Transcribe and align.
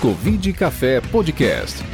Covid 0.00 0.54
Café 0.54 0.98
Podcast. 1.12 1.84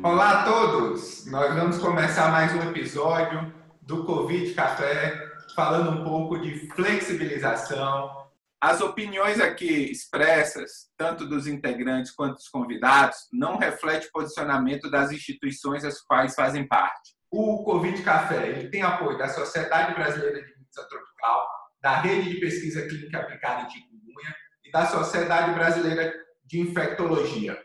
Olá 0.00 0.30
a 0.30 0.44
todos! 0.44 1.26
Nós 1.26 1.52
vamos 1.52 1.78
começar 1.78 2.30
mais 2.30 2.54
um 2.54 2.70
episódio 2.70 3.52
do 3.82 4.04
Covid 4.04 4.54
Café, 4.54 5.28
falando 5.56 5.90
um 5.90 6.04
pouco 6.04 6.38
de 6.38 6.68
flexibilização. 6.68 8.28
As 8.60 8.80
opiniões 8.80 9.40
aqui 9.40 9.90
expressas, 9.90 10.88
tanto 10.96 11.26
dos 11.26 11.48
integrantes 11.48 12.12
quanto 12.12 12.34
dos 12.34 12.48
convidados, 12.48 13.26
não 13.32 13.58
refletem 13.58 14.06
o 14.06 14.12
posicionamento 14.12 14.88
das 14.88 15.10
instituições 15.10 15.84
às 15.84 16.00
quais 16.00 16.36
fazem 16.36 16.64
parte. 16.64 17.16
O 17.28 17.64
Covid 17.64 18.04
Café 18.04 18.50
ele 18.50 18.68
tem 18.68 18.82
apoio 18.82 19.18
da 19.18 19.28
Sociedade 19.28 19.94
Brasileira 19.94 20.42
de 20.42 20.54
Medicina 20.54 20.86
Tropical, 20.88 21.59
da 21.80 22.00
Rede 22.00 22.34
de 22.34 22.40
Pesquisa 22.40 22.86
Clínica 22.86 23.18
Aplicada 23.18 23.62
em 23.62 23.70
Chikungunya 23.70 24.34
e 24.64 24.70
da 24.70 24.86
Sociedade 24.86 25.54
Brasileira 25.54 26.14
de 26.44 26.60
Infectologia. 26.60 27.58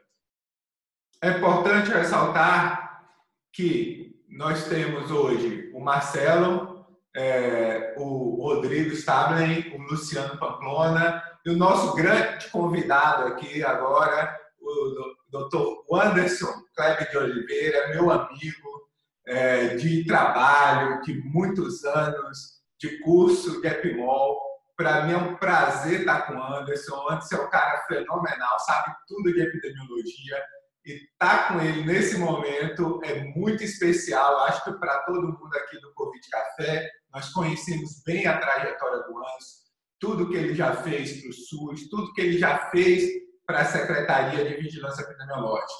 É 1.21 1.31
importante 1.31 1.89
ressaltar 1.91 3.03
que 3.51 4.15
nós 4.29 4.65
temos 4.65 5.11
hoje 5.11 5.71
o 5.73 5.79
Marcelo, 5.79 6.85
é, 7.15 7.95
o 7.97 8.41
Rodrigo 8.41 8.91
Stablen, 8.93 9.73
o 9.73 9.81
Luciano 9.83 10.37
Pamplona 10.37 11.23
e 11.45 11.49
o 11.49 11.57
nosso 11.57 11.95
grande 11.95 12.49
convidado 12.49 13.27
aqui 13.27 13.63
agora, 13.63 14.37
o 14.59 15.15
Dr. 15.31 15.95
Anderson 15.95 16.53
Kleber 16.75 17.09
de 17.09 17.17
Oliveira, 17.17 17.89
meu 17.89 18.11
amigo 18.11 18.89
é, 19.25 19.75
de 19.75 20.05
trabalho, 20.05 21.01
de 21.01 21.13
muitos 21.23 21.83
anos, 21.85 22.54
de 22.79 22.99
curso 22.99 23.61
de 23.61 23.67
Epimol. 23.67 24.39
Para 24.77 25.05
mim 25.05 25.13
é 25.13 25.17
um 25.17 25.35
prazer 25.37 26.01
estar 26.01 26.27
com 26.27 26.33
o 26.33 26.43
Anderson. 26.43 26.95
O 26.95 27.09
Anderson 27.09 27.35
é 27.35 27.41
um 27.41 27.49
cara 27.49 27.85
fenomenal, 27.87 28.59
sabe 28.59 28.93
tudo 29.07 29.33
de 29.33 29.41
epidemiologia 29.41 30.43
e 30.85 30.93
estar 30.93 31.47
tá 31.47 31.53
com 31.53 31.61
ele 31.61 31.83
nesse 31.83 32.17
momento 32.17 33.01
é 33.03 33.23
muito 33.35 33.63
especial. 33.63 34.45
Acho 34.45 34.63
que 34.63 34.73
para 34.73 34.99
todo 35.03 35.27
mundo 35.27 35.55
aqui 35.55 35.79
do 35.79 35.93
Covid 35.93 36.29
Café, 36.29 36.89
nós 37.11 37.29
conhecemos 37.29 38.03
bem 38.05 38.27
a 38.27 38.37
trajetória 38.37 38.99
do 39.03 39.17
Anderson, 39.17 39.65
tudo 39.99 40.29
que 40.29 40.35
ele 40.35 40.53
já 40.53 40.75
fez 40.75 41.21
para 41.21 41.29
o 41.29 41.33
SUS, 41.33 41.89
tudo 41.89 42.13
que 42.13 42.21
ele 42.21 42.37
já 42.37 42.69
fez 42.69 43.09
para 43.45 43.61
a 43.61 43.65
Secretaria 43.65 44.45
de 44.45 44.61
Vigilância 44.61 45.01
Epidemiológica. 45.01 45.73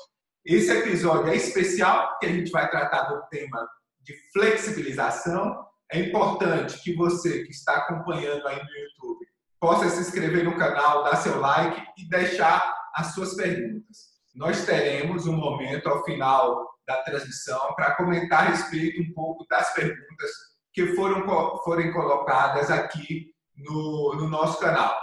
Esse 0.46 0.72
episódio 0.72 1.32
é 1.32 1.36
especial 1.36 2.10
porque 2.10 2.28
a 2.28 2.32
gente 2.32 2.52
vai 2.52 2.70
tratar 2.70 3.04
do 3.04 3.22
tema 3.30 3.68
de 4.02 4.14
flexibilização. 4.32 5.65
É 5.92 6.00
importante 6.00 6.82
que 6.82 6.96
você 6.96 7.44
que 7.44 7.52
está 7.52 7.78
acompanhando 7.78 8.48
aí 8.48 8.58
no 8.58 8.70
YouTube 8.70 9.26
possa 9.60 9.90
se 9.90 10.02
inscrever 10.02 10.44
no 10.44 10.58
canal, 10.58 11.04
dar 11.04 11.16
seu 11.16 11.40
like 11.40 11.82
e 11.98 12.08
deixar 12.10 12.76
as 12.94 13.14
suas 13.14 13.36
perguntas 13.36 14.16
nós 14.36 14.66
teremos 14.66 15.26
um 15.28 15.36
momento 15.38 15.88
ao 15.88 16.04
final 16.04 16.70
da 16.86 17.02
transmissão 17.04 17.74
para 17.74 17.96
comentar 17.96 18.46
a 18.46 18.50
respeito 18.50 19.02
um 19.02 19.14
pouco 19.14 19.46
das 19.50 19.74
perguntas 19.74 20.30
que 20.74 20.94
foram 20.94 21.26
forem 21.64 21.94
colocadas 21.94 22.70
aqui 22.70 23.32
no, 23.56 24.14
no 24.16 24.28
nosso 24.28 24.60
canal. 24.60 24.94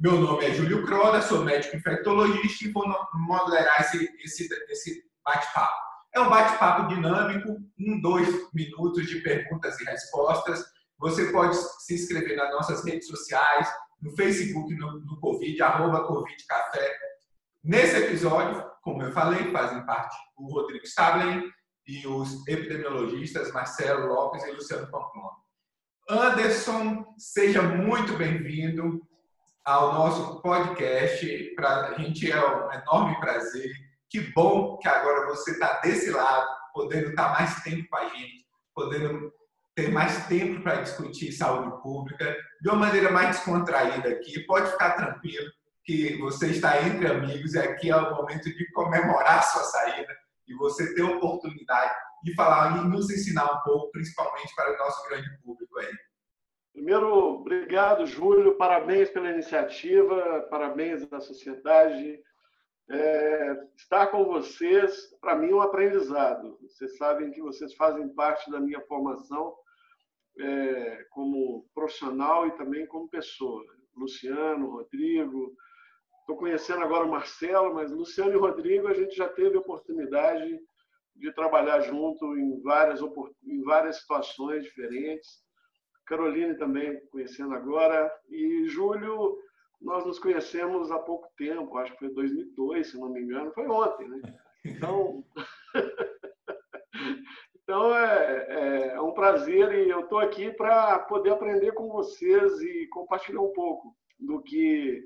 Meu 0.00 0.12
nome 0.18 0.46
é 0.46 0.54
Júlio 0.54 0.86
Crona, 0.86 1.20
sou 1.20 1.44
médico 1.44 1.76
infectologista 1.76 2.64
e 2.64 2.72
vou 2.72 2.84
moderar 3.12 3.80
esse, 3.82 4.08
esse, 4.24 4.48
esse 4.70 5.02
bate-papo. 5.22 5.87
É 6.14 6.20
um 6.20 6.30
bate-papo 6.30 6.88
dinâmico, 6.94 7.56
um, 7.78 8.00
dois 8.00 8.28
minutos 8.52 9.06
de 9.06 9.20
perguntas 9.20 9.78
e 9.80 9.84
respostas. 9.84 10.64
Você 10.98 11.30
pode 11.30 11.56
se 11.56 11.94
inscrever 11.94 12.36
nas 12.36 12.50
nossas 12.50 12.84
redes 12.84 13.06
sociais, 13.06 13.68
no 14.00 14.14
Facebook, 14.16 14.74
no, 14.74 15.00
no 15.00 15.20
Covid, 15.20 15.62
arroba 15.62 16.06
Covid 16.06 16.46
Café. 16.46 16.96
Nesse 17.62 17.96
episódio, 17.96 18.64
como 18.82 19.02
eu 19.02 19.12
falei, 19.12 19.50
fazem 19.52 19.84
parte 19.84 20.16
o 20.36 20.52
Rodrigo 20.52 20.84
Stablen 20.84 21.52
e 21.86 22.06
os 22.06 22.46
epidemiologistas 22.46 23.52
Marcelo 23.52 24.06
Lopes 24.06 24.44
e 24.44 24.52
Luciano 24.52 24.90
Pamplona. 24.90 25.36
Anderson, 26.08 27.04
seja 27.18 27.62
muito 27.62 28.16
bem-vindo 28.16 29.06
ao 29.64 29.92
nosso 29.92 30.40
podcast. 30.40 31.54
Para 31.54 31.88
a 31.88 31.94
gente 31.94 32.30
é 32.30 32.40
um 32.40 32.72
enorme 32.72 33.20
prazer. 33.20 33.70
Que 34.10 34.20
bom 34.32 34.78
que 34.78 34.88
agora 34.88 35.26
você 35.26 35.52
está 35.52 35.80
desse 35.80 36.10
lado, 36.10 36.48
podendo 36.72 37.10
estar 37.10 37.24
tá 37.24 37.32
mais 37.32 37.62
tempo 37.62 37.88
com 37.88 37.96
a 37.96 38.08
gente, 38.08 38.46
podendo 38.74 39.32
ter 39.74 39.90
mais 39.92 40.26
tempo 40.26 40.62
para 40.62 40.82
discutir 40.82 41.30
saúde 41.32 41.70
pública 41.82 42.36
de 42.60 42.68
uma 42.68 42.78
maneira 42.78 43.10
mais 43.10 43.36
descontraída 43.36 44.08
aqui. 44.08 44.40
Pode 44.46 44.70
ficar 44.70 44.96
tranquilo 44.96 45.50
que 45.84 46.18
você 46.18 46.48
está 46.48 46.82
entre 46.82 47.06
amigos 47.06 47.54
e 47.54 47.58
aqui 47.58 47.90
é 47.90 47.96
o 47.96 48.14
momento 48.14 48.44
de 48.44 48.72
comemorar 48.72 49.38
a 49.38 49.42
sua 49.42 49.62
saída 49.62 50.14
e 50.46 50.54
você 50.54 50.94
ter 50.94 51.02
oportunidade 51.02 51.94
de 52.22 52.34
falar 52.34 52.78
e 52.78 52.88
nos 52.88 53.10
ensinar 53.10 53.44
um 53.44 53.60
pouco, 53.62 53.92
principalmente 53.92 54.54
para 54.54 54.74
o 54.74 54.78
nosso 54.78 55.08
grande 55.08 55.28
público 55.42 55.78
aí. 55.78 55.94
Primeiro, 56.72 57.40
obrigado, 57.40 58.06
Júlio, 58.06 58.56
parabéns 58.56 59.10
pela 59.10 59.30
iniciativa, 59.30 60.46
parabéns 60.50 61.10
à 61.12 61.20
sociedade. 61.20 62.20
É, 62.90 63.66
estar 63.76 64.06
com 64.08 64.24
vocês, 64.24 65.14
para 65.20 65.36
mim, 65.36 65.50
é 65.50 65.54
um 65.54 65.60
aprendizado. 65.60 66.58
Vocês 66.62 66.96
sabem 66.96 67.30
que 67.30 67.42
vocês 67.42 67.74
fazem 67.74 68.08
parte 68.14 68.50
da 68.50 68.60
minha 68.60 68.80
formação 68.82 69.54
é, 70.38 71.04
como 71.10 71.66
profissional 71.74 72.46
e 72.46 72.56
também 72.56 72.86
como 72.86 73.10
pessoa. 73.10 73.64
Luciano, 73.94 74.70
Rodrigo, 74.70 75.54
Estou 76.28 76.36
conhecendo 76.36 76.84
agora 76.84 77.06
o 77.06 77.10
Marcelo, 77.10 77.72
mas 77.74 77.90
Luciano 77.90 78.34
e 78.34 78.36
Rodrigo 78.36 78.86
a 78.86 78.92
gente 78.92 79.16
já 79.16 79.26
teve 79.30 79.56
oportunidade 79.56 80.60
de 81.16 81.32
trabalhar 81.32 81.80
junto 81.80 82.36
em 82.36 82.60
várias, 82.60 83.00
em 83.46 83.62
várias 83.62 84.00
situações 84.00 84.62
diferentes. 84.64 85.42
Caroline 86.04 86.54
também 86.58 87.00
conhecendo 87.06 87.54
agora. 87.54 88.12
E 88.28 88.68
Júlio, 88.68 89.38
nós 89.80 90.04
nos 90.04 90.18
conhecemos 90.18 90.90
há 90.90 90.98
pouco 90.98 91.28
tempo, 91.36 91.76
acho 91.78 91.92
que 91.92 91.98
foi 91.98 92.14
2002, 92.14 92.90
se 92.90 92.98
não 92.98 93.10
me 93.10 93.22
engano, 93.22 93.52
foi 93.52 93.66
ontem, 93.68 94.08
né? 94.08 94.20
Então, 94.64 95.24
então 97.62 97.96
é, 97.96 98.92
é 98.94 99.00
um 99.00 99.12
prazer 99.12 99.72
e 99.72 99.88
eu 99.88 100.00
estou 100.00 100.18
aqui 100.18 100.50
para 100.52 100.98
poder 101.00 101.30
aprender 101.30 101.72
com 101.72 101.88
vocês 101.88 102.60
e 102.60 102.88
compartilhar 102.88 103.40
um 103.40 103.52
pouco 103.52 103.96
do 104.18 104.42
que 104.42 105.04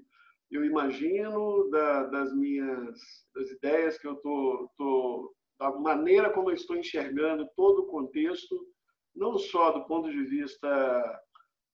eu 0.50 0.64
imagino, 0.64 1.68
da, 1.70 2.04
das 2.04 2.34
minhas 2.34 2.98
das 3.34 3.50
ideias 3.50 3.98
que 3.98 4.06
eu 4.06 4.16
tô, 4.16 4.70
tô, 4.76 5.34
da 5.58 5.70
maneira 5.72 6.30
como 6.30 6.50
eu 6.50 6.54
estou 6.54 6.76
enxergando 6.76 7.48
todo 7.56 7.82
o 7.82 7.86
contexto, 7.86 8.66
não 9.14 9.38
só 9.38 9.70
do 9.70 9.86
ponto 9.86 10.10
de 10.10 10.22
vista 10.24 11.20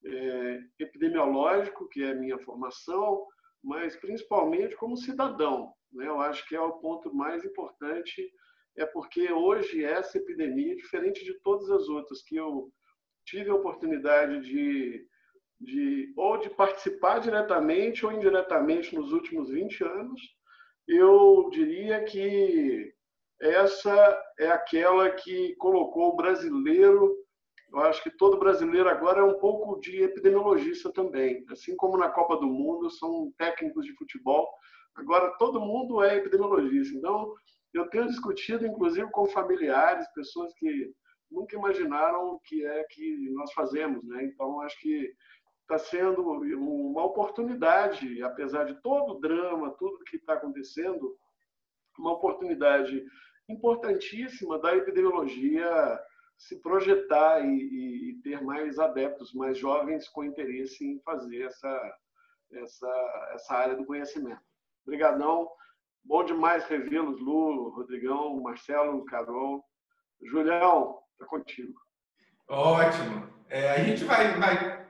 é, 0.05 0.61
epidemiológico, 0.79 1.89
que 1.89 2.03
é 2.03 2.15
minha 2.15 2.39
formação, 2.39 3.27
mas 3.63 3.97
principalmente 3.97 4.77
como 4.77 4.97
cidadão. 4.97 5.73
Né? 5.93 6.07
Eu 6.07 6.21
acho 6.21 6.47
que 6.49 6.55
é 6.55 6.61
o 6.61 6.79
ponto 6.79 7.15
mais 7.15 7.45
importante, 7.45 8.31
é 8.77 8.87
porque 8.87 9.33
hoje 9.33 9.85
essa 9.85 10.19
epidemia, 10.19 10.77
diferente 10.77 11.25
de 11.25 11.35
todas 11.41 11.69
as 11.71 11.89
outras 11.89 12.23
que 12.23 12.37
eu 12.37 12.71
tive 13.25 13.51
a 13.51 13.55
oportunidade 13.55 14.41
de 14.41 15.07
de 15.61 16.13
ou 16.17 16.39
de 16.39 16.51
participar 16.51 17.19
diretamente 17.19 18.07
ou 18.07 18.13
indiretamente 18.13 18.95
nos 18.95 19.13
últimos 19.13 19.51
20 19.51 19.85
anos, 19.85 20.21
eu 20.87 21.49
diria 21.51 22.05
que 22.05 22.93
essa 23.41 24.23
é 24.39 24.49
aquela 24.49 25.11
que 25.11 25.55
colocou 25.57 26.11
o 26.11 26.17
brasileiro, 26.17 27.15
eu 27.71 27.81
acho 27.81 28.03
que 28.03 28.11
todo 28.11 28.39
brasileiro 28.39 28.89
agora 28.89 29.21
é 29.21 29.25
um 29.25 29.39
pouco 29.39 29.79
de 29.81 30.03
epidemiologista 30.03 30.93
também, 30.93 31.45
assim 31.51 31.77
como 31.77 31.99
na 31.99 32.09
Copa 32.09 32.37
do 32.37 32.47
Mundo 32.47 32.91
são 32.91 33.33
técnicos 33.37 33.85
de 33.85 33.95
futebol, 33.95 34.49
agora 34.95 35.37
todo 35.39 35.61
mundo 35.61 36.03
é 36.03 36.17
epidemiologista. 36.17 36.97
Então, 36.97 37.35
eu 37.75 37.89
tenho 37.91 38.07
discutido 38.07 38.67
inclusive 38.67 39.11
com 39.11 39.27
familiares, 39.27 40.09
pessoas 40.15 40.53
que 40.55 40.91
nunca 41.31 41.57
imaginaram 41.57 42.35
o 42.35 42.41
que 42.41 42.65
é 42.65 42.85
que 42.91 43.31
nós 43.33 43.53
fazemos, 43.53 44.03
né? 44.05 44.25
Então, 44.25 44.61
acho 44.63 44.81
que 44.81 45.13
está 45.63 45.79
sendo 45.79 46.23
uma 46.23 47.05
oportunidade, 47.05 48.23
apesar 48.23 48.65
de 48.65 48.81
todo 48.81 49.13
o 49.13 49.21
drama, 49.21 49.77
tudo 49.79 50.03
que 50.05 50.17
está 50.17 50.33
acontecendo, 50.33 51.15
uma 51.99 52.13
oportunidade 52.13 53.05
importantíssima 53.47 54.59
da 54.59 54.75
epidemiologia 54.75 56.01
se 56.39 56.57
projetar 56.63 57.45
e, 57.45 58.11
e, 58.11 58.21
ter 58.23 58.41
mais 58.41 58.79
adeptos, 58.79 59.35
mais 59.35 59.59
jovens 59.59 60.09
com 60.09 60.25
interesse 60.25 60.87
em 60.87 61.01
fazer 61.01 61.43
essa, 61.43 61.97
essa, 62.53 63.31
essa 63.35 63.55
área 63.55 63.77
do 63.77 63.85
conhecimento. 63.85 64.41
Obrigadão. 64.87 65.49
Bom 66.05 66.25
demais 66.25 66.65
revê-los, 66.65 67.21
Lu, 67.21 67.71
Rodrigão, 67.71 68.41
Marcelo, 68.41 69.05
Carol. 69.05 69.63
Julião, 70.23 70.99
está 71.13 71.27
contigo. 71.27 71.75
Ótimo. 72.49 73.29
É, 73.49 73.73
a 73.73 73.85
gente 73.85 74.05
vai, 74.05 74.39
vai 74.39 74.87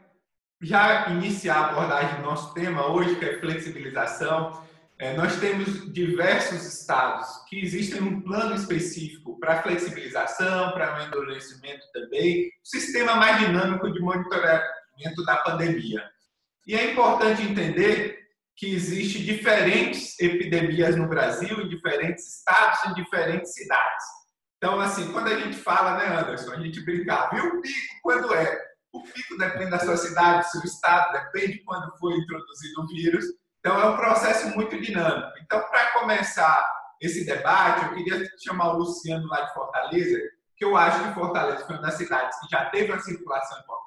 já 0.60 1.08
iniciar 1.08 1.56
a 1.56 1.70
abordagem 1.70 2.16
do 2.16 2.22
nosso 2.22 2.52
tema 2.54 2.92
hoje, 2.92 3.18
que 3.18 3.24
é 3.24 3.38
flexibilização, 3.40 4.62
é, 5.00 5.16
nós 5.16 5.38
temos 5.38 5.92
diversos 5.92 6.64
estados 6.64 7.44
que 7.48 7.60
existem 7.60 8.02
um 8.02 8.20
plano 8.20 8.54
específico 8.56 9.38
para 9.38 9.62
flexibilização, 9.62 10.72
para 10.72 11.04
endurecimento 11.04 11.84
também, 11.92 12.46
um 12.46 12.64
sistema 12.64 13.14
mais 13.14 13.38
dinâmico 13.38 13.92
de 13.92 14.00
monitoramento 14.00 15.24
da 15.24 15.36
pandemia. 15.36 16.02
E 16.66 16.74
é 16.74 16.92
importante 16.92 17.42
entender 17.42 18.18
que 18.56 18.74
existe 18.74 19.22
diferentes 19.22 20.18
epidemias 20.18 20.96
no 20.96 21.08
Brasil, 21.08 21.60
em 21.60 21.68
diferentes 21.68 22.38
estados, 22.38 22.86
em 22.86 22.94
diferentes 22.94 23.54
cidades. 23.54 24.04
Então, 24.56 24.80
assim, 24.80 25.12
quando 25.12 25.28
a 25.28 25.38
gente 25.38 25.56
fala, 25.56 25.96
né, 25.96 26.18
Anderson, 26.18 26.52
a 26.52 26.60
gente 26.60 26.84
brinca, 26.84 27.30
viu 27.30 27.44
o 27.44 27.62
pico 27.62 27.94
quando 28.02 28.34
é? 28.34 28.60
O 28.92 29.00
pico 29.04 29.38
depende 29.38 29.70
da 29.70 29.78
sua 29.78 29.96
cidade, 29.96 30.44
do 30.44 30.50
seu 30.50 30.62
estado, 30.64 31.12
depende 31.12 31.58
de 31.58 31.64
quando 31.64 31.96
foi 31.98 32.14
introduzido 32.14 32.82
o 32.82 32.86
vírus. 32.88 33.24
Então, 33.60 33.80
é 33.80 33.86
um 33.86 33.96
processo 33.96 34.48
muito 34.54 34.80
dinâmico. 34.80 35.32
Então, 35.42 35.60
para 35.68 35.92
começar 35.92 36.64
esse 37.00 37.24
debate, 37.24 37.86
eu 37.86 37.94
queria 37.94 38.24
chamar 38.44 38.74
o 38.74 38.78
Luciano 38.78 39.26
lá 39.28 39.42
de 39.42 39.54
Fortaleza, 39.54 40.18
que 40.56 40.64
eu 40.64 40.76
acho 40.76 41.02
que 41.02 41.14
Fortaleza 41.14 41.64
foi 41.64 41.76
uma 41.76 41.82
das 41.82 41.94
cidades 41.94 42.38
que 42.40 42.48
já 42.50 42.66
teve 42.70 42.92
uma 42.92 43.00
circulação 43.00 43.58
importante 43.60 43.78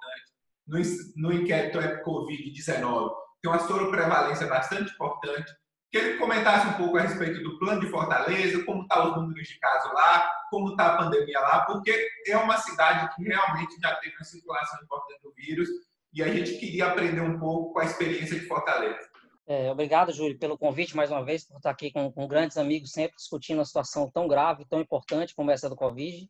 no, 0.67 0.79
no 1.17 1.33
inquérito 1.33 1.79
Covid-19, 2.03 3.11
tem 3.41 3.51
uma 3.51 3.59
soroprevalência 3.59 4.47
bastante 4.47 4.93
importante. 4.93 5.51
Que 5.91 5.97
ele 5.97 6.17
comentasse 6.17 6.67
um 6.67 6.73
pouco 6.73 6.97
a 6.97 7.01
respeito 7.01 7.43
do 7.43 7.59
plano 7.59 7.81
de 7.81 7.89
Fortaleza, 7.89 8.63
como 8.63 8.83
estão 8.83 8.97
tá 8.97 9.09
os 9.09 9.15
números 9.17 9.45
de 9.45 9.59
casos 9.59 9.91
lá, 9.93 10.31
como 10.49 10.69
está 10.69 10.93
a 10.93 10.97
pandemia 10.97 11.39
lá, 11.41 11.65
porque 11.65 12.09
é 12.27 12.37
uma 12.37 12.57
cidade 12.57 13.13
que 13.13 13.23
realmente 13.23 13.75
já 13.81 13.95
teve 13.95 14.15
uma 14.15 14.23
circulação 14.23 14.81
importante 14.81 15.21
do 15.21 15.33
vírus 15.33 15.67
e 16.13 16.23
a 16.23 16.29
gente 16.29 16.57
queria 16.57 16.87
aprender 16.87 17.19
um 17.19 17.37
pouco 17.37 17.73
com 17.73 17.79
a 17.79 17.85
experiência 17.85 18.39
de 18.39 18.47
Fortaleza. 18.47 19.10
É, 19.47 19.71
obrigado, 19.71 20.13
Júlio, 20.13 20.37
pelo 20.37 20.57
convite 20.57 20.95
mais 20.95 21.11
uma 21.11 21.23
vez, 21.23 21.45
por 21.45 21.57
estar 21.57 21.71
aqui 21.71 21.91
com, 21.91 22.11
com, 22.11 22.27
grandes 22.27 22.57
amigos, 22.57 22.91
sempre 22.91 23.15
discutindo 23.15 23.57
uma 23.57 23.65
situação 23.65 24.09
tão 24.09 24.27
grave, 24.27 24.65
tão 24.65 24.79
importante 24.79 25.35
como 25.35 25.51
essa 25.51 25.69
do 25.69 25.75
Covid. 25.75 26.29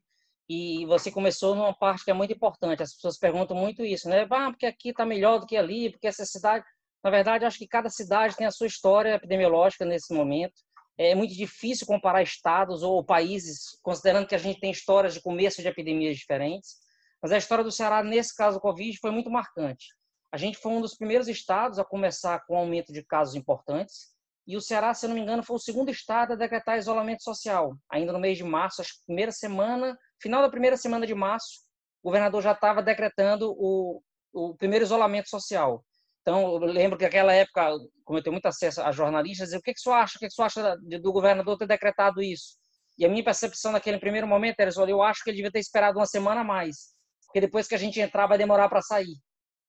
E 0.50 0.86
você 0.86 1.12
começou 1.12 1.56
numa 1.56 1.74
parte 1.74 2.04
que 2.04 2.12
é 2.12 2.14
muito 2.14 2.34
importante. 2.34 2.84
As 2.84 2.94
pessoas 2.94 3.18
perguntam 3.18 3.56
muito 3.56 3.86
isso, 3.86 4.10
né? 4.10 4.28
Ah, 4.30 4.50
porque 4.50 4.66
aqui 4.66 4.90
está 4.90 5.06
melhor 5.06 5.40
do 5.40 5.46
que 5.46 5.56
ali, 5.56 5.90
porque 5.92 6.08
essa 6.08 6.26
cidade. 6.26 6.66
Na 7.04 7.10
verdade, 7.10 7.46
acho 7.46 7.58
que 7.58 7.68
cada 7.68 7.90
cidade 7.90 8.36
tem 8.36 8.46
a 8.46 8.52
sua 8.52 8.68
história 8.68 9.16
epidemiológica 9.16 9.86
nesse 9.86 10.14
momento. 10.14 10.54
É 10.98 11.16
muito 11.16 11.34
difícil 11.34 11.88
comparar 11.88 12.22
estados 12.22 12.84
ou 12.84 13.04
países, 13.04 13.80
considerando 13.82 14.28
que 14.28 14.36
a 14.36 14.38
gente 14.38 14.60
tem 14.60 14.72
histórias 14.72 15.14
de 15.14 15.22
começo 15.22 15.62
de 15.62 15.68
epidemias 15.68 16.18
diferentes. 16.18 16.76
Mas 17.22 17.32
a 17.32 17.38
história 17.38 17.64
do 17.64 17.72
Ceará, 17.72 18.04
nesse 18.04 18.36
caso 18.36 18.58
do 18.58 18.62
Covid, 18.62 18.98
foi 19.00 19.12
muito 19.12 19.32
marcante. 19.32 19.86
A 20.32 20.38
gente 20.38 20.58
foi 20.58 20.72
um 20.72 20.80
dos 20.82 20.96
primeiros 20.96 21.28
estados 21.28 21.78
a 21.78 21.84
começar 21.84 22.40
com 22.46 22.56
um 22.56 22.58
aumento 22.58 22.94
de 22.94 23.04
casos 23.04 23.36
importantes. 23.36 24.12
E 24.48 24.56
o 24.56 24.62
Ceará, 24.62 24.94
se 24.94 25.06
não 25.06 25.14
me 25.14 25.22
engano, 25.22 25.44
foi 25.44 25.58
o 25.58 25.60
segundo 25.60 25.92
estado 25.92 26.34
a 26.34 26.36
decretar 26.36 26.78
isolamento 26.78 27.22
social. 27.22 27.76
Ainda 27.92 28.14
no 28.14 28.20
mês 28.20 28.38
de 28.38 28.44
março, 28.44 28.82
acho 28.82 28.94
que 28.94 29.06
primeira 29.06 29.32
semana, 29.32 29.98
final 30.22 30.42
da 30.42 30.50
primeira 30.50 30.78
semana 30.78 31.06
de 31.06 31.14
março, 31.14 31.60
o 32.02 32.10
governador 32.10 32.42
já 32.42 32.54
estava 32.54 32.82
decretando 32.82 33.54
o, 33.58 34.02
o 34.34 34.56
primeiro 34.56 34.86
isolamento 34.86 35.30
social. 35.30 35.84
Então, 36.22 36.54
eu 36.54 36.60
lembro 36.60 36.98
que 36.98 37.04
naquela 37.04 37.34
época, 37.34 37.70
como 38.06 38.20
eu 38.20 38.24
tenho 38.24 38.34
muito 38.34 38.46
acesso 38.46 38.82
a 38.82 38.92
jornalistas, 38.92 39.48
dizia, 39.48 39.60
o 39.60 39.62
que, 39.62 39.74
que 39.74 39.82
você 39.82 39.90
acha? 39.90 40.16
O 40.16 40.20
que, 40.20 40.28
que 40.28 40.34
você 40.34 40.42
acha 40.42 40.78
do 40.78 41.12
governador 41.12 41.58
ter 41.58 41.68
decretado 41.68 42.22
isso? 42.22 42.58
E 42.98 43.06
a 43.06 43.10
minha 43.10 43.24
percepção 43.24 43.72
naquele 43.74 44.00
primeiro 44.00 44.28
momento 44.28 44.60
era, 44.60 44.72
eu 44.88 45.02
acho 45.02 45.24
que 45.24 45.30
ele 45.30 45.38
devia 45.38 45.52
ter 45.52 45.60
esperado 45.60 46.00
uma 46.00 46.06
semana 46.06 46.42
a 46.42 46.44
mais, 46.44 46.94
porque 47.26 47.42
depois 47.42 47.68
que 47.68 47.76
a 47.76 47.78
gente 47.78 48.00
entrar 48.00 48.28
vai 48.28 48.38
demorar 48.38 48.70
para 48.70 48.82
sair 48.82 49.16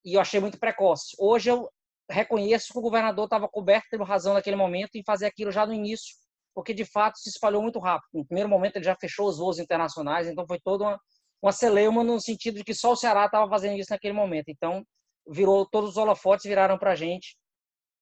e 0.04 0.14
eu 0.14 0.20
achei 0.20 0.40
muito 0.40 0.58
precoce. 0.58 1.14
Hoje 1.18 1.50
eu 1.50 1.70
reconheço 2.10 2.72
que 2.72 2.78
o 2.78 2.82
governador 2.82 3.24
estava 3.24 3.48
coberto, 3.48 3.88
teve 3.90 4.04
razão 4.04 4.34
naquele 4.34 4.56
momento 4.56 4.96
em 4.96 5.04
fazer 5.04 5.26
aquilo 5.26 5.50
já 5.50 5.64
no 5.64 5.72
início, 5.72 6.14
porque 6.54 6.74
de 6.74 6.84
fato 6.84 7.18
se 7.18 7.28
espalhou 7.28 7.62
muito 7.62 7.78
rápido. 7.78 8.10
No 8.12 8.26
primeiro 8.26 8.48
momento 8.48 8.76
ele 8.76 8.84
já 8.84 8.96
fechou 8.96 9.28
os 9.28 9.38
voos 9.38 9.58
internacionais, 9.58 10.28
então 10.28 10.46
foi 10.46 10.60
toda 10.60 10.84
uma, 10.84 11.00
uma 11.40 11.52
celeuma 11.52 12.04
no 12.04 12.20
sentido 12.20 12.56
de 12.56 12.64
que 12.64 12.74
só 12.74 12.92
o 12.92 12.96
Ceará 12.96 13.26
estava 13.26 13.48
fazendo 13.48 13.78
isso 13.78 13.92
naquele 13.92 14.14
momento. 14.14 14.48
Então 14.48 14.84
virou 15.28 15.66
todos 15.66 15.90
os 15.90 15.96
holofotes 15.96 16.44
viraram 16.44 16.76
para 16.76 16.92
a 16.92 16.96
gente, 16.96 17.36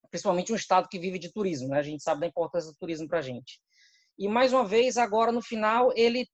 principalmente 0.09 0.51
um 0.51 0.55
estado 0.55 0.89
que 0.89 0.99
vive 0.99 1.19
de 1.19 1.31
turismo, 1.31 1.69
né? 1.69 1.79
A 1.79 1.83
gente 1.83 2.03
sabe 2.03 2.21
da 2.21 2.27
importância 2.27 2.71
do 2.71 2.77
turismo 2.77 3.07
para 3.07 3.19
a 3.19 3.21
gente. 3.21 3.59
E 4.17 4.27
mais 4.27 4.51
uma 4.51 4.65
vez 4.65 4.97
agora 4.97 5.31
no 5.31 5.41
final 5.41 5.91
ele 5.95 6.27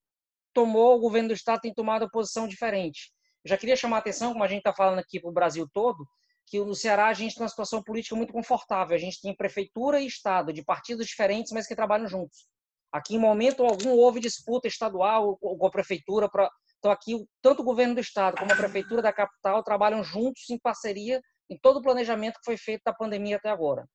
tomou 0.54 0.96
o 0.96 1.00
governo 1.00 1.30
do 1.30 1.34
estado 1.34 1.62
tem 1.62 1.74
tomado 1.74 2.04
uma 2.04 2.10
posição 2.10 2.48
diferente 2.48 3.12
já 3.48 3.58
queria 3.58 3.76
chamar 3.76 3.98
a 3.98 4.00
atenção, 4.00 4.34
como 4.34 4.44
a 4.44 4.48
gente 4.48 4.60
está 4.60 4.74
falando 4.74 5.00
aqui 5.00 5.20
para 5.20 5.30
o 5.30 5.34
Brasil 5.34 5.68
todo, 5.74 6.08
que 6.48 6.60
no 6.60 6.76
Ceará 6.76 7.08
a 7.08 7.14
gente 7.14 7.36
tem 7.36 7.44
uma 7.44 7.50
situação 7.50 7.84
política 7.84 8.16
muito 8.16 8.34
confortável. 8.34 8.96
A 8.96 9.00
gente 9.00 9.22
tem 9.22 9.36
prefeitura 9.36 10.00
e 10.00 10.08
Estado 10.08 10.54
de 10.54 10.64
partidos 10.64 11.06
diferentes, 11.06 11.52
mas 11.52 11.68
que 11.68 11.76
trabalham 11.76 12.08
juntos. 12.08 12.48
Aqui, 12.92 13.16
em 13.16 13.20
momento 13.20 13.64
algum, 13.64 13.92
houve 13.92 14.20
disputa 14.20 14.68
estadual 14.68 15.38
com 15.38 15.66
a 15.66 15.70
prefeitura. 15.70 16.30
Pra... 16.30 16.50
Então, 16.80 16.90
aqui, 16.90 17.26
tanto 17.42 17.62
o 17.62 17.66
governo 17.66 17.96
do 17.96 18.02
Estado 18.02 18.38
como 18.38 18.52
a 18.52 18.56
prefeitura 18.56 19.02
da 19.02 19.12
capital 19.12 19.62
trabalham 19.62 20.04
juntos, 20.04 20.50
em 20.50 20.58
parceria, 20.58 21.22
em 21.50 21.58
todo 21.58 21.78
o 21.78 21.82
planejamento 21.82 22.36
que 22.36 22.46
foi 22.46 22.58
feito 22.58 22.82
da 22.86 22.94
pandemia 22.94 23.36
até 23.36 23.50
agora. 23.50 23.86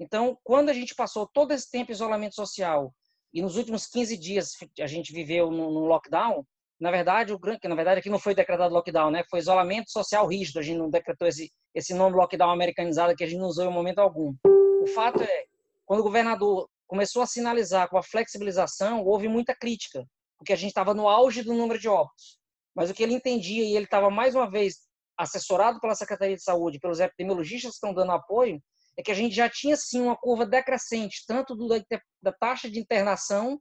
Então, 0.00 0.38
quando 0.42 0.70
a 0.70 0.72
gente 0.72 0.94
passou 0.94 1.26
todo 1.26 1.52
esse 1.52 1.70
tempo 1.70 1.86
de 1.86 1.92
isolamento 1.92 2.34
social 2.34 2.94
e 3.34 3.42
nos 3.42 3.56
últimos 3.56 3.86
15 3.86 4.16
dias 4.16 4.52
a 4.80 4.86
gente 4.86 5.12
viveu 5.12 5.50
no 5.50 5.86
lockdown, 5.86 6.44
na 6.80 6.90
verdade, 6.90 7.32
o 7.32 7.40
que 7.40 7.68
na 7.68 7.74
verdade 7.74 8.00
aqui 8.00 8.08
não 8.08 8.18
foi 8.18 8.34
decretado 8.34 8.72
lockdown, 8.72 9.10
né? 9.10 9.24
Foi 9.28 9.40
isolamento 9.40 9.90
social 9.90 10.26
rígido. 10.26 10.60
A 10.60 10.62
gente 10.62 10.78
não 10.78 10.88
decretou 10.88 11.26
esse 11.26 11.50
esse 11.74 11.94
nome 11.94 12.16
lockdown 12.16 12.50
americanizado 12.50 13.14
que 13.14 13.24
a 13.24 13.26
gente 13.26 13.38
não 13.38 13.48
usou 13.48 13.64
em 13.64 13.72
momento 13.72 13.98
algum. 13.98 14.34
O 14.44 14.86
fato 14.94 15.22
é, 15.22 15.44
quando 15.84 16.00
o 16.00 16.02
governador 16.02 16.68
começou 16.86 17.22
a 17.22 17.26
sinalizar 17.26 17.88
com 17.88 17.98
a 17.98 18.02
flexibilização, 18.02 19.04
houve 19.04 19.28
muita 19.28 19.54
crítica, 19.54 20.04
porque 20.38 20.52
a 20.52 20.56
gente 20.56 20.70
estava 20.70 20.94
no 20.94 21.08
auge 21.08 21.42
do 21.42 21.52
número 21.52 21.78
de 21.78 21.88
óbitos. 21.88 22.38
Mas 22.74 22.90
o 22.90 22.94
que 22.94 23.02
ele 23.02 23.14
entendia 23.14 23.64
e 23.64 23.76
ele 23.76 23.84
estava 23.84 24.10
mais 24.10 24.34
uma 24.34 24.50
vez 24.50 24.76
assessorado 25.16 25.80
pela 25.80 25.94
Secretaria 25.94 26.36
de 26.36 26.42
Saúde, 26.42 26.78
pelos 26.78 27.00
epidemiologistas 27.00 27.72
que 27.72 27.76
estão 27.76 27.92
dando 27.92 28.12
apoio, 28.12 28.62
é 28.96 29.02
que 29.02 29.10
a 29.10 29.14
gente 29.14 29.34
já 29.34 29.48
tinha 29.48 29.76
sim 29.76 30.00
uma 30.00 30.16
curva 30.16 30.46
decrescente, 30.46 31.24
tanto 31.26 31.54
do, 31.54 31.68
da, 31.68 31.80
da 32.22 32.32
taxa 32.32 32.70
de 32.70 32.80
internação 32.80 33.60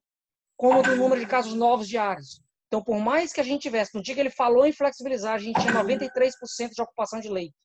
como 0.56 0.82
do 0.82 0.96
número 0.96 1.20
de 1.20 1.28
casos 1.28 1.54
novos 1.54 1.88
diários. 1.88 2.42
Então, 2.68 2.84
por 2.84 3.00
mais 3.00 3.32
que 3.32 3.40
a 3.40 3.44
gente 3.44 3.62
tivesse, 3.62 3.96
no 3.96 4.02
dia 4.02 4.14
que 4.14 4.20
ele 4.20 4.30
falou 4.30 4.66
em 4.66 4.74
flexibilizar, 4.74 5.34
a 5.34 5.38
gente 5.38 5.60
tinha 5.60 5.74
93% 5.74 6.72
de 6.76 6.82
ocupação 6.82 7.20
de 7.20 7.30
leito. 7.30 7.56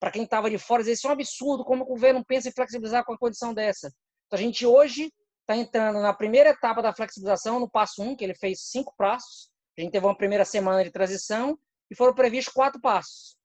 Para 0.00 0.10
quem 0.10 0.22
estava 0.22 0.48
de 0.48 0.58
fora, 0.58 0.88
isso 0.90 1.06
é 1.06 1.10
um 1.10 1.12
absurdo 1.12 1.64
como 1.64 1.82
o 1.84 1.86
governo 1.86 2.24
pensa 2.24 2.48
em 2.48 2.52
flexibilizar 2.52 3.04
com 3.04 3.12
a 3.12 3.18
condição 3.18 3.52
dessa. 3.52 3.88
Então, 4.26 4.38
a 4.38 4.42
gente 4.42 4.64
hoje 4.64 5.12
está 5.40 5.56
entrando 5.56 6.00
na 6.00 6.14
primeira 6.14 6.50
etapa 6.50 6.80
da 6.80 6.94
flexibilização, 6.94 7.60
no 7.60 7.68
passo 7.68 8.02
1, 8.02 8.16
que 8.16 8.24
ele 8.24 8.34
fez 8.34 8.62
cinco 8.62 8.94
passos. 8.96 9.50
A 9.76 9.80
gente 9.80 9.92
teve 9.92 10.06
uma 10.06 10.16
primeira 10.16 10.44
semana 10.44 10.82
de 10.82 10.90
transição 10.90 11.58
e 11.90 11.96
foram 11.96 12.14
previstos 12.14 12.52
quatro 12.52 12.80
passos. 12.80 13.36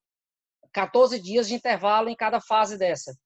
14 0.72 1.20
dias 1.20 1.48
de 1.48 1.54
intervalo 1.54 2.08
em 2.08 2.16
cada 2.16 2.40
fase 2.40 2.76
dessa. 2.76 3.16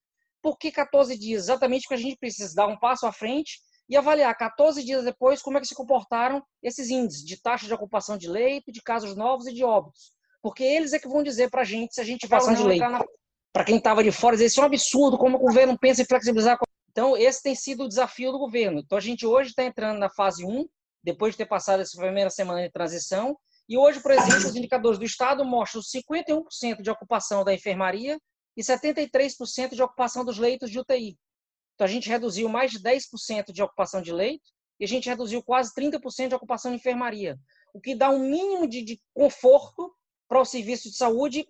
Por 0.43 0.59
que 0.59 0.71
14 0.71 1.19
dias? 1.19 1.45
Exatamente 1.45 1.83
porque 1.83 1.95
a 1.95 2.05
gente 2.05 2.19
precisa 2.19 2.55
dar 2.55 2.67
um 2.67 2.79
passo 2.79 3.07
à 3.07 3.13
frente 3.13 3.61
e 3.89 3.97
avaliar 3.97 4.37
14 4.37 4.85
dias 4.85 5.05
depois 5.05 5.41
como 5.41 5.57
é 5.57 5.61
que 5.61 5.67
se 5.67 5.75
comportaram 5.75 6.43
esses 6.63 6.91
índices 6.91 7.25
de 7.25 7.41
taxa 7.41 7.67
de 7.67 7.73
ocupação 7.73 8.19
de 8.19 8.29
leito, 8.29 8.71
de 8.71 8.83
casos 8.83 9.17
novos 9.17 9.47
e 9.47 9.55
de 9.55 9.65
óbitos. 9.65 10.13
Porque 10.43 10.63
eles 10.63 10.93
é 10.93 10.99
que 10.99 11.09
vão 11.09 11.23
dizer 11.23 11.51
para 11.51 11.63
a 11.63 11.65
gente 11.65 11.95
se 11.95 12.01
a 12.01 12.05
gente 12.05 12.27
vai 12.27 12.41
de 12.55 12.63
leito. 12.63 12.89
Na... 12.89 13.05
Para 13.53 13.65
quem 13.65 13.77
estava 13.77 14.05
de 14.05 14.13
fora, 14.13 14.37
isso 14.37 14.61
é 14.61 14.63
um 14.63 14.67
absurdo 14.67 15.17
como 15.17 15.37
o 15.37 15.41
governo 15.41 15.77
pensa 15.79 16.03
em 16.03 16.05
flexibilizar. 16.05 16.59
Então, 16.91 17.17
esse 17.17 17.43
tem 17.43 17.55
sido 17.55 17.85
o 17.85 17.89
desafio 17.89 18.31
do 18.31 18.39
governo. 18.39 18.81
Então, 18.81 18.99
a 18.99 19.01
gente 19.01 19.27
hoje 19.27 19.51
está 19.51 19.65
entrando 19.65 19.99
na 19.99 20.11
fase 20.11 20.45
1, 20.45 20.67
depois 21.03 21.33
de 21.33 21.39
ter 21.39 21.47
passado 21.47 21.81
essa 21.81 21.99
primeira 21.99 22.31
semana 22.31 22.63
de 22.63 22.71
transição. 22.71 23.37
E 23.69 23.77
hoje, 23.77 24.01
por 24.01 24.11
exemplo, 24.11 24.49
os 24.49 24.57
indicadores 24.57 24.99
do 24.99 25.05
Estado 25.05 25.45
mostram 25.45 25.83
51% 25.83 26.81
de 26.81 26.91
ocupação 26.91 27.45
da 27.45 27.55
enfermaria 27.55 28.19
e 28.57 28.63
73% 28.63 29.75
de 29.75 29.83
ocupação 29.83 30.25
dos 30.25 30.39
leitos 30.39 30.71
de 30.71 30.79
UTI. 30.79 31.17
Então, 31.79 31.87
a 31.87 31.89
gente 31.89 32.09
reduziu 32.09 32.49
mais 32.49 32.73
de 32.73 32.81
10% 32.81 33.53
de 33.53 33.63
ocupação 33.63 34.03
de 34.03 34.13
leito 34.13 34.51
e 34.81 34.85
a 34.85 34.89
gente 34.89 35.09
reduziu 35.09 35.41
quase 35.41 35.73
30% 35.73 36.31
de 36.31 36.35
ocupação 36.35 36.73
de 36.73 36.79
enfermaria, 36.79 37.39
o 37.73 37.81
que 37.81 37.95
dá 37.95 38.11
um 38.11 38.19
mínimo 38.19 38.67
de, 38.67 38.83
de 38.83 39.01
conforto 39.15 39.95
para 40.29 40.41
o 40.41 40.45
serviço 40.45 40.91
de 40.91 40.97
saúde 40.97 41.49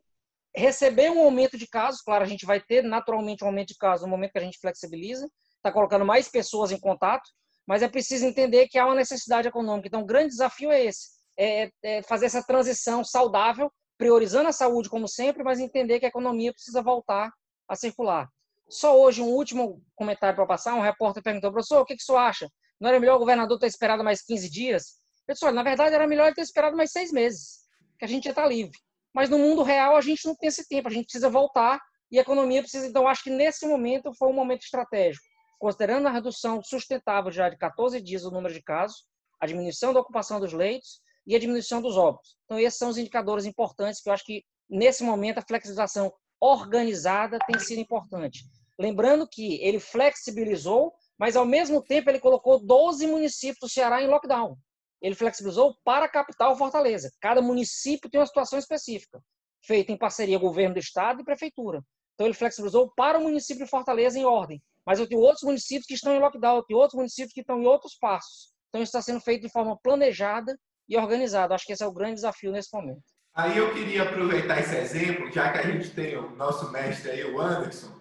receber 0.54 1.10
um 1.10 1.22
aumento 1.22 1.56
de 1.56 1.66
casos. 1.66 2.02
Claro, 2.02 2.24
a 2.24 2.26
gente 2.26 2.44
vai 2.44 2.60
ter 2.60 2.82
naturalmente 2.82 3.42
um 3.42 3.46
aumento 3.46 3.68
de 3.68 3.78
casos 3.78 4.04
no 4.04 4.10
momento 4.10 4.32
que 4.32 4.38
a 4.38 4.42
gente 4.42 4.58
flexibiliza, 4.58 5.30
está 5.56 5.72
colocando 5.72 6.04
mais 6.04 6.28
pessoas 6.28 6.72
em 6.72 6.78
contato, 6.78 7.30
mas 7.66 7.82
é 7.82 7.88
preciso 7.88 8.26
entender 8.26 8.68
que 8.68 8.78
há 8.78 8.84
uma 8.84 8.94
necessidade 8.94 9.48
econômica. 9.48 9.88
Então, 9.88 10.02
o 10.02 10.06
grande 10.06 10.28
desafio 10.28 10.70
é 10.70 10.84
esse: 10.84 11.08
é, 11.38 11.70
é 11.82 12.02
fazer 12.02 12.26
essa 12.26 12.42
transição 12.42 13.02
saudável, 13.02 13.72
priorizando 13.96 14.50
a 14.50 14.52
saúde 14.52 14.90
como 14.90 15.08
sempre, 15.08 15.42
mas 15.42 15.58
entender 15.58 15.98
que 15.98 16.04
a 16.04 16.10
economia 16.10 16.52
precisa 16.52 16.82
voltar 16.82 17.32
a 17.66 17.74
circular. 17.74 18.28
Só 18.70 19.00
hoje, 19.00 19.22
um 19.22 19.28
último 19.28 19.82
comentário 19.94 20.36
para 20.36 20.46
passar, 20.46 20.74
um 20.74 20.80
repórter 20.80 21.22
perguntou, 21.22 21.50
professor, 21.50 21.80
o 21.80 21.84
que, 21.84 21.96
que 21.96 22.02
o 22.02 22.04
senhor 22.04 22.18
acha? 22.18 22.48
Não 22.78 22.88
era 22.88 23.00
melhor 23.00 23.16
o 23.16 23.18
governador 23.18 23.58
ter 23.58 23.66
esperado 23.66 24.04
mais 24.04 24.22
15 24.22 24.50
dias? 24.50 24.98
Olha, 25.42 25.52
na 25.52 25.62
verdade 25.62 25.94
era 25.94 26.06
melhor 26.06 26.26
ele 26.26 26.34
ter 26.34 26.42
esperado 26.42 26.76
mais 26.76 26.90
seis 26.90 27.12
meses, 27.12 27.60
que 27.98 28.04
a 28.04 28.08
gente 28.08 28.24
já 28.24 28.30
está 28.30 28.46
livre. 28.46 28.78
Mas 29.12 29.28
no 29.28 29.38
mundo 29.38 29.62
real 29.62 29.96
a 29.96 30.00
gente 30.00 30.26
não 30.26 30.34
tem 30.34 30.48
esse 30.48 30.66
tempo, 30.68 30.88
a 30.88 30.90
gente 30.90 31.04
precisa 31.04 31.28
voltar 31.28 31.80
E 32.10 32.18
a 32.18 32.22
economia 32.22 32.62
precisa, 32.62 32.86
então, 32.86 33.06
acho 33.06 33.22
que 33.22 33.30
nesse 33.30 33.66
momento 33.66 34.14
foi 34.14 34.28
um 34.28 34.32
momento 34.32 34.62
estratégico, 34.62 35.24
considerando 35.58 36.08
a 36.08 36.10
redução 36.10 36.62
sustentável 36.62 37.30
já 37.30 37.50
de 37.50 37.58
14 37.58 38.00
dias 38.00 38.22
do 38.22 38.30
número 38.30 38.54
de 38.54 38.62
casos, 38.62 39.04
a 39.40 39.46
diminuição 39.46 39.92
da 39.92 40.00
ocupação 40.00 40.40
dos 40.40 40.52
leitos 40.52 41.02
e 41.26 41.36
a 41.36 41.38
diminuição 41.38 41.82
dos 41.82 41.96
óbitos. 41.96 42.36
Então, 42.44 42.58
esses 42.58 42.78
são 42.78 42.88
os 42.88 42.96
indicadores 42.96 43.44
importantes 43.44 44.00
que 44.00 44.08
eu 44.08 44.14
acho 44.14 44.24
que, 44.24 44.42
nesse 44.70 45.02
momento, 45.02 45.38
a 45.38 45.42
flexibilização 45.42 46.10
organizada 46.40 47.38
tem 47.46 47.58
sido 47.58 47.80
importante. 47.80 48.44
Lembrando 48.78 49.28
que 49.28 49.60
ele 49.62 49.80
flexibilizou, 49.80 50.92
mas, 51.18 51.36
ao 51.36 51.44
mesmo 51.44 51.82
tempo, 51.82 52.08
ele 52.08 52.20
colocou 52.20 52.64
12 52.64 53.06
municípios 53.06 53.58
do 53.60 53.68
Ceará 53.68 54.02
em 54.02 54.06
lockdown. 54.06 54.56
Ele 55.02 55.14
flexibilizou 55.14 55.76
para 55.84 56.04
a 56.04 56.08
capital 56.08 56.56
Fortaleza. 56.56 57.10
Cada 57.20 57.42
município 57.42 58.08
tem 58.08 58.20
uma 58.20 58.26
situação 58.26 58.58
específica, 58.58 59.20
feita 59.64 59.90
em 59.90 59.98
parceria 59.98 60.38
governo 60.38 60.74
do 60.74 60.80
estado 60.80 61.20
e 61.20 61.24
prefeitura. 61.24 61.82
Então, 62.14 62.26
ele 62.26 62.34
flexibilizou 62.34 62.92
para 62.96 63.18
o 63.18 63.22
município 63.22 63.64
de 63.64 63.70
Fortaleza 63.70 64.18
em 64.18 64.24
ordem. 64.24 64.62
Mas 64.86 64.98
eu 64.98 65.08
tenho 65.08 65.20
outros 65.20 65.42
municípios 65.42 65.86
que 65.86 65.94
estão 65.94 66.14
em 66.14 66.20
lockdown, 66.20 66.56
eu 66.56 66.62
tenho 66.62 66.80
outros 66.80 66.96
municípios 66.96 67.32
que 67.32 67.40
estão 67.40 67.60
em 67.60 67.66
outros 67.66 67.96
passos. 68.00 68.52
Então, 68.68 68.82
isso 68.82 68.90
está 68.90 69.02
sendo 69.02 69.20
feito 69.20 69.42
de 69.42 69.52
forma 69.52 69.76
planejada 69.82 70.56
e 70.88 70.96
organizado. 70.96 71.52
Acho 71.52 71.66
que 71.66 71.72
esse 71.72 71.82
é 71.82 71.86
o 71.86 71.92
grande 71.92 72.14
desafio 72.14 72.52
nesse 72.52 72.68
momento. 72.72 73.02
Aí 73.34 73.56
eu 73.56 73.72
queria 73.72 74.02
aproveitar 74.02 74.58
esse 74.58 74.76
exemplo, 74.76 75.30
já 75.30 75.52
que 75.52 75.58
a 75.58 75.62
gente 75.70 75.90
tem 75.90 76.16
o 76.16 76.30
nosso 76.30 76.72
mestre 76.72 77.10
aí, 77.10 77.24
o 77.24 77.40
Anderson, 77.40 77.92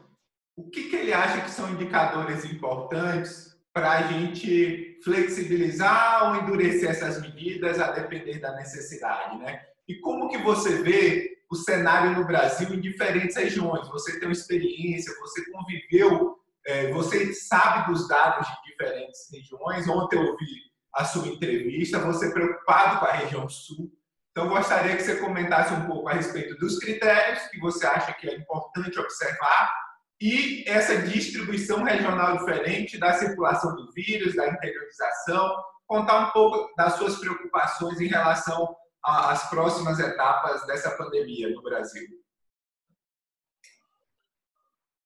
o 0.58 0.70
que, 0.72 0.90
que 0.90 0.96
ele 0.96 1.14
acha 1.14 1.42
que 1.42 1.52
são 1.52 1.70
indicadores 1.70 2.44
importantes 2.44 3.56
para 3.72 3.92
a 3.92 4.02
gente 4.08 5.00
flexibilizar 5.04 6.30
ou 6.30 6.42
endurecer 6.42 6.90
essas 6.90 7.22
medidas 7.22 7.80
a 7.80 7.92
depender 7.92 8.40
da 8.40 8.56
necessidade, 8.56 9.38
né? 9.38 9.62
E 9.88 10.00
como 10.00 10.30
que 10.30 10.40
você 10.40 10.82
vê 10.82 11.38
o 11.50 11.56
cenário 11.56 12.18
no 12.18 12.26
Brasil 12.26 12.74
em 12.74 12.82
diferentes 12.82 13.38
regiões? 13.38 13.88
Você 13.90 14.20
tem 14.20 14.28
uma 14.28 14.34
experiência, 14.34 15.14
você 15.20 15.46
conviveu, 15.52 16.40
é, 16.66 16.92
você 16.92 17.32
sabe 17.34 17.92
dos 17.92 18.08
dados 18.08 18.48
de 18.48 18.72
diferentes 18.72 19.30
regiões. 19.32 19.88
Ontem 19.88 20.18
eu 20.18 20.26
ouvi 20.26 20.68
a 20.96 21.06
sua 21.06 21.28
entrevista, 21.28 22.00
você 22.00 22.32
preocupado 22.32 23.00
com 23.00 23.06
a 23.06 23.12
região 23.12 23.48
sul. 23.48 23.94
Então, 24.32 24.50
gostaria 24.50 24.96
que 24.96 25.04
você 25.04 25.18
comentasse 25.18 25.72
um 25.74 25.86
pouco 25.86 26.10
a 26.10 26.14
respeito 26.14 26.58
dos 26.58 26.80
critérios 26.80 27.44
que 27.50 27.60
você 27.60 27.86
acha 27.86 28.12
que 28.14 28.28
é 28.28 28.36
importante 28.36 29.00
observar 29.00 29.87
e 30.20 30.64
essa 30.68 31.02
distribuição 31.04 31.84
regional 31.84 32.38
diferente 32.38 32.98
da 32.98 33.14
circulação 33.14 33.76
do 33.76 33.92
vírus, 33.92 34.36
da 34.36 34.48
interiorização, 34.50 35.64
contar 35.86 36.28
um 36.28 36.32
pouco 36.32 36.76
das 36.76 36.94
suas 36.94 37.20
preocupações 37.20 38.02
em 38.02 38.08
relação 38.08 38.76
às 39.04 39.50
próximas 39.50 40.00
etapas 40.00 40.66
dessa 40.66 40.98
pandemia 40.98 41.50
no 41.50 41.62
Brasil. 41.62 42.08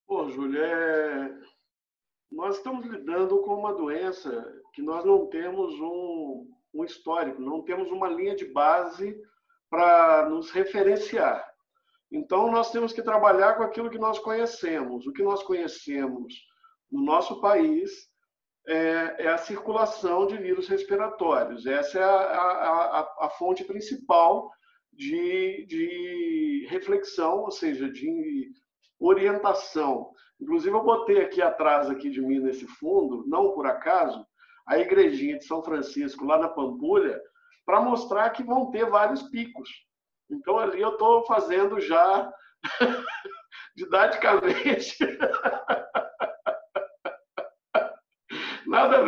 Pô, 0.08 0.30
Júlio, 0.30 0.62
é... 0.62 1.39
nós 2.32 2.58
estamos 2.58 2.86
lidando 2.86 3.41
com 3.41 3.56
uma 3.56 3.74
doença 3.74 4.62
que 4.74 4.82
nós 4.82 5.06
não 5.06 5.27
temos 5.27 5.74
um, 5.75 6.50
um 6.74 6.84
histórico, 6.86 7.41
não 7.41 7.62
temos 7.62 7.91
uma 7.91 8.10
linha 8.10 8.36
de 8.36 8.46
base 8.46 9.22
para 9.70 10.30
nos 10.30 10.51
referenciar. 10.51 11.50
Então, 12.12 12.51
nós 12.51 12.72
temos 12.72 12.91
que 12.91 13.01
trabalhar 13.01 13.56
com 13.56 13.63
aquilo 13.63 13.89
que 13.89 13.98
nós 13.98 14.20
conhecemos. 14.20 15.08
O 15.08 15.13
que 15.13 15.24
nós 15.24 15.41
conhecemos 15.44 16.34
no 16.91 17.01
nosso 17.01 17.39
país 17.39 17.89
é, 18.68 19.25
é 19.25 19.27
a 19.30 19.38
circulação 19.38 20.27
de 20.27 20.38
vírus 20.38 20.68
respiratórios. 20.68 21.65
Essa 21.65 22.00
é 22.00 22.03
a, 22.03 22.08
a, 22.08 23.00
a, 23.00 23.25
a 23.25 23.30
fonte 23.30 23.63
principal 23.63 24.51
de, 24.91 25.65
de 25.68 26.68
reflexão, 26.70 27.39
ou 27.39 27.51
seja, 27.51 27.89
de 27.89 28.51
orientação. 29.00 30.12
Inclusive, 30.39 30.75
eu 30.75 30.84
botei 30.84 31.22
aqui 31.22 31.41
atrás 31.41 31.89
aqui 31.89 32.10
de 32.10 32.22
mim, 32.22 32.39
nesse 32.39 32.68
fundo, 32.68 33.24
não 33.27 33.53
por 33.53 33.65
acaso, 33.65 34.25
a 34.68 34.77
igrejinha 34.77 35.38
de 35.38 35.46
São 35.46 35.63
Francisco, 35.63 36.25
lá 36.25 36.38
na 36.38 36.50
Pampulha, 36.50 37.20
para 37.65 37.82
mostrar 37.82 38.30
que 38.32 38.44
vão 38.44 38.70
ter 38.70 38.89
vários 38.89 39.24
picos. 39.24 39.70
Então, 40.31 40.57
ali 40.57 40.81
eu 40.81 40.91
estou 40.91 41.25
fazendo 41.25 41.79
já 41.79 42.31
didaticamente. 43.75 44.97
nada, 48.65 49.00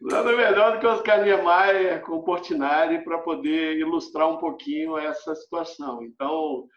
nada 0.00 0.32
melhor 0.36 0.72
do 0.74 0.80
que 0.80 0.86
Oscar 0.86 1.22
Niemeyer 1.22 2.02
com 2.02 2.22
Portinari 2.22 3.02
para 3.02 3.18
poder 3.18 3.78
ilustrar 3.78 4.28
um 4.28 4.36
pouquinho 4.38 4.98
essa 4.98 5.34
situação. 5.34 6.02
Então, 6.02 6.68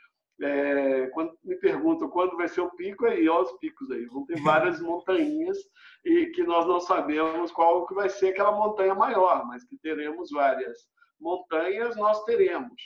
é, 0.42 1.08
quando 1.08 1.34
me 1.44 1.56
perguntam 1.58 2.10
quando 2.10 2.36
vai 2.36 2.48
ser 2.48 2.62
o 2.62 2.72
pico, 2.72 3.06
aí, 3.06 3.28
ó, 3.30 3.42
os 3.42 3.52
picos 3.60 3.92
aí. 3.92 4.06
Vão 4.06 4.26
ter 4.26 4.42
várias 4.42 4.80
montanhas 4.82 5.58
e 6.04 6.28
que 6.28 6.44
nós 6.44 6.66
não 6.66 6.80
sabemos 6.80 7.52
qual 7.52 7.86
que 7.86 7.94
vai 7.94 8.10
ser 8.10 8.30
aquela 8.30 8.52
montanha 8.52 8.96
maior, 8.96 9.46
mas 9.46 9.64
que 9.66 9.78
teremos 9.78 10.32
várias 10.32 10.78
montanhas, 11.20 11.96
nós 11.96 12.24
teremos. 12.24 12.82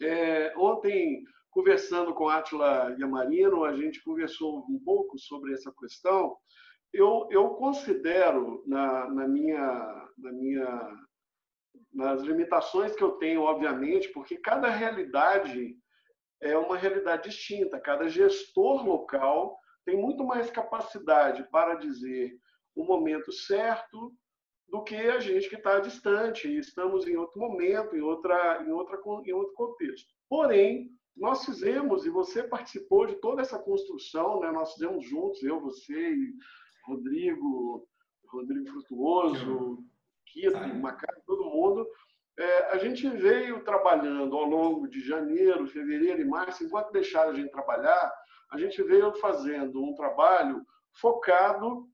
É, 0.00 0.52
ontem, 0.56 1.24
conversando 1.50 2.14
com 2.14 2.28
Atila 2.28 2.94
Yamarino, 2.98 3.64
a 3.64 3.74
gente 3.74 4.02
conversou 4.02 4.64
um 4.68 4.78
pouco 4.84 5.18
sobre 5.18 5.54
essa 5.54 5.72
questão. 5.72 6.36
Eu, 6.92 7.28
eu 7.30 7.50
considero, 7.50 8.62
na, 8.66 9.08
na, 9.10 9.28
minha, 9.28 10.08
na 10.18 10.32
minha, 10.32 10.96
nas 11.92 12.22
limitações 12.22 12.94
que 12.94 13.02
eu 13.02 13.12
tenho, 13.12 13.42
obviamente, 13.42 14.08
porque 14.10 14.36
cada 14.36 14.68
realidade 14.68 15.76
é 16.40 16.56
uma 16.56 16.76
realidade 16.76 17.28
distinta. 17.28 17.80
Cada 17.80 18.08
gestor 18.08 18.86
local 18.86 19.58
tem 19.84 19.96
muito 19.96 20.24
mais 20.24 20.50
capacidade 20.50 21.48
para 21.50 21.74
dizer 21.74 22.36
o 22.74 22.84
momento 22.84 23.32
certo 23.32 24.14
do 24.76 24.84
que 24.84 24.96
a 24.96 25.18
gente 25.18 25.48
que 25.48 25.56
está 25.56 25.80
distante 25.80 26.48
e 26.48 26.58
estamos 26.58 27.06
em 27.06 27.16
outro 27.16 27.40
momento, 27.40 27.96
em 27.96 28.02
outra, 28.02 28.62
em 28.62 28.70
outra, 28.70 28.98
em 29.24 29.32
outro 29.32 29.54
contexto. 29.54 30.08
Porém, 30.28 30.90
nós 31.16 31.44
fizemos 31.44 32.04
e 32.04 32.10
você 32.10 32.42
participou 32.42 33.06
de 33.06 33.14
toda 33.16 33.40
essa 33.40 33.58
construção, 33.58 34.40
né? 34.40 34.52
Nós 34.52 34.74
fizemos 34.74 35.08
juntos, 35.08 35.42
eu, 35.42 35.60
você 35.60 36.14
e 36.14 36.34
Rodrigo, 36.86 37.88
Rodrigo 38.28 38.68
Frutuoso, 38.68 39.84
Kito, 40.26 40.58
Macaco, 40.80 41.22
todo 41.26 41.44
mundo 41.44 41.86
é, 42.38 42.72
a 42.72 42.78
gente 42.78 43.08
veio 43.08 43.64
trabalhando 43.64 44.36
ao 44.36 44.44
longo 44.44 44.86
de 44.86 45.00
janeiro, 45.00 45.66
fevereiro 45.66 46.20
e 46.20 46.24
março, 46.24 46.64
enquanto 46.64 46.92
deixaram 46.92 47.30
a 47.30 47.34
gente 47.34 47.50
trabalhar, 47.50 48.12
a 48.50 48.58
gente 48.58 48.82
veio 48.82 49.14
fazendo 49.14 49.82
um 49.82 49.94
trabalho 49.94 50.64
focado 50.92 51.88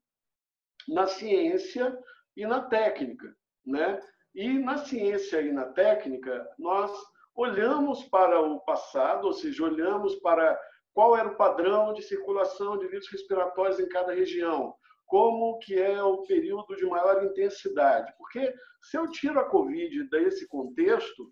na 0.87 1.07
ciência 1.07 1.97
e 2.35 2.45
na 2.45 2.61
técnica, 2.61 3.35
né? 3.65 3.99
E 4.33 4.57
na 4.57 4.77
ciência 4.77 5.41
e 5.41 5.51
na 5.51 5.65
técnica, 5.65 6.47
nós 6.57 6.91
olhamos 7.35 8.03
para 8.05 8.41
o 8.41 8.59
passado, 8.61 9.25
ou 9.25 9.33
seja, 9.33 9.63
olhamos 9.63 10.15
para 10.15 10.59
qual 10.93 11.15
era 11.17 11.29
o 11.29 11.35
padrão 11.35 11.93
de 11.93 12.01
circulação 12.03 12.77
de 12.77 12.87
vírus 12.87 13.09
respiratórios 13.11 13.79
em 13.79 13.87
cada 13.87 14.13
região, 14.13 14.75
como 15.05 15.57
que 15.59 15.79
é 15.79 16.01
o 16.01 16.23
período 16.23 16.75
de 16.75 16.85
maior 16.85 17.23
intensidade. 17.23 18.13
Porque 18.17 18.53
se 18.81 18.97
eu 18.97 19.09
tiro 19.09 19.39
a 19.39 19.49
Covid 19.49 20.09
desse 20.09 20.47
contexto, 20.47 21.31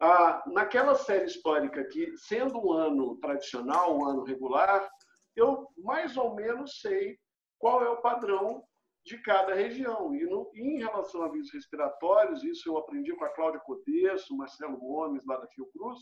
ah, 0.00 0.42
naquela 0.46 0.94
série 0.94 1.24
histórica 1.24 1.84
que, 1.84 2.16
sendo 2.16 2.58
um 2.58 2.72
ano 2.72 3.16
tradicional, 3.18 3.96
um 3.96 4.06
ano 4.06 4.24
regular, 4.24 4.88
eu 5.34 5.68
mais 5.78 6.16
ou 6.16 6.34
menos 6.34 6.80
sei 6.80 7.18
qual 7.58 7.82
é 7.84 7.88
o 7.88 8.02
padrão 8.02 8.62
de 9.06 9.18
cada 9.22 9.54
região. 9.54 10.14
E, 10.14 10.24
no, 10.24 10.50
em 10.54 10.78
relação 10.78 11.22
a 11.22 11.28
vírus 11.28 11.52
respiratórios, 11.52 12.42
isso 12.42 12.68
eu 12.68 12.76
aprendi 12.76 13.14
com 13.14 13.24
a 13.24 13.32
Cláudia 13.32 13.60
Codesso, 13.60 14.36
Marcelo 14.36 14.76
Gomes, 14.76 15.24
lá 15.24 15.36
da 15.36 15.46
Fiocruz, 15.46 16.00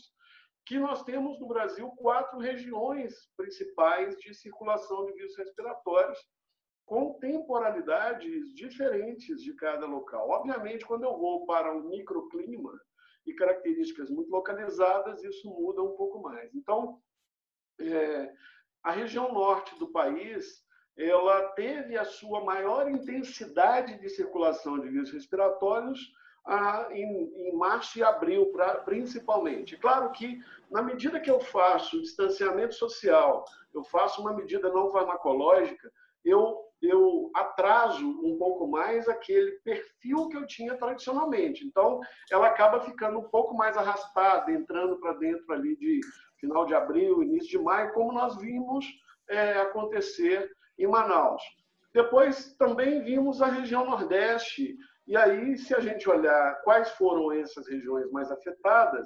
que 0.65 0.79
nós 0.79 1.03
temos 1.03 1.39
no 1.39 1.47
Brasil 1.47 1.87
quatro 1.91 2.39
regiões 2.39 3.13
principais 3.37 4.17
de 4.17 4.33
circulação 4.33 5.05
de 5.05 5.13
vírus 5.13 5.37
respiratórios, 5.37 6.17
com 6.83 7.13
temporalidades 7.19 8.53
diferentes 8.53 9.41
de 9.41 9.53
cada 9.55 9.85
local. 9.85 10.29
Obviamente, 10.29 10.85
quando 10.85 11.03
eu 11.03 11.17
vou 11.17 11.45
para 11.45 11.75
um 11.75 11.87
microclima 11.87 12.79
e 13.25 13.33
características 13.33 14.09
muito 14.09 14.29
localizadas, 14.29 15.23
isso 15.23 15.47
muda 15.49 15.81
um 15.83 15.95
pouco 15.95 16.21
mais. 16.21 16.53
Então, 16.53 16.99
é, 17.79 18.33
a 18.83 18.91
região 18.91 19.31
norte 19.31 19.77
do 19.77 19.91
país 19.91 20.64
ela 20.97 21.49
teve 21.49 21.97
a 21.97 22.05
sua 22.05 22.43
maior 22.43 22.89
intensidade 22.89 23.99
de 23.99 24.09
circulação 24.09 24.79
de 24.79 24.89
vírus 24.89 25.11
respiratórios 25.11 26.13
ah, 26.45 26.87
em, 26.91 27.53
março 27.57 27.97
e 27.99 28.03
abril, 28.03 28.51
principalmente. 28.85 29.77
Claro 29.77 30.11
que, 30.11 30.39
na 30.69 30.81
medida 30.81 31.19
que 31.19 31.29
eu 31.29 31.39
faço 31.39 32.01
distanciamento 32.01 32.75
social, 32.75 33.43
eu 33.73 33.83
faço 33.83 34.21
uma 34.21 34.33
medida 34.33 34.71
não 34.71 34.91
farmacológica, 34.91 35.91
eu 36.23 36.65
eu 36.81 37.31
atraso 37.33 38.05
um 38.23 38.37
pouco 38.37 38.67
mais 38.67 39.07
aquele 39.07 39.51
perfil 39.63 40.27
que 40.29 40.37
eu 40.37 40.45
tinha 40.45 40.77
tradicionalmente. 40.77 41.65
Então, 41.65 41.99
ela 42.29 42.47
acaba 42.47 42.81
ficando 42.81 43.19
um 43.19 43.29
pouco 43.29 43.55
mais 43.55 43.77
arrastada, 43.77 44.51
entrando 44.51 44.99
para 44.99 45.13
dentro 45.13 45.51
ali 45.51 45.75
de 45.77 46.01
final 46.37 46.65
de 46.65 46.75
abril, 46.75 47.23
início 47.23 47.49
de 47.49 47.59
maio, 47.59 47.93
como 47.93 48.11
nós 48.11 48.37
vimos 48.37 48.85
é, 49.29 49.53
acontecer 49.53 50.51
em 50.77 50.87
Manaus. 50.87 51.41
Depois 51.93 52.53
também 52.57 53.01
vimos 53.03 53.41
a 53.41 53.47
região 53.47 53.85
Nordeste, 53.85 54.75
e 55.07 55.15
aí, 55.15 55.57
se 55.57 55.73
a 55.75 55.79
gente 55.79 56.09
olhar 56.09 56.61
quais 56.63 56.89
foram 56.91 57.31
essas 57.31 57.67
regiões 57.67 58.11
mais 58.11 58.31
afetadas, 58.31 59.05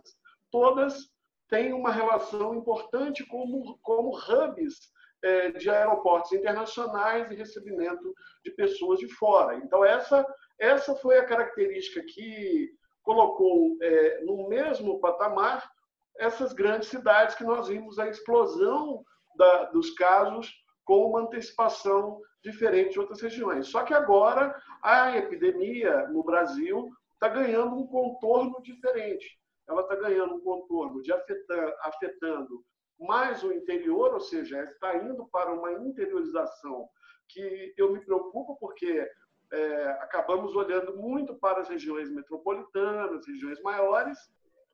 todas 0.50 1.10
têm 1.50 1.74
uma 1.74 1.92
relação 1.92 2.56
importante 2.56 3.26
como, 3.26 3.78
como 3.82 4.16
hubs 4.16 4.76
é, 5.22 5.52
de 5.52 5.70
aeroportos 5.70 6.32
internacionais 6.32 7.30
e 7.30 7.36
recebimento 7.36 8.14
de 8.44 8.52
pessoas 8.52 9.00
de 9.00 9.10
fora. 9.16 9.56
Então, 9.58 9.84
essa, 9.84 10.26
essa 10.58 10.96
foi 10.96 11.18
a 11.18 11.26
característica 11.26 12.02
que 12.08 12.70
colocou 13.04 13.78
é, 13.82 14.22
no 14.24 14.48
mesmo 14.48 15.00
patamar 15.00 15.70
essas 16.18 16.54
grandes 16.54 16.90
cidades 16.90 17.36
que 17.36 17.44
nós 17.44 17.68
vimos 17.68 18.00
a 18.00 18.08
explosão 18.08 19.04
da, 19.36 19.66
dos 19.66 19.92
casos 19.92 20.50
com 20.90 21.06
uma 21.06 21.22
antecipação 21.22 22.20
diferente 22.44 22.94
de 22.94 23.00
outras 23.00 23.22
regiões. 23.22 23.68
Só 23.68 23.84
que 23.84 23.94
agora 23.94 24.60
a 24.82 25.16
epidemia 25.16 26.08
no 26.08 26.24
Brasil 26.24 26.90
está 27.14 27.30
ganhando 27.30 27.76
um 27.76 27.86
contorno 27.86 28.60
diferente. 28.64 29.40
Ela 29.68 29.82
está 29.82 29.96
ganhando 29.96 30.34
um 30.34 30.40
contorno 30.40 31.00
de 31.04 31.14
afetando, 31.14 31.74
afetando 31.84 32.66
mais 33.00 33.44
o 33.44 33.54
interior, 33.54 34.16
ou 34.16 34.20
seja, 34.20 34.64
está 34.64 34.98
indo 34.98 35.28
para 35.28 35.54
uma 35.54 35.74
interiorização 35.74 36.90
que 37.28 37.72
eu 37.78 37.94
me 37.94 38.04
preocupo 38.04 38.58
porque 38.60 39.08
é, 39.54 39.86
acabamos 40.02 40.56
olhando 40.56 40.98
muito 40.98 41.36
para 41.36 41.62
as 41.62 41.70
regiões 41.70 42.10
metropolitanas, 42.10 43.28
regiões 43.28 43.62
maiores, 43.62 44.18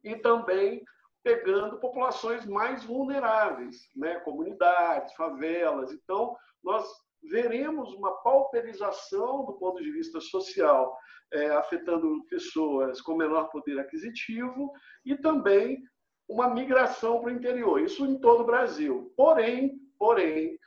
e 0.01 0.15
também 0.15 0.81
pegando 1.25 1.79
populações 1.79 2.45
mais 2.45 2.83
vulneráveis, 2.83 3.89
né? 3.95 4.19
comunidades, 4.19 5.11
favelas. 5.15 5.91
Então, 5.91 6.37
nós 6.63 6.87
veremos 7.23 7.91
uma 7.95 8.11
pauperização 8.21 9.43
do 9.43 9.53
ponto 9.53 9.81
de 9.81 9.91
vista 9.91 10.21
social, 10.21 10.95
é, 11.33 11.47
afetando 11.47 12.23
pessoas 12.29 13.01
com 13.01 13.17
menor 13.17 13.49
poder 13.49 13.79
aquisitivo 13.79 14.71
e 15.03 15.17
também 15.17 15.81
uma 16.29 16.47
migração 16.47 17.19
para 17.19 17.31
o 17.31 17.35
interior, 17.35 17.81
isso 17.81 18.05
em 18.05 18.19
todo 18.19 18.41
o 18.41 18.45
Brasil. 18.45 19.11
Porém, 19.17 19.79
porém, 19.97 20.59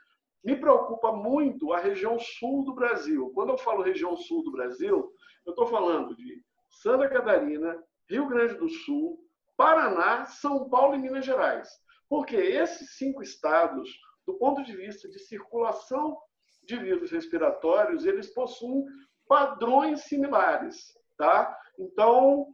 me 0.43 0.57
preocupa 0.57 1.13
muito 1.13 1.71
a 1.71 1.79
região 1.79 2.19
sul 2.19 2.65
do 2.65 2.75
Brasil. 2.75 3.31
Quando 3.33 3.51
eu 3.51 3.57
falo 3.57 3.81
região 3.81 4.17
sul 4.17 4.43
do 4.43 4.51
Brasil, 4.51 5.09
eu 5.45 5.51
estou 5.51 5.67
falando 5.67 6.13
de 6.17 6.43
Santa 6.69 7.07
Catarina, 7.07 7.81
Rio 8.09 8.27
Grande 8.27 8.55
do 8.55 8.67
Sul, 8.67 9.28
Paraná, 9.59 10.25
São 10.25 10.69
Paulo 10.69 10.95
e 10.95 10.99
Minas 10.99 11.25
Gerais. 11.25 11.69
Porque 12.07 12.37
esses 12.37 12.95
cinco 12.95 13.21
estados, 13.21 13.89
do 14.25 14.35
ponto 14.35 14.63
de 14.63 14.73
vista 14.73 15.09
de 15.09 15.19
circulação 15.19 16.17
de 16.63 16.77
vírus 16.77 17.11
respiratórios, 17.11 18.05
eles 18.05 18.33
possuem 18.33 18.85
padrões 19.27 20.03
similares, 20.03 20.97
tá? 21.17 21.53
Então, 21.77 22.47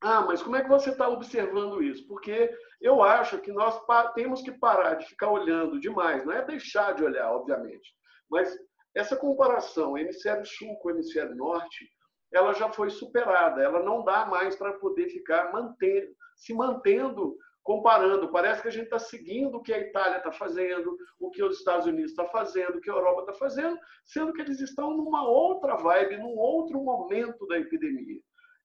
ah, 0.00 0.20
mas 0.20 0.40
como 0.40 0.54
é 0.54 0.62
que 0.62 0.68
você 0.68 0.90
está 0.90 1.08
observando 1.08 1.82
isso? 1.82 2.06
Porque 2.06 2.56
eu 2.80 3.02
acho 3.02 3.40
que 3.40 3.50
nós 3.50 3.76
temos 4.14 4.42
que 4.42 4.52
parar 4.52 4.94
de 4.94 5.06
ficar 5.06 5.32
olhando 5.32 5.80
demais, 5.80 6.24
não 6.24 6.32
é 6.32 6.44
deixar 6.44 6.94
de 6.94 7.02
olhar, 7.02 7.32
obviamente, 7.32 7.92
mas 8.30 8.56
essa 8.94 9.16
comparação 9.16 9.98
hemisfério 9.98 10.46
sul 10.46 10.76
com 10.78 10.90
hemisfério 10.90 11.34
norte, 11.34 11.84
ela 12.32 12.52
já 12.52 12.70
foi 12.70 12.90
superada, 12.90 13.62
ela 13.62 13.82
não 13.82 14.04
dá 14.04 14.26
mais 14.26 14.56
para 14.56 14.72
poder 14.74 15.08
ficar 15.08 15.52
manter, 15.52 16.10
se 16.36 16.52
mantendo 16.52 17.36
comparando. 17.66 18.30
Parece 18.30 18.62
que 18.62 18.68
a 18.68 18.70
gente 18.70 18.84
está 18.84 18.98
seguindo 18.98 19.56
o 19.56 19.60
que 19.60 19.74
a 19.74 19.78
Itália 19.78 20.18
está 20.18 20.30
fazendo, 20.30 20.96
o 21.18 21.30
que 21.30 21.42
os 21.42 21.58
Estados 21.58 21.84
Unidos 21.84 22.12
está 22.12 22.24
fazendo, 22.26 22.78
o 22.78 22.80
que 22.80 22.88
a 22.88 22.92
Europa 22.92 23.22
está 23.22 23.34
fazendo, 23.34 23.76
sendo 24.04 24.32
que 24.32 24.40
eles 24.40 24.60
estão 24.60 24.96
numa 24.96 25.28
outra 25.28 25.74
vibe, 25.74 26.18
num 26.18 26.38
outro 26.38 26.80
momento 26.80 27.44
da 27.48 27.58
epidemia. 27.58 28.20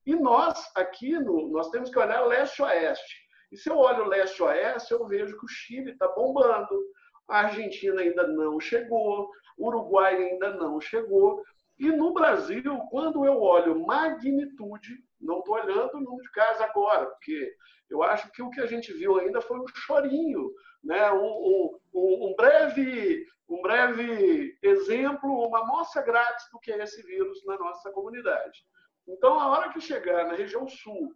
E 0.05 0.15
nós, 0.15 0.63
aqui, 0.75 1.17
no, 1.17 1.49
nós 1.49 1.71
temos 1.71 1.89
que 1.89 1.97
olhar 1.97 2.21
leste-oeste. 2.27 3.15
E 3.51 3.57
se 3.57 3.69
eu 3.71 3.77
olho 3.77 4.05
leste-oeste, 4.05 4.91
eu 4.91 5.07
vejo 5.07 5.35
que 5.37 5.45
o 5.45 5.49
Chile 5.49 5.91
está 5.91 6.07
bombando, 6.09 6.79
a 7.27 7.39
Argentina 7.39 8.01
ainda 8.01 8.27
não 8.27 8.59
chegou, 8.59 9.31
o 9.57 9.67
Uruguai 9.67 10.15
ainda 10.15 10.53
não 10.53 10.79
chegou. 10.79 11.41
E 11.81 11.91
no 11.91 12.13
Brasil, 12.13 12.77
quando 12.91 13.25
eu 13.25 13.41
olho 13.41 13.83
magnitude, 13.83 15.03
não 15.19 15.39
estou 15.39 15.55
olhando 15.55 15.95
o 15.95 15.99
número 15.99 16.21
de 16.21 16.31
casos 16.31 16.61
agora, 16.61 17.07
porque 17.07 17.55
eu 17.89 18.03
acho 18.03 18.31
que 18.31 18.43
o 18.43 18.51
que 18.51 18.61
a 18.61 18.67
gente 18.67 18.93
viu 18.93 19.17
ainda 19.17 19.41
foi 19.41 19.59
um 19.59 19.65
chorinho, 19.67 20.53
né? 20.83 21.11
um, 21.11 21.79
um, 21.91 22.27
um 22.27 22.35
breve, 22.37 23.25
um 23.49 23.63
breve 23.63 24.55
exemplo, 24.61 25.47
uma 25.47 25.61
amostra 25.61 26.03
grátis 26.03 26.45
do 26.51 26.59
que 26.59 26.71
é 26.71 26.83
esse 26.83 27.01
vírus 27.01 27.43
na 27.47 27.57
nossa 27.57 27.91
comunidade. 27.91 28.63
Então, 29.07 29.39
a 29.39 29.49
hora 29.49 29.73
que 29.73 29.81
chegar 29.81 30.27
na 30.27 30.35
região 30.35 30.67
sul, 30.67 31.11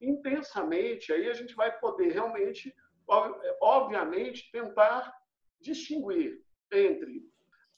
intensamente, 0.00 1.12
aí 1.12 1.28
a 1.28 1.32
gente 1.32 1.54
vai 1.54 1.70
poder 1.78 2.10
realmente, 2.10 2.74
obviamente, 3.62 4.50
tentar 4.50 5.14
distinguir 5.60 6.42
entre 6.72 7.22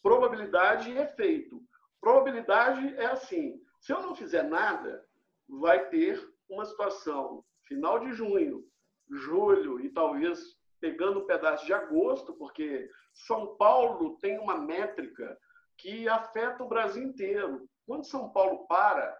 probabilidade 0.03 0.90
e 0.90 0.96
efeito. 0.96 1.62
Probabilidade 2.00 2.94
é 2.96 3.06
assim: 3.06 3.60
se 3.80 3.92
eu 3.92 4.00
não 4.02 4.14
fizer 4.14 4.42
nada, 4.42 5.04
vai 5.48 5.88
ter 5.88 6.20
uma 6.48 6.64
situação 6.64 7.44
final 7.64 7.98
de 8.00 8.12
junho, 8.12 8.64
julho 9.10 9.80
e 9.80 9.90
talvez 9.90 10.58
pegando 10.80 11.20
um 11.20 11.26
pedaço 11.26 11.66
de 11.66 11.72
agosto, 11.72 12.32
porque 12.34 12.88
São 13.12 13.54
Paulo 13.56 14.16
tem 14.18 14.38
uma 14.38 14.56
métrica 14.56 15.38
que 15.76 16.08
afeta 16.08 16.64
o 16.64 16.68
Brasil 16.68 17.02
inteiro. 17.02 17.68
Quando 17.86 18.06
São 18.06 18.30
Paulo 18.30 18.66
para, 18.66 19.18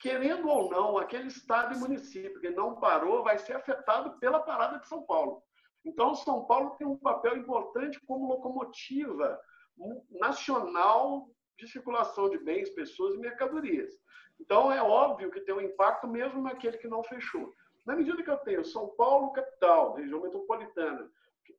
querendo 0.00 0.48
ou 0.48 0.70
não, 0.70 0.98
aquele 0.98 1.28
estado 1.28 1.74
e 1.74 1.78
município 1.78 2.40
que 2.40 2.50
não 2.50 2.80
parou 2.80 3.22
vai 3.22 3.38
ser 3.38 3.54
afetado 3.54 4.18
pela 4.18 4.40
parada 4.40 4.78
de 4.78 4.88
São 4.88 5.02
Paulo. 5.02 5.42
Então, 5.84 6.14
São 6.14 6.44
Paulo 6.46 6.76
tem 6.76 6.86
um 6.86 6.96
papel 6.96 7.36
importante 7.36 8.00
como 8.06 8.28
locomotiva 8.28 9.38
nacional 10.10 11.28
de 11.56 11.68
circulação 11.68 12.28
de 12.28 12.38
bens, 12.38 12.70
pessoas 12.70 13.14
e 13.14 13.18
mercadorias. 13.18 13.92
Então, 14.40 14.70
é 14.72 14.82
óbvio 14.82 15.30
que 15.30 15.40
tem 15.40 15.54
um 15.54 15.60
impacto 15.60 16.06
mesmo 16.06 16.42
naquele 16.42 16.78
que 16.78 16.88
não 16.88 17.02
fechou. 17.02 17.54
Na 17.86 17.94
medida 17.94 18.22
que 18.22 18.30
eu 18.30 18.38
tenho 18.38 18.64
São 18.64 18.88
Paulo, 18.96 19.32
capital, 19.32 19.94
região 19.94 20.20
metropolitana, 20.20 21.10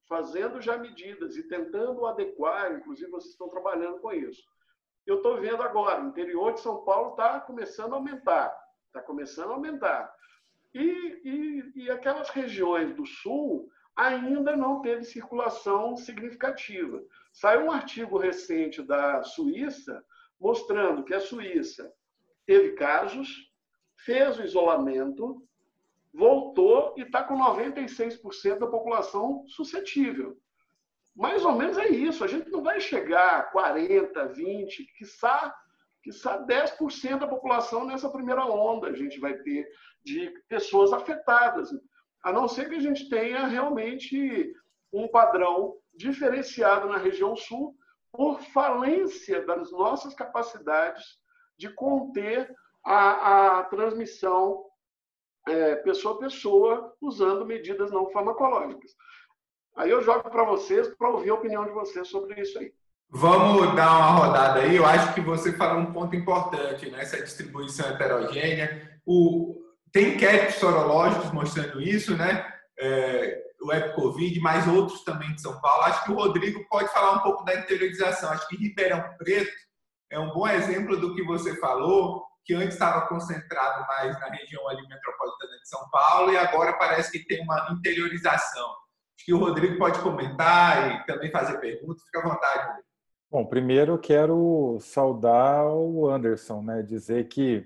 fazendo 0.07 0.61
já 0.61 0.77
medidas 0.77 1.37
e 1.37 1.47
tentando 1.47 2.05
adequar, 2.05 2.73
inclusive 2.73 3.11
vocês 3.11 3.31
estão 3.31 3.49
trabalhando 3.49 3.99
com 3.99 4.11
isso. 4.11 4.43
Eu 5.05 5.17
estou 5.17 5.39
vendo 5.39 5.61
agora, 5.61 6.03
o 6.03 6.07
interior 6.07 6.53
de 6.53 6.61
São 6.61 6.83
Paulo 6.83 7.11
está 7.11 7.39
começando 7.39 7.93
a 7.93 7.97
aumentar, 7.97 8.55
está 8.87 9.01
começando 9.01 9.51
a 9.51 9.53
aumentar. 9.53 10.13
E, 10.73 10.81
e, 11.23 11.83
e 11.83 11.91
aquelas 11.91 12.29
regiões 12.29 12.93
do 12.95 13.05
sul 13.05 13.69
ainda 13.95 14.57
não 14.57 14.81
teve 14.81 15.03
circulação 15.03 15.95
significativa. 15.95 17.01
Saiu 17.35 17.65
um 17.65 17.71
artigo 17.71 18.17
recente 18.17 18.81
da 18.81 19.21
Suíça 19.21 20.01
mostrando 20.39 21.03
que 21.03 21.13
a 21.13 21.19
Suíça 21.19 21.91
teve 22.45 22.71
casos, 22.77 23.51
fez 24.05 24.39
o 24.39 24.43
isolamento, 24.43 25.45
voltou 26.13 26.93
e 26.95 27.01
está 27.01 27.21
com 27.23 27.37
96% 27.37 28.59
da 28.59 28.67
população 28.67 29.43
suscetível. 29.49 30.37
Mais 31.13 31.43
ou 31.43 31.51
menos 31.51 31.77
é 31.77 31.89
isso. 31.89 32.23
A 32.23 32.27
gente 32.27 32.49
não 32.49 32.63
vai 32.63 32.79
chegar 32.79 33.39
a 33.39 33.43
40, 33.43 34.27
20, 34.27 34.85
quiçá, 34.97 35.53
quiçá 36.01 36.41
10% 36.41 37.19
da 37.19 37.27
população 37.27 37.85
nessa 37.85 38.09
primeira 38.09 38.45
onda 38.45 38.87
a 38.87 38.93
gente 38.93 39.19
vai 39.19 39.37
ter 39.39 39.67
de 40.05 40.31
pessoas 40.47 40.93
afetadas. 40.93 41.69
A 42.23 42.31
não 42.31 42.47
ser 42.47 42.69
que 42.69 42.75
a 42.75 42.79
gente 42.79 43.09
tenha 43.09 43.45
realmente 43.45 44.53
um 44.93 45.05
padrão 45.09 45.75
diferenciado 45.97 46.87
na 46.87 46.97
região 46.97 47.35
sul 47.35 47.75
por 48.11 48.41
falência 48.41 49.45
das 49.45 49.71
nossas 49.71 50.13
capacidades 50.13 51.03
de 51.57 51.69
conter 51.69 52.53
a, 52.85 53.59
a 53.59 53.63
transmissão 53.65 54.63
é, 55.47 55.75
pessoa 55.75 56.15
a 56.15 56.17
pessoa 56.17 56.95
usando 57.01 57.45
medidas 57.45 57.91
não 57.91 58.09
farmacológicas. 58.09 58.91
Aí 59.77 59.89
eu 59.91 60.01
jogo 60.01 60.29
para 60.29 60.43
vocês 60.43 60.87
para 60.95 61.09
ouvir 61.09 61.29
a 61.29 61.35
opinião 61.35 61.65
de 61.65 61.71
vocês 61.71 62.07
sobre 62.07 62.41
isso 62.41 62.57
aí. 62.57 62.73
Vamos 63.09 63.75
dar 63.75 63.97
uma 63.97 64.11
rodada 64.11 64.61
aí. 64.61 64.75
Eu 64.75 64.85
acho 64.85 65.13
que 65.13 65.21
você 65.21 65.53
falou 65.53 65.81
um 65.81 65.93
ponto 65.93 66.15
importante 66.15 66.89
nessa 66.89 67.21
distribuição 67.21 67.87
heterogênea. 67.89 68.99
O, 69.05 69.61
tem 69.91 70.15
inquéritos 70.15 70.55
sorológicos 70.55 71.31
mostrando 71.31 71.79
isso, 71.79 72.17
né? 72.17 72.55
é, 72.77 73.41
o 73.61 73.71
Epcovid, 73.71 74.39
mas 74.39 74.67
outros 74.67 75.03
também 75.03 75.33
de 75.33 75.41
São 75.41 75.59
Paulo. 75.61 75.83
Acho 75.83 76.03
que 76.03 76.11
o 76.11 76.15
Rodrigo 76.15 76.65
pode 76.69 76.89
falar 76.89 77.13
um 77.13 77.19
pouco 77.19 77.43
da 77.43 77.55
interiorização. 77.55 78.31
Acho 78.31 78.47
que 78.47 78.57
Ribeirão 78.57 79.03
Preto 79.17 79.51
é 80.11 80.19
um 80.19 80.31
bom 80.31 80.47
exemplo 80.47 80.97
do 80.97 81.15
que 81.15 81.23
você 81.23 81.55
falou, 81.59 82.23
que 82.45 82.53
antes 82.53 82.73
estava 82.73 83.07
concentrado 83.07 83.85
mais 83.87 84.19
na 84.19 84.27
região 84.27 84.67
ali 84.69 84.87
metropolitana 84.87 85.57
de 85.61 85.67
São 85.67 85.89
Paulo 85.89 86.31
e 86.31 86.37
agora 86.37 86.73
parece 86.73 87.11
que 87.11 87.25
tem 87.25 87.41
uma 87.41 87.69
interiorização. 87.71 88.67
Acho 89.17 89.25
que 89.25 89.33
o 89.33 89.39
Rodrigo 89.39 89.77
pode 89.77 89.99
comentar 89.99 90.91
e 91.01 91.05
também 91.05 91.31
fazer 91.31 91.57
perguntas. 91.59 92.03
Fica 92.03 92.19
à 92.19 92.23
vontade, 92.23 92.67
Rodrigo. 92.67 92.85
Bom, 93.31 93.45
primeiro 93.45 93.97
quero 93.97 94.77
saudar 94.79 95.65
o 95.65 96.07
Anderson, 96.07 96.61
né? 96.61 96.83
Dizer 96.83 97.27
que 97.27 97.65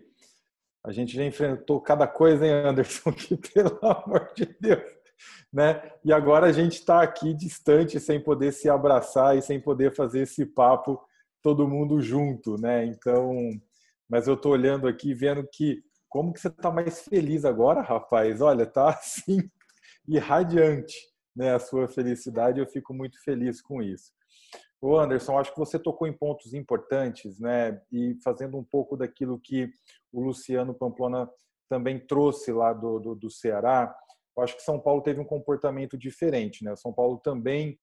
a 0.83 0.91
gente 0.91 1.15
já 1.15 1.23
enfrentou 1.23 1.81
cada 1.81 2.07
coisa, 2.07 2.45
hein, 2.45 2.53
Anderson? 2.53 3.11
Que 3.13 3.35
pelo 3.35 3.77
amor 3.85 4.31
de 4.33 4.45
Deus, 4.59 4.81
né? 5.51 5.81
E 6.03 6.13
agora 6.13 6.47
a 6.47 6.51
gente 6.51 6.73
está 6.73 7.01
aqui 7.01 7.33
distante, 7.33 7.99
sem 7.99 8.19
poder 8.19 8.51
se 8.51 8.69
abraçar 8.69 9.37
e 9.37 9.41
sem 9.41 9.59
poder 9.59 9.95
fazer 9.95 10.21
esse 10.21 10.45
papo 10.45 10.99
todo 11.41 11.67
mundo 11.67 12.01
junto, 12.01 12.59
né? 12.59 12.85
Então, 12.85 13.33
mas 14.09 14.27
eu 14.27 14.33
estou 14.33 14.51
olhando 14.51 14.87
aqui, 14.87 15.13
vendo 15.13 15.47
que 15.51 15.83
como 16.07 16.33
que 16.33 16.39
você 16.39 16.47
está 16.47 16.71
mais 16.71 17.01
feliz 17.01 17.45
agora, 17.45 17.81
rapaz? 17.81 18.41
Olha, 18.41 18.65
tá 18.65 18.89
assim 18.97 19.49
irradiante, 20.07 20.95
né? 21.35 21.53
A 21.53 21.59
sua 21.59 21.87
felicidade, 21.87 22.59
eu 22.59 22.67
fico 22.67 22.93
muito 22.93 23.21
feliz 23.23 23.61
com 23.61 23.81
isso. 23.81 24.11
Ô 24.81 24.97
Anderson, 24.97 25.37
acho 25.37 25.51
que 25.51 25.59
você 25.59 25.77
tocou 25.77 26.07
em 26.07 26.13
pontos 26.13 26.53
importantes, 26.53 27.39
né? 27.39 27.81
E 27.91 28.17
fazendo 28.23 28.57
um 28.57 28.63
pouco 28.63 28.95
daquilo 28.95 29.39
que 29.39 29.69
o 30.11 30.21
Luciano 30.21 30.73
Pamplona 30.73 31.29
também 31.69 31.99
trouxe 31.99 32.51
lá 32.51 32.73
do, 32.73 32.99
do, 32.99 33.15
do 33.15 33.29
Ceará, 33.29 33.93
eu 34.39 34.43
acho 34.43 34.55
que 34.55 34.63
São 34.63 34.79
Paulo 34.79 35.01
teve 35.01 35.19
um 35.19 35.25
comportamento 35.25 35.97
diferente, 35.97 36.63
né? 36.63 36.75
São 36.75 36.93
Paulo 36.93 37.17
também 37.17 37.79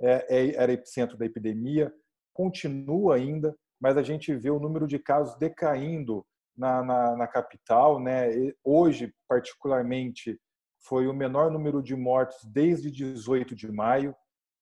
é, 0.00 0.26
é, 0.28 0.54
era 0.56 0.72
epicentro 0.72 1.16
da 1.16 1.24
epidemia, 1.24 1.92
continua 2.32 3.16
ainda, 3.16 3.56
mas 3.80 3.96
a 3.96 4.02
gente 4.02 4.34
vê 4.34 4.50
o 4.50 4.58
número 4.58 4.86
de 4.86 4.98
casos 4.98 5.36
decaindo 5.38 6.26
na, 6.56 6.82
na, 6.82 7.16
na 7.16 7.26
capital, 7.26 8.00
né? 8.00 8.28
Hoje, 8.62 9.14
particularmente, 9.28 10.38
foi 10.86 11.06
o 11.06 11.14
menor 11.14 11.50
número 11.50 11.82
de 11.82 11.96
mortos 11.96 12.44
desde 12.44 12.90
18 12.90 13.54
de 13.54 13.70
maio. 13.70 14.14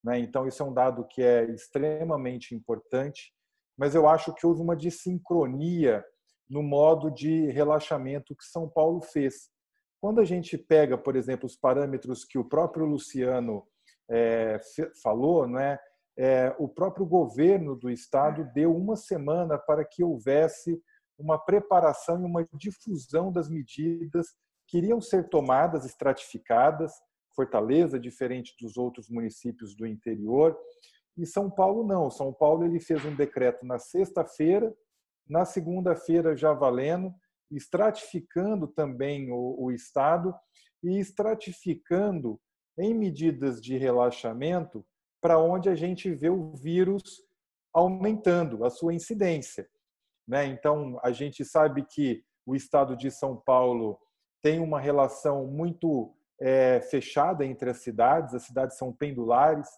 Né? 0.02 0.18
Então, 0.18 0.46
isso 0.46 0.62
é 0.62 0.66
um 0.66 0.72
dado 0.72 1.06
que 1.06 1.22
é 1.22 1.44
extremamente 1.50 2.54
importante, 2.54 3.32
mas 3.76 3.94
eu 3.94 4.08
acho 4.08 4.32
que 4.34 4.46
houve 4.46 4.60
uma 4.60 4.76
dissincronia 4.76 6.04
no 6.48 6.62
modo 6.62 7.10
de 7.10 7.50
relaxamento 7.50 8.36
que 8.36 8.44
São 8.44 8.68
Paulo 8.68 9.00
fez. 9.00 9.50
Quando 10.02 10.20
a 10.20 10.24
gente 10.24 10.58
pega, 10.58 10.98
por 10.98 11.14
exemplo, 11.14 11.46
os 11.46 11.54
parâmetros 11.54 12.24
que 12.24 12.36
o 12.36 12.44
próprio 12.44 12.84
Luciano 12.84 13.64
é, 14.10 14.60
falou, 15.00 15.46
né, 15.46 15.78
é, 16.18 16.52
o 16.58 16.68
próprio 16.68 17.06
governo 17.06 17.76
do 17.76 17.88
estado 17.88 18.44
deu 18.52 18.76
uma 18.76 18.96
semana 18.96 19.56
para 19.56 19.84
que 19.84 20.02
houvesse 20.02 20.82
uma 21.16 21.38
preparação 21.38 22.20
e 22.20 22.24
uma 22.24 22.44
difusão 22.52 23.30
das 23.30 23.48
medidas 23.48 24.26
que 24.66 24.78
iriam 24.78 25.00
ser 25.00 25.28
tomadas, 25.28 25.84
estratificadas, 25.84 26.92
Fortaleza, 27.36 27.98
diferente 27.98 28.56
dos 28.60 28.76
outros 28.76 29.08
municípios 29.08 29.72
do 29.74 29.86
interior. 29.86 30.58
E 31.16 31.24
São 31.24 31.48
Paulo 31.48 31.86
não. 31.86 32.10
São 32.10 32.32
Paulo 32.32 32.64
ele 32.64 32.80
fez 32.80 33.04
um 33.04 33.14
decreto 33.14 33.64
na 33.64 33.78
sexta-feira, 33.78 34.74
na 35.28 35.44
segunda-feira 35.44 36.36
já 36.36 36.52
valendo, 36.52 37.14
estratificando 37.56 38.66
também 38.66 39.30
o, 39.30 39.56
o 39.58 39.72
estado 39.72 40.34
e 40.82 40.98
estratificando 40.98 42.40
em 42.78 42.94
medidas 42.94 43.60
de 43.60 43.76
relaxamento 43.76 44.84
para 45.20 45.38
onde 45.38 45.68
a 45.68 45.74
gente 45.74 46.12
vê 46.12 46.30
o 46.30 46.54
vírus 46.54 47.22
aumentando 47.72 48.64
a 48.64 48.70
sua 48.70 48.92
incidência. 48.92 49.68
Né? 50.26 50.46
Então, 50.46 50.98
a 51.02 51.12
gente 51.12 51.44
sabe 51.44 51.84
que 51.84 52.24
o 52.44 52.54
estado 52.56 52.96
de 52.96 53.10
São 53.10 53.36
Paulo 53.36 53.98
tem 54.42 54.58
uma 54.58 54.80
relação 54.80 55.46
muito 55.46 56.14
é, 56.40 56.80
fechada 56.80 57.44
entre 57.44 57.70
as 57.70 57.78
cidades, 57.78 58.34
as 58.34 58.42
cidades 58.42 58.76
são 58.76 58.92
pendulares, 58.92 59.68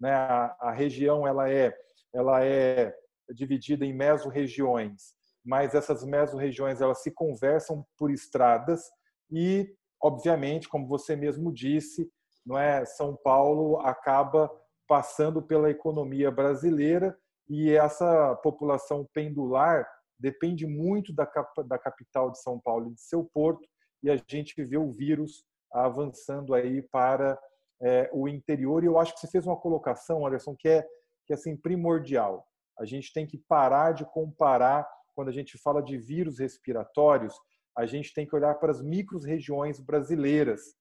né? 0.00 0.12
a, 0.12 0.56
a 0.60 0.72
região 0.72 1.26
ela 1.26 1.48
é, 1.48 1.72
ela 2.12 2.44
é 2.44 2.94
dividida 3.30 3.84
em 3.84 3.92
mesorregiões, 3.92 5.14
mas 5.48 5.74
essas 5.74 6.04
mesorregiões 6.04 6.82
elas 6.82 7.02
se 7.02 7.10
conversam 7.10 7.82
por 7.96 8.10
estradas 8.10 8.82
e, 9.30 9.74
obviamente, 9.98 10.68
como 10.68 10.86
você 10.86 11.16
mesmo 11.16 11.50
disse, 11.50 12.06
não 12.44 12.58
é 12.58 12.84
São 12.84 13.16
Paulo 13.16 13.78
acaba 13.80 14.50
passando 14.86 15.40
pela 15.40 15.70
economia 15.70 16.30
brasileira 16.30 17.18
e 17.48 17.72
essa 17.72 18.36
população 18.42 19.08
pendular 19.14 19.88
depende 20.20 20.66
muito 20.66 21.14
da, 21.14 21.26
da 21.66 21.78
capital 21.78 22.30
de 22.30 22.42
São 22.42 22.60
Paulo 22.60 22.90
e 22.90 22.94
de 22.94 23.00
seu 23.00 23.24
porto 23.24 23.66
e 24.02 24.10
a 24.10 24.20
gente 24.28 24.62
vê 24.62 24.76
o 24.76 24.92
vírus 24.92 25.46
avançando 25.72 26.52
aí 26.52 26.82
para 26.82 27.38
é, 27.80 28.10
o 28.12 28.28
interior. 28.28 28.84
E 28.84 28.86
eu 28.86 28.98
acho 28.98 29.14
que 29.14 29.20
você 29.20 29.28
fez 29.28 29.46
uma 29.46 29.56
colocação, 29.56 30.26
Anderson, 30.26 30.54
que 30.54 30.68
é, 30.68 30.82
que 31.26 31.32
é 31.32 31.34
assim, 31.34 31.56
primordial. 31.56 32.46
A 32.78 32.84
gente 32.84 33.14
tem 33.14 33.26
que 33.26 33.38
parar 33.48 33.92
de 33.92 34.04
comparar, 34.04 34.86
quando 35.18 35.30
a 35.30 35.32
gente 35.32 35.58
fala 35.58 35.82
de 35.82 35.98
vírus 35.98 36.38
respiratórios, 36.38 37.34
a 37.76 37.84
gente 37.86 38.14
tem 38.14 38.24
que 38.24 38.36
olhar 38.36 38.54
para 38.54 38.70
as 38.70 38.80
micro-regiões 38.80 39.80
brasileiras. 39.80 40.76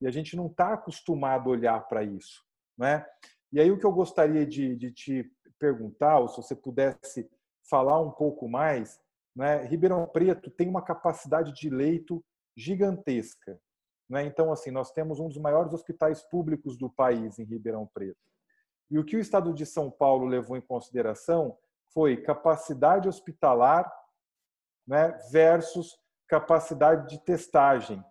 E 0.00 0.06
a 0.06 0.10
gente 0.10 0.34
não 0.34 0.46
está 0.46 0.72
acostumado 0.72 1.50
a 1.50 1.52
olhar 1.52 1.78
para 1.88 2.02
isso. 2.02 2.42
Né? 2.78 3.04
E 3.52 3.60
aí 3.60 3.70
o 3.70 3.78
que 3.78 3.84
eu 3.84 3.92
gostaria 3.92 4.46
de, 4.46 4.74
de 4.76 4.90
te 4.90 5.30
perguntar, 5.58 6.20
ou 6.20 6.28
se 6.28 6.38
você 6.38 6.56
pudesse 6.56 7.28
falar 7.68 8.00
um 8.00 8.10
pouco 8.10 8.48
mais, 8.48 8.98
né? 9.36 9.62
Ribeirão 9.66 10.06
Preto 10.06 10.50
tem 10.50 10.70
uma 10.70 10.80
capacidade 10.80 11.52
de 11.52 11.68
leito 11.68 12.24
gigantesca. 12.56 13.60
Né? 14.08 14.24
Então, 14.24 14.50
assim, 14.50 14.70
nós 14.70 14.90
temos 14.90 15.20
um 15.20 15.28
dos 15.28 15.36
maiores 15.36 15.74
hospitais 15.74 16.22
públicos 16.22 16.78
do 16.78 16.88
país 16.88 17.38
em 17.38 17.44
Ribeirão 17.44 17.86
Preto. 17.92 18.16
E 18.90 18.98
o 18.98 19.04
que 19.04 19.16
o 19.16 19.20
Estado 19.20 19.52
de 19.52 19.66
São 19.66 19.90
Paulo 19.90 20.24
levou 20.24 20.56
em 20.56 20.62
consideração 20.62 21.58
foi 21.92 22.16
capacidade 22.16 23.08
hospitalar 23.08 23.90
né, 24.86 25.16
versus 25.30 25.96
capacidade 26.28 27.08
de 27.08 27.22
testagem. 27.24 28.02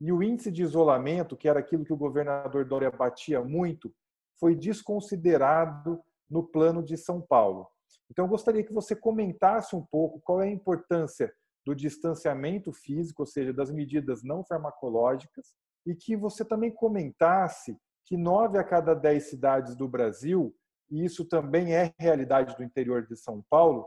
E 0.00 0.12
o 0.12 0.22
índice 0.22 0.50
de 0.50 0.62
isolamento, 0.62 1.36
que 1.36 1.48
era 1.48 1.60
aquilo 1.60 1.84
que 1.84 1.92
o 1.92 1.96
governador 1.96 2.64
Dória 2.64 2.90
batia 2.90 3.42
muito, 3.42 3.94
foi 4.38 4.54
desconsiderado 4.54 6.02
no 6.28 6.42
plano 6.42 6.82
de 6.82 6.96
São 6.96 7.20
Paulo. 7.20 7.68
Então, 8.10 8.24
eu 8.24 8.28
gostaria 8.28 8.64
que 8.64 8.72
você 8.72 8.96
comentasse 8.96 9.76
um 9.76 9.84
pouco 9.84 10.20
qual 10.20 10.40
é 10.40 10.46
a 10.48 10.50
importância 10.50 11.32
do 11.64 11.74
distanciamento 11.74 12.72
físico, 12.72 13.22
ou 13.22 13.26
seja, 13.26 13.52
das 13.52 13.70
medidas 13.70 14.22
não 14.24 14.42
farmacológicas, 14.42 15.54
e 15.86 15.94
que 15.94 16.16
você 16.16 16.44
também 16.44 16.70
comentasse 16.70 17.76
que 18.04 18.16
nove 18.16 18.58
a 18.58 18.64
cada 18.64 18.94
dez 18.94 19.28
cidades 19.28 19.76
do 19.76 19.86
Brasil, 19.86 20.54
e 20.90 21.04
isso 21.04 21.24
também 21.24 21.74
é 21.74 21.94
realidade 21.98 22.56
do 22.56 22.64
interior 22.64 23.06
de 23.06 23.16
São 23.16 23.44
Paulo, 23.48 23.86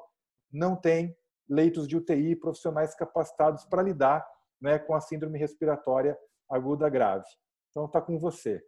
não 0.51 0.75
tem 0.75 1.15
leitos 1.49 1.87
de 1.87 1.97
UTI 1.97 2.35
profissionais 2.35 2.95
capacitados 2.95 3.65
para 3.65 3.83
lidar 3.83 4.25
né, 4.61 4.79
com 4.79 4.95
a 4.95 5.01
síndrome 5.01 5.37
respiratória 5.37 6.17
aguda 6.49 6.89
grave. 6.89 7.25
Então, 7.69 7.85
está 7.85 7.99
com 8.01 8.17
você. 8.17 8.63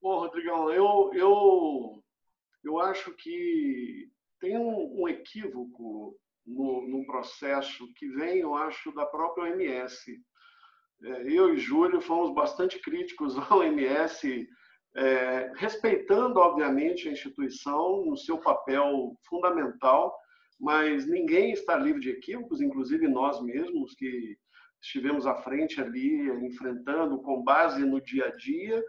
Bom, 0.00 0.20
Rodrigão, 0.20 0.70
eu, 0.70 1.10
eu, 1.14 2.02
eu 2.64 2.80
acho 2.80 3.12
que 3.14 4.10
tem 4.40 4.58
um, 4.58 5.02
um 5.02 5.08
equívoco 5.08 6.18
no, 6.46 6.88
no 6.88 7.06
processo 7.06 7.86
que 7.94 8.08
vem, 8.08 8.38
eu 8.38 8.54
acho, 8.54 8.92
da 8.92 9.04
própria 9.06 9.44
OMS. 9.44 10.18
É, 11.02 11.22
eu 11.30 11.54
e 11.54 11.58
Júlio 11.58 12.00
fomos 12.00 12.34
bastante 12.34 12.80
críticos 12.80 13.36
à 13.38 13.54
OMS, 13.54 14.48
é, 14.96 15.52
respeitando, 15.56 16.40
obviamente, 16.40 17.08
a 17.08 17.12
instituição 17.12 18.04
no 18.06 18.16
seu 18.16 18.38
papel 18.38 19.14
fundamental, 19.28 20.16
mas 20.58 21.06
ninguém 21.06 21.52
está 21.52 21.76
livre 21.76 22.00
de 22.00 22.10
equívocos, 22.10 22.62
inclusive 22.62 23.06
nós 23.06 23.42
mesmos, 23.42 23.94
que 23.94 24.38
estivemos 24.80 25.26
à 25.26 25.34
frente 25.34 25.80
ali, 25.80 26.28
enfrentando 26.46 27.20
com 27.20 27.42
base 27.42 27.84
no 27.84 28.00
dia 28.00 28.26
a 28.26 28.36
dia. 28.36 28.82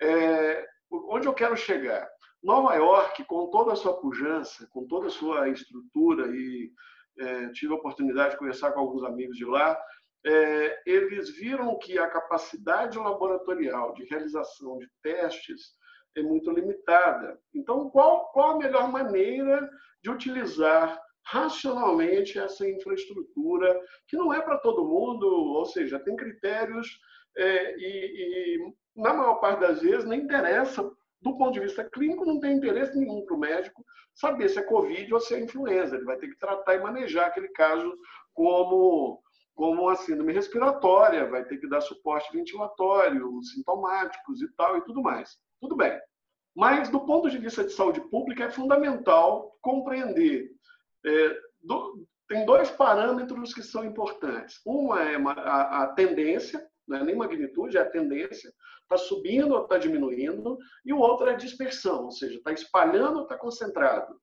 É, 0.00 0.66
onde 0.90 1.26
eu 1.26 1.34
quero 1.34 1.56
chegar? 1.56 2.08
Nova 2.42 2.74
York, 2.74 3.22
com 3.24 3.48
toda 3.50 3.72
a 3.72 3.76
sua 3.76 4.00
pujança, 4.00 4.66
com 4.72 4.86
toda 4.86 5.08
a 5.08 5.10
sua 5.10 5.48
estrutura, 5.50 6.34
e 6.34 6.72
é, 7.18 7.48
tive 7.50 7.72
a 7.72 7.76
oportunidade 7.76 8.32
de 8.32 8.38
conversar 8.38 8.72
com 8.72 8.80
alguns 8.80 9.04
amigos 9.04 9.36
de 9.36 9.44
lá, 9.44 9.78
é, 10.24 10.82
eles 10.86 11.30
viram 11.36 11.78
que 11.78 11.98
a 11.98 12.08
capacidade 12.08 12.98
laboratorial 12.98 13.92
de 13.94 14.04
realização 14.04 14.78
de 14.78 14.88
testes 15.02 15.72
é 16.16 16.22
muito 16.22 16.50
limitada. 16.50 17.38
Então, 17.54 17.90
qual, 17.90 18.30
qual 18.32 18.52
a 18.52 18.58
melhor 18.58 18.90
maneira 18.90 19.68
de 20.02 20.10
utilizar 20.10 21.00
racionalmente 21.24 22.38
essa 22.38 22.68
infraestrutura, 22.68 23.80
que 24.08 24.16
não 24.16 24.32
é 24.32 24.40
para 24.40 24.58
todo 24.58 24.86
mundo, 24.86 25.26
ou 25.26 25.64
seja, 25.64 25.98
tem 26.00 26.16
critérios 26.16 26.98
é, 27.36 27.76
e, 27.78 28.56
e 28.56 28.72
na 28.96 29.14
maior 29.14 29.36
parte 29.36 29.60
das 29.60 29.80
vezes, 29.80 30.04
nem 30.04 30.20
interessa, 30.20 30.82
do 31.22 31.36
ponto 31.36 31.52
de 31.52 31.60
vista 31.60 31.84
clínico, 31.84 32.26
não 32.26 32.40
tem 32.40 32.56
interesse 32.56 32.98
nenhum 32.98 33.24
para 33.24 33.36
o 33.36 33.38
médico 33.38 33.84
saber 34.14 34.48
se 34.48 34.58
é 34.58 34.62
Covid 34.62 35.14
ou 35.14 35.20
se 35.20 35.34
é 35.34 35.40
influenza. 35.40 35.96
Ele 35.96 36.04
vai 36.04 36.16
ter 36.16 36.28
que 36.28 36.38
tratar 36.38 36.74
e 36.74 36.80
manejar 36.80 37.26
aquele 37.28 37.48
caso 37.48 37.96
como, 38.34 39.22
como 39.54 39.82
uma 39.82 39.96
síndrome 39.96 40.32
respiratória, 40.32 41.28
vai 41.28 41.44
ter 41.44 41.58
que 41.58 41.68
dar 41.68 41.80
suporte 41.80 42.32
ventilatório, 42.32 43.42
sintomáticos 43.42 44.40
e 44.40 44.48
tal 44.56 44.78
e 44.78 44.84
tudo 44.84 45.02
mais. 45.02 45.36
Tudo 45.60 45.76
bem. 45.76 45.98
Mas, 46.54 46.88
do 46.88 47.00
ponto 47.00 47.30
de 47.30 47.38
vista 47.38 47.64
de 47.64 47.72
saúde 47.72 48.00
pública, 48.10 48.44
é 48.44 48.50
fundamental 48.50 49.56
compreender. 49.62 50.50
É, 51.04 51.38
do, 51.62 52.06
tem 52.28 52.44
dois 52.44 52.70
parâmetros 52.70 53.54
que 53.54 53.62
são 53.62 53.84
importantes. 53.84 54.60
Uma 54.64 55.02
é 55.02 55.16
a, 55.16 55.82
a 55.82 55.86
tendência, 55.94 56.66
não 56.86 56.98
é 56.98 57.04
nem 57.04 57.16
magnitude, 57.16 57.76
é 57.76 57.80
a 57.80 57.90
tendência, 57.90 58.52
está 58.82 58.96
subindo 58.96 59.54
ou 59.54 59.62
está 59.62 59.78
diminuindo, 59.78 60.58
e 60.84 60.92
o 60.92 60.98
outro 60.98 61.28
é 61.28 61.32
a 61.32 61.36
dispersão, 61.36 62.04
ou 62.04 62.10
seja, 62.10 62.36
está 62.36 62.52
espalhando 62.52 63.18
ou 63.18 63.22
está 63.22 63.36
concentrado. 63.36 64.14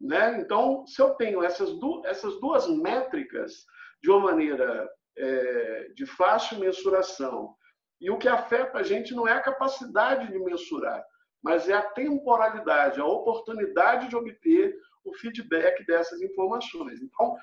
Né? 0.00 0.40
Então, 0.40 0.86
se 0.86 1.02
eu 1.02 1.10
tenho 1.14 1.42
essas, 1.42 1.72
du 1.78 2.02
essas 2.06 2.40
duas 2.40 2.68
métricas 2.68 3.64
de 4.02 4.10
uma 4.10 4.20
maneira 4.20 4.88
é, 5.16 5.88
de 5.94 6.06
fácil 6.06 6.58
mensuração, 6.58 7.54
e 8.00 8.10
o 8.10 8.18
que 8.18 8.28
afeta 8.28 8.78
a 8.78 8.82
gente 8.82 9.14
não 9.14 9.26
é 9.26 9.32
a 9.32 9.42
capacidade 9.42 10.30
de 10.30 10.38
mensurar, 10.38 11.04
mas 11.42 11.68
é 11.68 11.74
a 11.74 11.82
temporalidade, 11.82 13.00
a 13.00 13.04
oportunidade 13.04 14.08
de 14.08 14.16
obter 14.16 14.76
o 15.04 15.12
feedback 15.14 15.84
dessas 15.86 16.20
informações. 16.20 17.00
Então, 17.00 17.36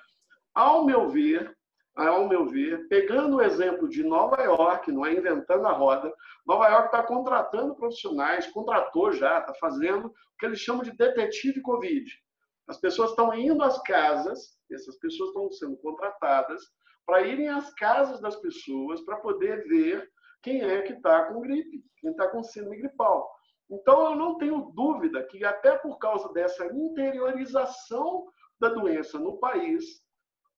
ao 0.54 0.86
meu 0.86 1.10
ver, 1.10 1.54
ao 1.96 2.28
meu 2.28 2.46
ver, 2.46 2.88
pegando 2.88 3.38
o 3.38 3.42
exemplo 3.42 3.88
de 3.88 4.04
Nova 4.04 4.42
York, 4.42 4.92
não 4.92 5.06
é 5.06 5.14
inventando 5.14 5.66
a 5.66 5.72
roda, 5.72 6.14
Nova 6.46 6.68
York 6.68 6.88
está 6.88 7.04
contratando 7.04 7.76
profissionais, 7.76 8.48
contratou 8.48 9.12
já, 9.12 9.40
está 9.40 9.54
fazendo 9.56 10.08
o 10.08 10.14
que 10.38 10.46
eles 10.46 10.60
chamam 10.60 10.84
de 10.84 10.92
detetive 10.92 11.62
Covid. 11.62 12.10
As 12.68 12.78
pessoas 12.78 13.12
estão 13.12 13.34
indo 13.34 13.62
às 13.64 13.82
casas, 13.84 14.58
essas 14.72 14.98
pessoas 14.98 15.30
estão 15.30 15.52
sendo 15.52 15.78
contratadas 15.78 16.62
para 17.06 17.22
irem 17.22 17.50
às 17.50 17.74
casas 17.76 18.20
das 18.20 18.36
pessoas 18.38 19.02
para 19.02 19.18
poder 19.18 19.68
ver 19.68 20.10
quem 20.42 20.62
é 20.62 20.82
que 20.82 20.94
está 20.94 21.26
com 21.26 21.42
gripe, 21.42 21.84
quem 21.98 22.12
está 22.12 22.28
com 22.30 22.44
síndrome 22.44 22.78
gripal. 22.78 23.30
Então, 23.70 24.12
eu 24.12 24.16
não 24.16 24.38
tenho 24.38 24.72
dúvida 24.76 25.24
que, 25.24 25.44
até 25.44 25.78
por 25.78 25.98
causa 25.98 26.32
dessa 26.34 26.66
interiorização 26.68 28.28
da 28.60 28.70
doença 28.70 29.18
no 29.18 29.40
país, 29.40 30.05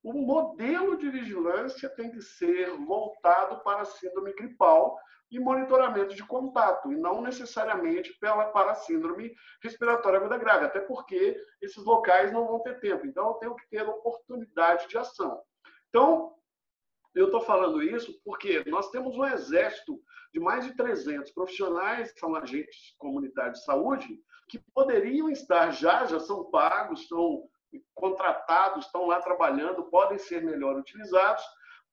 o 0.09 0.13
modelo 0.13 0.97
de 0.97 1.09
vigilância 1.09 1.89
tem 1.89 2.09
que 2.09 2.21
ser 2.21 2.69
voltado 2.85 3.61
para 3.61 3.81
a 3.81 3.85
síndrome 3.85 4.33
gripal 4.33 4.97
e 5.29 5.37
monitoramento 5.37 6.15
de 6.15 6.25
contato, 6.25 6.93
e 6.93 6.95
não 6.95 7.21
necessariamente 7.21 8.17
pela, 8.17 8.45
para 8.45 8.71
a 8.71 8.75
síndrome 8.75 9.35
respiratória 9.61 10.17
aguda 10.17 10.37
grave, 10.37 10.65
até 10.65 10.79
porque 10.79 11.37
esses 11.61 11.83
locais 11.83 12.31
não 12.31 12.47
vão 12.47 12.61
ter 12.61 12.79
tempo. 12.79 13.05
Então, 13.05 13.27
eu 13.27 13.33
tenho 13.33 13.55
que 13.55 13.67
ter 13.69 13.81
oportunidade 13.81 14.87
de 14.87 14.97
ação. 14.97 15.41
Então, 15.89 16.33
eu 17.13 17.25
estou 17.25 17.41
falando 17.41 17.83
isso 17.83 18.17
porque 18.23 18.63
nós 18.67 18.89
temos 18.89 19.17
um 19.17 19.25
exército 19.25 19.99
de 20.33 20.39
mais 20.39 20.63
de 20.63 20.73
300 20.73 21.31
profissionais, 21.33 22.13
são 22.17 22.33
agentes 22.33 22.95
comunitários 22.97 23.59
de 23.59 23.65
saúde, 23.65 24.21
que 24.47 24.59
poderiam 24.73 25.29
estar 25.29 25.71
já, 25.71 26.05
já 26.05 26.21
são 26.21 26.49
pagos, 26.49 27.09
são 27.09 27.43
contratados, 27.93 28.85
estão 28.85 29.07
lá 29.07 29.21
trabalhando, 29.21 29.89
podem 29.89 30.17
ser 30.17 30.43
melhor 30.43 30.75
utilizados 30.77 31.43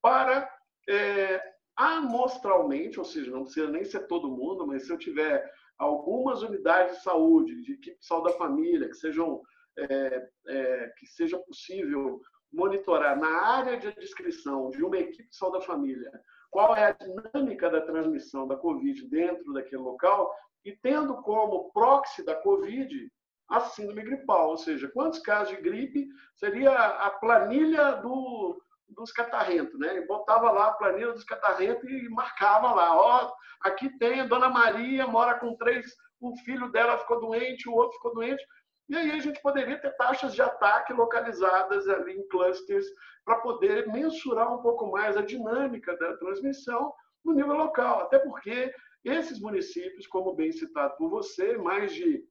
para 0.00 0.48
é, 0.88 1.42
amostralmente, 1.76 2.98
ou 2.98 3.04
seja, 3.04 3.30
não 3.30 3.44
precisa 3.44 3.70
nem 3.70 3.84
ser 3.84 4.06
todo 4.06 4.30
mundo, 4.30 4.66
mas 4.66 4.86
se 4.86 4.92
eu 4.92 4.98
tiver 4.98 5.50
algumas 5.78 6.42
unidades 6.42 6.96
de 6.96 7.02
saúde, 7.02 7.62
de 7.62 7.72
equipe 7.72 7.98
de 7.98 8.06
saúde 8.06 8.32
da 8.32 8.38
família, 8.38 8.88
que 8.88 8.94
sejam 8.94 9.42
é, 9.76 10.28
é, 10.46 10.92
que 10.98 11.06
seja 11.06 11.38
possível 11.38 12.20
monitorar 12.52 13.18
na 13.18 13.42
área 13.42 13.76
de 13.76 13.92
descrição 13.96 14.70
de 14.70 14.84
uma 14.84 14.96
equipe 14.96 15.28
de 15.28 15.36
saúde 15.36 15.58
da 15.58 15.64
família 15.64 16.12
qual 16.54 16.76
é 16.76 16.84
a 16.84 16.92
dinâmica 16.92 17.68
da 17.68 17.80
transmissão 17.80 18.46
da 18.46 18.56
Covid 18.56 19.08
dentro 19.08 19.52
daquele 19.52 19.82
local 19.82 20.32
e 20.64 20.70
tendo 20.70 21.20
como 21.20 21.68
proxy 21.72 22.24
da 22.24 22.36
Covid 22.36 23.10
a 23.56 23.60
síndrome 23.60 24.02
gripal, 24.02 24.50
ou 24.50 24.56
seja, 24.56 24.88
quantos 24.88 25.18
casos 25.20 25.54
de 25.54 25.62
gripe 25.62 26.08
seria 26.36 26.72
a 26.72 27.10
planilha 27.10 27.92
do, 27.96 28.60
dos 28.88 29.12
catarrentos, 29.12 29.78
né? 29.78 30.00
Botava 30.02 30.50
lá 30.50 30.68
a 30.68 30.74
planilha 30.74 31.12
dos 31.12 31.24
catarrentos 31.24 31.88
e 31.88 32.08
marcava 32.08 32.72
lá, 32.72 32.96
ó, 32.96 33.32
aqui 33.62 33.88
tem 33.98 34.20
a 34.20 34.26
Dona 34.26 34.48
Maria, 34.48 35.06
mora 35.06 35.38
com 35.38 35.56
três, 35.56 35.86
o 36.20 36.36
filho 36.38 36.70
dela 36.70 36.98
ficou 36.98 37.20
doente, 37.20 37.68
o 37.68 37.74
outro 37.74 37.96
ficou 37.96 38.14
doente, 38.14 38.44
e 38.88 38.96
aí 38.96 39.12
a 39.12 39.18
gente 39.18 39.40
poderia 39.40 39.80
ter 39.80 39.96
taxas 39.96 40.34
de 40.34 40.42
ataque 40.42 40.92
localizadas 40.92 41.88
ali 41.88 42.18
em 42.18 42.28
clusters 42.28 42.86
para 43.24 43.36
poder 43.36 43.86
mensurar 43.88 44.52
um 44.52 44.60
pouco 44.60 44.90
mais 44.90 45.16
a 45.16 45.22
dinâmica 45.22 45.96
da 45.96 46.16
transmissão 46.18 46.92
no 47.24 47.32
nível 47.32 47.54
local, 47.54 48.00
até 48.00 48.18
porque 48.18 48.72
esses 49.02 49.40
municípios, 49.40 50.06
como 50.06 50.34
bem 50.34 50.52
citado 50.52 50.96
por 50.96 51.08
você, 51.08 51.56
mais 51.56 51.94
de 51.94 52.22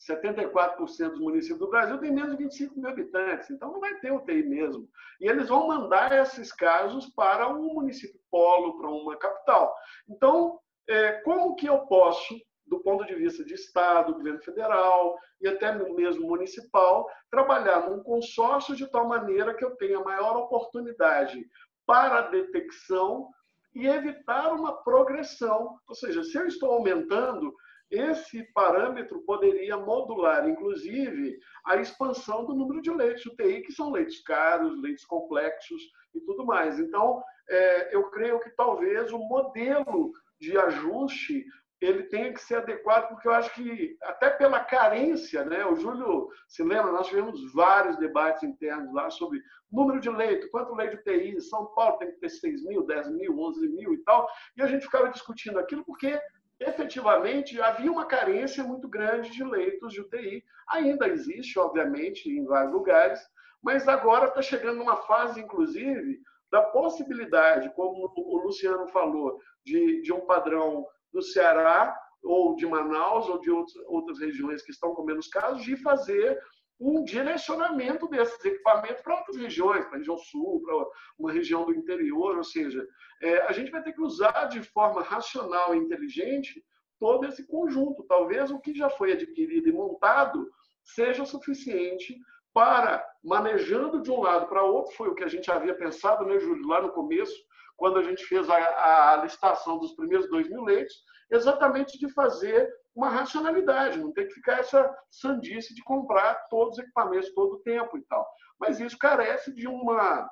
74% 0.00 1.10
dos 1.10 1.20
municípios 1.20 1.58
do 1.58 1.70
Brasil 1.70 1.98
têm 1.98 2.12
menos 2.12 2.36
de 2.36 2.44
25 2.44 2.78
mil 2.78 2.90
habitantes, 2.90 3.50
então 3.50 3.72
não 3.72 3.80
vai 3.80 3.94
ter 4.00 4.12
UTI 4.12 4.42
mesmo. 4.42 4.88
E 5.20 5.28
eles 5.28 5.48
vão 5.48 5.66
mandar 5.66 6.12
esses 6.12 6.52
casos 6.52 7.06
para 7.14 7.48
um 7.48 7.74
município 7.74 8.20
polo, 8.30 8.78
para 8.78 8.90
uma 8.90 9.16
capital. 9.16 9.74
Então, 10.08 10.58
é, 10.88 11.12
como 11.22 11.56
que 11.56 11.66
eu 11.66 11.78
posso 11.86 12.34
do 12.66 12.80
ponto 12.80 13.04
de 13.06 13.14
vista 13.14 13.44
de 13.44 13.54
Estado, 13.54 14.14
governo 14.14 14.42
federal 14.42 15.16
e 15.40 15.46
até 15.46 15.72
mesmo 15.72 16.26
municipal, 16.26 17.08
trabalhar 17.30 17.88
num 17.88 18.02
consórcio 18.02 18.74
de 18.74 18.86
tal 18.90 19.06
maneira 19.06 19.54
que 19.54 19.64
eu 19.64 19.76
tenha 19.76 20.00
maior 20.00 20.36
oportunidade 20.36 21.46
para 21.86 22.18
a 22.18 22.28
detecção 22.28 23.28
e 23.74 23.86
evitar 23.86 24.52
uma 24.52 24.82
progressão. 24.82 25.78
Ou 25.86 25.94
seja, 25.94 26.24
se 26.24 26.36
eu 26.36 26.46
estou 26.46 26.72
aumentando, 26.72 27.54
esse 27.90 28.42
parâmetro 28.52 29.20
poderia 29.22 29.76
modular, 29.76 30.48
inclusive, 30.48 31.38
a 31.64 31.76
expansão 31.76 32.44
do 32.44 32.54
número 32.54 32.82
de 32.82 32.90
leitos 32.90 33.26
UTI, 33.26 33.62
que 33.62 33.72
são 33.72 33.92
leitos 33.92 34.20
caros, 34.22 34.80
leitos 34.80 35.04
complexos 35.04 35.82
e 36.14 36.20
tudo 36.20 36.44
mais. 36.44 36.78
Então, 36.78 37.22
é, 37.48 37.94
eu 37.94 38.10
creio 38.10 38.40
que 38.40 38.50
talvez 38.50 39.12
o 39.12 39.18
modelo 39.18 40.12
de 40.40 40.56
ajuste 40.58 41.44
ele 41.80 42.04
tenha 42.04 42.32
que 42.32 42.40
ser 42.40 42.56
adequado, 42.56 43.08
porque 43.08 43.28
eu 43.28 43.32
acho 43.32 43.52
que, 43.54 43.96
até 44.02 44.30
pela 44.30 44.60
carência, 44.60 45.44
né? 45.44 45.64
o 45.66 45.76
Júlio 45.76 46.28
se 46.48 46.62
lembra, 46.62 46.90
nós 46.90 47.06
tivemos 47.08 47.52
vários 47.52 47.98
debates 47.98 48.42
internos 48.42 48.92
lá 48.94 49.10
sobre 49.10 49.42
número 49.70 50.00
de 50.00 50.08
leito, 50.08 50.48
quanto 50.50 50.74
leito 50.74 50.96
UTI, 50.96 51.38
São 51.40 51.66
Paulo 51.74 51.98
tem 51.98 52.10
que 52.10 52.18
ter 52.18 52.30
6 52.30 52.64
mil, 52.64 52.86
10 52.86 53.10
mil, 53.10 53.38
11 53.38 53.68
mil 53.68 53.92
e 53.92 53.98
tal, 53.98 54.26
e 54.56 54.62
a 54.62 54.66
gente 54.66 54.86
ficava 54.86 55.10
discutindo 55.10 55.58
aquilo 55.58 55.84
porque 55.84 56.18
efetivamente 56.58 57.60
havia 57.60 57.90
uma 57.90 58.06
carência 58.06 58.64
muito 58.64 58.88
grande 58.88 59.30
de 59.30 59.44
leitos 59.44 59.92
de 59.92 60.00
UTI. 60.00 60.42
Ainda 60.68 61.08
existe, 61.08 61.58
obviamente, 61.58 62.28
em 62.28 62.44
vários 62.44 62.72
lugares, 62.72 63.20
mas 63.62 63.88
agora 63.88 64.26
está 64.26 64.42
chegando 64.42 64.78
numa 64.78 64.96
fase, 64.96 65.40
inclusive, 65.40 66.20
da 66.50 66.62
possibilidade, 66.62 67.72
como 67.74 68.12
o 68.16 68.38
Luciano 68.38 68.86
falou, 68.88 69.38
de, 69.64 70.00
de 70.02 70.12
um 70.12 70.24
padrão 70.24 70.86
do 71.12 71.20
Ceará 71.20 71.96
ou 72.22 72.56
de 72.56 72.66
Manaus 72.66 73.28
ou 73.28 73.40
de 73.40 73.50
outras 73.50 74.18
regiões 74.18 74.62
que 74.62 74.70
estão 74.70 74.94
com 74.94 75.04
menos 75.04 75.28
casos, 75.28 75.62
de 75.62 75.76
fazer 75.76 76.40
um 76.78 77.02
direcionamento 77.04 78.08
desses 78.08 78.44
equipamentos 78.44 79.02
para 79.02 79.16
outras 79.16 79.36
regiões, 79.36 79.84
para 79.86 79.94
a 79.94 79.98
região 79.98 80.18
sul, 80.18 80.62
para 80.62 80.86
uma 81.18 81.32
região 81.32 81.64
do 81.64 81.74
interior, 81.74 82.36
ou 82.36 82.44
seja, 82.44 82.86
é, 83.22 83.38
a 83.42 83.52
gente 83.52 83.70
vai 83.70 83.82
ter 83.82 83.92
que 83.92 84.02
usar 84.02 84.46
de 84.46 84.62
forma 84.62 85.02
racional 85.02 85.74
e 85.74 85.78
inteligente 85.78 86.62
todo 86.98 87.26
esse 87.26 87.46
conjunto. 87.46 88.04
Talvez 88.04 88.50
o 88.50 88.60
que 88.60 88.74
já 88.74 88.90
foi 88.90 89.12
adquirido 89.12 89.68
e 89.68 89.72
montado 89.72 90.50
seja 90.84 91.24
suficiente 91.24 92.18
para, 92.52 93.06
manejando 93.22 94.00
de 94.00 94.10
um 94.10 94.20
lado 94.20 94.46
para 94.46 94.62
outro, 94.62 94.94
foi 94.94 95.08
o 95.08 95.14
que 95.14 95.24
a 95.24 95.28
gente 95.28 95.50
havia 95.50 95.74
pensado, 95.74 96.24
né, 96.24 96.38
Júlio, 96.38 96.66
lá 96.66 96.80
no 96.80 96.92
começo, 96.92 97.34
quando 97.76 97.98
a 97.98 98.02
gente 98.02 98.24
fez 98.24 98.48
a, 98.48 99.12
a 99.12 99.16
licitação 99.22 99.78
dos 99.78 99.94
primeiros 99.94 100.28
dois 100.30 100.48
mil 100.48 100.64
leitos, 100.64 100.94
exatamente 101.30 101.98
de 101.98 102.08
fazer 102.12 102.70
uma 102.96 103.10
racionalidade, 103.10 103.98
não 103.98 104.10
tem 104.10 104.26
que 104.26 104.32
ficar 104.32 104.60
essa 104.60 104.96
sandice 105.10 105.74
de 105.74 105.84
comprar 105.84 106.34
todos 106.48 106.78
os 106.78 106.82
equipamentos 106.82 107.34
todo 107.34 107.56
o 107.56 107.60
tempo 107.60 107.98
e 107.98 108.02
tal. 108.06 108.26
Mas 108.58 108.80
isso 108.80 108.96
carece 108.96 109.54
de 109.54 109.68
uma, 109.68 110.26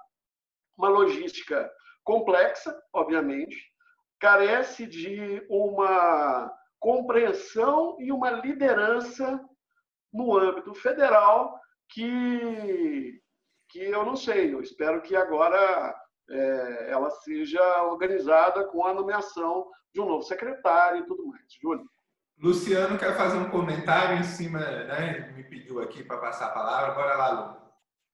uma 0.79 0.88
logística 0.88 1.70
complexa, 2.03 2.74
obviamente, 2.90 3.55
carece 4.18 4.87
de 4.87 5.46
uma 5.50 6.50
compreensão 6.81 7.96
e 8.00 8.11
uma 8.11 8.31
liderança 8.31 9.38
no 10.11 10.35
âmbito 10.35 10.72
federal 10.74 11.61
que, 11.90 13.20
que 13.68 13.81
eu 13.81 14.07
não 14.07 14.16
sei, 14.16 14.55
eu 14.55 14.62
espero 14.62 15.03
que 15.03 15.14
agora 15.14 15.94
é, 16.31 16.90
ela 16.90 17.11
seja 17.11 17.83
organizada 17.83 18.64
com 18.68 18.87
a 18.87 18.94
nomeação 18.94 19.70
de 19.92 20.00
um 20.00 20.07
novo 20.07 20.22
secretário 20.22 21.03
e 21.03 21.07
tudo 21.07 21.27
mais. 21.27 21.44
Júlio. 21.61 21.85
Luciano 22.38 22.99
quer 22.99 23.16
fazer 23.16 23.38
um 23.38 23.51
comentário 23.51 24.18
em 24.18 24.25
cima, 24.25 24.59
né? 24.59 25.33
Me 25.37 25.44
pediu 25.44 25.81
aqui 25.81 26.03
para 26.03 26.18
passar 26.18 26.47
a 26.47 26.53
palavra. 26.53 26.94
Bora 26.94 27.16
lá, 27.16 27.31
Lu. 27.31 27.64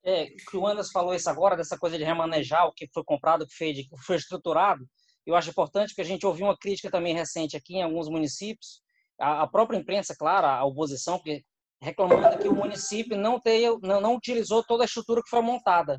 É, 0.02 0.26
que 0.26 0.56
o 0.56 0.66
Anderson 0.66 0.92
falou 0.92 1.14
isso 1.14 1.28
agora, 1.28 1.56
dessa 1.56 1.78
coisa 1.78 1.98
de 1.98 2.04
remanejar 2.04 2.66
o 2.66 2.72
que 2.72 2.88
foi 2.92 3.04
comprado, 3.04 3.42
o 3.42 3.46
que 3.46 3.54
foi, 3.54 3.74
foi 4.04 4.16
estruturado. 4.16 4.84
Eu 5.26 5.34
acho 5.34 5.50
importante 5.50 5.94
que 5.94 6.00
a 6.00 6.04
gente 6.04 6.26
ouviu 6.26 6.46
uma 6.46 6.56
crítica 6.56 6.90
também 6.90 7.14
recente 7.14 7.56
aqui 7.56 7.76
em 7.76 7.82
alguns 7.82 8.08
municípios, 8.08 8.80
a, 9.20 9.42
a 9.42 9.46
própria 9.46 9.76
imprensa, 9.76 10.14
claro, 10.18 10.46
a 10.46 10.64
oposição, 10.64 11.18
porque 11.18 11.44
reclamando 11.82 12.38
que 12.38 12.48
o 12.48 12.54
município 12.54 13.16
não, 13.16 13.38
tenha, 13.38 13.76
não, 13.82 14.00
não 14.00 14.14
utilizou 14.14 14.64
toda 14.64 14.84
a 14.84 14.86
estrutura 14.86 15.22
que 15.22 15.30
foi 15.30 15.42
montada, 15.42 15.98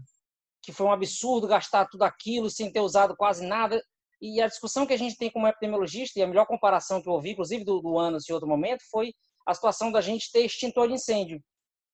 que 0.62 0.72
foi 0.72 0.86
um 0.86 0.92
absurdo 0.92 1.48
gastar 1.48 1.88
tudo 1.88 2.04
aquilo 2.04 2.50
sem 2.50 2.72
ter 2.72 2.82
usado 2.82 3.16
quase 3.16 3.46
nada. 3.46 3.82
E 4.22 4.40
a 4.40 4.48
discussão 4.48 4.86
que 4.86 4.94
a 4.94 4.98
gente 4.98 5.18
tem 5.18 5.32
como 5.32 5.48
epidemiologista, 5.48 6.20
e 6.20 6.22
a 6.24 6.28
melhor 6.28 6.46
comparação 6.46 7.02
que 7.02 7.10
eu 7.10 7.14
ouvi, 7.14 7.32
inclusive 7.32 7.64
do, 7.64 7.82
do 7.82 7.98
ano 7.98 8.18
em 8.18 8.34
outro 8.34 8.48
momento, 8.48 8.84
foi 8.90 9.14
a 9.46 9.54
situação 9.54 9.92
da 9.92 10.00
gente 10.00 10.32
ter 10.32 10.46
extintor 10.46 10.88
de 10.88 10.94
incêndio. 10.94 11.42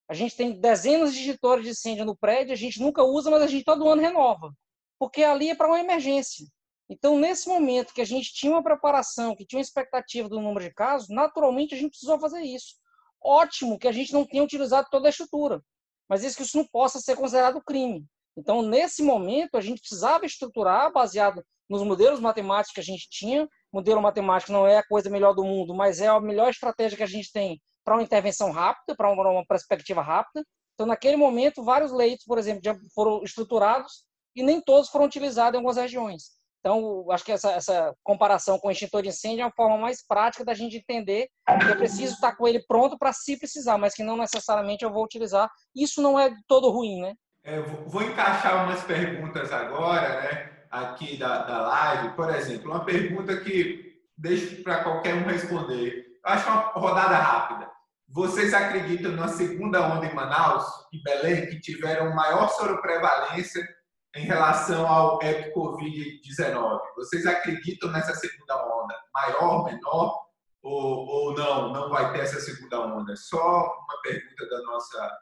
A 0.10 0.14
gente 0.14 0.36
tem 0.36 0.60
dezenas 0.60 1.14
de 1.14 1.20
extintores 1.20 1.64
de 1.64 1.72
incêndio 1.72 2.06
no 2.06 2.18
prédio, 2.18 2.54
a 2.54 2.58
gente 2.58 2.82
nunca 2.82 3.04
usa, 3.04 3.32
mas 3.32 3.42
a 3.42 3.48
gente 3.48 3.64
todo 3.64 3.88
ano 3.88 4.02
renova, 4.02 4.54
porque 5.00 5.24
ali 5.24 5.50
é 5.50 5.56
para 5.56 5.68
uma 5.68 5.80
emergência. 5.80 6.46
Então, 6.90 7.18
nesse 7.18 7.50
momento 7.50 7.94
que 7.94 8.02
a 8.02 8.06
gente 8.06 8.34
tinha 8.34 8.52
uma 8.52 8.64
preparação, 8.64 9.36
que 9.36 9.46
tinha 9.46 9.58
uma 9.58 9.64
expectativa 9.64 10.30
do 10.30 10.40
número 10.40 10.66
de 10.66 10.74
casos, 10.74 11.10
naturalmente 11.10 11.76
a 11.76 11.78
gente 11.78 11.92
precisou 11.92 12.20
fazer 12.20 12.42
isso. 12.42 12.76
Ótimo 13.22 13.78
que 13.78 13.88
a 13.88 13.92
gente 13.92 14.14
não 14.14 14.26
tenha 14.26 14.44
utilizado 14.44 14.88
toda 14.90 15.08
a 15.08 15.10
estrutura, 15.10 15.62
mas 16.08 16.24
isso 16.24 16.38
que 16.38 16.44
isso 16.44 16.58
não 16.58 16.66
possa 16.66 17.00
ser 17.00 17.18
considerado 17.18 17.62
crime. 17.62 18.06
Então, 18.38 18.62
nesse 18.62 19.02
momento, 19.02 19.56
a 19.56 19.62
gente 19.62 19.80
precisava 19.80 20.26
estruturar 20.26 20.94
baseado 20.94 21.44
nos 21.68 21.82
modelos 21.82 22.20
matemáticos 22.20 22.74
que 22.74 22.80
a 22.80 22.84
gente 22.84 23.10
tinha. 23.10 23.48
Modelo 23.74 24.02
matemático 24.02 24.52
não 24.52 24.68
é 24.68 24.78
a 24.78 24.88
coisa 24.88 25.10
melhor 25.10 25.34
do 25.34 25.44
mundo, 25.44 25.74
mas 25.74 26.00
é 26.00 26.08
a 26.08 26.20
melhor 26.20 26.50
estratégia 26.50 26.98
que 26.98 27.04
a 27.04 27.08
gente 27.08 27.32
tem 27.32 27.60
para 27.84 27.96
uma 27.96 28.04
intervenção 28.04 28.52
rápida, 28.52 28.96
para 28.96 29.10
uma 29.10 29.46
perspectiva 29.46 30.02
rápida. 30.02 30.46
Então, 30.76 30.86
naquele 30.86 31.18
momento, 31.18 31.64
vários 31.64 31.92
leitos, 31.92 32.26
por 32.26 32.38
exemplo, 32.38 32.62
já 32.64 32.78
foram 32.94 33.24
estruturados 33.24 34.04
e 34.36 34.44
nem 34.44 34.62
todos 34.62 34.90
foram 34.90 35.06
utilizados 35.06 35.56
em 35.56 35.58
algumas 35.58 35.78
regiões. 35.78 36.38
Então, 36.60 37.10
acho 37.12 37.24
que 37.24 37.32
essa, 37.32 37.52
essa 37.52 37.96
comparação 38.04 38.60
com 38.60 38.68
o 38.68 38.72
extintor 38.72 39.02
de 39.02 39.10
incêndio 39.10 39.42
é 39.42 39.46
uma 39.46 39.54
forma 39.56 39.78
mais 39.78 40.06
prática 40.06 40.44
da 40.44 40.54
gente 40.54 40.78
entender 40.78 41.28
que 41.48 41.72
eu 41.72 41.78
preciso 41.78 42.14
estar 42.14 42.36
com 42.36 42.48
ele 42.48 42.64
pronto 42.68 42.98
para 42.98 43.14
se 43.14 43.38
precisar, 43.38 43.78
mas 43.78 43.94
que 43.94 44.04
não 44.04 44.18
necessariamente 44.18 44.84
eu 44.84 44.92
vou 44.92 45.04
utilizar. 45.04 45.50
Isso 45.76 46.02
não 46.02 46.20
é 46.20 46.30
todo 46.48 46.70
ruim, 46.70 47.00
né? 47.00 47.16
É, 47.48 47.62
vou 47.62 48.04
encaixar 48.04 48.66
umas 48.66 48.84
perguntas 48.84 49.54
agora, 49.54 50.22
né? 50.22 50.52
Aqui 50.70 51.16
da, 51.16 51.44
da 51.44 51.62
live. 51.62 52.14
Por 52.14 52.30
exemplo, 52.36 52.70
uma 52.70 52.84
pergunta 52.84 53.38
que 53.38 54.02
deixo 54.18 54.62
para 54.64 54.84
qualquer 54.84 55.14
um 55.14 55.24
responder. 55.24 56.20
Eu 56.26 56.30
acho 56.30 56.46
uma 56.50 56.62
rodada 56.74 57.16
rápida. 57.16 57.72
Vocês 58.10 58.54
acreditam 58.54 59.14
na 59.14 59.30
segunda 59.30 59.82
onda 59.82 60.06
em 60.06 60.14
Manaus 60.14 60.66
e 60.92 61.02
Belém, 61.02 61.48
que 61.48 61.62
tiveram 61.62 62.14
maior 62.14 62.50
soroprevalência 62.50 63.66
em 64.14 64.26
relação 64.26 64.86
ao 64.86 65.18
Covid-19? 65.20 66.82
Vocês 66.98 67.26
acreditam 67.26 67.90
nessa 67.92 68.14
segunda 68.14 68.58
onda? 68.58 68.94
Maior, 69.14 69.64
menor? 69.64 70.22
Ou, 70.62 71.08
ou 71.08 71.34
não, 71.34 71.72
não 71.72 71.90
vai 71.90 72.12
ter 72.12 72.20
essa 72.20 72.42
segunda 72.42 72.82
onda? 72.82 73.16
Só 73.16 73.40
uma 73.40 74.02
pergunta 74.04 74.50
da 74.50 74.62
nossa, 74.64 75.18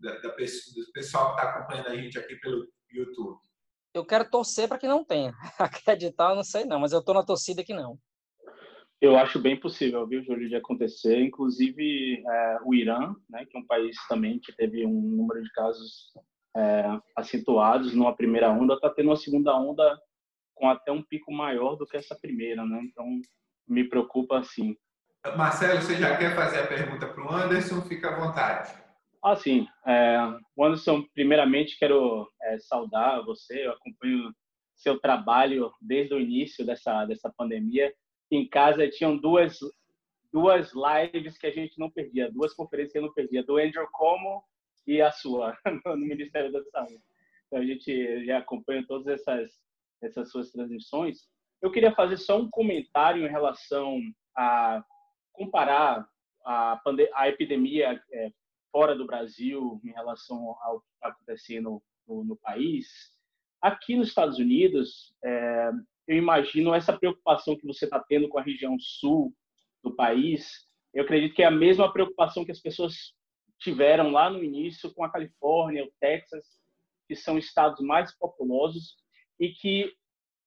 da, 0.00 0.18
da 0.18 0.28
do 0.28 0.92
pessoal 0.92 1.34
que 1.34 1.40
está 1.40 1.50
acompanhando 1.50 1.88
a 1.88 1.96
gente 1.96 2.18
aqui 2.18 2.36
pelo 2.36 2.66
YouTube. 2.90 3.38
Eu 3.92 4.04
quero 4.04 4.28
torcer 4.30 4.68
para 4.68 4.78
que 4.78 4.88
não 4.88 5.04
tenha. 5.04 5.32
Acreditar, 5.58 6.30
eu 6.30 6.36
não 6.36 6.44
sei 6.44 6.64
não, 6.64 6.80
mas 6.80 6.92
eu 6.92 7.00
estou 7.00 7.14
na 7.14 7.24
torcida 7.24 7.64
que 7.64 7.74
não. 7.74 7.98
Eu 9.00 9.16
acho 9.16 9.38
bem 9.38 9.58
possível, 9.58 10.06
viu, 10.06 10.22
Júlio, 10.22 10.48
de 10.48 10.56
acontecer. 10.56 11.18
Inclusive, 11.20 12.22
é, 12.26 12.58
o 12.64 12.74
Irã, 12.74 13.14
né, 13.28 13.46
que 13.46 13.56
é 13.56 13.60
um 13.60 13.66
país 13.66 13.96
também 14.08 14.38
que 14.38 14.54
teve 14.54 14.84
um 14.84 15.00
número 15.00 15.42
de 15.42 15.50
casos 15.52 16.12
é, 16.54 16.84
acentuados 17.16 17.94
numa 17.94 18.14
primeira 18.14 18.50
onda, 18.50 18.74
está 18.74 18.90
tendo 18.90 19.08
uma 19.08 19.16
segunda 19.16 19.56
onda 19.56 19.98
com 20.54 20.68
até 20.68 20.92
um 20.92 21.02
pico 21.02 21.32
maior 21.32 21.76
do 21.76 21.86
que 21.86 21.96
essa 21.96 22.14
primeira, 22.14 22.64
né? 22.66 22.82
Então, 22.84 23.06
me 23.66 23.88
preocupa 23.88 24.38
assim. 24.38 24.76
Marcelo, 25.36 25.80
você 25.80 25.96
já 25.96 26.16
quer 26.18 26.34
fazer 26.34 26.60
a 26.60 26.66
pergunta 26.66 27.06
para 27.06 27.24
o 27.24 27.32
Anderson? 27.34 27.80
Fica 27.82 28.10
à 28.10 28.20
vontade. 28.20 28.79
Ah, 29.22 29.36
sim. 29.36 29.66
É, 29.86 30.16
Anderson, 30.58 31.04
primeiramente 31.14 31.78
quero 31.78 32.26
é, 32.42 32.58
saudar 32.58 33.22
você. 33.24 33.66
Eu 33.66 33.72
acompanho 33.72 34.34
seu 34.74 34.98
trabalho 34.98 35.70
desde 35.80 36.14
o 36.14 36.20
início 36.20 36.64
dessa 36.64 37.04
dessa 37.04 37.30
pandemia. 37.36 37.92
Em 38.30 38.48
casa 38.48 38.88
tinham 38.88 39.16
duas 39.16 39.58
duas 40.32 40.72
lives 40.72 41.36
que 41.36 41.46
a 41.46 41.50
gente 41.50 41.78
não 41.78 41.90
perdia, 41.90 42.30
duas 42.32 42.54
conferências 42.54 42.92
que 42.92 42.98
eu 42.98 43.02
não 43.02 43.12
perdia, 43.12 43.42
do 43.44 43.58
Andrew 43.58 43.86
Como 43.92 44.42
e 44.86 45.02
a 45.02 45.10
sua 45.10 45.56
no 45.84 45.96
Ministério 46.06 46.50
da 46.50 46.62
Saúde. 46.64 47.02
Então 47.46 47.58
a 47.58 47.64
gente 47.64 48.24
já 48.24 48.38
acompanha 48.38 48.86
todas 48.86 49.06
essas 49.06 49.50
essas 50.02 50.30
suas 50.30 50.50
transmissões. 50.50 51.28
Eu 51.60 51.70
queria 51.70 51.94
fazer 51.94 52.16
só 52.16 52.38
um 52.38 52.48
comentário 52.48 53.26
em 53.26 53.30
relação 53.30 54.00
a 54.34 54.82
comparar 55.32 56.08
a, 56.44 56.80
a 57.14 57.28
epidemia 57.28 58.02
é, 58.12 58.32
fora 58.72 58.94
do 58.94 59.06
Brasil 59.06 59.80
em 59.84 59.90
relação 59.90 60.56
ao 60.62 60.80
que 60.80 60.86
está 60.94 61.08
acontecendo 61.08 61.82
no, 62.06 62.24
no, 62.24 62.36
país. 62.36 62.88
Aqui 63.60 63.96
nos 63.96 64.08
Estados 64.08 64.38
Unidos, 64.38 65.14
é, 65.24 65.70
eu 66.06 66.16
imagino 66.16 66.74
essa 66.74 66.96
preocupação 66.96 67.56
que 67.56 67.66
você 67.66 67.84
está 67.84 68.00
tendo 68.00 68.28
com 68.28 68.38
a 68.38 68.42
região 68.42 68.76
sul 68.78 69.34
do 69.82 69.94
país. 69.94 70.66
Eu 70.92 71.04
acredito 71.04 71.34
que 71.34 71.42
é 71.42 71.46
a 71.46 71.50
mesma 71.50 71.92
preocupação 71.92 72.44
que 72.44 72.52
as 72.52 72.60
pessoas 72.60 73.14
tiveram 73.58 74.10
lá 74.10 74.30
no 74.30 74.42
início 74.42 74.92
com 74.94 75.04
a 75.04 75.10
Califórnia, 75.10 75.84
o 75.84 75.92
Texas, 76.00 76.44
que 77.06 77.14
são 77.14 77.36
estados 77.38 77.80
mais 77.80 78.16
populosos 78.16 78.96
e 79.38 79.50
que 79.50 79.92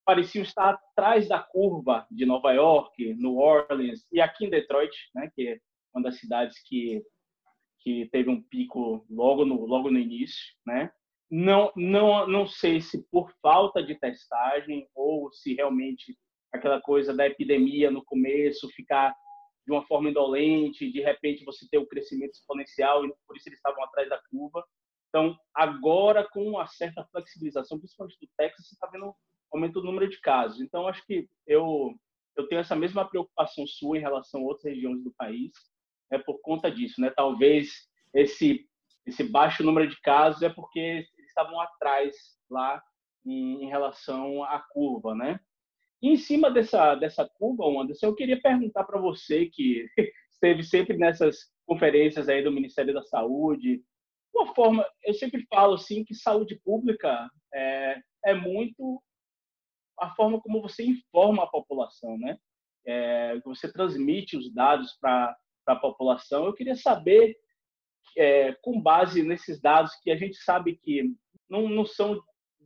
pareciam 0.05 0.43
estar 0.43 0.71
atrás 0.71 1.27
da 1.27 1.39
curva 1.39 2.05
de 2.11 2.25
Nova 2.25 2.51
York, 2.51 3.13
New 3.15 3.37
Orleans 3.37 4.05
e 4.11 4.19
aqui 4.19 4.45
em 4.45 4.49
Detroit, 4.49 4.93
né, 5.15 5.31
que 5.33 5.47
é 5.47 5.59
uma 5.93 6.03
das 6.03 6.19
cidades 6.19 6.61
que 6.63 7.01
que 7.83 8.07
teve 8.11 8.29
um 8.29 8.41
pico 8.41 9.05
logo 9.09 9.45
no 9.45 9.65
logo 9.65 9.91
no 9.91 9.99
início, 9.99 10.55
né? 10.65 10.91
Não 11.29 11.71
não 11.75 12.27
não 12.27 12.47
sei 12.47 12.79
se 12.81 13.03
por 13.11 13.31
falta 13.41 13.83
de 13.83 13.95
testagem 13.95 14.87
ou 14.95 15.31
se 15.31 15.53
realmente 15.53 16.17
aquela 16.51 16.79
coisa 16.79 17.13
da 17.13 17.27
epidemia 17.27 17.91
no 17.91 18.03
começo 18.05 18.69
ficar 18.69 19.15
de 19.65 19.71
uma 19.71 19.85
forma 19.87 20.09
indolente, 20.09 20.91
de 20.91 21.01
repente 21.01 21.45
você 21.45 21.67
ter 21.69 21.77
o 21.77 21.83
um 21.83 21.87
crescimento 21.87 22.33
exponencial 22.33 23.05
e 23.05 23.13
por 23.25 23.35
isso 23.37 23.47
eles 23.49 23.59
estavam 23.59 23.83
atrás 23.83 24.09
da 24.09 24.21
curva. 24.29 24.63
Então, 25.09 25.37
agora 25.53 26.27
com 26.29 26.43
uma 26.43 26.67
certa 26.67 27.05
flexibilização, 27.05 27.77
principalmente 27.77 28.17
do 28.19 28.27
Texas, 28.37 28.67
você 28.67 28.75
está 28.75 28.87
vendo 28.87 29.13
aumento 29.51 29.79
do 29.79 29.85
número 29.85 30.09
de 30.09 30.19
casos. 30.19 30.59
Então, 30.59 30.87
acho 30.87 31.05
que 31.05 31.27
eu 31.47 31.95
eu 32.35 32.47
tenho 32.47 32.61
essa 32.61 32.75
mesma 32.75 33.07
preocupação 33.07 33.65
sua 33.67 33.97
em 33.97 34.01
relação 34.01 34.41
a 34.41 34.43
outras 34.43 34.73
regiões 34.73 35.03
do 35.03 35.13
país, 35.15 35.51
é 36.13 36.19
por 36.19 36.39
conta 36.41 36.71
disso, 36.71 36.99
né? 37.01 37.11
Talvez 37.15 37.71
esse 38.13 38.67
esse 39.05 39.23
baixo 39.23 39.63
número 39.63 39.89
de 39.89 39.99
casos 39.99 40.41
é 40.43 40.49
porque 40.49 40.79
eles 40.79 41.27
estavam 41.27 41.59
atrás 41.59 42.15
lá 42.49 42.81
em, 43.25 43.65
em 43.65 43.67
relação 43.67 44.43
à 44.45 44.59
curva, 44.59 45.13
né? 45.13 45.39
E 46.01 46.09
em 46.09 46.15
cima 46.15 46.49
dessa, 46.49 46.95
dessa 46.95 47.27
curva, 47.37 47.65
Anderson, 47.65 48.07
eu 48.07 48.15
queria 48.15 48.41
perguntar 48.41 48.85
para 48.85 48.99
você 48.99 49.47
que 49.47 49.85
esteve 50.31 50.63
sempre 50.63 50.97
nessas 50.97 51.51
conferências 51.65 52.29
aí 52.29 52.41
do 52.41 52.51
Ministério 52.51 52.93
da 52.93 53.03
Saúde, 53.03 53.83
uma 54.33 54.53
forma, 54.55 54.85
eu 55.03 55.13
sempre 55.13 55.45
falo 55.47 55.75
assim 55.75 56.03
que 56.03 56.15
saúde 56.15 56.59
pública 56.63 57.29
é, 57.53 58.01
é 58.25 58.33
muito 58.33 59.01
a 59.99 60.09
forma 60.15 60.41
como 60.41 60.61
você 60.61 60.83
informa 60.83 61.43
a 61.43 61.47
população, 61.47 62.17
né? 62.17 62.37
É, 62.85 63.39
você 63.45 63.71
transmite 63.71 64.35
os 64.35 64.51
dados 64.51 64.97
para 64.99 65.37
a 65.67 65.75
população. 65.75 66.45
Eu 66.45 66.53
queria 66.53 66.75
saber, 66.75 67.35
é, 68.17 68.53
com 68.61 68.81
base 68.81 69.23
nesses 69.23 69.61
dados 69.61 69.95
que 70.03 70.11
a 70.11 70.17
gente 70.17 70.35
sabe 70.37 70.75
que 70.77 71.03
não, 71.49 71.69
não 71.69 71.85
são 71.85 72.21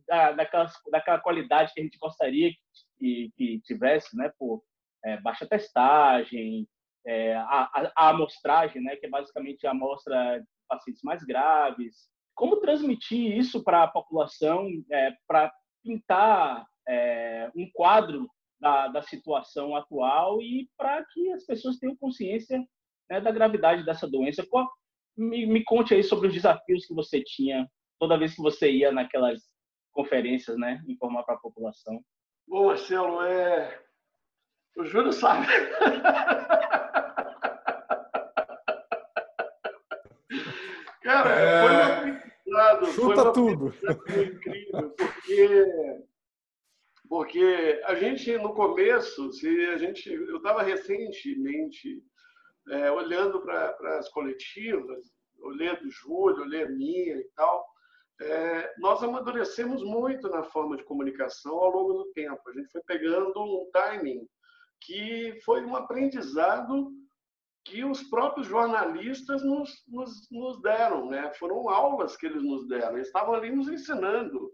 da, 0.06 0.32
daquelas, 0.32 0.72
daquela 0.90 1.20
qualidade 1.20 1.72
que 1.72 1.80
a 1.80 1.84
gente 1.84 1.98
gostaria 1.98 2.50
que, 2.98 3.30
que 3.36 3.60
tivesse, 3.60 4.16
né, 4.16 4.32
por 4.38 4.62
é, 5.04 5.20
baixa 5.20 5.46
testagem, 5.46 6.66
é, 7.06 7.34
a, 7.36 7.92
a, 7.96 8.08
amostragem, 8.10 8.82
né, 8.82 8.96
que 8.96 9.06
é 9.06 9.08
basicamente 9.08 9.66
a 9.66 9.70
amostra 9.70 10.40
de 10.40 10.46
pacientes 10.68 11.02
mais 11.02 11.22
graves. 11.22 12.08
Como 12.34 12.60
transmitir 12.60 13.36
isso 13.36 13.62
para 13.62 13.84
a 13.84 13.88
população, 13.88 14.68
é, 14.90 15.12
para 15.26 15.52
pintar 15.82 16.66
é, 16.88 17.50
um 17.54 17.70
quadro 17.72 18.28
da, 18.60 18.88
da, 18.88 19.02
situação 19.02 19.76
atual 19.76 20.42
e 20.42 20.68
para 20.76 21.04
que 21.04 21.30
as 21.32 21.44
pessoas 21.44 21.78
tenham 21.78 21.96
consciência 21.96 22.60
né, 23.08 23.20
da 23.20 23.30
gravidade 23.30 23.84
dessa 23.84 24.08
doença. 24.08 24.46
Qual, 24.48 24.68
me, 25.16 25.46
me 25.46 25.64
conte 25.64 25.94
aí 25.94 26.02
sobre 26.02 26.28
os 26.28 26.34
desafios 26.34 26.86
que 26.86 26.94
você 26.94 27.22
tinha 27.22 27.68
toda 27.98 28.18
vez 28.18 28.34
que 28.34 28.42
você 28.42 28.70
ia 28.70 28.92
naquelas 28.92 29.40
conferências, 29.92 30.56
né? 30.56 30.82
Informar 30.86 31.24
para 31.24 31.34
a 31.34 31.40
população. 31.40 32.00
Bom, 32.46 32.66
Marcelo, 32.66 33.22
é... 33.22 33.82
o 34.76 34.84
Júlio 34.84 35.12
sabe. 35.12 35.46
Cara, 41.02 41.30
é... 41.30 41.62
foi 41.62 41.70
uma 41.74 42.18
aprendizado. 42.48 42.86
Chuta 42.92 43.32
tudo. 43.32 43.74
incrível, 44.08 44.90
porque, 44.90 45.66
porque 47.08 47.82
a 47.84 47.94
gente, 47.94 48.36
no 48.38 48.54
começo, 48.54 49.32
se 49.32 49.48
a 49.66 49.78
gente, 49.78 50.12
eu 50.12 50.38
estava 50.38 50.62
recentemente 50.62 52.02
é, 52.70 52.90
olhando 52.90 53.40
para 53.40 53.98
as 53.98 54.08
coletivas, 54.10 55.10
olhei 55.40 55.74
do 55.76 55.90
Júlio, 55.90 56.42
olhei 56.42 56.64
a 56.64 56.68
minha 56.68 57.16
e 57.16 57.24
tal, 57.34 57.66
é, 58.20 58.74
nós 58.78 59.02
amadurecemos 59.02 59.82
muito 59.82 60.28
na 60.28 60.42
forma 60.44 60.76
de 60.76 60.84
comunicação 60.84 61.56
ao 61.56 61.70
longo 61.70 61.92
do 61.92 62.12
tempo. 62.12 62.40
A 62.48 62.52
gente 62.52 62.70
foi 62.70 62.82
pegando 62.82 63.40
um 63.40 63.70
timing 63.72 64.26
que 64.80 65.38
foi 65.44 65.64
um 65.64 65.76
aprendizado 65.76 66.92
que 67.64 67.84
os 67.84 68.02
próprios 68.04 68.46
jornalistas 68.46 69.42
nos, 69.42 69.70
nos, 69.86 70.28
nos 70.30 70.60
deram, 70.62 71.08
né? 71.08 71.32
Foram 71.34 71.68
aulas 71.68 72.16
que 72.16 72.26
eles 72.26 72.42
nos 72.42 72.66
deram, 72.66 72.94
eles 72.94 73.08
estavam 73.08 73.34
ali 73.34 73.50
nos 73.50 73.68
ensinando. 73.68 74.50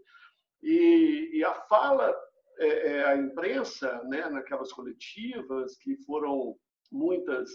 E, 0.61 1.31
e 1.33 1.43
a 1.43 1.53
fala, 1.69 2.13
é, 2.59 2.67
é, 2.67 3.05
a 3.05 3.15
imprensa, 3.15 4.01
né, 4.05 4.27
naquelas 4.29 4.71
coletivas, 4.71 5.77
que 5.77 5.95
foram 6.05 6.55
muitas, 6.91 7.49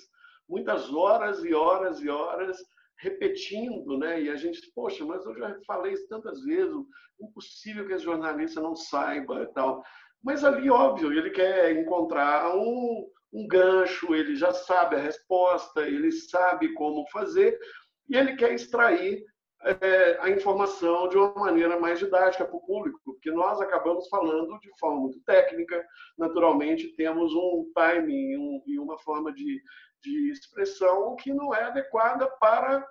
muitas 0.50 0.92
horas 0.92 1.44
e 1.44 1.54
horas 1.54 2.02
e 2.02 2.08
horas 2.08 2.58
repetindo, 2.98 3.96
né? 3.96 4.20
E 4.20 4.28
a 4.28 4.36
gente, 4.36 4.60
poxa, 4.74 5.04
mas 5.06 5.24
eu 5.24 5.34
já 5.38 5.56
falei 5.66 5.94
isso 5.94 6.08
tantas 6.08 6.42
vezes, 6.42 6.74
impossível 7.20 7.86
que 7.86 7.94
esse 7.94 8.04
jornalista 8.04 8.60
não 8.60 8.74
saiba 8.74 9.42
e 9.42 9.46
tal. 9.54 9.82
Mas 10.22 10.44
ali, 10.44 10.68
óbvio, 10.68 11.12
ele 11.12 11.30
quer 11.30 11.72
encontrar 11.78 12.54
um, 12.54 13.08
um 13.32 13.46
gancho, 13.46 14.14
ele 14.14 14.34
já 14.34 14.52
sabe 14.52 14.96
a 14.96 15.00
resposta, 15.00 15.82
ele 15.82 16.12
sabe 16.12 16.74
como 16.74 17.08
fazer, 17.10 17.58
e 18.08 18.16
ele 18.16 18.36
quer 18.36 18.52
extrair 18.52 19.24
é, 19.62 20.18
a 20.20 20.30
informação 20.30 21.08
de 21.08 21.16
uma 21.16 21.34
maneira 21.34 21.78
mais 21.78 21.98
didática 21.98 22.44
para 22.44 22.56
o 22.56 22.64
público, 22.64 23.00
porque 23.04 23.30
nós 23.30 23.60
acabamos 23.60 24.08
falando 24.08 24.58
de 24.58 24.70
forma 24.78 25.00
muito 25.00 25.20
técnica, 25.22 25.84
naturalmente 26.16 26.94
temos 26.96 27.32
um 27.34 27.70
timing 27.74 28.36
um, 28.36 28.62
e 28.66 28.78
uma 28.78 28.98
forma 28.98 29.32
de, 29.32 29.62
de 30.02 30.30
expressão 30.30 31.14
que 31.16 31.32
não 31.32 31.54
é 31.54 31.64
adequada 31.64 32.26
para 32.40 32.86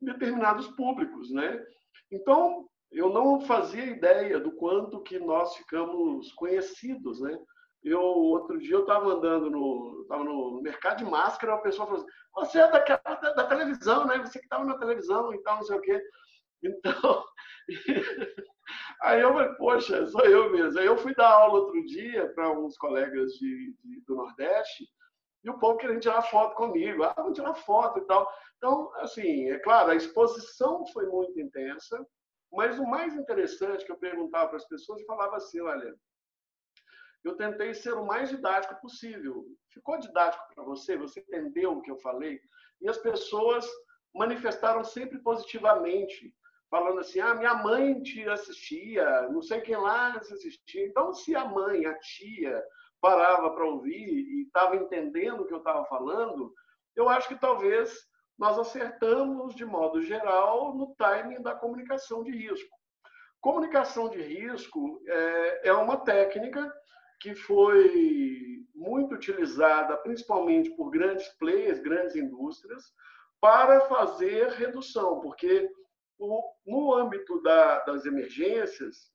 determinados 0.00 0.66
públicos, 0.68 1.30
né? 1.30 1.62
Então, 2.10 2.68
eu 2.90 3.10
não 3.10 3.40
fazia 3.40 3.84
ideia 3.84 4.38
do 4.38 4.52
quanto 4.52 5.02
que 5.02 5.18
nós 5.18 5.56
ficamos 5.56 6.32
conhecidos, 6.32 7.20
né? 7.20 7.38
Eu, 7.84 8.00
outro 8.00 8.58
dia, 8.58 8.76
eu 8.76 8.80
estava 8.80 9.12
andando 9.12 9.50
no, 9.50 10.06
tava 10.08 10.24
no 10.24 10.62
mercado 10.62 10.98
de 10.98 11.04
máscara, 11.04 11.54
a 11.54 11.58
pessoa 11.58 11.86
falou 11.86 12.02
assim, 12.02 12.12
você 12.34 12.58
é 12.58 12.70
daquela, 12.70 13.14
da, 13.16 13.32
da 13.34 13.46
televisão, 13.46 14.06
né? 14.06 14.18
Você 14.18 14.38
que 14.38 14.46
estava 14.46 14.64
na 14.64 14.78
televisão 14.78 15.34
e 15.34 15.42
tal, 15.42 15.56
não 15.56 15.62
sei 15.64 15.76
o 15.76 15.80
quê. 15.82 16.02
Então, 16.62 17.24
aí 19.02 19.20
eu 19.20 19.34
falei, 19.34 19.54
poxa, 19.56 20.06
sou 20.06 20.22
eu 20.22 20.50
mesmo. 20.50 20.80
Aí 20.80 20.86
eu 20.86 20.96
fui 20.96 21.14
dar 21.14 21.30
aula 21.30 21.60
outro 21.60 21.84
dia 21.84 22.32
para 22.34 22.46
alguns 22.46 22.76
colegas 22.78 23.32
de, 23.32 23.76
de, 23.84 24.00
do 24.06 24.16
Nordeste 24.16 24.88
e 25.44 25.50
o 25.50 25.58
povo 25.58 25.76
querendo 25.76 26.00
tirar 26.00 26.22
foto 26.22 26.56
comigo. 26.56 27.02
Ah, 27.02 27.12
vamos 27.14 27.34
tirar 27.34 27.54
foto 27.54 27.98
e 27.98 28.06
tal. 28.06 28.26
Então, 28.56 28.90
assim, 28.96 29.50
é 29.50 29.58
claro, 29.58 29.90
a 29.90 29.94
exposição 29.94 30.86
foi 30.86 31.06
muito 31.06 31.38
intensa, 31.38 32.02
mas 32.50 32.78
o 32.78 32.86
mais 32.86 33.14
interessante 33.14 33.84
que 33.84 33.92
eu 33.92 33.98
perguntava 33.98 34.48
para 34.48 34.56
as 34.56 34.66
pessoas, 34.66 35.00
eu 35.00 35.06
falava 35.06 35.36
assim, 35.36 35.60
olha, 35.60 35.94
eu 37.24 37.36
tentei 37.36 37.72
ser 37.74 37.94
o 37.94 38.06
mais 38.06 38.28
didático 38.28 38.80
possível. 38.80 39.46
Ficou 39.72 39.98
didático 39.98 40.44
para 40.54 40.64
você? 40.64 40.96
Você 40.96 41.20
entendeu 41.20 41.72
o 41.72 41.82
que 41.82 41.90
eu 41.90 41.98
falei? 41.98 42.40
E 42.80 42.88
as 42.88 42.98
pessoas 42.98 43.66
manifestaram 44.14 44.84
sempre 44.84 45.18
positivamente, 45.18 46.32
falando 46.70 47.00
assim: 47.00 47.20
ah, 47.20 47.34
minha 47.34 47.54
mãe 47.54 48.00
te 48.02 48.28
assistia, 48.28 49.28
não 49.30 49.42
sei 49.42 49.60
quem 49.62 49.76
lá 49.76 50.20
te 50.20 50.32
assistia. 50.34 50.86
Então, 50.86 51.12
se 51.12 51.34
a 51.34 51.44
mãe, 51.44 51.86
a 51.86 51.98
tia, 51.98 52.62
parava 53.00 53.50
para 53.50 53.66
ouvir 53.66 54.08
e 54.08 54.42
estava 54.42 54.76
entendendo 54.76 55.40
o 55.40 55.46
que 55.46 55.54
eu 55.54 55.58
estava 55.58 55.84
falando, 55.86 56.52
eu 56.94 57.08
acho 57.08 57.28
que 57.28 57.36
talvez 57.36 57.94
nós 58.38 58.58
acertamos, 58.58 59.54
de 59.54 59.64
modo 59.64 60.02
geral, 60.02 60.74
no 60.74 60.94
timing 60.96 61.42
da 61.42 61.54
comunicação 61.54 62.22
de 62.22 62.30
risco. 62.30 62.76
Comunicação 63.40 64.08
de 64.08 64.20
risco 64.20 65.00
é, 65.06 65.68
é 65.68 65.72
uma 65.72 65.98
técnica 65.98 66.72
que 67.24 67.34
foi 67.34 68.66
muito 68.74 69.14
utilizada 69.14 69.96
principalmente 69.96 70.68
por 70.76 70.90
grandes 70.90 71.26
players, 71.38 71.80
grandes 71.80 72.14
indústrias, 72.14 72.92
para 73.40 73.80
fazer 73.88 74.50
redução, 74.50 75.20
porque 75.20 75.70
no 76.66 76.92
âmbito 76.92 77.40
da, 77.40 77.78
das 77.84 78.04
emergências, 78.04 79.10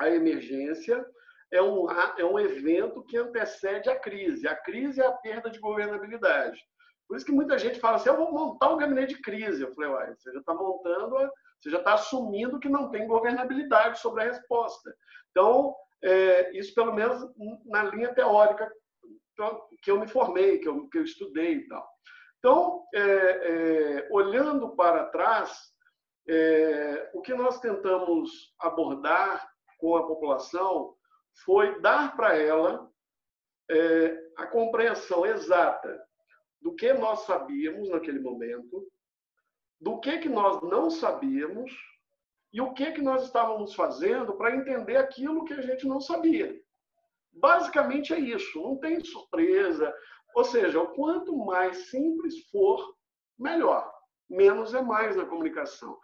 a 0.00 0.08
emergência 0.08 1.04
é 1.52 1.60
um, 1.60 1.86
é 2.16 2.24
um 2.24 2.40
evento 2.40 3.04
que 3.04 3.18
antecede 3.18 3.90
a 3.90 4.00
crise. 4.00 4.48
A 4.48 4.56
crise 4.56 5.02
é 5.02 5.06
a 5.06 5.12
perda 5.12 5.50
de 5.50 5.60
governabilidade. 5.60 6.58
Por 7.06 7.18
isso 7.18 7.26
que 7.26 7.32
muita 7.32 7.58
gente 7.58 7.80
fala 7.80 7.96
assim: 7.96 8.08
eu 8.08 8.16
vou 8.16 8.32
montar 8.32 8.72
um 8.72 8.78
gabinete 8.78 9.14
de 9.14 9.20
crise. 9.20 9.62
Eu 9.62 9.74
falei, 9.74 9.90
uai, 9.90 10.14
você 10.16 10.32
já 10.32 10.40
está 10.40 10.54
montando, 10.54 11.16
você 11.60 11.68
já 11.68 11.78
está 11.78 11.94
assumindo 11.94 12.58
que 12.58 12.68
não 12.70 12.90
tem 12.90 13.06
governabilidade 13.06 13.98
sobre 14.00 14.22
a 14.22 14.26
resposta. 14.26 14.90
Então, 15.30 15.74
é, 16.02 16.56
isso 16.56 16.74
pelo 16.74 16.94
menos 16.94 17.22
na 17.66 17.84
linha 17.84 18.14
teórica 18.14 18.70
que 19.82 19.90
eu 19.90 19.98
me 19.98 20.06
formei, 20.06 20.58
que 20.58 20.68
eu, 20.68 20.88
que 20.88 20.98
eu 20.98 21.04
estudei 21.04 21.54
e 21.54 21.68
tal. 21.68 21.88
Então, 22.38 22.84
é, 22.94 23.00
é, 23.00 24.08
olhando 24.10 24.76
para 24.76 25.06
trás, 25.06 25.72
é, 26.28 27.10
o 27.14 27.20
que 27.20 27.34
nós 27.34 27.58
tentamos 27.58 28.54
abordar 28.60 29.48
com 29.78 29.96
a 29.96 30.06
população 30.06 30.94
foi 31.44 31.80
dar 31.80 32.16
para 32.16 32.36
ela 32.36 32.90
é, 33.70 34.16
a 34.36 34.46
compreensão 34.46 35.26
exata 35.26 36.02
do 36.60 36.74
que 36.74 36.92
nós 36.92 37.20
sabíamos 37.20 37.88
naquele 37.90 38.20
momento, 38.20 38.86
do 39.80 39.98
que, 40.00 40.18
que 40.18 40.28
nós 40.28 40.62
não 40.62 40.90
sabíamos 40.90 41.72
e 42.54 42.60
o 42.60 42.72
que, 42.72 42.92
que 42.92 43.02
nós 43.02 43.24
estávamos 43.24 43.74
fazendo 43.74 44.34
para 44.34 44.54
entender 44.54 44.96
aquilo 44.96 45.44
que 45.44 45.52
a 45.52 45.60
gente 45.60 45.88
não 45.88 46.00
sabia. 46.00 46.56
Basicamente 47.32 48.14
é 48.14 48.18
isso, 48.20 48.62
não 48.62 48.76
tem 48.76 49.04
surpresa. 49.04 49.92
Ou 50.36 50.44
seja, 50.44 50.80
o 50.80 50.86
quanto 50.94 51.36
mais 51.36 51.90
simples 51.90 52.48
for, 52.52 52.94
melhor. 53.36 53.92
Menos 54.30 54.72
é 54.72 54.80
mais 54.80 55.16
na 55.16 55.26
comunicação. 55.26 55.98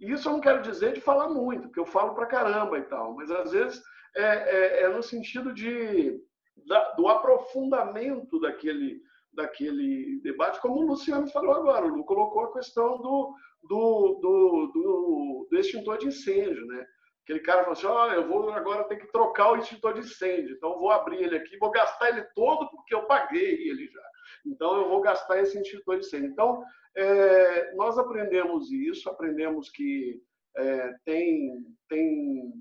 E 0.00 0.10
isso 0.10 0.26
eu 0.26 0.32
não 0.32 0.40
quero 0.40 0.62
dizer 0.62 0.94
de 0.94 1.02
falar 1.02 1.28
muito, 1.28 1.64
porque 1.64 1.80
eu 1.80 1.84
falo 1.84 2.14
para 2.14 2.24
caramba 2.24 2.78
e 2.78 2.82
tal, 2.84 3.14
mas 3.14 3.30
às 3.30 3.52
vezes 3.52 3.82
é, 4.16 4.22
é, 4.22 4.82
é 4.84 4.88
no 4.88 5.02
sentido 5.02 5.52
de, 5.52 6.18
da, 6.66 6.92
do 6.92 7.08
aprofundamento 7.08 8.40
daquele, 8.40 9.02
daquele 9.34 10.18
debate, 10.22 10.62
como 10.62 10.76
o 10.76 10.86
Luciano 10.86 11.28
falou 11.28 11.56
agora. 11.56 11.84
O 11.84 11.94
Lu 11.94 12.04
colocou 12.04 12.44
a 12.44 12.52
questão 12.54 12.96
do, 13.02 13.34
do, 13.62 14.18
do, 14.20 14.70
do, 14.72 15.48
do 15.50 15.58
extintor 15.58 15.98
de 15.98 16.06
incêndio, 16.06 16.66
né? 16.66 16.86
Aquele 17.22 17.40
cara 17.40 17.60
falou 17.60 17.72
assim: 17.72 17.86
oh, 17.86 18.12
eu 18.12 18.28
vou 18.28 18.50
agora 18.50 18.84
ter 18.84 18.96
que 18.96 19.12
trocar 19.12 19.52
o 19.52 19.56
extintor 19.56 19.94
de 19.94 20.00
incêndio, 20.00 20.56
então 20.56 20.78
vou 20.78 20.90
abrir 20.90 21.22
ele 21.22 21.36
aqui, 21.36 21.56
vou 21.58 21.70
gastar 21.70 22.08
ele 22.08 22.22
todo 22.34 22.68
porque 22.70 22.94
eu 22.94 23.06
paguei 23.06 23.68
ele 23.68 23.86
já. 23.86 24.02
Então 24.46 24.76
eu 24.76 24.88
vou 24.88 25.00
gastar 25.00 25.40
esse 25.40 25.58
extintor 25.58 25.98
de 25.98 26.06
incêndio. 26.06 26.30
Então 26.30 26.62
é, 26.96 27.74
nós 27.74 27.98
aprendemos 27.98 28.72
isso, 28.72 29.08
aprendemos 29.08 29.70
que 29.70 30.20
é, 30.56 30.94
tem, 31.04 31.64
tem 31.88 32.52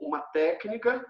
uma 0.00 0.20
técnica 0.20 1.04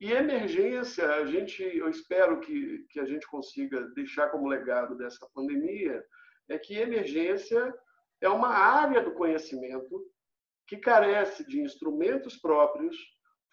e 0.00 0.12
emergência, 0.12 1.08
a 1.14 1.24
gente, 1.24 1.62
eu 1.62 1.88
espero 1.88 2.40
que, 2.40 2.84
que 2.90 2.98
a 2.98 3.04
gente 3.04 3.26
consiga 3.28 3.80
deixar 3.94 4.30
como 4.30 4.48
legado 4.48 4.96
dessa 4.96 5.26
pandemia, 5.32 6.04
é 6.48 6.58
que 6.58 6.76
emergência 6.76 7.72
é 8.22 8.28
uma 8.28 8.48
área 8.48 9.02
do 9.02 9.12
conhecimento 9.12 10.02
que 10.66 10.76
carece 10.76 11.46
de 11.46 11.60
instrumentos 11.60 12.36
próprios, 12.36 12.96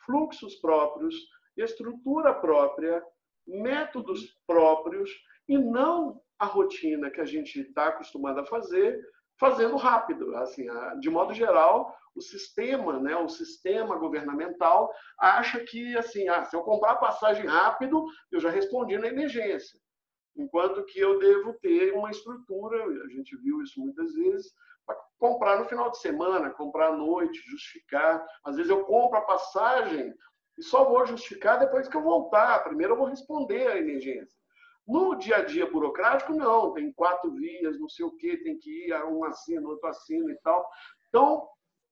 fluxos 0.06 0.56
próprios, 0.56 1.16
estrutura 1.58 2.34
própria, 2.34 3.04
métodos 3.46 4.38
próprios 4.48 5.10
e 5.48 5.58
não 5.58 6.22
a 6.38 6.46
rotina 6.46 7.10
que 7.10 7.20
a 7.20 7.26
gente 7.26 7.60
está 7.60 7.88
acostumado 7.88 8.40
a 8.40 8.46
fazer, 8.46 8.98
fazendo 9.40 9.76
rápido. 9.76 10.36
Assim, 10.38 10.68
de 11.00 11.10
modo 11.10 11.34
geral, 11.34 11.94
o 12.16 12.22
sistema, 12.22 13.00
né, 13.00 13.16
o 13.16 13.28
sistema 13.28 13.98
governamental 13.98 14.94
acha 15.20 15.60
que 15.66 15.98
assim, 15.98 16.30
ah, 16.30 16.46
se 16.46 16.56
eu 16.56 16.62
comprar 16.62 16.96
passagem 16.98 17.46
rápido, 17.46 18.06
eu 18.32 18.40
já 18.40 18.50
respondi 18.50 18.98
na 18.98 19.08
emergência 19.08 19.80
enquanto 20.42 20.86
que 20.86 21.00
eu 21.00 21.20
devo 21.20 21.54
ter 21.56 21.94
uma 21.94 22.10
estrutura, 22.10 22.84
a 23.04 23.08
gente 23.10 23.36
viu 23.38 23.62
isso 23.62 23.80
muitas 23.80 24.14
vezes, 24.14 24.54
para 24.86 24.98
comprar 25.20 25.60
no 25.60 25.66
final 25.66 25.92
de 25.92 26.00
semana, 26.00 26.50
comprar 26.50 26.88
à 26.88 26.96
noite, 26.96 27.44
justificar. 27.50 28.26
Às 28.44 28.56
vezes 28.56 28.70
eu 28.70 28.84
compro 28.86 29.18
a 29.18 29.22
passagem 29.22 30.14
e 30.58 30.64
só 30.64 30.86
vou 30.86 31.06
justificar 31.06 31.60
depois 31.60 31.88
que 31.88 31.96
eu 31.96 32.02
voltar. 32.02 32.64
Primeiro 32.64 32.94
eu 32.94 32.98
vou 32.98 33.08
responder 33.08 33.68
a 33.68 33.78
emergência. 33.78 34.38
No 34.88 35.16
dia 35.16 35.38
a 35.38 35.44
dia 35.44 35.70
burocrático, 35.70 36.34
não. 36.34 36.74
Tem 36.74 36.92
quatro 36.92 37.32
vias, 37.32 37.80
não 37.80 37.88
sei 37.88 38.06
o 38.06 38.16
quê, 38.16 38.38
tem 38.38 38.58
que 38.58 38.88
ir, 38.88 39.06
um 39.06 39.24
assino, 39.24 39.70
outro 39.70 39.88
assino 39.88 40.32
e 40.32 40.36
tal. 40.38 40.68
Então, 41.10 41.48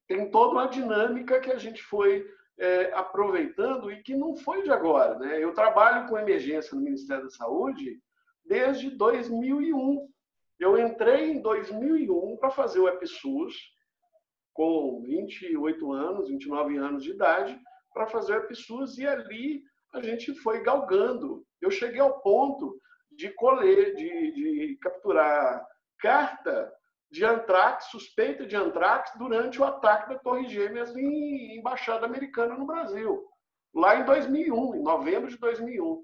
tem 0.08 0.32
toda 0.32 0.54
uma 0.54 0.68
dinâmica 0.68 1.40
que 1.40 1.52
a 1.52 1.58
gente 1.58 1.84
foi 1.84 2.26
é, 2.58 2.92
aproveitando 2.94 3.92
e 3.92 4.02
que 4.02 4.16
não 4.16 4.36
foi 4.36 4.64
de 4.64 4.72
agora. 4.72 5.20
Né? 5.20 5.44
Eu 5.44 5.54
trabalho 5.54 6.08
com 6.08 6.18
emergência 6.18 6.76
no 6.76 6.82
Ministério 6.82 7.26
da 7.26 7.30
Saúde 7.30 8.02
desde 8.48 8.90
2001. 8.90 10.08
Eu 10.60 10.78
entrei 10.78 11.32
em 11.32 11.42
2001 11.42 12.38
para 12.38 12.50
fazer 12.50 12.80
o 12.80 12.88
EPSUS, 12.88 13.56
com 14.54 15.02
28 15.04 15.92
anos, 15.94 16.30
29 16.30 16.78
anos 16.78 17.04
de 17.04 17.12
idade, 17.12 17.60
para 17.94 18.08
fazer 18.08 18.34
o 18.34 18.38
EPSUS, 18.38 18.98
e 18.98 19.06
ali 19.06 19.62
a 19.94 20.02
gente 20.02 20.34
foi 20.36 20.64
galgando. 20.64 21.46
Eu 21.62 21.70
cheguei 21.70 22.00
ao 22.00 22.20
ponto 22.22 22.80
de 23.12 23.30
colher, 23.34 23.96
de, 23.96 24.32
de 24.32 24.78
capturar 24.82 25.64
carta 26.00 26.72
de 27.10 27.24
antrax, 27.24 27.86
suspeita 27.86 28.46
de 28.46 28.56
antrax, 28.56 29.12
durante 29.18 29.62
o 29.62 29.64
ataque 29.64 30.10
da 30.10 30.20
Torre 30.20 30.48
Gêmeas 30.48 30.96
em 30.96 31.58
embaixada 31.58 32.06
americana 32.06 32.56
no 32.56 32.66
Brasil, 32.66 33.24
lá 33.74 34.00
em 34.00 34.06
2001, 34.06 34.76
em 34.76 34.84
novembro 34.84 35.30
de 35.30 35.38
2001. 35.38 36.04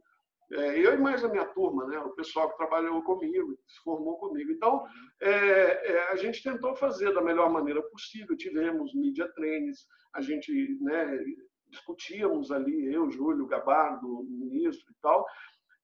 É, 0.53 0.79
eu 0.79 0.93
e 0.93 0.97
mais 0.97 1.23
a 1.23 1.29
minha 1.29 1.45
turma, 1.45 1.87
né, 1.87 1.97
o 1.99 2.11
pessoal 2.11 2.49
que 2.49 2.57
trabalhou 2.57 3.01
comigo, 3.01 3.57
que 3.65 3.73
se 3.73 3.81
formou 3.83 4.17
comigo. 4.17 4.51
Então, 4.51 4.85
é, 5.21 5.29
é, 5.29 6.11
a 6.11 6.15
gente 6.15 6.43
tentou 6.43 6.75
fazer 6.75 7.13
da 7.13 7.21
melhor 7.21 7.51
maneira 7.51 7.81
possível. 7.81 8.37
Tivemos 8.37 8.93
media 8.93 9.27
trainings, 9.33 9.87
a 10.13 10.21
gente 10.21 10.51
né, 10.81 11.19
discutíamos 11.69 12.51
ali, 12.51 12.93
eu, 12.93 13.09
Júlio, 13.09 13.47
Gabardo, 13.47 14.07
o 14.07 14.23
ministro 14.23 14.91
e 14.91 14.95
tal, 15.01 15.25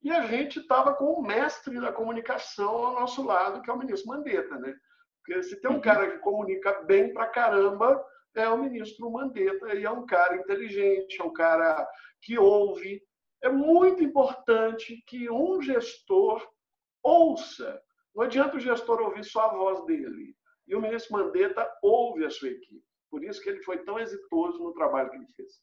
e 0.02 0.12
a 0.12 0.26
gente 0.28 0.60
estava 0.60 0.94
com 0.94 1.14
o 1.14 1.22
mestre 1.22 1.80
da 1.80 1.92
comunicação 1.92 2.70
ao 2.70 3.00
nosso 3.00 3.26
lado, 3.26 3.62
que 3.62 3.70
é 3.70 3.74
o 3.74 3.78
ministro 3.80 4.08
Mandetta, 4.08 4.58
né? 4.58 4.74
Porque 5.18 5.44
se 5.44 5.60
tem 5.60 5.70
um 5.70 5.76
uhum. 5.76 5.82
cara 5.82 6.10
que 6.10 6.20
comunica 6.20 6.84
bem 6.84 7.12
pra 7.12 7.28
caramba, 7.28 8.02
é 8.36 8.48
o 8.48 8.58
ministro 8.58 9.12
Mandetta, 9.12 9.76
e 9.76 9.84
é 9.84 9.92
um 9.92 10.06
cara 10.06 10.38
inteligente, 10.38 11.20
é 11.20 11.24
um 11.24 11.34
cara 11.34 11.86
que 12.22 12.38
ouve. 12.38 13.02
É 13.42 13.50
muito 13.50 14.04
importante 14.04 15.04
que 15.08 15.30
um 15.30 15.62
gestor 15.62 16.46
ouça. 17.04 17.82
Não 18.16 18.24
adianta 18.24 18.58
o 18.58 18.60
gestor 18.60 19.02
ouvir 19.02 19.24
só 19.24 19.46
a 19.46 19.54
voz 19.54 19.86
dele. 19.86 20.36
E 20.68 20.76
o 20.76 20.82
ministro 20.82 21.14
Mandetta 21.14 21.70
ouve 21.82 22.26
a 22.26 22.30
sua 22.30 22.50
equipe. 22.50 22.84
Por 23.10 23.24
isso 23.24 23.42
que 23.42 23.50
ele 23.50 23.64
foi 23.64 23.80
tão 23.80 23.98
exitoso 23.98 24.64
no 24.64 24.74
trabalho 24.74 25.10
que 25.10 25.16
ele 25.16 25.28
fez. 25.36 25.54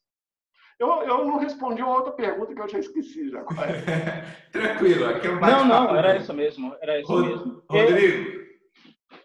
Eu, 0.79 0.89
eu 1.03 1.25
não 1.25 1.39
respondi 1.39 1.81
uma 1.81 1.95
outra 1.95 2.11
pergunta 2.11 2.53
que 2.53 2.61
eu 2.61 2.67
já 2.67 2.79
esqueci 2.79 3.29
já. 3.29 3.43
Tranquilo, 4.51 5.05
aqui 5.07 5.27
é 5.27 5.31
um 5.31 5.39
Não, 5.39 5.65
não, 5.65 5.95
era 5.95 6.17
isso 6.17 6.33
mesmo. 6.33 6.75
Era 6.79 6.99
isso 6.99 7.11
Rod 7.11 7.25
mesmo. 7.25 7.63
Rodrigo, 7.67 8.47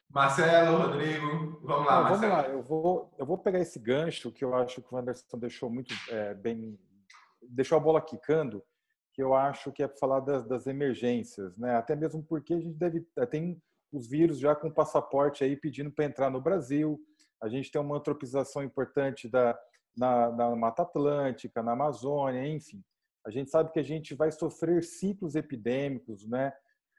Marcelo, 0.09 0.79
Rodrigo, 0.79 1.61
vamos 1.63 1.87
lá, 1.87 1.97
Não, 1.97 2.03
Marcelo. 2.03 2.21
Vamos 2.21 2.29
lá, 2.31 2.49
eu 2.49 2.63
vou, 2.63 3.15
eu 3.19 3.27
vou 3.27 3.37
pegar 3.37 3.61
esse 3.61 3.79
gancho 3.79 4.31
que 4.33 4.45
eu 4.45 4.55
acho 4.55 4.81
que 4.81 4.95
o 4.95 4.97
Anderson 4.97 5.39
deixou 5.39 5.69
muito 5.69 5.95
é, 6.11 6.33
bem, 6.33 6.79
deixou 7.53 7.77
a 7.77 7.81
bola 7.81 8.01
quicando, 8.01 8.63
que 9.13 9.23
eu 9.23 9.35
acho 9.35 9.71
que 9.73 9.83
é 9.83 9.89
para 9.89 9.99
falar 9.99 10.21
das, 10.21 10.47
das, 10.47 10.67
emergências, 10.67 11.57
né? 11.59 11.77
Até 11.77 11.95
mesmo 11.95 12.23
porque 12.23 12.55
a 12.55 12.61
gente 12.61 12.79
deve 12.79 13.07
é, 13.19 13.27
tem 13.27 13.61
os 13.93 14.09
vírus 14.09 14.39
já 14.39 14.55
com 14.55 14.71
passaporte 14.71 15.45
aí 15.45 15.55
pedindo 15.57 15.93
para 15.93 16.07
entrar 16.07 16.31
no 16.31 16.41
Brasil. 16.41 16.99
A 17.43 17.49
gente 17.49 17.71
tem 17.71 17.81
uma 17.81 17.99
antropização 17.99 18.63
importante 18.63 19.29
da 19.29 19.59
na, 19.97 20.31
na 20.33 20.57
Mata 20.57 20.83
Atlântica, 20.83 21.63
na 21.63 21.73
Amazônia, 21.73 22.47
enfim. 22.47 22.83
A 23.27 23.31
gente 23.31 23.51
sabe 23.51 23.71
que 23.71 23.79
a 23.79 23.85
gente 23.85 24.15
vai 24.15 24.33
sofrer 24.33 24.83
ciclos 24.83 25.35
epidêmicos, 25.35 26.27
né? 26.27 26.53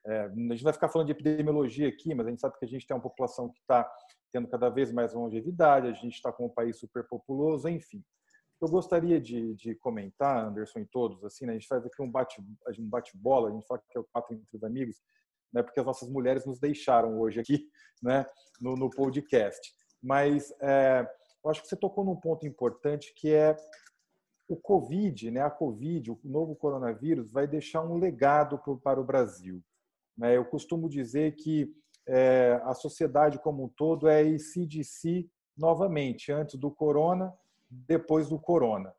É, 0.05 0.21
a 0.25 0.29
gente 0.29 0.63
vai 0.63 0.73
ficar 0.73 0.89
falando 0.89 1.07
de 1.07 1.13
epidemiologia 1.13 1.87
aqui, 1.87 2.13
mas 2.13 2.27
a 2.27 2.29
gente 2.29 2.41
sabe 2.41 2.57
que 2.59 2.65
a 2.65 2.67
gente 2.67 2.85
tem 2.85 2.95
uma 2.95 3.01
população 3.01 3.49
que 3.49 3.59
está 3.59 3.89
tendo 4.31 4.47
cada 4.47 4.69
vez 4.69 4.91
mais 4.91 5.13
longevidade, 5.13 5.87
a 5.87 5.93
gente 5.93 6.15
está 6.15 6.31
com 6.31 6.45
um 6.45 6.49
país 6.49 6.77
superpopuloso, 6.77 7.67
enfim. 7.69 8.03
Eu 8.63 8.69
gostaria 8.69 9.19
de, 9.19 9.53
de, 9.55 9.75
comentar, 9.75 10.47
Anderson, 10.47 10.79
e 10.79 10.85
todos, 10.85 11.21
assim, 11.25 11.45
né? 11.45 11.51
a 11.51 11.55
gente 11.55 11.67
faz 11.67 11.85
aqui 11.85 12.01
um 12.01 12.09
bate-bola, 12.09 12.79
um 12.79 12.87
bate 12.87 13.11
a 13.13 13.51
gente 13.51 13.67
fala 13.67 13.81
que 13.89 13.97
é 13.97 13.99
o 13.99 14.05
quatro 14.05 14.33
entre 14.33 14.55
os 14.55 14.63
amigos, 14.63 15.03
né? 15.51 15.61
porque 15.61 15.81
as 15.81 15.85
nossas 15.85 16.07
mulheres 16.07 16.45
nos 16.45 16.61
deixaram 16.61 17.19
hoje 17.19 17.41
aqui 17.41 17.67
né? 18.01 18.25
no, 18.61 18.77
no 18.77 18.89
podcast. 18.89 19.59
Mas 20.01 20.49
é, 20.61 21.05
eu 21.43 21.51
acho 21.51 21.61
que 21.61 21.67
você 21.67 21.75
tocou 21.75 22.05
num 22.05 22.15
ponto 22.15 22.47
importante 22.47 23.13
que 23.17 23.33
é 23.33 23.53
o 24.47 24.55
Covid, 24.55 25.29
né? 25.29 25.41
A 25.41 25.49
Covid, 25.49 26.11
o 26.11 26.19
novo 26.23 26.55
coronavírus, 26.55 27.33
vai 27.33 27.45
deixar 27.45 27.81
um 27.81 27.97
legado 27.97 28.57
para 28.81 28.97
o 28.99 29.03
Brasil. 29.03 29.61
Né? 30.17 30.37
Eu 30.37 30.45
costumo 30.45 30.87
dizer 30.87 31.35
que 31.35 31.75
é, 32.07 32.61
a 32.63 32.73
sociedade 32.73 33.39
como 33.39 33.65
um 33.65 33.69
todo 33.69 34.07
é 34.07 34.23
ICDC 34.23 35.29
novamente, 35.57 36.31
antes 36.31 36.57
do 36.57 36.71
corona, 36.71 37.33
depois 37.87 38.29
do 38.29 38.39
corona. 38.39 38.93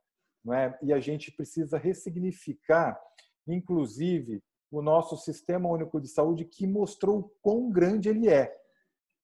Né? 0.44 0.76
E 0.82 0.92
a 0.92 1.00
gente 1.00 1.32
precisa 1.32 1.78
ressignificar, 1.78 3.00
inclusive, 3.46 4.42
o 4.70 4.82
nosso 4.82 5.16
sistema 5.16 5.68
único 5.68 6.00
de 6.00 6.08
saúde 6.08 6.44
que 6.44 6.66
mostrou 6.66 7.34
quão 7.40 7.70
grande 7.70 8.08
ele 8.08 8.28
é. 8.28 8.54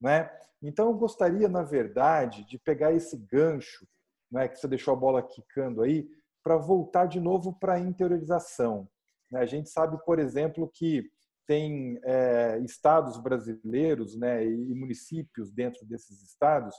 Né? 0.00 0.30
Então, 0.62 0.86
eu 0.86 0.94
gostaria, 0.94 1.48
na 1.48 1.62
verdade, 1.62 2.44
de 2.44 2.58
pegar 2.58 2.92
esse 2.92 3.16
gancho, 3.16 3.86
né, 4.30 4.48
que 4.48 4.56
você 4.58 4.68
deixou 4.68 4.94
a 4.94 4.96
bola 4.96 5.22
quicando 5.22 5.82
aí, 5.82 6.08
para 6.42 6.56
voltar 6.56 7.06
de 7.06 7.20
novo 7.20 7.52
para 7.58 7.74
a 7.74 7.80
interiorização. 7.80 8.88
Né? 9.30 9.40
A 9.40 9.46
gente 9.46 9.68
sabe, 9.68 9.98
por 10.04 10.18
exemplo, 10.18 10.70
que 10.72 11.10
tem 11.46 11.98
é, 12.04 12.58
estados 12.60 13.18
brasileiros 13.18 14.16
né, 14.16 14.46
e 14.46 14.74
municípios 14.74 15.50
dentro 15.50 15.84
desses 15.84 16.22
estados 16.22 16.76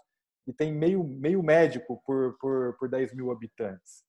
e 0.47 0.53
tem 0.53 0.73
meio, 0.73 1.03
meio 1.03 1.41
médico 1.43 2.01
por, 2.05 2.37
por, 2.39 2.75
por 2.77 2.89
10 2.89 3.13
mil 3.13 3.31
habitantes. 3.31 4.03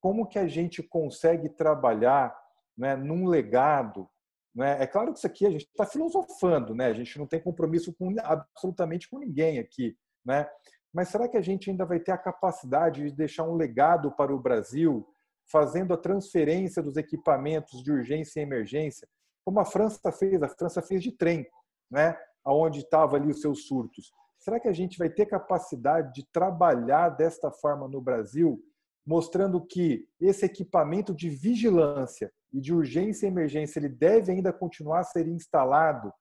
Como 0.00 0.26
que 0.26 0.38
a 0.38 0.46
gente 0.46 0.82
consegue 0.82 1.48
trabalhar 1.48 2.34
né, 2.76 2.96
num 2.96 3.26
legado? 3.26 4.08
Né? 4.54 4.82
É 4.82 4.86
claro 4.86 5.12
que 5.12 5.18
isso 5.18 5.26
aqui 5.26 5.46
a 5.46 5.50
gente 5.50 5.66
está 5.66 5.84
filosofando, 5.84 6.74
né? 6.74 6.86
a 6.86 6.94
gente 6.94 7.18
não 7.18 7.26
tem 7.26 7.40
compromisso 7.40 7.92
com 7.92 8.14
absolutamente 8.22 9.08
com 9.08 9.18
ninguém 9.18 9.58
aqui. 9.58 9.96
Né? 10.24 10.48
Mas 10.92 11.08
será 11.08 11.28
que 11.28 11.36
a 11.36 11.42
gente 11.42 11.70
ainda 11.70 11.84
vai 11.84 12.00
ter 12.00 12.12
a 12.12 12.18
capacidade 12.18 13.04
de 13.04 13.12
deixar 13.12 13.44
um 13.44 13.54
legado 13.54 14.10
para 14.12 14.34
o 14.34 14.40
Brasil, 14.40 15.06
fazendo 15.46 15.92
a 15.92 15.98
transferência 15.98 16.82
dos 16.82 16.96
equipamentos 16.96 17.82
de 17.82 17.92
urgência 17.92 18.40
e 18.40 18.42
emergência 18.42 19.06
como 19.44 19.60
a 19.60 19.64
França 19.64 20.12
fez, 20.12 20.42
a 20.42 20.48
França 20.48 20.82
fez 20.82 21.02
de 21.02 21.12
trem, 21.12 21.46
né? 21.90 22.16
Aonde 22.44 22.80
estava 22.80 23.16
ali 23.16 23.30
os 23.30 23.40
seus 23.40 23.66
surtos. 23.66 24.12
Será 24.50 24.58
que 24.58 24.66
a 24.66 24.72
gente 24.72 24.98
vai 24.98 25.08
ter 25.08 25.26
capacidade 25.26 26.12
de 26.12 26.26
trabalhar 26.32 27.10
desta 27.10 27.52
forma 27.52 27.86
no 27.86 28.00
Brasil, 28.00 28.60
mostrando 29.06 29.64
que 29.64 30.08
esse 30.20 30.44
equipamento 30.44 31.14
de 31.14 31.30
vigilância 31.30 32.32
e 32.52 32.60
de 32.60 32.74
urgência 32.74 33.26
e 33.26 33.30
emergência 33.30 33.78
ele 33.78 33.88
deve 33.88 34.32
ainda 34.32 34.52
continuar 34.52 34.98
a 34.98 35.04
ser 35.04 35.28
instalado, 35.28 36.12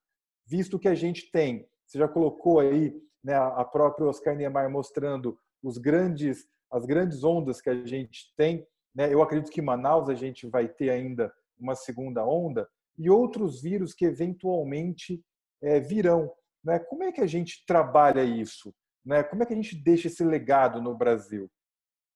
visto 0.46 0.78
que 0.78 0.88
a 0.88 0.94
gente 0.94 1.32
tem, 1.32 1.68
você 1.88 1.98
já 1.98 2.08
colocou 2.08 2.60
aí, 2.60 2.96
né, 3.24 3.34
a 3.34 3.66
própria 3.66 4.06
Oscar 4.06 4.36
Niemeyer 4.36 4.70
mostrando 4.70 5.36
os 5.64 5.80
grandes 5.80 6.48
as 6.72 6.86
grandes 6.86 7.24
ondas 7.24 7.60
que 7.60 7.70
a 7.72 7.84
gente 7.84 8.32
tem, 8.38 8.64
né? 8.94 9.12
Eu 9.12 9.24
acredito 9.24 9.52
que 9.52 9.60
em 9.60 9.66
Manaus 9.66 10.08
a 10.08 10.14
gente 10.14 10.46
vai 10.46 10.68
ter 10.68 10.92
ainda 10.92 11.34
uma 11.60 11.74
segunda 11.74 12.24
onda, 12.24 12.70
e 12.96 13.10
outros 13.10 13.60
vírus 13.60 13.92
que 13.92 14.06
eventualmente 14.06 15.20
é, 15.64 15.80
virão. 15.80 16.32
Né? 16.64 16.80
Como 16.80 17.04
é 17.04 17.12
que 17.12 17.22
a 17.22 17.28
gente 17.28 17.66
trabalha 17.66 18.24
isso? 18.24 18.74
Né? 19.06 19.24
Como 19.24 19.44
é 19.44 19.46
que 19.46 19.54
a 19.54 19.56
gente 19.56 19.76
deixa 19.76 20.08
esse 20.08 20.24
legado 20.24 20.82
no 20.82 20.96
Brasil? 20.96 21.50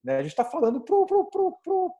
Né? 0.03 0.17
A 0.17 0.21
gente 0.21 0.31
está 0.31 0.45
falando 0.45 0.81
para 0.81 0.95
o 0.95 1.93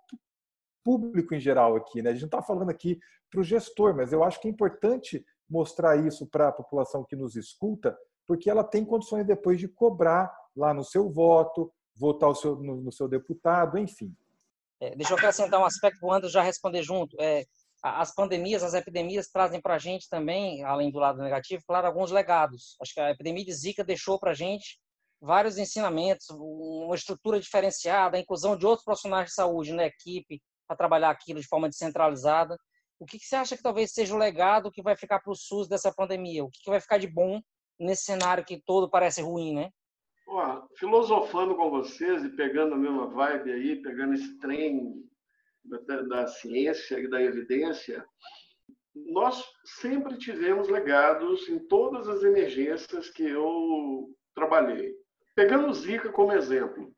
público 0.83 1.33
em 1.33 1.39
geral 1.39 1.75
aqui, 1.75 2.01
né? 2.01 2.09
a 2.09 2.13
gente 2.13 2.23
não 2.23 2.27
está 2.27 2.41
falando 2.41 2.69
aqui 2.69 2.99
para 3.31 3.39
o 3.39 3.43
gestor, 3.43 3.95
mas 3.95 4.11
eu 4.11 4.23
acho 4.23 4.39
que 4.39 4.47
é 4.47 4.51
importante 4.51 5.25
mostrar 5.49 5.95
isso 5.95 6.27
para 6.27 6.49
a 6.49 6.51
população 6.51 7.05
que 7.05 7.15
nos 7.15 7.35
escuta, 7.35 7.97
porque 8.27 8.49
ela 8.49 8.63
tem 8.63 8.83
condições 8.85 9.25
depois 9.25 9.59
de 9.59 9.67
cobrar 9.67 10.33
lá 10.55 10.73
no 10.73 10.83
seu 10.83 11.09
voto, 11.09 11.71
votar 11.95 12.33
seu, 12.35 12.55
no, 12.55 12.77
no, 12.77 12.91
seu 12.91 13.07
deputado, 13.07 13.77
enfim. 13.77 14.15
É, 14.79 14.95
deixa 14.95 15.13
eu 15.13 15.17
acrescentar 15.17 15.59
um 15.59 15.65
aspecto 15.65 15.99
que 15.99 16.05
o 16.05 16.11
Anderson 16.11 16.33
já 16.33 16.41
responder 16.41 16.83
junto. 16.83 17.15
É, 17.19 17.45
as 17.83 18.15
pandemias, 18.15 18.63
as 18.63 18.73
epidemias 18.73 19.27
trazem 19.27 19.59
para 19.59 19.75
a 19.75 19.77
gente 19.77 20.07
também, 20.07 20.63
além 20.63 20.89
do 20.89 20.99
lado 20.99 21.21
negativo, 21.21 21.61
claro, 21.67 21.85
alguns 21.85 22.11
legados. 22.11 22.77
Acho 22.81 22.93
que 22.93 22.99
a 23.01 23.11
epidemia 23.11 23.43
de 23.43 23.51
Zika 23.51 23.83
deixou 23.83 24.17
para 24.17 24.31
a 24.31 24.33
gente 24.33 24.79
vários 25.21 25.57
ensinamentos, 25.57 26.29
uma 26.29 26.95
estrutura 26.95 27.39
diferenciada, 27.39 28.15
a 28.15 28.19
inclusão 28.19 28.57
de 28.57 28.65
outros 28.65 28.85
profissionais 28.85 29.27
de 29.27 29.33
saúde 29.33 29.73
na 29.73 29.85
equipe 29.85 30.41
para 30.65 30.77
trabalhar 30.77 31.09
aquilo 31.09 31.41
de 31.41 31.47
forma 31.47 31.67
descentralizada. 31.67 32.57
O 32.99 33.05
que, 33.05 33.19
você 33.19 33.35
acha 33.35 33.57
que 33.57 33.63
talvez 33.63 33.91
seja 33.91 34.15
o 34.15 34.17
legado 34.17 34.71
que 34.71 34.81
vai 34.81 34.95
ficar 34.95 35.19
para 35.19 35.31
o 35.31 35.35
SUS 35.35 35.67
dessa 35.67 35.93
pandemia? 35.93 36.43
O 36.43 36.49
que, 36.49 36.69
vai 36.69 36.79
ficar 36.79 36.97
de 36.97 37.07
bom 37.07 37.41
nesse 37.77 38.03
cenário 38.03 38.45
que 38.45 38.61
todo 38.65 38.89
parece 38.89 39.21
ruim, 39.21 39.53
né? 39.53 39.69
Ó, 40.25 40.63
filosofando 40.77 41.53
com 41.55 41.69
vocês 41.69 42.23
e 42.23 42.29
pegando 42.29 42.75
a 42.75 42.77
mesma 42.77 43.07
vibe 43.07 43.51
aí, 43.51 43.81
pegando 43.81 44.13
esse 44.13 44.39
trem 44.39 45.03
da, 45.63 46.01
da 46.01 46.27
ciência 46.27 46.99
e 46.99 47.09
da 47.09 47.21
evidência, 47.21 48.05
nós 48.95 49.43
sempre 49.79 50.17
tivemos 50.17 50.67
legados 50.67 51.47
em 51.49 51.59
todas 51.59 52.07
as 52.07 52.23
emergências 52.23 53.09
que 53.09 53.23
eu 53.23 54.09
trabalhei. 54.35 54.93
Pegando 55.35 55.67
o 55.67 55.73
Zika 55.73 56.11
como 56.11 56.31
exemplo, 56.31 56.93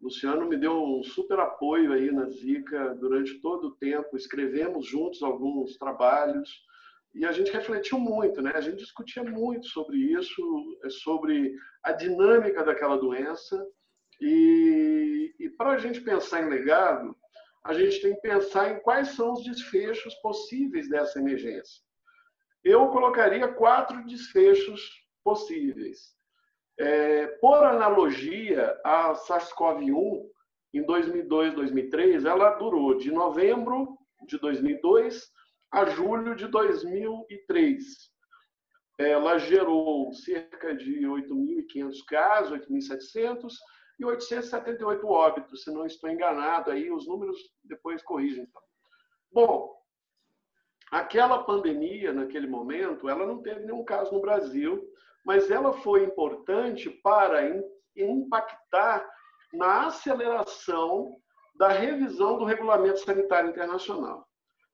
Luciano 0.00 0.48
me 0.48 0.56
deu 0.56 0.82
um 0.82 1.02
super 1.02 1.38
apoio 1.38 1.92
aí 1.92 2.10
na 2.10 2.28
Zika 2.28 2.94
durante 2.96 3.40
todo 3.40 3.68
o 3.68 3.76
tempo, 3.76 4.16
escrevemos 4.16 4.86
juntos 4.86 5.22
alguns 5.22 5.76
trabalhos 5.76 6.48
e 7.14 7.24
a 7.24 7.32
gente 7.32 7.52
refletiu 7.52 7.98
muito, 7.98 8.40
né? 8.40 8.52
A 8.54 8.60
gente 8.60 8.78
discutia 8.78 9.24
muito 9.24 9.66
sobre 9.66 9.96
isso, 9.96 10.42
sobre 11.02 11.54
a 11.82 11.92
dinâmica 11.92 12.64
daquela 12.64 12.96
doença 12.96 13.64
e, 14.20 15.34
e 15.38 15.50
para 15.50 15.70
a 15.70 15.78
gente 15.78 16.00
pensar 16.00 16.42
em 16.42 16.48
legado, 16.48 17.16
a 17.68 17.74
gente 17.74 18.00
tem 18.00 18.14
que 18.14 18.22
pensar 18.22 18.70
em 18.70 18.80
quais 18.80 19.08
são 19.08 19.34
os 19.34 19.44
desfechos 19.44 20.14
possíveis 20.22 20.88
dessa 20.88 21.18
emergência. 21.18 21.82
Eu 22.64 22.88
colocaria 22.88 23.46
quatro 23.46 24.02
desfechos 24.06 24.80
possíveis. 25.22 26.16
É, 26.80 27.26
por 27.42 27.62
analogia, 27.62 28.74
a 28.82 29.12
SARS-CoV-1, 29.12 30.22
em 30.72 30.82
2002, 30.82 31.54
2003, 31.54 32.24
ela 32.24 32.54
durou 32.54 32.96
de 32.96 33.10
novembro 33.10 33.98
de 34.26 34.38
2002 34.38 35.30
a 35.70 35.84
julho 35.84 36.34
de 36.34 36.46
2003. 36.48 37.84
Ela 38.96 39.36
gerou 39.36 40.10
cerca 40.14 40.74
de 40.74 41.02
8.500 41.02 41.92
casos, 42.06 42.66
8.700, 42.66 43.52
e 43.98 44.04
878 44.04 45.06
óbitos, 45.06 45.64
se 45.64 45.70
não 45.70 45.84
estou 45.84 46.08
enganado, 46.08 46.70
aí 46.70 46.90
os 46.90 47.06
números 47.06 47.36
depois 47.64 48.02
corrigem. 48.02 48.44
Então. 48.44 48.62
Bom, 49.32 49.74
aquela 50.90 51.42
pandemia, 51.42 52.12
naquele 52.12 52.46
momento, 52.46 53.08
ela 53.08 53.26
não 53.26 53.42
teve 53.42 53.60
nenhum 53.60 53.84
caso 53.84 54.12
no 54.12 54.20
Brasil, 54.20 54.86
mas 55.24 55.50
ela 55.50 55.72
foi 55.72 56.04
importante 56.04 56.88
para 57.02 57.42
impactar 57.96 59.08
na 59.52 59.86
aceleração 59.86 61.16
da 61.56 61.68
revisão 61.68 62.38
do 62.38 62.44
Regulamento 62.44 63.00
Sanitário 63.00 63.50
Internacional. 63.50 64.26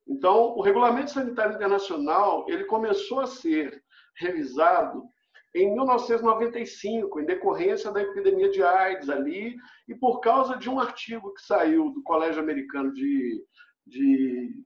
Então, 0.07 0.55
o 0.55 0.61
Regulamento 0.61 1.11
Sanitário 1.11 1.55
Internacional 1.55 2.45
ele 2.49 2.64
começou 2.64 3.20
a 3.20 3.27
ser 3.27 3.83
revisado 4.16 5.09
em 5.55 5.73
1995, 5.73 7.21
em 7.21 7.25
decorrência 7.25 7.93
da 7.93 8.03
epidemia 8.03 8.51
de 8.51 8.63
AIDS 8.63 9.09
ali, 9.09 9.57
e 9.87 9.95
por 9.95 10.21
causa 10.21 10.57
de 10.57 10.69
um 10.69 10.81
artigo 10.81 11.33
que 11.33 11.43
saiu 11.43 11.91
do 11.91 12.03
Colégio 12.03 12.43
Americano 12.43 12.93
de, 12.93 13.45
de 13.87 14.65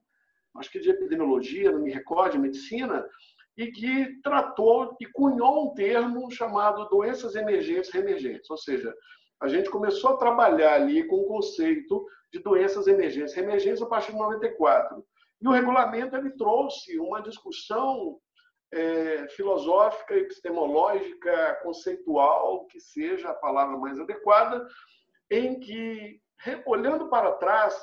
acho 0.57 0.71
que 0.71 0.81
de 0.81 0.91
epidemiologia, 0.91 1.71
não 1.71 1.83
me 1.83 1.93
recordo, 1.93 2.33
de 2.33 2.39
medicina, 2.39 3.07
e 3.57 3.71
que 3.71 4.21
tratou 4.23 4.97
e 5.01 5.07
cunhou 5.07 5.67
um 5.67 5.75
termo 5.75 6.31
chamado 6.31 6.89
doenças 6.89 7.35
emergentes 7.35 7.91
reemergentes, 7.91 8.49
ou 8.49 8.57
seja, 8.57 8.95
a 9.41 9.47
gente 9.47 9.69
começou 9.71 10.11
a 10.11 10.17
trabalhar 10.17 10.75
ali 10.75 11.07
com 11.07 11.17
o 11.17 11.27
conceito 11.27 12.05
de 12.33 12.41
doenças 12.41 12.87
emergentes 12.87 13.35
reemergentes 13.35 13.83
a 13.83 13.87
partir 13.87 14.13
de 14.13 14.19
94. 14.19 15.05
E 15.41 15.47
o 15.47 15.53
regulamento 15.53 16.17
ele 16.17 16.31
trouxe 16.31 16.99
uma 16.99 17.21
discussão 17.21 18.19
é, 18.73 19.29
filosófica, 19.29 20.15
epistemológica, 20.15 21.59
conceitual, 21.63 22.67
que 22.67 22.81
seja 22.81 23.31
a 23.31 23.35
palavra 23.35 23.77
mais 23.77 23.99
adequada, 23.99 24.67
em 25.31 25.59
que, 25.59 26.21
olhando 26.67 27.09
para 27.09 27.33
trás, 27.33 27.75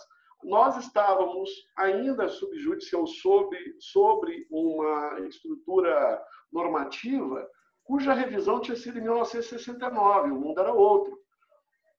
nós 0.44 0.78
estávamos 0.78 1.50
ainda 1.76 2.30
subjúdice 2.30 2.96
ou 2.96 3.08
sobre, 3.08 3.76
sobre 3.80 4.46
uma 4.52 5.20
estrutura 5.28 6.24
normativa 6.52 7.48
cuja 7.86 8.14
revisão 8.14 8.60
tinha 8.60 8.76
sido 8.76 8.98
em 8.98 9.04
1969, 9.04 10.32
o 10.32 10.36
mundo 10.36 10.60
era 10.60 10.74
outro. 10.74 11.18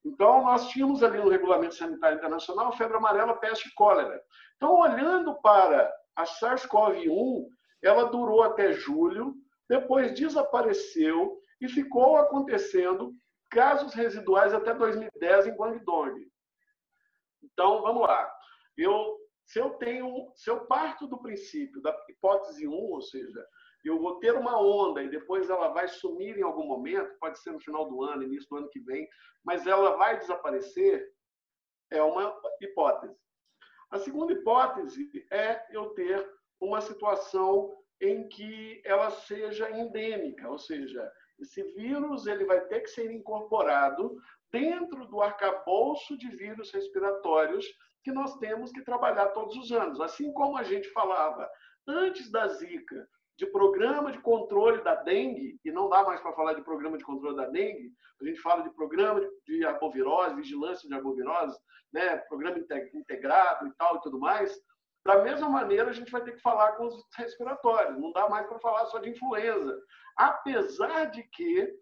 Então, 0.04 0.42
nós 0.42 0.68
tínhamos 0.68 1.02
ali 1.02 1.18
no 1.18 1.28
Regulamento 1.28 1.74
Sanitário 1.74 2.18
Internacional 2.18 2.76
febre 2.76 2.96
amarela, 2.96 3.36
peste 3.36 3.68
e 3.68 3.74
cólera. 3.74 4.20
Então, 4.56 4.74
olhando 4.74 5.34
para 5.40 5.92
a 6.14 6.24
SARS-CoV-1, 6.24 7.46
ela 7.86 8.04
durou 8.04 8.42
até 8.42 8.72
julho, 8.72 9.34
depois 9.68 10.14
desapareceu 10.14 11.40
e 11.60 11.68
ficou 11.68 12.16
acontecendo 12.16 13.14
casos 13.50 13.94
residuais 13.94 14.52
até 14.52 14.74
2010 14.74 15.46
em 15.46 15.56
Guangdong. 15.56 16.28
Então, 17.42 17.82
vamos 17.82 18.02
lá. 18.02 18.30
Eu, 18.76 19.16
se 19.44 19.58
eu 19.58 19.70
tenho, 19.74 20.30
se 20.34 20.50
eu 20.50 20.66
parto 20.66 21.06
do 21.06 21.22
princípio 21.22 21.80
da 21.80 21.96
hipótese 22.08 22.66
1, 22.66 22.72
ou 22.72 23.00
seja, 23.00 23.46
eu 23.84 24.00
vou 24.00 24.18
ter 24.18 24.34
uma 24.34 24.60
onda 24.60 25.02
e 25.02 25.08
depois 25.08 25.48
ela 25.48 25.68
vai 25.68 25.86
sumir 25.86 26.36
em 26.36 26.42
algum 26.42 26.66
momento, 26.66 27.16
pode 27.20 27.38
ser 27.38 27.52
no 27.52 27.60
final 27.60 27.88
do 27.88 28.02
ano, 28.02 28.24
início 28.24 28.48
do 28.50 28.56
ano 28.56 28.68
que 28.68 28.80
vem, 28.80 29.08
mas 29.44 29.66
ela 29.66 29.96
vai 29.96 30.18
desaparecer, 30.18 31.06
é 31.92 32.02
uma 32.02 32.36
hipótese. 32.60 33.16
A 33.90 33.98
segunda 33.98 34.32
hipótese 34.32 35.08
é 35.30 35.64
eu 35.70 35.90
ter 35.90 36.28
uma 36.60 36.80
situação 36.80 37.72
em 38.00 38.28
que 38.28 38.82
ela 38.84 39.10
seja 39.10 39.70
endêmica, 39.70 40.48
ou 40.48 40.58
seja, 40.58 41.10
esse 41.38 41.62
vírus 41.74 42.26
ele 42.26 42.44
vai 42.44 42.60
ter 42.62 42.80
que 42.80 42.88
ser 42.88 43.10
incorporado 43.10 44.16
dentro 44.50 45.06
do 45.06 45.20
arcabouço 45.20 46.16
de 46.16 46.28
vírus 46.36 46.70
respiratórios 46.70 47.66
que 48.02 48.12
nós 48.12 48.36
temos 48.38 48.70
que 48.70 48.82
trabalhar 48.82 49.28
todos 49.28 49.56
os 49.56 49.72
anos. 49.72 50.00
Assim 50.00 50.32
como 50.32 50.56
a 50.56 50.62
gente 50.62 50.88
falava 50.90 51.48
antes 51.86 52.30
da 52.30 52.46
Zika, 52.48 53.08
de 53.38 53.46
programa 53.46 54.10
de 54.10 54.20
controle 54.20 54.82
da 54.82 54.94
dengue, 54.94 55.60
e 55.62 55.70
não 55.70 55.88
dá 55.88 56.02
mais 56.02 56.20
para 56.20 56.32
falar 56.32 56.54
de 56.54 56.62
programa 56.62 56.96
de 56.96 57.04
controle 57.04 57.36
da 57.36 57.46
dengue, 57.46 57.92
a 58.20 58.24
gente 58.24 58.40
fala 58.40 58.62
de 58.62 58.70
programa 58.70 59.20
de 59.46 59.64
arbovirose, 59.64 60.36
vigilância 60.36 60.88
de 60.88 60.94
arbovirose, 60.94 61.58
né, 61.92 62.16
programa 62.28 62.58
integrado 62.94 63.66
e 63.66 63.72
tal 63.74 63.96
e 63.96 64.00
tudo 64.00 64.18
mais, 64.18 64.58
da 65.06 65.22
mesma 65.22 65.48
maneira, 65.48 65.88
a 65.88 65.92
gente 65.92 66.10
vai 66.10 66.22
ter 66.22 66.32
que 66.32 66.42
falar 66.42 66.72
com 66.72 66.86
os 66.86 67.04
respiratórios. 67.16 67.98
Não 67.98 68.12
dá 68.12 68.28
mais 68.28 68.46
para 68.46 68.58
falar 68.58 68.86
só 68.86 68.98
de 68.98 69.10
influenza. 69.10 69.78
Apesar 70.16 71.06
de 71.06 71.22
que 71.22 71.72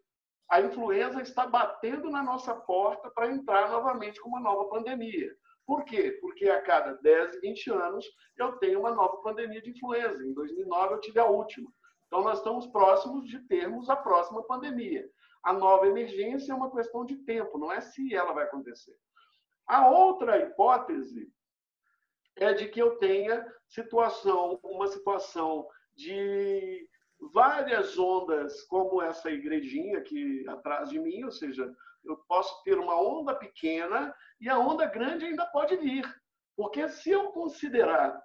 a 0.51 0.61
influenza 0.61 1.22
está 1.22 1.47
batendo 1.47 2.11
na 2.11 2.22
nossa 2.22 2.55
porta 2.55 3.11
para 3.11 3.31
entrar 3.31 3.70
novamente 3.70 4.20
com 4.20 4.29
uma 4.29 4.41
nova 4.41 4.68
pandemia. 4.68 5.35
Por 5.66 5.85
quê? 5.85 6.18
Porque 6.20 6.49
a 6.49 6.61
cada 6.61 6.93
10, 6.95 7.41
20 7.41 7.70
anos 7.70 8.05
eu 8.37 8.53
tenho 8.59 8.81
uma 8.81 8.91
nova 8.91 9.16
pandemia 9.22 9.62
de 9.62 9.70
influenza. 9.70 10.22
Em 10.22 10.35
2009 10.35 10.95
eu 10.95 11.01
tive 11.01 11.18
a 11.18 11.25
última. 11.25 11.70
Então 12.07 12.22
nós 12.22 12.39
estamos 12.39 12.66
próximos 12.66 13.27
de 13.27 13.41
termos 13.49 13.89
a 13.89 13.97
próxima 13.97 14.45
pandemia. 14.45 15.09
A 15.43 15.53
nova 15.53 15.87
emergência 15.87 16.53
é 16.53 16.55
uma 16.55 16.70
questão 16.70 17.05
de 17.05 17.16
tempo, 17.25 17.59
não 17.59 17.72
é 17.72 17.81
se 17.81 18.14
ela 18.14 18.33
vai 18.33 18.45
acontecer. 18.45 18.95
A 19.66 19.89
outra 19.89 20.39
hipótese 20.39 21.33
é 22.37 22.53
de 22.53 22.68
que 22.68 22.80
eu 22.80 22.97
tenha 22.97 23.47
situação, 23.68 24.59
uma 24.62 24.87
situação 24.87 25.66
de 25.95 26.89
várias 27.32 27.99
ondas, 27.99 28.62
como 28.62 29.01
essa 29.01 29.30
igrejinha 29.30 29.99
aqui 29.99 30.47
atrás 30.49 30.91
de 30.91 30.99
mim, 30.99 31.24
ou 31.24 31.30
seja, 31.30 31.72
eu 32.05 32.16
posso 32.28 32.62
ter 32.64 32.78
uma 32.78 33.01
onda 33.01 33.35
pequena 33.35 34.14
e 34.41 34.49
a 34.49 34.59
onda 34.59 34.87
grande 34.87 35.24
ainda 35.24 35.47
pode 35.47 35.76
vir. 35.76 36.05
Porque 36.57 36.89
se 36.89 37.11
eu 37.11 37.30
considerar, 37.30 38.20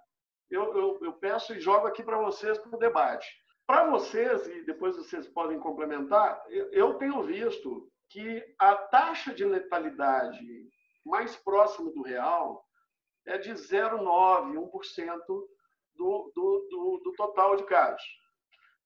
eu, 0.49 0.75
eu, 0.75 0.99
eu 1.01 1.13
peço 1.13 1.53
e 1.53 1.61
jogo 1.61 1.87
aqui 1.87 2.03
para 2.03 2.17
vocês 2.17 2.57
para 2.57 2.75
o 2.75 2.79
debate. 2.79 3.27
Para 3.65 3.89
vocês, 3.89 4.47
e 4.47 4.65
depois 4.65 4.97
vocês 4.97 5.27
podem 5.27 5.59
complementar, 5.59 6.43
eu, 6.49 6.71
eu 6.71 6.93
tenho 6.95 7.21
visto 7.23 7.89
que 8.09 8.43
a 8.57 8.75
taxa 8.75 9.33
de 9.33 9.45
letalidade 9.45 10.67
mais 11.05 11.35
próxima 11.35 11.91
do 11.91 12.01
real 12.01 12.65
é 13.29 13.37
de 13.37 13.51
0,9%, 13.51 13.99
1% 14.53 15.17
do, 15.27 16.31
do, 16.35 16.67
do, 16.69 17.01
do 17.03 17.13
total 17.15 17.55
de 17.55 17.63
casos. 17.63 18.03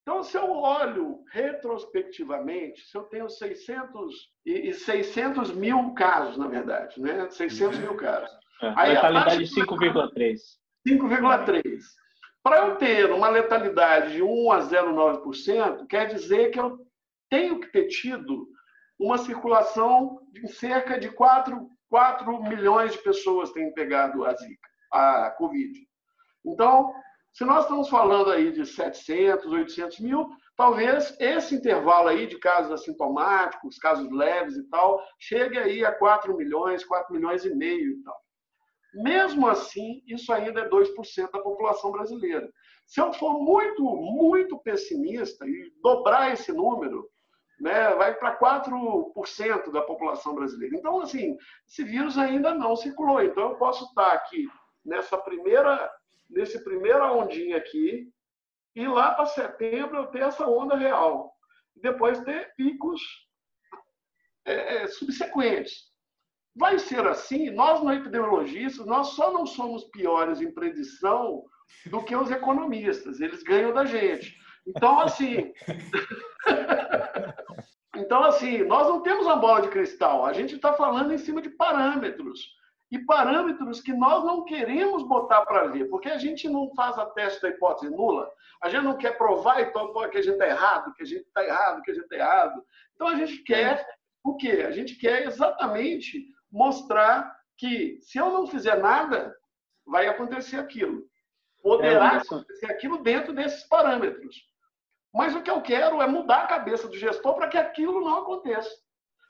Então, 0.01 0.21
se 0.21 0.37
eu 0.37 0.51
olho 0.51 1.23
retrospectivamente, 1.31 2.81
se 2.81 2.97
eu 2.97 3.03
tenho 3.03 3.29
600 3.29 4.13
e 4.45 4.73
600 4.73 5.53
mil 5.53 5.93
casos, 5.93 6.37
na 6.37 6.47
verdade, 6.47 6.99
né? 6.99 7.29
600 7.29 7.79
mil 7.79 7.95
casos. 7.95 8.29
É, 8.61 8.73
Aí, 8.75 8.93
letalidade 8.93 9.43
5,3. 9.45 10.37
5,3. 10.85 11.79
Para 12.43 12.67
eu 12.67 12.75
ter 12.75 13.09
uma 13.13 13.29
letalidade 13.29 14.13
de 14.13 14.21
1 14.21 14.51
a 14.51 14.59
0,9%, 14.59 15.87
quer 15.87 16.07
dizer 16.07 16.51
que 16.51 16.59
eu 16.59 16.85
tenho 17.29 17.61
que 17.61 17.71
ter 17.71 17.87
tido 17.87 18.45
uma 18.99 19.17
circulação 19.17 20.19
de 20.33 20.49
cerca 20.49 20.99
de 20.99 21.09
4 21.09 21.69
4 21.93 22.41
milhões 22.41 22.93
de 22.93 22.97
pessoas 23.03 23.51
têm 23.51 23.71
pegado 23.71 24.25
a 24.25 24.33
Zika, 24.33 24.67
a 24.91 25.29
Covid. 25.37 25.79
Então, 26.43 26.91
Se 27.33 27.43
nós 27.43 27.63
estamos 27.63 27.89
falando 27.89 28.29
aí 28.29 28.51
de 28.51 28.63
700, 28.63 29.51
800 29.51 29.99
mil, 30.01 30.29
talvez 30.55 31.17
esse 31.19 31.55
intervalo 31.55 32.07
aí 32.07 32.27
de 32.27 32.37
casos 32.37 32.71
assintomáticos, 32.71 33.79
casos 33.79 34.09
leves 34.11 34.55
e 34.55 34.69
tal, 34.69 35.03
chegue 35.17 35.57
aí 35.57 35.83
a 35.83 35.91
4 35.91 36.35
milhões, 36.37 36.85
4 36.85 37.11
milhões 37.11 37.43
e 37.43 37.55
meio 37.55 37.93
e 37.93 38.03
tal. 38.03 38.15
Mesmo 38.93 39.47
assim, 39.47 40.03
isso 40.05 40.31
ainda 40.31 40.61
é 40.61 40.69
2% 40.69 41.31
da 41.31 41.39
população 41.39 41.91
brasileira. 41.91 42.47
Se 42.85 43.01
eu 43.01 43.11
for 43.13 43.39
muito, 43.39 43.83
muito 43.83 44.59
pessimista 44.59 45.43
e 45.47 45.73
dobrar 45.81 46.31
esse 46.31 46.53
número, 46.53 47.09
né, 47.63 47.95
vai 47.95 48.13
para 48.13 48.37
4% 48.37 49.71
da 49.71 49.81
população 49.81 50.35
brasileira. 50.35 50.75
Então, 50.75 50.99
assim, 50.99 51.37
esse 51.65 51.81
vírus 51.81 52.17
ainda 52.17 52.53
não 52.53 52.75
circulou. 52.75 53.23
Então, 53.23 53.51
eu 53.51 53.55
posso 53.55 53.85
estar 53.85 54.11
aqui 54.11 54.49
nessa 54.83 55.17
primeira, 55.17 55.89
nesse 56.29 56.61
primeira 56.61 57.13
ondinha 57.13 57.55
aqui, 57.55 58.11
e 58.75 58.85
lá 58.85 59.13
para 59.13 59.27
setembro 59.27 59.95
eu 59.95 60.07
ter 60.07 60.23
essa 60.23 60.45
onda 60.45 60.75
real. 60.75 61.33
Depois 61.73 62.19
ter 62.25 62.53
picos 62.57 63.01
é, 64.43 64.83
é, 64.83 64.87
subsequentes. 64.87 65.89
Vai 66.53 66.77
ser 66.77 67.07
assim? 67.07 67.49
Nós, 67.49 67.81
não 67.81 67.93
epidemiologistas, 67.93 68.85
nós 68.85 69.07
só 69.09 69.31
não 69.31 69.45
somos 69.45 69.85
piores 69.85 70.41
em 70.41 70.51
predição 70.51 71.45
do 71.85 72.03
que 72.03 72.13
os 72.13 72.29
economistas. 72.29 73.21
Eles 73.21 73.41
ganham 73.41 73.73
da 73.73 73.85
gente. 73.85 74.37
Então, 74.67 74.99
assim. 74.99 75.53
então, 77.95 78.23
assim, 78.23 78.63
nós 78.63 78.87
não 78.87 79.01
temos 79.01 79.25
uma 79.25 79.35
bola 79.35 79.61
de 79.61 79.69
cristal. 79.69 80.25
A 80.25 80.33
gente 80.33 80.55
está 80.55 80.73
falando 80.73 81.13
em 81.13 81.17
cima 81.17 81.41
de 81.41 81.49
parâmetros. 81.49 82.55
E 82.91 82.99
parâmetros 82.99 83.81
que 83.81 83.93
nós 83.93 84.23
não 84.23 84.43
queremos 84.45 85.03
botar 85.03 85.45
para 85.45 85.67
ver, 85.67 85.85
porque 85.85 86.09
a 86.09 86.17
gente 86.17 86.47
não 86.47 86.73
faz 86.75 86.97
a 86.97 87.07
teste 87.07 87.41
da 87.41 87.49
hipótese 87.49 87.91
nula, 87.91 88.29
a 88.61 88.69
gente 88.69 88.83
não 88.83 88.97
quer 88.97 89.17
provar 89.17 89.61
então, 89.61 89.91
que 90.09 90.17
a 90.17 90.21
gente 90.21 90.33
está 90.33 90.47
errado, 90.47 90.93
que 90.93 91.01
a 91.01 91.05
gente 91.05 91.23
está 91.23 91.43
errado, 91.43 91.81
que 91.81 91.89
a 91.89 91.93
gente 91.93 92.03
está 92.03 92.15
errado. 92.15 92.63
Então 92.93 93.07
a 93.07 93.15
gente 93.15 93.39
quer 93.39 93.83
o 94.23 94.35
quê? 94.35 94.63
A 94.67 94.71
gente 94.71 94.95
quer 94.95 95.25
exatamente 95.25 96.27
mostrar 96.51 97.35
que 97.57 97.97
se 98.01 98.19
eu 98.19 98.31
não 98.31 98.45
fizer 98.45 98.77
nada, 98.77 99.35
vai 99.85 100.07
acontecer 100.07 100.57
aquilo. 100.57 101.03
Poderá 101.63 102.13
é, 102.13 102.17
acontecer 102.17 102.67
aquilo 102.67 103.01
dentro 103.01 103.33
desses 103.33 103.63
parâmetros. 103.67 104.52
Mas 105.13 105.35
o 105.35 105.41
que 105.41 105.51
eu 105.51 105.61
quero 105.61 106.01
é 106.01 106.07
mudar 106.07 106.43
a 106.43 106.47
cabeça 106.47 106.87
do 106.87 106.97
gestor 106.97 107.35
para 107.35 107.47
que 107.47 107.57
aquilo 107.57 108.01
não 108.01 108.19
aconteça. 108.19 108.69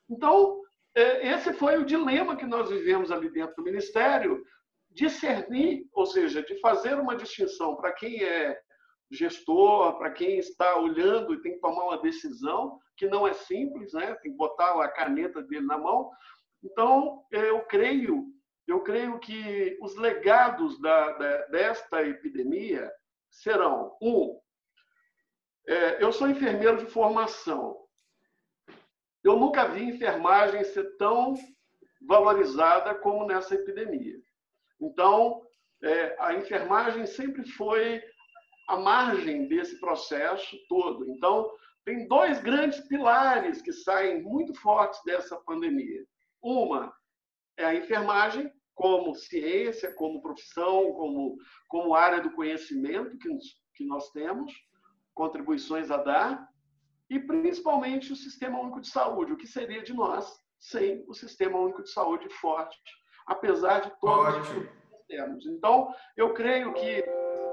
Então, 0.10 0.62
é, 0.96 1.34
esse 1.34 1.54
foi 1.54 1.78
o 1.78 1.86
dilema 1.86 2.36
que 2.36 2.46
nós 2.46 2.70
vivemos 2.70 3.12
ali 3.12 3.30
dentro 3.30 3.56
do 3.56 3.64
Ministério, 3.64 4.44
discernir, 4.90 5.88
ou 5.92 6.06
seja, 6.06 6.42
de 6.44 6.60
fazer 6.60 7.00
uma 7.00 7.16
distinção 7.16 7.76
para 7.76 7.92
quem 7.92 8.24
é 8.24 8.58
gestor, 9.12 9.98
para 9.98 10.12
quem 10.12 10.38
está 10.38 10.78
olhando 10.78 11.34
e 11.34 11.42
tem 11.42 11.54
que 11.54 11.60
tomar 11.60 11.84
uma 11.84 12.02
decisão, 12.02 12.80
que 12.96 13.08
não 13.08 13.28
é 13.28 13.34
simples, 13.34 13.92
né? 13.94 14.16
tem 14.22 14.32
que 14.32 14.38
botar 14.38 14.82
a 14.82 14.88
caneta 14.88 15.42
dele 15.42 15.66
na 15.66 15.78
mão, 15.78 16.10
então, 16.64 17.26
eu 17.30 17.62
creio, 17.66 18.26
eu 18.66 18.82
creio 18.82 19.20
que 19.20 19.78
os 19.82 19.96
legados 19.98 20.80
da, 20.80 21.12
da, 21.12 21.38
desta 21.48 22.02
epidemia 22.08 22.90
serão, 23.30 23.98
um, 24.02 24.40
é, 25.68 26.04
eu 26.04 26.12
sou 26.12 26.30
enfermeiro 26.30 26.78
de 26.78 26.86
formação. 26.86 27.78
Eu 29.24 29.38
nunca 29.38 29.68
vi 29.68 29.84
enfermagem 29.84 30.64
ser 30.64 30.98
tão 30.98 31.36
valorizada 32.06 32.94
como 32.96 33.26
nessa 33.26 33.56
epidemia. 33.56 34.20
Então, 34.82 35.42
é, 35.82 36.16
a 36.20 36.34
enfermagem 36.34 37.06
sempre 37.06 37.48
foi 37.52 38.04
a 38.68 38.78
margem 38.78 39.48
desse 39.48 39.80
processo 39.80 40.58
todo. 40.68 41.10
Então, 41.10 41.50
tem 41.86 42.08
dois 42.08 42.42
grandes 42.42 42.80
pilares 42.82 43.62
que 43.62 43.72
saem 43.72 44.22
muito 44.22 44.54
fortes 44.56 45.00
dessa 45.06 45.38
pandemia. 45.42 46.06
Uma 46.42 46.94
é 47.58 47.66
a 47.66 47.76
enfermagem, 47.76 48.52
como 48.74 49.16
ciência, 49.16 49.94
como 49.94 50.22
profissão, 50.22 50.92
como, 50.94 51.38
como 51.68 51.94
área 51.94 52.22
do 52.22 52.32
conhecimento 52.32 53.18
que, 53.18 53.30
que 53.76 53.86
nós 53.86 54.10
temos, 54.12 54.52
contribuições 55.14 55.92
a 55.92 55.98
dar, 55.98 56.48
e 57.10 57.20
principalmente 57.20 58.12
o 58.12 58.16
Sistema 58.16 58.60
Único 58.60 58.82
de 58.82 58.88
Saúde. 58.88 59.34
O 59.34 59.38
que 59.38 59.48
seria 59.48 59.84
de 59.84 59.94
nós 59.94 60.34
sem 60.60 61.04
o 61.08 61.14
Sistema 61.14 61.60
Único 61.60 61.84
de 61.84 61.90
Saúde 61.90 62.30
forte, 62.30 62.78
apesar 63.28 63.82
de 63.82 63.92
todos 64.00 64.50
os 64.50 64.50
que 64.50 65.08
temos. 65.08 65.46
Então, 65.46 65.94
eu 66.16 66.34
creio 66.34 66.74
que 66.74 67.04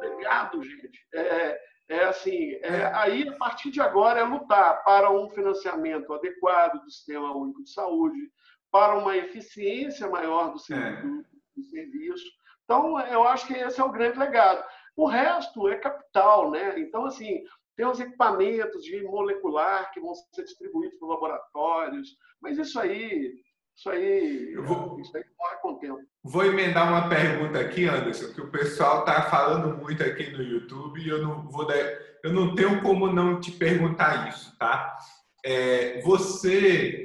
legado, 0.00 0.62
gente, 0.62 1.06
é, 1.14 1.60
é 1.88 2.04
assim, 2.04 2.52
é, 2.62 2.86
aí 2.94 3.28
a 3.28 3.36
partir 3.36 3.70
de 3.70 3.80
agora 3.80 4.20
é 4.20 4.24
lutar 4.24 4.82
para 4.84 5.10
um 5.10 5.28
financiamento 5.28 6.12
adequado 6.14 6.80
do 6.80 6.90
Sistema 6.90 7.36
Único 7.36 7.64
de 7.64 7.72
Saúde, 7.72 8.30
para 8.70 8.96
uma 8.96 9.16
eficiência 9.16 10.08
maior 10.08 10.52
do, 10.52 10.58
serviço, 10.58 11.06
é. 11.06 11.56
do 11.56 11.64
serviço. 11.64 12.24
Então, 12.64 13.00
eu 13.00 13.24
acho 13.24 13.48
que 13.48 13.54
esse 13.54 13.80
é 13.80 13.84
o 13.84 13.90
grande 13.90 14.18
legado. 14.18 14.64
O 15.00 15.06
resto 15.06 15.68
é 15.68 15.76
capital, 15.76 16.50
né? 16.50 16.78
Então, 16.78 17.06
assim, 17.06 17.42
tem 17.76 17.86
os 17.86 17.98
equipamentos 17.98 18.84
de 18.84 19.02
molecular 19.02 19.90
que 19.92 20.00
vão 20.00 20.12
ser 20.14 20.44
distribuídos 20.44 20.98
para 20.98 21.08
laboratórios, 21.08 22.08
mas 22.40 22.58
isso 22.58 22.78
aí, 22.78 23.32
isso 23.76 23.88
aí, 23.88 24.54
vou, 24.56 25.00
isso 25.00 25.16
aí 25.16 25.24
morre 25.38 25.56
com 25.62 25.72
o 25.72 25.78
tempo. 25.78 26.00
Vou 26.22 26.44
emendar 26.44 26.88
uma 26.88 27.08
pergunta 27.08 27.58
aqui, 27.58 27.86
Anderson, 27.86 28.32
que 28.34 28.40
o 28.40 28.50
pessoal 28.50 29.00
está 29.00 29.22
falando 29.22 29.78
muito 29.78 30.02
aqui 30.02 30.30
no 30.30 30.42
YouTube 30.42 31.00
e 31.00 31.08
eu 31.08 31.22
não 31.22 31.48
vou 31.48 31.66
dar, 31.66 31.78
eu 32.22 32.32
não 32.32 32.54
tenho 32.54 32.82
como 32.82 33.10
não 33.10 33.40
te 33.40 33.52
perguntar 33.52 34.28
isso, 34.28 34.56
tá? 34.58 34.98
é, 35.44 36.00
você, 36.02 37.04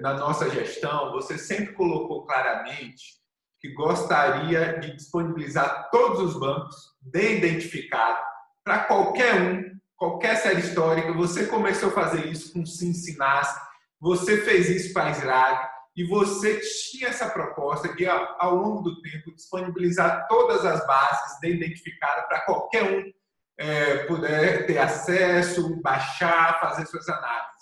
na 0.00 0.14
nossa 0.14 0.48
gestão, 0.50 1.12
você 1.12 1.36
sempre 1.38 1.72
colocou 1.74 2.24
claramente 2.24 3.20
que 3.62 3.72
gostaria 3.74 4.80
de 4.80 4.96
disponibilizar 4.96 5.88
todos 5.92 6.20
os 6.20 6.38
bancos 6.38 6.74
de 7.00 7.36
identificado 7.36 8.18
para 8.64 8.80
qualquer 8.80 9.40
um, 9.40 9.72
qualquer 9.96 10.34
série 10.36 10.60
histórica. 10.60 11.12
Você 11.12 11.46
começou 11.46 11.90
a 11.90 11.92
fazer 11.92 12.26
isso 12.26 12.52
com 12.52 12.66
Cincinnati, 12.66 13.54
você 14.00 14.38
fez 14.38 14.68
isso 14.68 14.92
para 14.92 15.12
Israel 15.12 15.60
e 15.94 16.04
você 16.04 16.60
tinha 16.90 17.08
essa 17.08 17.30
proposta 17.30 17.94
de, 17.94 18.04
ao 18.04 18.56
longo 18.56 18.82
do 18.82 19.00
tempo, 19.00 19.32
disponibilizar 19.32 20.26
todas 20.26 20.64
as 20.64 20.84
bases 20.84 21.38
de 21.40 21.48
identificado 21.48 22.26
para 22.26 22.40
qualquer 22.40 22.82
um 22.82 23.12
é, 23.58 23.98
puder 24.06 24.66
ter 24.66 24.78
acesso, 24.78 25.80
baixar, 25.80 26.58
fazer 26.58 26.84
suas 26.86 27.08
análises. 27.08 27.52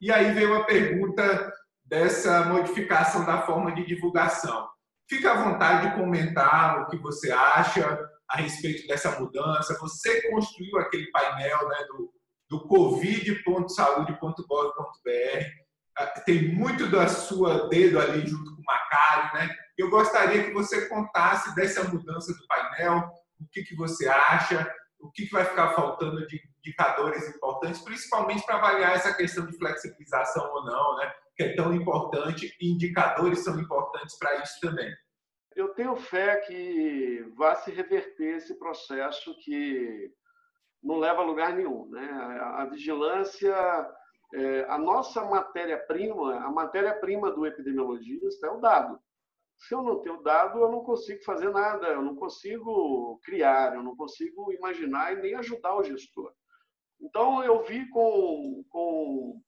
E 0.00 0.10
aí 0.10 0.32
veio 0.32 0.54
a 0.54 0.64
pergunta 0.64 1.52
dessa 1.84 2.44
modificação 2.44 3.26
da 3.26 3.42
forma 3.42 3.74
de 3.74 3.84
divulgação. 3.84 4.68
Fica 5.08 5.32
à 5.32 5.42
vontade 5.42 5.88
de 5.88 5.96
comentar 5.96 6.82
o 6.82 6.86
que 6.88 6.98
você 6.98 7.32
acha 7.32 7.98
a 8.28 8.36
respeito 8.36 8.86
dessa 8.86 9.18
mudança. 9.18 9.78
Você 9.80 10.30
construiu 10.30 10.78
aquele 10.78 11.10
painel 11.10 11.66
né, 11.68 11.76
do, 11.88 12.12
do 12.50 12.68
covid.saude.gov.br. 12.68 15.68
Ah, 15.96 16.06
tem 16.20 16.54
muito 16.54 16.86
da 16.88 17.08
sua 17.08 17.68
dedo 17.68 17.98
ali 17.98 18.26
junto 18.26 18.54
com 18.54 18.60
o 18.60 18.64
Macari. 18.64 19.34
Né? 19.34 19.56
Eu 19.78 19.88
gostaria 19.88 20.44
que 20.44 20.52
você 20.52 20.86
contasse 20.88 21.54
dessa 21.54 21.84
mudança 21.84 22.34
do 22.34 22.46
painel, 22.46 23.10
o 23.40 23.46
que, 23.50 23.62
que 23.62 23.74
você 23.74 24.06
acha, 24.08 24.70
o 25.00 25.10
que, 25.10 25.26
que 25.26 25.32
vai 25.32 25.44
ficar 25.44 25.70
faltando 25.70 26.26
de 26.26 26.40
indicadores 26.58 27.26
importantes, 27.28 27.80
principalmente 27.80 28.44
para 28.44 28.56
avaliar 28.56 28.94
essa 28.94 29.14
questão 29.14 29.46
de 29.46 29.56
flexibilização 29.56 30.52
ou 30.52 30.64
não, 30.64 30.96
né? 30.96 31.12
Que 31.38 31.44
é 31.44 31.54
tão 31.54 31.72
importante 31.72 32.52
e 32.60 32.72
indicadores 32.72 33.44
são 33.44 33.58
importantes 33.60 34.18
para 34.18 34.42
isso 34.42 34.58
também. 34.60 34.92
Eu 35.54 35.68
tenho 35.68 35.94
fé 35.94 36.36
que 36.40 37.24
vai 37.36 37.54
se 37.56 37.70
reverter 37.70 38.36
esse 38.36 38.58
processo 38.58 39.36
que 39.44 40.12
não 40.82 40.98
leva 40.98 41.22
a 41.22 41.24
lugar 41.24 41.54
nenhum. 41.54 41.88
Né? 41.90 42.10
A 42.56 42.66
vigilância, 42.66 43.54
é, 44.34 44.64
a 44.68 44.76
nossa 44.78 45.24
matéria-prima, 45.24 46.40
a 46.40 46.50
matéria-prima 46.50 47.30
do 47.30 47.46
epidemiologista 47.46 48.48
é 48.48 48.50
o 48.50 48.60
dado. 48.60 48.98
Se 49.58 49.74
eu 49.74 49.82
não 49.82 50.00
tenho 50.00 50.20
dado, 50.22 50.58
eu 50.58 50.72
não 50.72 50.82
consigo 50.82 51.22
fazer 51.22 51.50
nada, 51.50 51.86
eu 51.86 52.02
não 52.02 52.16
consigo 52.16 53.20
criar, 53.24 53.74
eu 53.74 53.82
não 53.82 53.96
consigo 53.96 54.52
imaginar 54.52 55.12
e 55.12 55.20
nem 55.20 55.34
ajudar 55.36 55.76
o 55.76 55.84
gestor. 55.84 56.32
Então, 57.00 57.44
eu 57.44 57.62
vi 57.64 57.88
com, 57.90 58.64
com 58.68 59.40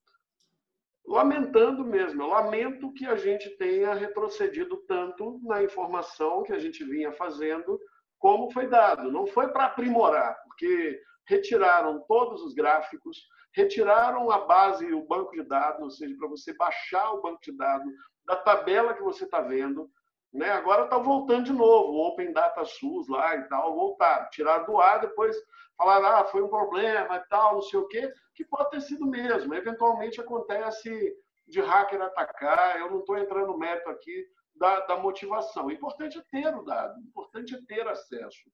lamentando 1.07 1.84
mesmo, 1.84 2.22
eu 2.22 2.28
lamento 2.28 2.92
que 2.92 3.07
a 3.07 3.16
gente 3.16 3.51
tenha 3.57 3.94
retrocedido 3.94 4.76
tanto 4.86 5.40
na 5.42 5.62
informação 5.62 6.42
que 6.42 6.53
a 6.53 6.59
gente 6.59 6.84
vinha 6.84 7.12
fazendo, 7.12 7.80
como 8.18 8.51
foi 8.53 8.68
dado. 8.68 9.11
Não 9.11 9.26
foi 9.26 9.48
para 9.48 9.66
aprimorar, 9.66 10.36
porque 10.44 11.01
retiraram 11.26 12.05
todos 12.07 12.42
os 12.42 12.55
gráficos, 12.55 13.18
retiraram 13.55 14.30
a 14.30 14.38
base, 14.46 14.92
o 14.92 15.07
banco 15.07 15.32
de 15.32 15.42
dados, 15.42 15.82
ou 15.82 15.90
seja, 15.90 16.14
para 16.18 16.28
você 16.28 16.53
baixar 16.55 17.12
o 17.12 17.22
banco 17.22 17.40
de 17.42 17.57
dados 17.57 17.92
da 18.24 18.36
tabela 18.36 18.94
que 18.94 19.03
você 19.03 19.24
está 19.24 19.40
vendo, 19.40 19.90
Né? 20.32 20.48
Agora 20.51 20.84
está 20.84 20.96
voltando 20.96 21.46
de 21.46 21.53
novo, 21.53 21.92
o 21.92 22.07
Open 22.07 22.32
Data 22.32 22.64
SUS 22.64 23.09
lá 23.09 23.34
e 23.36 23.42
tal, 23.48 23.74
voltar, 23.74 24.28
tirar 24.30 24.59
do 24.59 24.78
ar, 24.78 25.01
depois 25.01 25.36
falar, 25.81 26.20
ah, 26.20 26.24
foi 26.26 26.43
um 26.43 26.49
problema 26.49 27.16
e 27.16 27.28
tal, 27.31 27.55
não 27.55 27.62
sei 27.62 27.81
o 27.81 27.89
quê, 27.89 28.12
que 28.35 28.45
pode 28.45 28.68
ter 28.70 28.83
sido 28.83 29.07
mesmo. 29.07 29.55
Eventualmente 29.55 30.20
acontece 30.20 31.16
de 31.49 31.61
hacker 31.61 32.03
atacar, 32.03 32.78
eu 32.78 32.91
não 32.91 33.01
estou 33.01 33.16
entrando 33.16 33.47
no 33.47 33.59
mérito 33.59 33.89
aqui 33.89 34.26
da, 34.55 34.81
da 34.81 34.99
motivação. 34.99 35.66
O 35.66 35.72
importante 35.72 36.18
é 36.18 36.22
ter 36.31 36.55
o 36.55 36.62
dado, 36.62 36.99
o 36.99 37.03
importante 37.03 37.55
é 37.55 37.62
ter 37.66 37.89
acesso. 37.89 38.51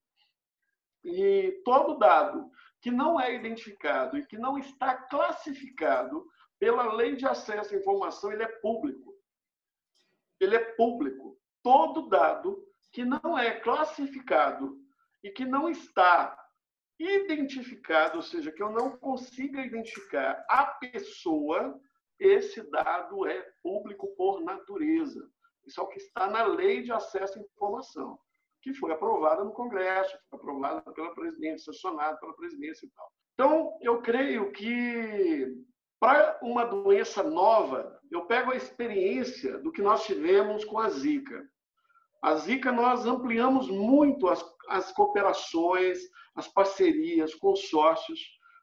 E 1.02 1.60
todo 1.64 1.98
dado 1.98 2.48
que 2.80 2.92
não 2.92 3.20
é 3.20 3.34
identificado 3.34 4.16
e 4.16 4.24
que 4.24 4.38
não 4.38 4.56
está 4.56 4.94
classificado 4.94 6.24
pela 6.60 6.92
lei 6.92 7.16
de 7.16 7.26
acesso 7.26 7.74
à 7.74 7.78
informação, 7.78 8.32
ele 8.32 8.44
é 8.44 8.48
público. 8.60 9.14
Ele 10.38 10.54
é 10.54 10.60
público. 10.74 11.36
Todo 11.60 12.08
dado 12.08 12.64
que 12.92 13.04
não 13.04 13.36
é 13.36 13.58
classificado 13.58 14.78
e 15.24 15.30
que 15.30 15.44
não 15.44 15.68
está 15.68 16.45
identificado, 16.98 18.16
ou 18.16 18.22
seja, 18.22 18.50
que 18.50 18.62
eu 18.62 18.70
não 18.70 18.96
consiga 18.96 19.64
identificar 19.64 20.44
a 20.48 20.66
pessoa, 20.66 21.78
esse 22.18 22.62
dado 22.70 23.26
é 23.26 23.46
público 23.62 24.08
por 24.16 24.42
natureza. 24.42 25.28
Isso 25.66 25.80
é 25.80 25.82
o 25.82 25.88
que 25.88 25.98
está 25.98 26.28
na 26.30 26.44
lei 26.44 26.82
de 26.82 26.92
acesso 26.92 27.38
à 27.38 27.42
informação, 27.42 28.18
que 28.62 28.72
foi 28.74 28.92
aprovada 28.92 29.44
no 29.44 29.52
Congresso, 29.52 30.16
foi 30.30 30.38
aprovada 30.38 30.80
pela 30.92 31.14
presidência, 31.14 31.72
sancionada 31.72 32.16
pela 32.18 32.34
presidência 32.36 32.86
e 32.86 32.90
tal. 32.90 33.12
Então, 33.34 33.78
eu 33.82 34.00
creio 34.00 34.50
que 34.52 35.54
para 35.98 36.38
uma 36.42 36.64
doença 36.64 37.22
nova, 37.22 37.98
eu 38.10 38.26
pego 38.26 38.52
a 38.52 38.56
experiência 38.56 39.58
do 39.58 39.72
que 39.72 39.82
nós 39.82 40.04
tivemos 40.04 40.64
com 40.64 40.78
a 40.78 40.88
Zika. 40.88 41.46
A 42.26 42.34
Zika, 42.34 42.72
nós 42.72 43.06
ampliamos 43.06 43.70
muito 43.70 44.26
as, 44.26 44.44
as 44.68 44.90
cooperações, 44.90 46.00
as 46.34 46.48
parcerias, 46.48 47.36
consórcios. 47.36 48.18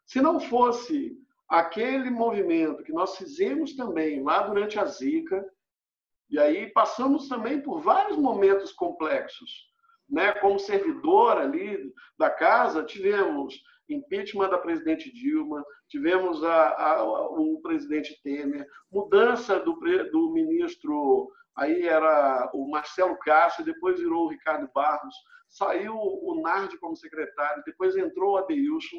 Se 0.05 0.19
não 0.19 0.37
fosse 0.37 1.17
aquele 1.47 2.09
movimento 2.09 2.83
que 2.83 2.91
nós 2.91 3.15
fizemos 3.15 3.73
também 3.73 4.21
lá 4.21 4.41
durante 4.41 4.77
a 4.77 4.83
Zika, 4.83 5.41
e 6.29 6.37
aí 6.37 6.73
passamos 6.73 7.29
também 7.29 7.61
por 7.61 7.79
vários 7.79 8.17
momentos 8.17 8.73
complexos, 8.73 9.49
né? 10.09 10.33
Como 10.33 10.59
servidor 10.59 11.37
ali 11.37 11.89
da 12.19 12.29
casa, 12.29 12.83
tivemos 12.83 13.63
impeachment 13.89 14.49
da 14.49 14.57
presidente 14.57 15.09
Dilma, 15.13 15.63
tivemos 15.87 16.43
a, 16.43 16.69
a, 16.69 17.03
o 17.03 17.61
presidente 17.61 18.19
Temer, 18.21 18.67
mudança 18.91 19.57
do, 19.57 19.79
do 20.11 20.33
ministro, 20.33 21.31
aí 21.55 21.87
era 21.87 22.49
o 22.53 22.69
Marcelo 22.69 23.17
Castro, 23.19 23.65
depois 23.65 23.99
virou 23.99 24.25
o 24.25 24.29
Ricardo 24.29 24.69
Barros, 24.73 25.15
saiu 25.49 25.95
o 25.95 26.41
Nardi 26.41 26.77
como 26.79 26.95
secretário, 26.95 27.63
depois 27.65 27.95
entrou 27.95 28.33
o 28.33 28.37
Adeilson. 28.37 28.97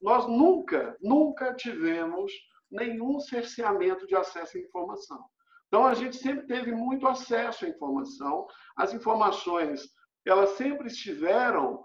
Nós 0.00 0.26
nunca, 0.26 0.96
nunca 1.00 1.54
tivemos 1.54 2.32
nenhum 2.70 3.18
cerceamento 3.20 4.06
de 4.06 4.14
acesso 4.14 4.58
à 4.58 4.60
informação. 4.60 5.24
Então, 5.68 5.86
a 5.86 5.94
gente 5.94 6.16
sempre 6.16 6.46
teve 6.46 6.72
muito 6.72 7.06
acesso 7.08 7.64
à 7.64 7.68
informação. 7.68 8.46
As 8.76 8.92
informações, 8.92 9.88
elas 10.24 10.50
sempre 10.50 10.88
estiveram 10.88 11.82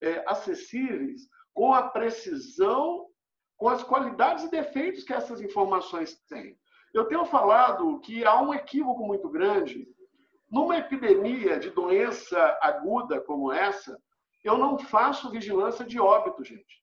é, 0.00 0.24
acessíveis 0.26 1.22
com 1.52 1.74
a 1.74 1.88
precisão, 1.88 3.06
com 3.56 3.68
as 3.68 3.82
qualidades 3.82 4.44
e 4.44 4.50
defeitos 4.50 5.02
que 5.02 5.12
essas 5.12 5.40
informações 5.40 6.16
têm. 6.28 6.56
Eu 6.98 7.06
tenho 7.06 7.24
falado 7.24 8.00
que 8.00 8.24
há 8.24 8.40
um 8.40 8.52
equívoco 8.52 9.06
muito 9.06 9.28
grande. 9.28 9.86
Numa 10.50 10.78
epidemia 10.78 11.56
de 11.56 11.70
doença 11.70 12.58
aguda 12.60 13.20
como 13.20 13.52
essa, 13.52 13.96
eu 14.42 14.58
não 14.58 14.76
faço 14.76 15.30
vigilância 15.30 15.84
de 15.84 16.00
óbito, 16.00 16.42
gente. 16.42 16.82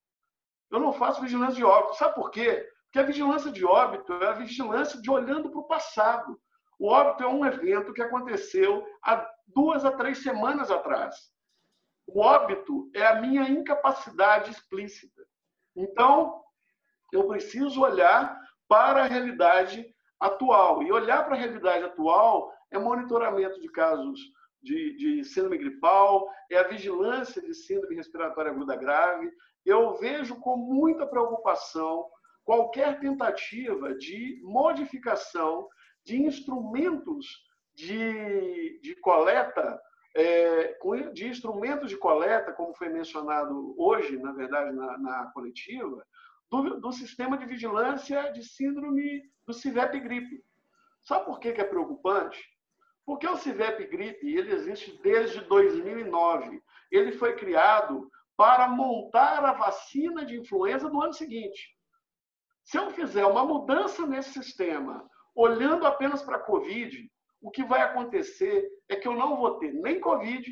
Eu 0.71 0.79
não 0.79 0.93
faço 0.93 1.21
vigilância 1.21 1.55
de 1.55 1.65
óbito. 1.65 1.97
Sabe 1.97 2.15
por 2.15 2.31
quê? 2.31 2.65
Porque 2.85 2.99
a 2.99 3.03
vigilância 3.03 3.51
de 3.51 3.65
óbito 3.65 4.13
é 4.13 4.27
a 4.27 4.31
vigilância 4.31 5.01
de 5.01 5.11
olhando 5.11 5.49
para 5.49 5.59
o 5.59 5.67
passado. 5.67 6.39
O 6.79 6.87
óbito 6.87 7.21
é 7.21 7.27
um 7.27 7.45
evento 7.45 7.91
que 7.91 8.01
aconteceu 8.01 8.87
há 9.03 9.29
duas 9.47 9.83
a 9.83 9.91
três 9.91 10.23
semanas 10.23 10.71
atrás. 10.71 11.29
O 12.07 12.21
óbito 12.21 12.89
é 12.93 13.05
a 13.05 13.19
minha 13.19 13.49
incapacidade 13.49 14.49
explícita. 14.51 15.25
Então, 15.75 16.41
eu 17.11 17.27
preciso 17.27 17.81
olhar 17.81 18.39
para 18.65 19.03
a 19.03 19.07
realidade 19.07 19.93
atual. 20.19 20.83
E 20.83 20.91
olhar 20.91 21.23
para 21.25 21.35
a 21.35 21.39
realidade 21.39 21.83
atual 21.83 22.51
é 22.71 22.77
monitoramento 22.77 23.59
de 23.59 23.69
casos 23.69 24.19
de, 24.61 24.95
de 24.97 25.23
síndrome 25.23 25.57
gripal, 25.57 26.27
é 26.49 26.57
a 26.57 26.67
vigilância 26.67 27.41
de 27.41 27.53
síndrome 27.53 27.95
respiratória 27.95 28.51
aguda 28.51 28.75
grave. 28.75 29.31
Eu 29.65 29.93
vejo 29.95 30.35
com 30.39 30.57
muita 30.57 31.05
preocupação 31.05 32.07
qualquer 32.43 32.99
tentativa 32.99 33.93
de 33.95 34.39
modificação 34.43 35.67
de 36.03 36.21
instrumentos 36.21 37.43
de, 37.73 38.79
de 38.81 38.95
coleta 38.95 39.79
é, 40.15 40.77
de 41.13 41.27
instrumentos 41.27 41.89
de 41.89 41.97
coleta, 41.97 42.53
como 42.53 42.73
foi 42.73 42.87
mencionado 42.87 43.75
hoje, 43.77 44.17
na 44.17 44.31
verdade, 44.31 44.73
na, 44.73 44.97
na 44.97 45.25
coletiva, 45.33 46.05
do, 46.49 46.79
do, 46.79 46.91
sistema 46.91 47.37
de 47.37 47.45
vigilância 47.45 48.31
de 48.31 48.43
síndrome 48.43 49.23
do 49.45 49.53
CIVEP 49.53 49.99
gripe. 49.99 50.43
Sabe 51.03 51.25
por 51.25 51.39
que, 51.39 51.53
que 51.53 51.61
é 51.61 51.65
preocupante? 51.65 52.43
Porque 53.05 53.27
o 53.27 53.37
CIVEP 53.37 53.87
gripe 53.87 54.27
ele 54.27 54.51
existe 54.51 54.99
desde 55.01 55.41
2009. 55.41 56.61
Ele 56.91 57.11
foi 57.13 57.35
criado 57.35 58.09
para 58.37 58.67
montar 58.67 59.43
a 59.45 59.53
vacina 59.53 60.25
de 60.25 60.37
influenza 60.37 60.89
do 60.89 61.01
ano 61.01 61.13
seguinte. 61.13 61.75
Se 62.63 62.77
eu 62.77 62.89
fizer 62.91 63.25
uma 63.25 63.45
mudança 63.45 64.05
nesse 64.07 64.33
sistema, 64.33 65.07
olhando 65.35 65.85
apenas 65.85 66.23
para 66.23 66.37
a 66.37 66.43
Covid, 66.43 67.09
o 67.41 67.51
que 67.51 67.63
vai 67.63 67.81
acontecer 67.81 68.67
é 68.89 68.95
que 68.95 69.07
eu 69.07 69.13
não 69.13 69.37
vou 69.37 69.59
ter 69.59 69.71
nem 69.71 69.99
Covid 69.99 70.51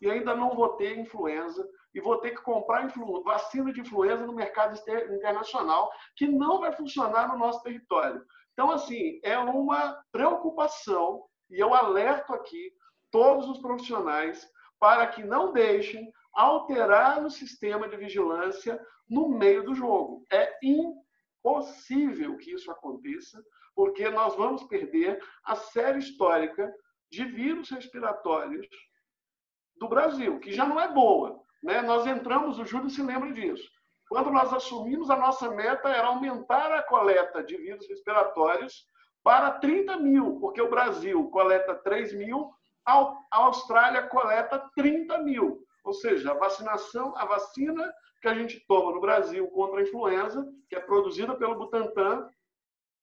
e 0.00 0.10
ainda 0.10 0.34
não 0.34 0.56
vou 0.56 0.70
ter 0.70 0.98
influenza 0.98 1.64
e 1.94 2.00
vou 2.00 2.18
ter 2.18 2.32
que 2.32 2.42
comprar 2.42 2.92
vacina 3.24 3.72
de 3.72 3.80
influenza 3.80 4.26
no 4.26 4.34
mercado 4.34 4.76
internacional, 5.14 5.90
que 6.16 6.26
não 6.26 6.60
vai 6.60 6.72
funcionar 6.72 7.28
no 7.28 7.38
nosso 7.38 7.62
território. 7.62 8.24
Então, 8.52 8.70
assim, 8.70 9.20
é 9.22 9.38
uma 9.38 10.02
preocupação 10.10 11.24
e 11.50 11.58
eu 11.58 11.72
alerto 11.72 12.32
aqui 12.32 12.72
todos 13.10 13.48
os 13.48 13.58
profissionais 13.58 14.48
para 14.78 15.06
que 15.06 15.22
não 15.22 15.52
deixem 15.52 16.12
alterar 16.32 17.24
o 17.24 17.30
sistema 17.30 17.88
de 17.88 17.96
vigilância 17.96 18.84
no 19.08 19.28
meio 19.28 19.64
do 19.64 19.74
jogo. 19.74 20.24
É 20.32 20.58
impossível 20.62 22.36
que 22.36 22.52
isso 22.52 22.70
aconteça, 22.70 23.42
porque 23.74 24.08
nós 24.10 24.34
vamos 24.34 24.64
perder 24.64 25.22
a 25.44 25.54
série 25.54 25.98
histórica 26.00 26.72
de 27.10 27.24
vírus 27.24 27.70
respiratórios 27.70 28.66
do 29.76 29.88
Brasil, 29.88 30.40
que 30.40 30.52
já 30.52 30.66
não 30.66 30.80
é 30.80 30.92
boa. 30.92 31.43
Né? 31.64 31.80
Nós 31.80 32.06
entramos, 32.06 32.58
o 32.58 32.66
Júlio 32.66 32.90
se 32.90 33.02
lembra 33.02 33.32
disso. 33.32 33.66
Quando 34.08 34.30
nós 34.30 34.52
assumimos, 34.52 35.08
a 35.08 35.16
nossa 35.16 35.50
meta 35.50 35.88
era 35.88 36.08
aumentar 36.08 36.70
a 36.70 36.82
coleta 36.82 37.42
de 37.42 37.56
vírus 37.56 37.88
respiratórios 37.88 38.84
para 39.24 39.50
30 39.52 39.96
mil, 39.96 40.38
porque 40.38 40.60
o 40.60 40.68
Brasil 40.68 41.26
coleta 41.30 41.74
3 41.74 42.12
mil, 42.14 42.50
a 42.86 43.16
Austrália 43.32 44.02
coleta 44.08 44.70
30 44.76 45.18
mil. 45.22 45.64
Ou 45.82 45.94
seja, 45.94 46.32
a 46.32 46.34
vacinação, 46.34 47.16
a 47.16 47.24
vacina 47.24 47.90
que 48.20 48.28
a 48.28 48.34
gente 48.34 48.62
toma 48.66 48.92
no 48.92 49.00
Brasil 49.00 49.48
contra 49.48 49.80
a 49.80 49.82
influenza, 49.82 50.46
que 50.68 50.76
é 50.76 50.80
produzida 50.80 51.34
pelo 51.34 51.56
Butantan, 51.56 52.28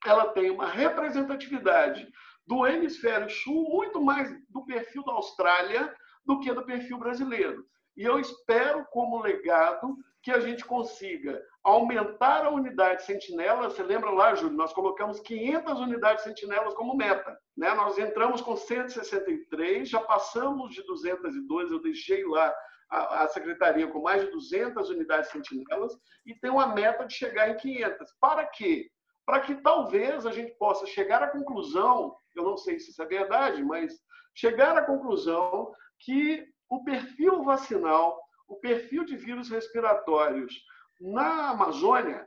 ela 0.05 0.27
tem 0.29 0.51
uma 0.51 0.67
representatividade 0.67 2.07
do 2.45 2.65
hemisfério 2.67 3.29
sul 3.29 3.69
muito 3.69 4.01
mais 4.01 4.31
do 4.49 4.63
perfil 4.65 5.03
da 5.03 5.13
Austrália 5.13 5.95
do 6.23 6.39
que 6.39 6.53
do 6.53 6.65
perfil 6.65 6.99
brasileiro. 6.99 7.65
E 7.95 8.03
eu 8.03 8.19
espero, 8.19 8.85
como 8.91 9.21
legado, 9.21 9.95
que 10.23 10.31
a 10.31 10.39
gente 10.39 10.63
consiga 10.63 11.41
aumentar 11.63 12.45
a 12.45 12.49
unidade 12.49 13.03
sentinela. 13.03 13.69
Você 13.69 13.83
lembra 13.83 14.11
lá, 14.11 14.35
Júlio? 14.35 14.55
Nós 14.55 14.73
colocamos 14.73 15.19
500 15.19 15.79
unidades 15.79 16.23
sentinelas 16.23 16.73
como 16.75 16.95
meta. 16.95 17.37
Né? 17.57 17.73
Nós 17.73 17.97
entramos 17.97 18.41
com 18.41 18.55
163, 18.55 19.89
já 19.89 19.99
passamos 19.99 20.73
de 20.73 20.83
202, 20.83 21.71
eu 21.71 21.81
deixei 21.81 22.23
lá 22.25 22.53
a, 22.89 23.23
a 23.23 23.27
secretaria 23.27 23.87
com 23.87 24.01
mais 24.01 24.23
de 24.23 24.31
200 24.31 24.89
unidades 24.89 25.31
sentinelas 25.31 25.93
e 26.25 26.35
tem 26.35 26.51
uma 26.51 26.67
meta 26.67 27.05
de 27.05 27.13
chegar 27.13 27.49
em 27.49 27.57
500. 27.57 28.11
Para 28.19 28.45
quê? 28.45 28.89
para 29.25 29.39
que 29.39 29.55
talvez 29.55 30.25
a 30.25 30.31
gente 30.31 30.51
possa 30.57 30.85
chegar 30.85 31.23
à 31.23 31.27
conclusão, 31.27 32.15
eu 32.35 32.43
não 32.43 32.57
sei 32.57 32.79
se 32.79 32.91
isso 32.91 33.01
é 33.01 33.05
verdade, 33.05 33.63
mas 33.63 33.93
chegar 34.35 34.77
à 34.77 34.81
conclusão 34.81 35.71
que 35.99 36.45
o 36.71 36.81
perfil 36.85 37.43
vacinal, 37.43 38.17
o 38.47 38.55
perfil 38.55 39.03
de 39.03 39.17
vírus 39.17 39.49
respiratórios 39.49 40.55
na 41.01 41.49
Amazônia, 41.49 42.25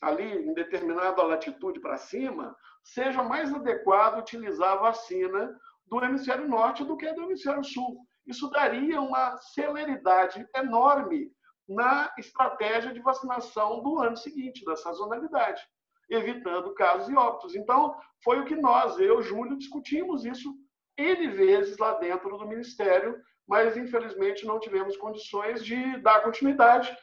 ali 0.00 0.48
em 0.48 0.54
determinada 0.54 1.22
latitude 1.22 1.78
para 1.78 1.98
cima, 1.98 2.56
seja 2.82 3.22
mais 3.22 3.52
adequado 3.54 4.18
utilizar 4.18 4.72
a 4.72 4.80
vacina 4.80 5.54
do 5.86 6.02
hemisfério 6.02 6.48
norte 6.48 6.82
do 6.82 6.96
que 6.96 7.12
do 7.12 7.24
hemisfério 7.24 7.62
sul. 7.62 7.98
Isso 8.26 8.48
daria 8.48 8.98
uma 8.98 9.36
celeridade 9.36 10.48
enorme 10.56 11.30
na 11.68 12.10
estratégia 12.16 12.94
de 12.94 13.00
vacinação 13.00 13.82
do 13.82 14.00
ano 14.00 14.16
seguinte, 14.16 14.64
da 14.64 14.74
sazonalidade, 14.74 15.62
evitando 16.08 16.72
casos 16.74 17.10
e 17.10 17.14
óbitos. 17.14 17.54
Então, 17.54 17.94
foi 18.24 18.40
o 18.40 18.46
que 18.46 18.56
nós, 18.56 18.98
eu, 18.98 19.20
Júlio, 19.20 19.58
discutimos 19.58 20.24
isso 20.24 20.50
N 20.96 21.28
vezes 21.28 21.76
lá 21.76 21.94
dentro 21.94 22.38
do 22.38 22.46
Ministério, 22.48 23.20
mas 23.48 23.76
infelizmente 23.76 24.46
não 24.46 24.60
tivemos 24.60 24.96
condições 24.96 25.64
de 25.64 25.98
dar 25.98 26.22
continuidade, 26.22 26.94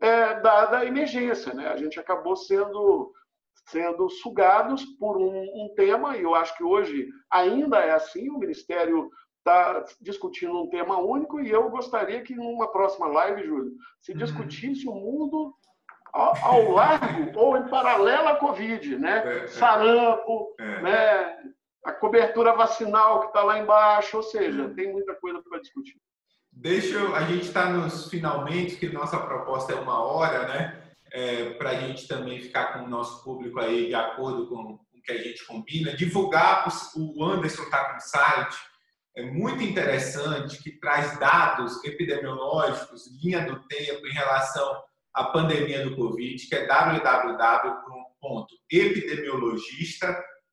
é, 0.00 0.40
dada 0.40 0.78
a 0.78 0.84
emergência. 0.84 1.52
Né? 1.54 1.68
A 1.68 1.76
gente 1.76 1.98
acabou 1.98 2.36
sendo, 2.36 3.12
sendo 3.68 4.08
sugados 4.08 4.84
por 4.98 5.16
um, 5.16 5.40
um 5.40 5.72
tema, 5.74 6.16
e 6.16 6.22
eu 6.22 6.34
acho 6.34 6.56
que 6.56 6.64
hoje 6.64 7.08
ainda 7.30 7.78
é 7.78 7.92
assim, 7.92 8.28
o 8.30 8.38
Ministério 8.38 9.10
está 9.38 9.84
discutindo 10.00 10.60
um 10.60 10.68
tema 10.68 10.98
único 10.98 11.40
e 11.40 11.50
eu 11.50 11.70
gostaria 11.70 12.20
que 12.22 12.34
numa 12.34 12.70
próxima 12.70 13.06
live, 13.06 13.46
Júlio, 13.46 13.72
se 14.00 14.12
uhum. 14.12 14.18
discutisse 14.18 14.88
o 14.88 14.94
mundo 14.94 15.54
ao, 16.12 16.36
ao 16.42 16.70
largo 16.72 17.38
ou 17.38 17.56
em 17.56 17.68
paralelo 17.68 18.28
à 18.28 18.36
Covid, 18.36 18.98
né? 18.98 19.22
É, 19.24 19.44
é. 19.44 19.46
Sarampo, 19.46 20.54
é. 20.58 20.82
né? 20.82 21.38
A 21.86 21.92
cobertura 21.92 22.52
vacinal 22.52 23.20
que 23.20 23.26
está 23.28 23.44
lá 23.44 23.60
embaixo, 23.60 24.16
ou 24.16 24.22
seja, 24.22 24.68
tem 24.70 24.92
muita 24.92 25.14
coisa 25.14 25.40
para 25.40 25.60
discutir. 25.60 25.96
Deixa 26.50 26.96
eu, 26.96 27.14
a 27.14 27.22
gente 27.22 27.46
está 27.46 27.70
nos 27.70 28.10
finalmente, 28.10 28.74
que 28.74 28.88
nossa 28.88 29.18
proposta 29.18 29.72
é 29.72 29.76
uma 29.76 30.02
hora, 30.02 30.48
né? 30.48 30.82
É, 31.12 31.50
para 31.50 31.70
a 31.70 31.74
gente 31.74 32.08
também 32.08 32.40
ficar 32.40 32.72
com 32.72 32.80
o 32.80 32.88
nosso 32.88 33.22
público 33.22 33.60
aí 33.60 33.86
de 33.86 33.94
acordo 33.94 34.48
com 34.48 34.72
o 34.72 35.02
que 35.04 35.12
a 35.12 35.22
gente 35.22 35.46
combina, 35.46 35.94
divulgar 35.94 36.66
o 36.96 37.24
Anderson 37.24 37.62
está 37.62 37.92
com 37.92 37.98
o 37.98 38.00
site, 38.00 38.56
é 39.16 39.22
muito 39.22 39.62
interessante, 39.62 40.60
que 40.60 40.72
traz 40.80 41.16
dados 41.20 41.82
epidemiológicos, 41.84 43.04
linha 43.22 43.46
do 43.46 43.60
tempo 43.68 44.04
em 44.04 44.12
relação 44.12 44.82
à 45.14 45.24
pandemia 45.24 45.88
do 45.88 45.94
Covid, 45.94 46.44
que 46.48 46.54
é 46.56 46.66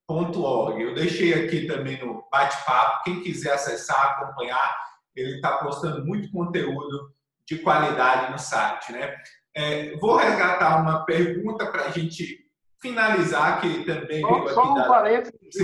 www.epidemiologista.org. 0.07 0.81
Eu 0.81 0.93
deixei 0.93 1.33
aqui 1.33 1.65
também 1.67 1.99
no 2.03 2.23
bate-papo, 2.31 3.03
quem 3.03 3.21
quiser 3.21 3.53
acessar, 3.53 4.11
acompanhar, 4.11 4.77
ele 5.15 5.35
está 5.35 5.57
postando 5.57 6.05
muito 6.05 6.31
conteúdo 6.31 7.13
de 7.47 7.59
qualidade 7.59 8.31
no 8.31 8.39
site. 8.39 8.91
Né? 8.91 9.15
É, 9.55 9.95
vou 9.97 10.15
resgatar 10.15 10.81
uma 10.81 11.05
pergunta 11.05 11.71
para 11.71 11.85
a 11.85 11.89
gente 11.89 12.39
finalizar, 12.81 13.61
que 13.61 13.85
também 13.85 14.21
só. 14.21 14.47
Só 14.49 14.71
um 14.71 14.75
da... 14.75 14.87
parênteses, 14.87 15.61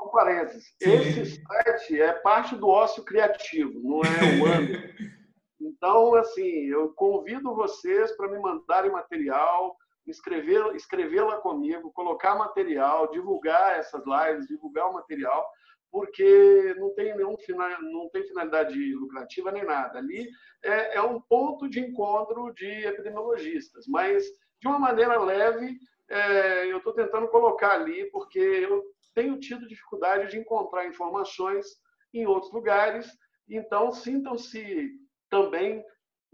um 0.00 0.08
parênteses. 0.10 0.74
Esse 0.80 1.42
site 1.42 2.00
é 2.00 2.12
parte 2.12 2.56
do 2.56 2.68
ócio 2.68 3.04
criativo, 3.04 3.80
não 3.82 4.00
é 4.02 4.40
o 4.40 4.46
ano. 4.46 4.68
então, 5.60 6.14
assim, 6.14 6.66
eu 6.66 6.92
convido 6.94 7.54
vocês 7.54 8.16
para 8.16 8.28
me 8.28 8.38
mandarem 8.38 8.90
material, 8.90 9.76
escrevê-la 10.08 11.36
comigo, 11.38 11.92
colocar 11.92 12.34
material, 12.34 13.10
divulgar 13.10 13.78
essas 13.78 14.02
lives, 14.04 14.48
divulgar 14.48 14.88
o 14.88 14.94
material, 14.94 15.48
porque 15.90 16.74
não 16.78 16.94
tem 16.94 17.16
nenhum 17.16 17.36
final, 17.38 17.82
não 17.82 18.08
tem 18.10 18.26
finalidade 18.26 18.94
lucrativa 18.94 19.50
nem 19.50 19.64
nada. 19.64 19.98
Ali 19.98 20.28
é, 20.62 20.96
é 20.96 21.02
um 21.02 21.20
ponto 21.20 21.68
de 21.68 21.80
encontro 21.80 22.52
de 22.54 22.86
epidemiologistas, 22.86 23.86
mas 23.86 24.24
de 24.60 24.66
uma 24.66 24.78
maneira 24.78 25.20
leve, 25.22 25.78
é, 26.10 26.70
eu 26.70 26.78
estou 26.78 26.92
tentando 26.92 27.28
colocar 27.28 27.72
ali, 27.72 28.10
porque 28.10 28.38
eu 28.38 28.84
tenho 29.14 29.38
tido 29.38 29.68
dificuldade 29.68 30.30
de 30.30 30.38
encontrar 30.38 30.86
informações 30.86 31.66
em 32.12 32.26
outros 32.26 32.52
lugares. 32.52 33.08
Então, 33.48 33.92
sintam-se 33.92 34.90
também 35.30 35.84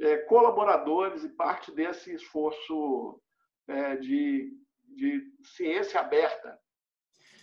é, 0.00 0.18
colaboradores 0.18 1.24
e 1.24 1.28
parte 1.28 1.72
desse 1.72 2.14
esforço 2.14 3.20
é, 3.68 3.96
de, 3.96 4.50
de 4.96 5.22
ciência 5.56 6.00
aberta. 6.00 6.58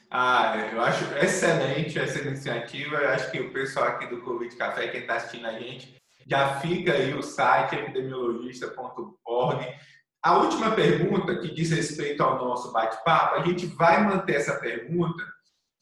Ah, 0.09 0.57
eu 0.74 0.82
acho 0.82 1.05
excelente 1.15 1.97
essa 1.97 2.19
iniciativa. 2.19 2.97
Eu 2.97 3.09
acho 3.09 3.32
que 3.32 3.39
o 3.39 3.53
pessoal 3.53 3.88
aqui 3.88 4.07
do 4.07 4.22
Covid 4.22 4.53
Café, 4.57 4.89
quem 4.89 5.01
está 5.01 5.15
assistindo 5.15 5.47
a 5.47 5.57
gente, 5.57 5.95
já 6.28 6.59
fica 6.59 6.93
aí 6.93 7.13
o 7.13 7.22
site 7.22 7.76
epidemiologista.org. 7.76 9.65
A 10.24 10.38
última 10.38 10.72
pergunta, 10.76 11.39
que 11.39 11.53
diz 11.53 11.72
respeito 11.72 12.22
ao 12.22 12.38
nosso 12.38 12.72
bate-papo, 12.74 13.36
a 13.36 13.43
gente 13.45 13.65
vai 13.65 14.03
manter 14.03 14.36
essa 14.36 14.59
pergunta, 14.59 15.24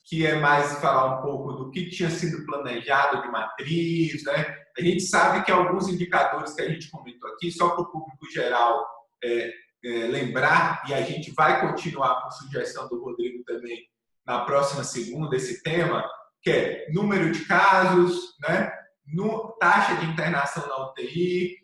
que 0.05 0.25
é 0.25 0.35
mais 0.35 0.79
falar 0.79 1.17
um 1.17 1.21
pouco 1.21 1.53
do 1.53 1.71
que 1.71 1.89
tinha 1.89 2.09
sido 2.09 2.45
planejado 2.45 3.21
de 3.21 3.27
matriz. 3.29 4.23
Né? 4.23 4.55
A 4.77 4.81
gente 4.81 5.01
sabe 5.01 5.43
que 5.43 5.51
alguns 5.51 5.89
indicadores 5.89 6.53
que 6.53 6.61
a 6.61 6.69
gente 6.69 6.89
comentou 6.89 7.29
aqui, 7.31 7.51
só 7.51 7.69
para 7.71 7.81
o 7.81 7.91
público 7.91 8.31
geral 8.31 8.87
é, 9.23 9.51
é, 9.83 9.89
lembrar, 10.07 10.83
e 10.87 10.93
a 10.93 11.01
gente 11.01 11.31
vai 11.31 11.61
continuar 11.61 12.21
com 12.21 12.31
sugestão 12.31 12.87
do 12.87 13.03
Rodrigo 13.03 13.43
também 13.43 13.87
na 14.25 14.41
próxima 14.41 14.83
segunda, 14.83 15.35
esse 15.35 15.63
tema, 15.63 16.07
que 16.41 16.51
é 16.51 16.87
número 16.91 17.31
de 17.31 17.45
casos, 17.45 18.35
né? 18.41 18.71
no, 19.13 19.55
taxa 19.59 19.95
de 19.95 20.05
internação 20.05 20.67
na 20.67 20.89
UTI, 20.89 21.57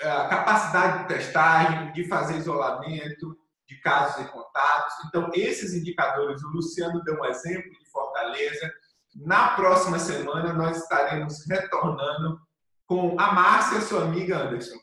é, 0.00 0.28
capacidade 0.28 1.02
de 1.02 1.08
testagem, 1.08 1.92
de 1.92 2.06
fazer 2.08 2.36
isolamento 2.36 3.36
de 3.66 3.80
casos 3.80 4.24
e 4.24 4.28
contatos. 4.28 4.94
Então, 5.06 5.30
esses 5.34 5.74
indicadores, 5.74 6.42
o 6.44 6.48
Luciano 6.48 7.02
deu 7.02 7.18
um 7.18 7.24
exemplo 7.24 7.70
de 7.70 7.90
Fortaleza. 7.90 8.72
Na 9.16 9.56
próxima 9.56 9.98
semana, 9.98 10.52
nós 10.52 10.76
estaremos 10.76 11.44
retornando 11.48 12.40
com 12.86 13.18
a 13.18 13.32
Márcia, 13.32 13.80
sua 13.80 14.04
amiga 14.04 14.38
Anderson, 14.38 14.76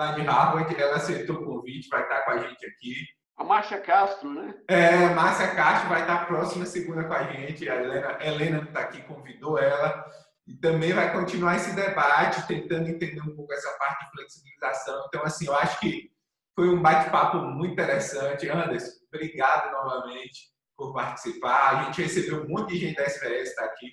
lá 0.00 0.12
de 0.12 0.22
Harvard. 0.22 0.80
Ela 0.80 0.96
aceitou 0.96 1.36
o 1.36 1.44
convite, 1.44 1.88
vai 1.88 2.02
estar 2.02 2.22
com 2.22 2.30
a 2.30 2.38
gente 2.38 2.66
aqui. 2.66 2.94
A 3.36 3.44
Márcia 3.44 3.80
Castro, 3.80 4.30
né? 4.30 4.54
É, 4.68 5.08
Márcia 5.14 5.54
Castro 5.54 5.88
vai 5.88 6.02
estar 6.02 6.26
próxima 6.26 6.66
segunda 6.66 7.04
com 7.04 7.14
a 7.14 7.24
gente. 7.24 7.68
A 7.68 7.76
Helena, 7.76 8.18
Helena 8.20 8.62
está 8.62 8.80
aqui, 8.80 9.02
convidou 9.02 9.58
ela 9.58 10.04
e 10.46 10.54
também 10.56 10.92
vai 10.92 11.12
continuar 11.12 11.56
esse 11.56 11.74
debate, 11.74 12.46
tentando 12.46 12.88
entender 12.88 13.20
um 13.20 13.34
pouco 13.34 13.52
essa 13.52 13.70
parte 13.78 14.04
de 14.04 14.10
flexibilização. 14.10 15.04
Então, 15.08 15.22
assim, 15.22 15.46
eu 15.46 15.54
acho 15.54 15.78
que 15.80 16.10
foi 16.54 16.68
um 16.68 16.82
bate-papo 16.82 17.38
muito 17.38 17.72
interessante. 17.72 18.48
Anderson, 18.48 18.90
obrigado 19.12 19.72
novamente 19.72 20.50
por 20.76 20.92
participar. 20.92 21.70
A 21.70 21.84
gente 21.84 22.02
recebeu 22.02 22.42
um 22.42 22.48
monte 22.48 22.74
de 22.74 22.78
gente 22.78 22.96
da 22.96 23.04
SVS, 23.04 23.50
está 23.50 23.64
aqui 23.64 23.90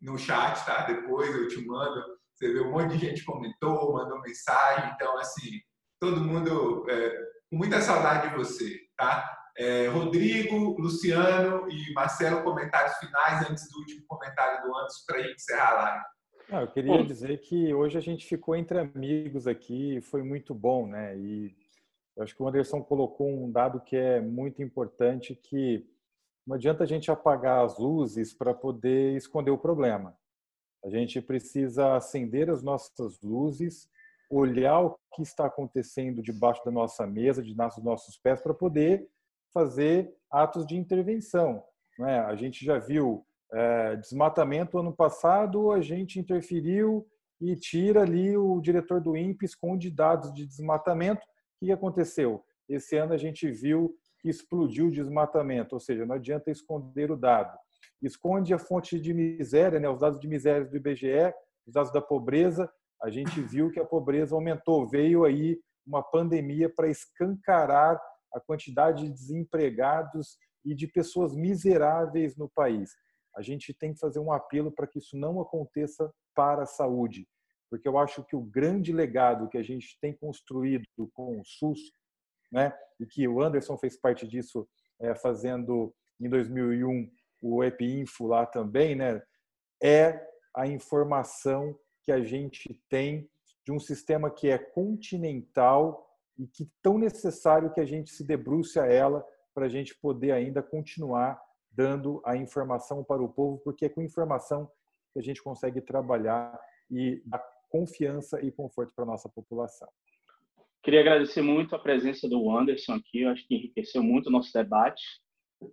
no 0.00 0.16
chat, 0.16 0.64
tá? 0.64 0.82
Depois 0.82 1.34
eu 1.34 1.48
te 1.48 1.66
mando. 1.66 2.17
Você 2.38 2.52
vê 2.52 2.60
um 2.60 2.70
monte 2.70 2.96
de 2.96 2.98
gente 2.98 3.24
comentou, 3.24 3.92
mandou 3.92 4.20
mensagem. 4.20 4.92
Então, 4.94 5.18
assim, 5.18 5.60
todo 6.00 6.24
mundo 6.24 6.88
é, 6.88 7.10
com 7.50 7.56
muita 7.56 7.80
saudade 7.80 8.28
de 8.28 8.36
você, 8.36 8.78
tá? 8.96 9.28
É, 9.58 9.88
Rodrigo, 9.88 10.80
Luciano 10.80 11.68
e 11.68 11.92
Marcelo, 11.92 12.44
comentários 12.44 12.96
finais 12.98 13.50
antes 13.50 13.68
do 13.68 13.80
último 13.80 14.04
comentário 14.06 14.62
do 14.62 14.76
Anderson 14.76 15.04
para 15.04 15.16
a 15.16 15.22
gente 15.22 15.34
encerrar 15.34 15.70
a 15.70 15.82
live. 15.82 16.04
Não, 16.48 16.60
eu 16.60 16.68
queria 16.68 17.04
dizer 17.04 17.40
que 17.40 17.74
hoje 17.74 17.98
a 17.98 18.00
gente 18.00 18.24
ficou 18.24 18.54
entre 18.54 18.78
amigos 18.78 19.48
aqui, 19.48 20.00
foi 20.00 20.22
muito 20.22 20.54
bom, 20.54 20.86
né? 20.86 21.18
E 21.18 21.56
eu 22.16 22.22
acho 22.22 22.36
que 22.36 22.42
o 22.42 22.46
Anderson 22.46 22.80
colocou 22.82 23.28
um 23.28 23.50
dado 23.50 23.80
que 23.80 23.96
é 23.96 24.20
muito 24.20 24.62
importante, 24.62 25.34
que 25.34 25.84
não 26.46 26.54
adianta 26.54 26.84
a 26.84 26.86
gente 26.86 27.10
apagar 27.10 27.64
as 27.64 27.76
luzes 27.78 28.32
para 28.32 28.54
poder 28.54 29.16
esconder 29.16 29.50
o 29.50 29.58
problema. 29.58 30.16
A 30.88 30.90
gente 30.90 31.20
precisa 31.20 31.96
acender 31.96 32.48
as 32.48 32.62
nossas 32.62 33.20
luzes, 33.20 33.86
olhar 34.30 34.80
o 34.80 34.98
que 35.14 35.20
está 35.20 35.44
acontecendo 35.44 36.22
debaixo 36.22 36.64
da 36.64 36.70
nossa 36.70 37.06
mesa, 37.06 37.42
de 37.42 37.54
nossos 37.54 38.16
pés, 38.16 38.40
para 38.40 38.54
poder 38.54 39.06
fazer 39.52 40.10
atos 40.30 40.66
de 40.66 40.76
intervenção. 40.76 41.62
Não 41.98 42.08
é? 42.08 42.20
A 42.20 42.34
gente 42.34 42.64
já 42.64 42.78
viu 42.78 43.22
é, 43.52 43.96
desmatamento 43.96 44.78
ano 44.78 44.90
passado, 44.90 45.72
a 45.72 45.82
gente 45.82 46.18
interferiu 46.18 47.06
e 47.38 47.54
tira 47.54 48.00
ali 48.00 48.34
o 48.34 48.58
diretor 48.58 48.98
do 48.98 49.14
INPE, 49.14 49.44
esconde 49.44 49.90
dados 49.90 50.32
de 50.32 50.46
desmatamento. 50.46 51.20
O 51.60 51.66
que 51.66 51.70
aconteceu? 51.70 52.42
Esse 52.66 52.96
ano 52.96 53.12
a 53.12 53.18
gente 53.18 53.50
viu 53.50 53.94
que 54.20 54.30
explodiu 54.30 54.86
o 54.86 54.90
desmatamento, 54.90 55.74
ou 55.74 55.80
seja, 55.80 56.06
não 56.06 56.14
adianta 56.14 56.50
esconder 56.50 57.10
o 57.10 57.16
dado. 57.16 57.58
Esconde 58.02 58.54
a 58.54 58.58
fonte 58.58 59.00
de 59.00 59.12
miséria, 59.12 59.80
né, 59.80 59.88
os 59.88 60.00
dados 60.00 60.20
de 60.20 60.28
miséria 60.28 60.64
do 60.64 60.76
IBGE, 60.76 61.34
os 61.66 61.74
dados 61.74 61.92
da 61.92 62.00
pobreza, 62.00 62.70
a 63.02 63.10
gente 63.10 63.40
viu 63.40 63.70
que 63.70 63.80
a 63.80 63.84
pobreza 63.84 64.34
aumentou. 64.34 64.88
Veio 64.88 65.24
aí 65.24 65.58
uma 65.86 66.02
pandemia 66.02 66.68
para 66.68 66.88
escancarar 66.88 68.00
a 68.32 68.40
quantidade 68.40 69.04
de 69.04 69.10
desempregados 69.10 70.36
e 70.64 70.74
de 70.74 70.86
pessoas 70.86 71.34
miseráveis 71.34 72.36
no 72.36 72.48
país. 72.48 72.90
A 73.36 73.42
gente 73.42 73.72
tem 73.72 73.92
que 73.92 74.00
fazer 74.00 74.18
um 74.18 74.32
apelo 74.32 74.70
para 74.70 74.86
que 74.86 74.98
isso 74.98 75.16
não 75.16 75.40
aconteça 75.40 76.12
para 76.34 76.62
a 76.62 76.66
saúde, 76.66 77.26
porque 77.70 77.88
eu 77.88 77.96
acho 77.98 78.24
que 78.24 78.36
o 78.36 78.42
grande 78.42 78.92
legado 78.92 79.48
que 79.48 79.58
a 79.58 79.62
gente 79.62 79.98
tem 80.00 80.12
construído 80.12 80.84
com 81.12 81.40
o 81.40 81.44
SUS, 81.44 81.78
né, 82.50 82.72
e 82.98 83.06
que 83.06 83.26
o 83.28 83.40
Anderson 83.40 83.76
fez 83.78 83.98
parte 83.98 84.26
disso, 84.26 84.68
é, 85.00 85.14
fazendo 85.14 85.94
em 86.20 86.28
2001 86.28 87.08
o 87.40 87.62
EpiInfo 87.62 88.26
lá 88.26 88.46
também, 88.46 88.94
né, 88.94 89.22
é 89.82 90.20
a 90.54 90.66
informação 90.66 91.78
que 92.02 92.12
a 92.12 92.22
gente 92.22 92.80
tem 92.88 93.28
de 93.64 93.72
um 93.72 93.78
sistema 93.78 94.30
que 94.30 94.48
é 94.48 94.58
continental 94.58 96.08
e 96.38 96.46
que 96.46 96.70
tão 96.82 96.98
necessário 96.98 97.72
que 97.72 97.80
a 97.80 97.84
gente 97.84 98.10
se 98.10 98.24
debruce 98.24 98.78
a 98.80 98.86
ela 98.86 99.24
para 99.54 99.66
a 99.66 99.68
gente 99.68 99.94
poder 99.98 100.32
ainda 100.32 100.62
continuar 100.62 101.40
dando 101.70 102.22
a 102.24 102.36
informação 102.36 103.04
para 103.04 103.22
o 103.22 103.28
povo, 103.28 103.58
porque 103.58 103.84
é 103.84 103.88
com 103.88 104.02
informação 104.02 104.70
que 105.12 105.18
a 105.18 105.22
gente 105.22 105.42
consegue 105.42 105.80
trabalhar 105.80 106.58
e 106.90 107.22
dar 107.24 107.44
confiança 107.68 108.40
e 108.42 108.50
conforto 108.50 108.92
para 108.94 109.04
a 109.04 109.06
nossa 109.06 109.28
população. 109.28 109.88
Queria 110.82 111.00
agradecer 111.00 111.42
muito 111.42 111.74
a 111.74 111.78
presença 111.78 112.28
do 112.28 112.50
Anderson 112.50 112.94
aqui, 112.94 113.22
eu 113.22 113.30
acho 113.30 113.46
que 113.46 113.54
enriqueceu 113.54 114.02
muito 114.02 114.28
o 114.28 114.32
nosso 114.32 114.52
debate. 114.52 115.02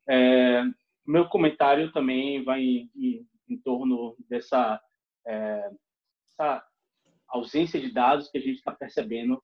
É, 0.09 0.63
meu 1.06 1.28
comentário 1.28 1.91
também 1.91 2.43
vai 2.43 2.62
em, 2.62 2.91
em, 2.95 3.28
em 3.49 3.58
torno 3.58 4.16
dessa 4.30 4.82
é, 5.28 5.70
ausência 7.28 7.80
de 7.80 7.91
dados 7.91 8.30
que 8.30 8.38
a 8.38 8.41
gente 8.41 8.58
está 8.58 8.72
percebendo. 8.72 9.41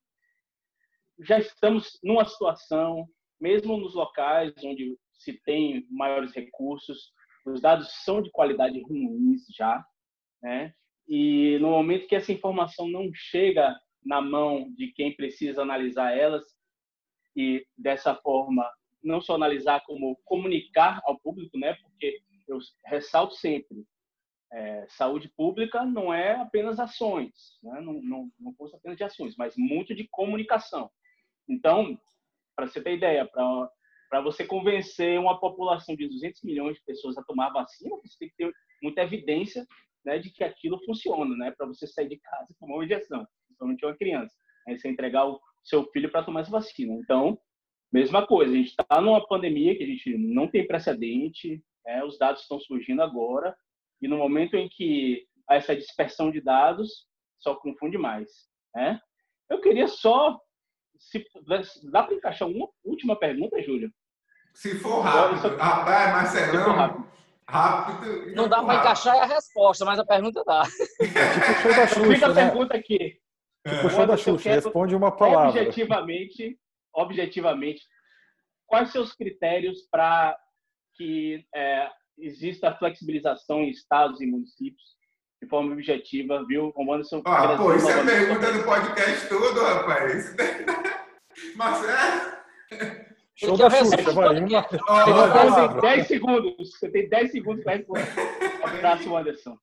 Já 1.20 1.38
estamos 1.38 1.98
numa 2.02 2.24
situação, 2.24 3.06
mesmo 3.40 3.76
nos 3.76 3.94
locais 3.94 4.52
onde 4.64 4.96
se 5.12 5.40
tem 5.44 5.86
maiores 5.90 6.32
recursos, 6.32 7.12
os 7.46 7.60
dados 7.60 7.92
são 8.04 8.22
de 8.22 8.30
qualidade 8.30 8.80
ruins 8.82 9.42
já, 9.56 9.84
né? 10.42 10.72
E 11.08 11.58
no 11.60 11.70
momento 11.70 12.06
que 12.06 12.14
essa 12.14 12.32
informação 12.32 12.88
não 12.88 13.10
chega 13.12 13.76
na 14.04 14.20
mão 14.20 14.72
de 14.74 14.92
quem 14.92 15.14
precisa 15.14 15.62
analisar 15.62 16.16
elas 16.16 16.44
e 17.36 17.64
dessa 17.76 18.14
forma 18.14 18.68
não 19.02 19.20
só 19.20 19.34
analisar 19.34 19.82
como 19.84 20.16
comunicar 20.24 21.00
ao 21.04 21.18
público, 21.18 21.58
né? 21.58 21.74
Porque 21.74 22.20
eu 22.48 22.58
ressalto 22.84 23.34
sempre, 23.34 23.84
é, 24.52 24.86
saúde 24.90 25.30
pública 25.30 25.84
não 25.84 26.12
é 26.12 26.34
apenas 26.34 26.78
ações, 26.78 27.58
né? 27.62 27.80
não, 27.80 27.94
não, 28.02 28.30
não 28.38 28.54
fosse 28.54 28.76
apenas 28.76 28.98
de 28.98 29.04
ações, 29.04 29.34
mas 29.36 29.54
muito 29.56 29.94
de 29.94 30.06
comunicação. 30.08 30.90
Então, 31.48 31.98
para 32.54 32.66
você 32.66 32.82
ter 32.82 32.96
ideia, 32.96 33.26
para 33.26 34.20
você 34.20 34.44
convencer 34.44 35.18
uma 35.18 35.40
população 35.40 35.96
de 35.96 36.06
200 36.06 36.42
milhões 36.42 36.76
de 36.76 36.82
pessoas 36.84 37.16
a 37.16 37.24
tomar 37.24 37.50
vacina, 37.50 37.96
você 37.96 38.18
tem 38.18 38.28
que 38.28 38.36
ter 38.36 38.52
muita 38.82 39.02
evidência 39.02 39.66
né, 40.04 40.18
de 40.18 40.30
que 40.30 40.44
aquilo 40.44 40.84
funciona, 40.84 41.34
né? 41.36 41.52
Para 41.56 41.66
você 41.66 41.86
sair 41.86 42.08
de 42.08 42.18
casa 42.18 42.48
e 42.50 42.54
tomar 42.56 42.74
uma 42.74 42.84
injeção, 42.84 43.26
principalmente 43.46 43.86
uma 43.86 43.96
criança. 43.96 44.34
Né? 44.66 44.76
Você 44.76 44.88
entregar 44.88 45.26
o 45.26 45.40
seu 45.62 45.86
filho 45.92 46.10
para 46.10 46.24
tomar 46.24 46.40
essa 46.40 46.50
vacina. 46.50 46.92
Então, 46.94 47.38
mesma 47.92 48.26
coisa, 48.26 48.52
a 48.52 48.56
gente 48.56 48.70
está 48.70 49.00
numa 49.00 49.26
pandemia 49.26 49.76
que 49.76 49.84
a 49.84 49.86
gente 49.86 50.16
não 50.16 50.48
tem 50.48 50.66
precedente, 50.66 51.62
né? 51.84 52.02
os 52.04 52.18
dados 52.18 52.42
estão 52.42 52.58
surgindo 52.58 53.02
agora, 53.02 53.54
e 54.00 54.08
no 54.08 54.16
momento 54.16 54.56
em 54.56 54.68
que 54.68 55.26
há 55.48 55.56
essa 55.56 55.76
dispersão 55.76 56.30
de 56.30 56.40
dados, 56.40 57.06
só 57.38 57.54
confunde 57.54 57.98
mais. 57.98 58.28
Né? 58.74 58.98
Eu 59.50 59.60
queria 59.60 59.86
só. 59.86 60.38
Se, 60.98 61.24
dá 61.90 62.04
para 62.04 62.14
encaixar 62.14 62.48
uma 62.48 62.68
última 62.84 63.18
pergunta, 63.18 63.60
Júlio? 63.62 63.92
Se 64.54 64.78
for 64.78 65.00
rápido. 65.00 65.40
Só... 65.40 65.56
Rapaz, 65.56 66.12
Marcelão. 66.12 66.76
Rápido. 66.76 67.08
rápido. 67.48 68.34
Não 68.34 68.48
dá 68.48 68.62
para 68.62 68.80
encaixar 68.80 69.16
a 69.16 69.26
resposta, 69.26 69.84
mas 69.84 69.98
a 69.98 70.04
pergunta 70.04 70.44
dá. 70.44 70.62
É 71.00 71.56
tipo 71.56 71.68
da 71.68 71.86
Xuxa, 71.86 72.06
Fica 72.14 72.26
a 72.26 72.34
né? 72.34 72.44
pergunta 72.46 72.76
aqui. 72.76 73.20
Tipo 73.66 73.90
show 73.90 74.06
da 74.06 74.16
Xuxa, 74.16 74.50
responde 74.50 74.94
uma 74.94 75.10
palavra. 75.10 75.60
Objetivamente, 75.60 76.58
objetivamente, 76.94 77.82
quais 78.66 78.90
seus 78.90 79.14
critérios 79.14 79.86
para 79.90 80.36
que 80.94 81.44
é, 81.54 81.90
exista 82.18 82.74
flexibilização 82.76 83.60
em 83.60 83.70
estados 83.70 84.20
e 84.20 84.26
municípios 84.26 84.92
de 85.42 85.48
forma 85.48 85.72
objetiva, 85.72 86.44
viu? 86.46 86.72
O 86.76 86.92
Anderson. 86.92 87.22
Ah, 87.26 87.56
pô, 87.56 87.74
isso 87.74 87.90
é 87.90 88.04
pergunta 88.04 88.52
do 88.52 88.64
podcast 88.64 89.28
todo, 89.28 89.60
rapaz. 89.60 90.36
Marcelo? 91.56 92.32
Show 93.34 93.56
da 93.56 93.68
Xuxa, 93.70 94.12
vai. 94.12 94.40
Você 94.40 95.68
tem 95.68 95.80
10 95.80 96.06
segundos. 96.06 96.70
Você 96.70 96.90
tem 96.90 97.08
10 97.08 97.32
segundos 97.32 97.64
para 97.64 97.76
responder. 97.76 98.06
Abraço, 98.62 99.16
Anderson. 99.16 99.58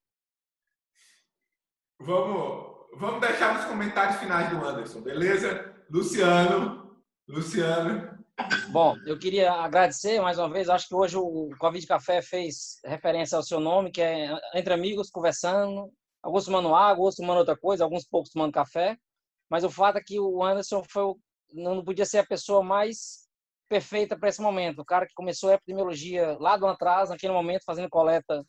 Vamos, 2.02 2.88
vamos 2.96 3.22
deixar 3.22 3.54
nos 3.54 3.66
comentários 3.66 4.18
finais 4.18 4.50
do 4.50 4.66
Anderson, 4.66 5.02
beleza? 5.02 5.76
Luciano, 5.90 6.79
Luciano. 7.30 8.18
Bom, 8.72 8.98
eu 9.06 9.20
queria 9.20 9.52
agradecer 9.52 10.20
mais 10.20 10.40
uma 10.40 10.50
vez. 10.50 10.68
Acho 10.68 10.88
que 10.88 10.96
hoje 10.96 11.16
o 11.16 11.52
Covid 11.60 11.86
Café 11.86 12.24
fez 12.24 12.80
referência 12.84 13.36
ao 13.36 13.44
seu 13.44 13.60
nome, 13.60 13.92
que 13.92 14.02
é 14.02 14.36
entre 14.56 14.74
amigos 14.74 15.12
conversando. 15.12 15.94
Alguns 16.24 16.46
tomando 16.46 16.74
água, 16.74 17.04
outros 17.04 17.18
tomando 17.18 17.38
outra 17.38 17.56
coisa, 17.56 17.84
alguns 17.84 18.04
poucos 18.04 18.32
tomando 18.32 18.52
café. 18.52 18.98
Mas 19.48 19.64
o 19.64 19.70
fato 19.70 19.98
é 19.98 20.04
que 20.04 20.20
o 20.20 20.44
Anderson 20.44 20.84
foi, 20.84 21.14
não 21.54 21.84
podia 21.84 22.06
ser 22.06 22.18
a 22.18 22.26
pessoa 22.26 22.64
mais 22.64 23.28
perfeita 23.70 24.18
para 24.18 24.30
esse 24.30 24.42
momento. 24.42 24.80
O 24.80 24.86
cara 24.86 25.06
que 25.06 25.14
começou 25.14 25.52
a 25.52 25.54
epidemiologia 25.54 26.36
lá 26.40 26.58
do 26.58 26.66
atrás, 26.66 27.10
naquele 27.10 27.32
momento, 27.32 27.64
fazendo 27.64 27.90
coleta 27.90 28.44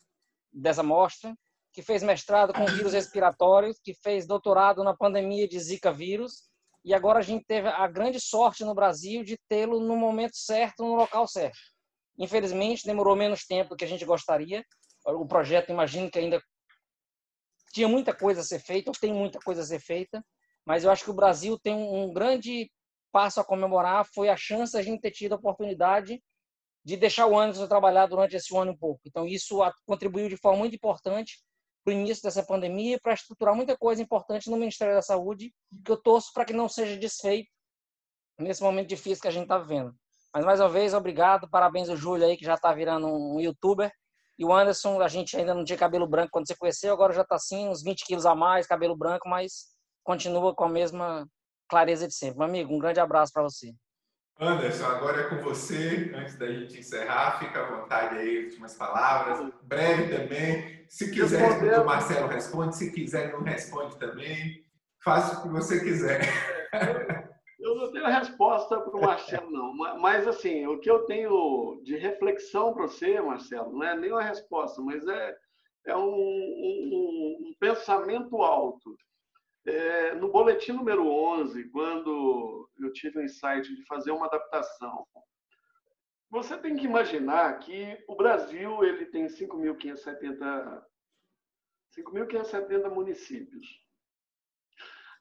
dessa 0.51 0.81
amostra, 0.81 1.35
que 1.71 1.83
fez 1.83 2.01
mestrado 2.01 2.51
com 2.51 2.65
vírus 2.65 2.93
respiratórios, 2.93 3.79
que 3.79 3.93
fez 3.93 4.25
doutorado 4.25 4.83
na 4.83 4.95
pandemia 4.95 5.47
de 5.47 5.59
Zika 5.59 5.93
vírus 5.93 6.50
e 6.83 6.93
agora 6.93 7.19
a 7.19 7.21
gente 7.21 7.45
teve 7.45 7.67
a 7.67 7.87
grande 7.87 8.19
sorte 8.19 8.63
no 8.63 8.73
Brasil 8.73 9.23
de 9.23 9.37
tê-lo 9.47 9.79
no 9.79 9.95
momento 9.95 10.35
certo, 10.35 10.83
no 10.83 10.95
local 10.95 11.27
certo. 11.27 11.57
Infelizmente, 12.17 12.85
demorou 12.85 13.15
menos 13.15 13.45
tempo 13.45 13.71
do 13.71 13.75
que 13.75 13.85
a 13.85 13.87
gente 13.87 14.05
gostaria. 14.05 14.63
O 15.05 15.25
projeto, 15.25 15.71
imagino 15.71 16.09
que 16.09 16.19
ainda 16.19 16.41
tinha 17.71 17.87
muita 17.87 18.15
coisa 18.15 18.41
a 18.41 18.43
ser 18.43 18.59
feita, 18.59 18.89
ou 18.89 18.95
tem 18.99 19.13
muita 19.13 19.39
coisa 19.39 19.61
a 19.61 19.65
ser 19.65 19.79
feita, 19.79 20.23
mas 20.65 20.83
eu 20.83 20.91
acho 20.91 21.03
que 21.03 21.11
o 21.11 21.15
Brasil 21.15 21.57
tem 21.59 21.73
um 21.73 22.11
grande 22.11 22.69
passo 23.11 23.39
a 23.39 23.45
comemorar, 23.45 24.05
foi 24.13 24.29
a 24.29 24.37
chance 24.37 24.77
a 24.77 24.81
gente 24.81 25.01
ter 25.01 25.11
tido 25.11 25.33
a 25.33 25.37
oportunidade 25.37 26.21
de 26.83 26.97
deixar 26.97 27.27
o 27.27 27.37
Anderson 27.37 27.67
trabalhar 27.67 28.07
durante 28.07 28.35
esse 28.35 28.55
ano 28.55 28.71
e 28.71 28.77
pouco. 28.77 29.01
Então, 29.05 29.25
isso 29.25 29.59
contribuiu 29.85 30.27
de 30.27 30.37
forma 30.37 30.59
muito 30.59 30.75
importante 30.75 31.39
para 31.83 31.91
o 31.91 31.97
início 31.97 32.23
dessa 32.23 32.43
pandemia 32.43 32.99
para 33.01 33.13
estruturar 33.13 33.55
muita 33.55 33.77
coisa 33.77 34.01
importante 34.01 34.49
no 34.49 34.57
Ministério 34.57 34.95
da 34.95 35.01
Saúde, 35.01 35.53
que 35.83 35.91
eu 35.91 35.97
torço 35.97 36.31
para 36.33 36.45
que 36.45 36.53
não 36.53 36.69
seja 36.69 36.97
desfeito 36.97 37.49
nesse 38.39 38.61
momento 38.61 38.89
difícil 38.89 39.21
que 39.21 39.27
a 39.27 39.31
gente 39.31 39.43
está 39.43 39.57
vivendo. 39.57 39.93
Mas 40.33 40.45
mais 40.45 40.59
uma 40.59 40.69
vez, 40.69 40.93
obrigado, 40.93 41.49
parabéns 41.49 41.89
ao 41.89 41.97
Júlio 41.97 42.25
aí, 42.25 42.37
que 42.37 42.45
já 42.45 42.53
está 42.53 42.73
virando 42.73 43.07
um 43.07 43.39
youtuber. 43.39 43.91
E 44.39 44.45
o 44.45 44.53
Anderson, 44.53 44.99
a 45.01 45.07
gente 45.07 45.35
ainda 45.35 45.53
não 45.53 45.63
tinha 45.63 45.77
cabelo 45.77 46.07
branco 46.07 46.31
quando 46.31 46.47
você 46.47 46.55
conheceu, 46.55 46.93
agora 46.93 47.13
já 47.13 47.21
está 47.21 47.35
assim, 47.35 47.67
uns 47.67 47.83
20 47.83 48.05
quilos 48.05 48.25
a 48.25 48.33
mais, 48.33 48.65
cabelo 48.65 48.95
branco, 48.95 49.27
mas 49.27 49.67
continua 50.03 50.55
com 50.55 50.63
a 50.63 50.69
mesma 50.69 51.27
clareza 51.69 52.07
de 52.07 52.13
sempre. 52.13 52.39
Meu 52.39 52.47
amigo, 52.47 52.73
um 52.73 52.79
grande 52.79 52.99
abraço 52.99 53.31
para 53.33 53.43
você. 53.43 53.73
Anderson, 54.39 54.85
agora 54.85 55.21
é 55.21 55.29
com 55.29 55.37
você. 55.37 56.11
Antes 56.15 56.35
da 56.37 56.47
gente 56.51 56.79
encerrar, 56.79 57.39
fica 57.39 57.61
à 57.61 57.77
vontade 57.77 58.17
aí, 58.17 58.45
últimas 58.45 58.75
palavras. 58.75 59.51
Breve 59.63 60.15
também. 60.15 60.85
Se 60.89 61.11
quiser 61.11 61.79
o 61.79 61.85
Marcelo 61.85 62.27
responde. 62.27 62.75
Se 62.75 62.91
quiser, 62.91 63.31
não 63.31 63.43
responde 63.43 63.97
também. 63.97 64.65
Faça 65.03 65.39
o 65.39 65.43
que 65.43 65.49
você 65.49 65.79
quiser. 65.79 66.21
Eu 67.61 67.75
não 67.75 67.91
tenho 67.91 68.07
resposta 68.07 68.81
para 68.81 68.97
o 68.97 69.01
Marcelo, 69.01 69.51
não. 69.51 69.73
Mas, 69.99 70.27
assim, 70.27 70.65
o 70.65 70.79
que 70.79 70.89
eu 70.89 71.05
tenho 71.05 71.79
de 71.83 71.95
reflexão 71.95 72.73
para 72.73 72.87
você, 72.87 73.21
Marcelo, 73.21 73.71
não 73.71 73.83
é 73.83 73.95
nem 73.95 74.11
uma 74.11 74.23
resposta, 74.23 74.81
mas 74.81 75.07
é, 75.07 75.37
é 75.85 75.95
um, 75.95 76.09
um, 76.09 77.37
um 77.39 77.55
pensamento 77.59 78.41
alto. 78.41 78.97
É, 79.65 80.15
no 80.15 80.31
boletim 80.31 80.71
número 80.71 81.07
11, 81.07 81.69
quando 81.69 82.69
eu 82.79 82.91
tive 82.93 83.19
o 83.19 83.23
insight 83.23 83.75
de 83.75 83.85
fazer 83.85 84.11
uma 84.11 84.25
adaptação, 84.25 85.05
você 86.31 86.57
tem 86.57 86.75
que 86.75 86.85
imaginar 86.85 87.59
que 87.59 88.03
o 88.07 88.15
Brasil 88.15 88.83
ele 88.83 89.05
tem 89.07 89.27
5.570 89.27 90.81
5.570 91.97 92.89
municípios. 92.89 93.67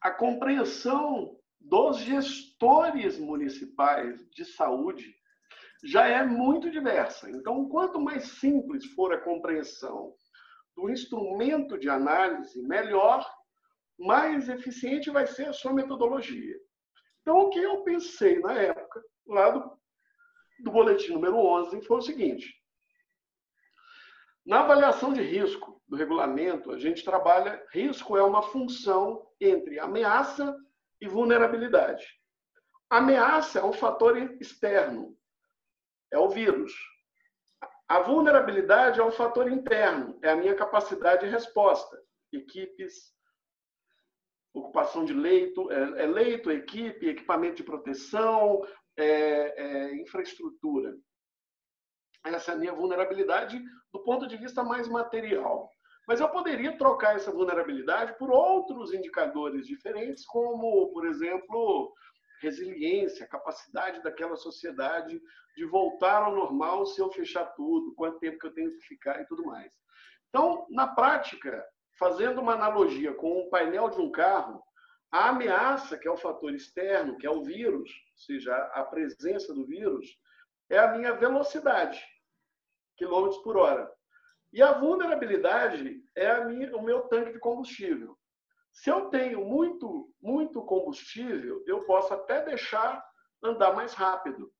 A 0.00 0.10
compreensão 0.10 1.36
dos 1.60 1.98
gestores 1.98 3.18
municipais 3.18 4.24
de 4.30 4.44
saúde 4.44 5.14
já 5.82 6.06
é 6.06 6.24
muito 6.24 6.70
diversa. 6.70 7.30
Então, 7.30 7.68
quanto 7.68 8.00
mais 8.00 8.24
simples 8.38 8.86
for 8.94 9.12
a 9.12 9.20
compreensão 9.20 10.14
do 10.76 10.88
instrumento 10.88 11.76
de 11.76 11.88
análise, 11.88 12.62
melhor 12.62 13.28
mais 14.00 14.48
eficiente 14.48 15.10
vai 15.10 15.26
ser 15.26 15.48
a 15.48 15.52
sua 15.52 15.72
metodologia. 15.72 16.56
Então, 17.20 17.38
o 17.38 17.50
que 17.50 17.58
eu 17.58 17.82
pensei 17.82 18.40
na 18.40 18.54
época, 18.54 19.04
lá 19.26 19.50
do, 19.50 19.78
do 20.60 20.70
boletim 20.70 21.12
número 21.12 21.36
11, 21.36 21.82
foi 21.82 21.98
o 21.98 22.02
seguinte: 22.02 22.50
na 24.46 24.60
avaliação 24.60 25.12
de 25.12 25.22
risco 25.22 25.82
do 25.86 25.96
regulamento, 25.96 26.72
a 26.72 26.78
gente 26.78 27.04
trabalha. 27.04 27.62
Risco 27.72 28.16
é 28.16 28.22
uma 28.22 28.42
função 28.42 29.28
entre 29.38 29.78
ameaça 29.78 30.56
e 31.00 31.06
vulnerabilidade. 31.06 32.06
Ameaça 32.88 33.60
é 33.60 33.64
um 33.64 33.72
fator 33.72 34.16
externo, 34.40 35.16
é 36.10 36.18
o 36.18 36.28
vírus. 36.28 36.72
A 37.86 38.00
vulnerabilidade 38.00 38.98
é 38.98 39.04
um 39.04 39.12
fator 39.12 39.50
interno, 39.50 40.18
é 40.22 40.30
a 40.30 40.36
minha 40.36 40.54
capacidade 40.54 41.24
de 41.24 41.30
resposta. 41.30 42.00
Equipes, 42.32 43.12
ocupação 44.52 45.04
de 45.04 45.12
leito, 45.12 45.70
é, 45.70 46.02
é 46.02 46.06
leito, 46.06 46.50
equipe, 46.50 47.08
equipamento 47.08 47.56
de 47.56 47.64
proteção, 47.64 48.66
é, 48.96 49.04
é, 49.04 49.96
infraestrutura. 49.96 50.96
Essa 52.24 52.52
é 52.52 52.54
a 52.54 52.58
minha 52.58 52.72
vulnerabilidade 52.72 53.62
do 53.92 54.02
ponto 54.02 54.26
de 54.26 54.36
vista 54.36 54.62
mais 54.62 54.88
material. 54.88 55.70
Mas 56.06 56.20
eu 56.20 56.28
poderia 56.28 56.76
trocar 56.76 57.16
essa 57.16 57.30
vulnerabilidade 57.30 58.18
por 58.18 58.30
outros 58.30 58.92
indicadores 58.92 59.66
diferentes, 59.66 60.26
como, 60.26 60.92
por 60.92 61.06
exemplo, 61.06 61.94
resiliência, 62.42 63.28
capacidade 63.28 64.02
daquela 64.02 64.36
sociedade 64.36 65.20
de 65.56 65.64
voltar 65.66 66.22
ao 66.22 66.34
normal 66.34 66.86
se 66.86 67.00
eu 67.00 67.10
fechar 67.12 67.44
tudo, 67.54 67.94
quanto 67.94 68.18
tempo 68.18 68.38
que 68.38 68.46
eu 68.46 68.54
tenho 68.54 68.72
que 68.72 68.86
ficar 68.86 69.20
e 69.20 69.26
tudo 69.26 69.44
mais. 69.44 69.72
Então, 70.28 70.66
na 70.70 70.86
prática, 70.86 71.64
fazendo 72.00 72.40
uma 72.40 72.54
analogia 72.54 73.12
com 73.12 73.42
o 73.42 73.50
painel 73.50 73.90
de 73.90 74.00
um 74.00 74.10
carro, 74.10 74.64
a 75.12 75.28
ameaça, 75.28 75.98
que 75.98 76.08
é 76.08 76.10
o 76.10 76.16
fator 76.16 76.54
externo, 76.54 77.18
que 77.18 77.26
é 77.26 77.30
o 77.30 77.44
vírus, 77.44 77.90
ou 77.90 78.18
seja, 78.18 78.56
a 78.72 78.82
presença 78.84 79.52
do 79.52 79.66
vírus, 79.66 80.08
é 80.70 80.78
a 80.78 80.96
minha 80.96 81.12
velocidade, 81.12 82.02
quilômetros 82.96 83.42
por 83.42 83.58
hora. 83.58 83.92
E 84.50 84.62
a 84.62 84.72
vulnerabilidade 84.72 86.02
é 86.16 86.42
minha, 86.44 86.74
o 86.74 86.82
meu 86.82 87.02
tanque 87.02 87.32
de 87.32 87.38
combustível. 87.38 88.16
Se 88.72 88.88
eu 88.88 89.10
tenho 89.10 89.44
muito, 89.44 90.10
muito 90.22 90.64
combustível, 90.64 91.62
eu 91.66 91.84
posso 91.84 92.14
até 92.14 92.42
deixar 92.42 93.04
andar 93.42 93.74
mais 93.74 93.92
rápido, 93.92 94.50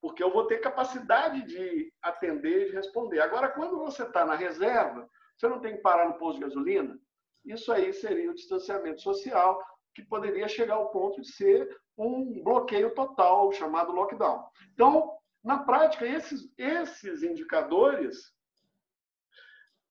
porque 0.00 0.22
eu 0.22 0.32
vou 0.32 0.46
ter 0.46 0.58
capacidade 0.58 1.42
de 1.42 1.92
atender 2.02 2.62
e 2.62 2.70
de 2.70 2.76
responder. 2.76 3.20
Agora, 3.20 3.48
quando 3.50 3.78
você 3.78 4.02
está 4.02 4.24
na 4.24 4.34
reserva, 4.34 5.08
você 5.36 5.48
não 5.48 5.60
tem 5.60 5.76
que 5.76 5.82
parar 5.82 6.08
no 6.08 6.18
posto 6.18 6.38
de 6.38 6.44
gasolina? 6.44 6.98
Isso 7.44 7.72
aí 7.72 7.92
seria 7.92 8.30
o 8.30 8.34
distanciamento 8.34 9.02
social, 9.02 9.62
que 9.94 10.02
poderia 10.02 10.48
chegar 10.48 10.74
ao 10.74 10.90
ponto 10.90 11.20
de 11.20 11.30
ser 11.30 11.68
um 11.96 12.42
bloqueio 12.42 12.94
total, 12.94 13.52
chamado 13.52 13.92
lockdown. 13.92 14.44
Então, 14.72 15.16
na 15.42 15.62
prática, 15.62 16.06
esses, 16.06 16.50
esses 16.56 17.22
indicadores, 17.22 18.34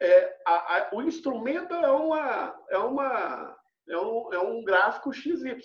é, 0.01 0.41
a, 0.45 0.77
a, 0.77 0.89
o 0.93 1.01
instrumento 1.01 1.73
é, 1.73 1.91
uma, 1.91 2.59
é, 2.69 2.77
uma, 2.77 3.57
é, 3.87 3.97
um, 3.97 4.33
é 4.33 4.39
um 4.39 4.63
gráfico 4.63 5.13
XY. 5.13 5.61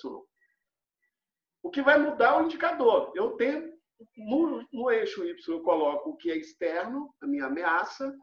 O 1.63 1.71
que 1.71 1.83
vai 1.83 1.99
mudar 1.99 2.35
é 2.35 2.37
o 2.37 2.45
indicador. 2.45 3.13
Eu 3.17 3.33
tenho, 3.33 3.73
no, 4.17 4.65
no 4.73 4.91
eixo 4.91 5.25
Y, 5.25 5.35
eu 5.49 5.63
coloco 5.63 6.11
o 6.11 6.17
que 6.17 6.31
é 6.31 6.37
externo, 6.37 7.13
a 7.21 7.27
minha 7.27 7.47
ameaça, 7.47 8.15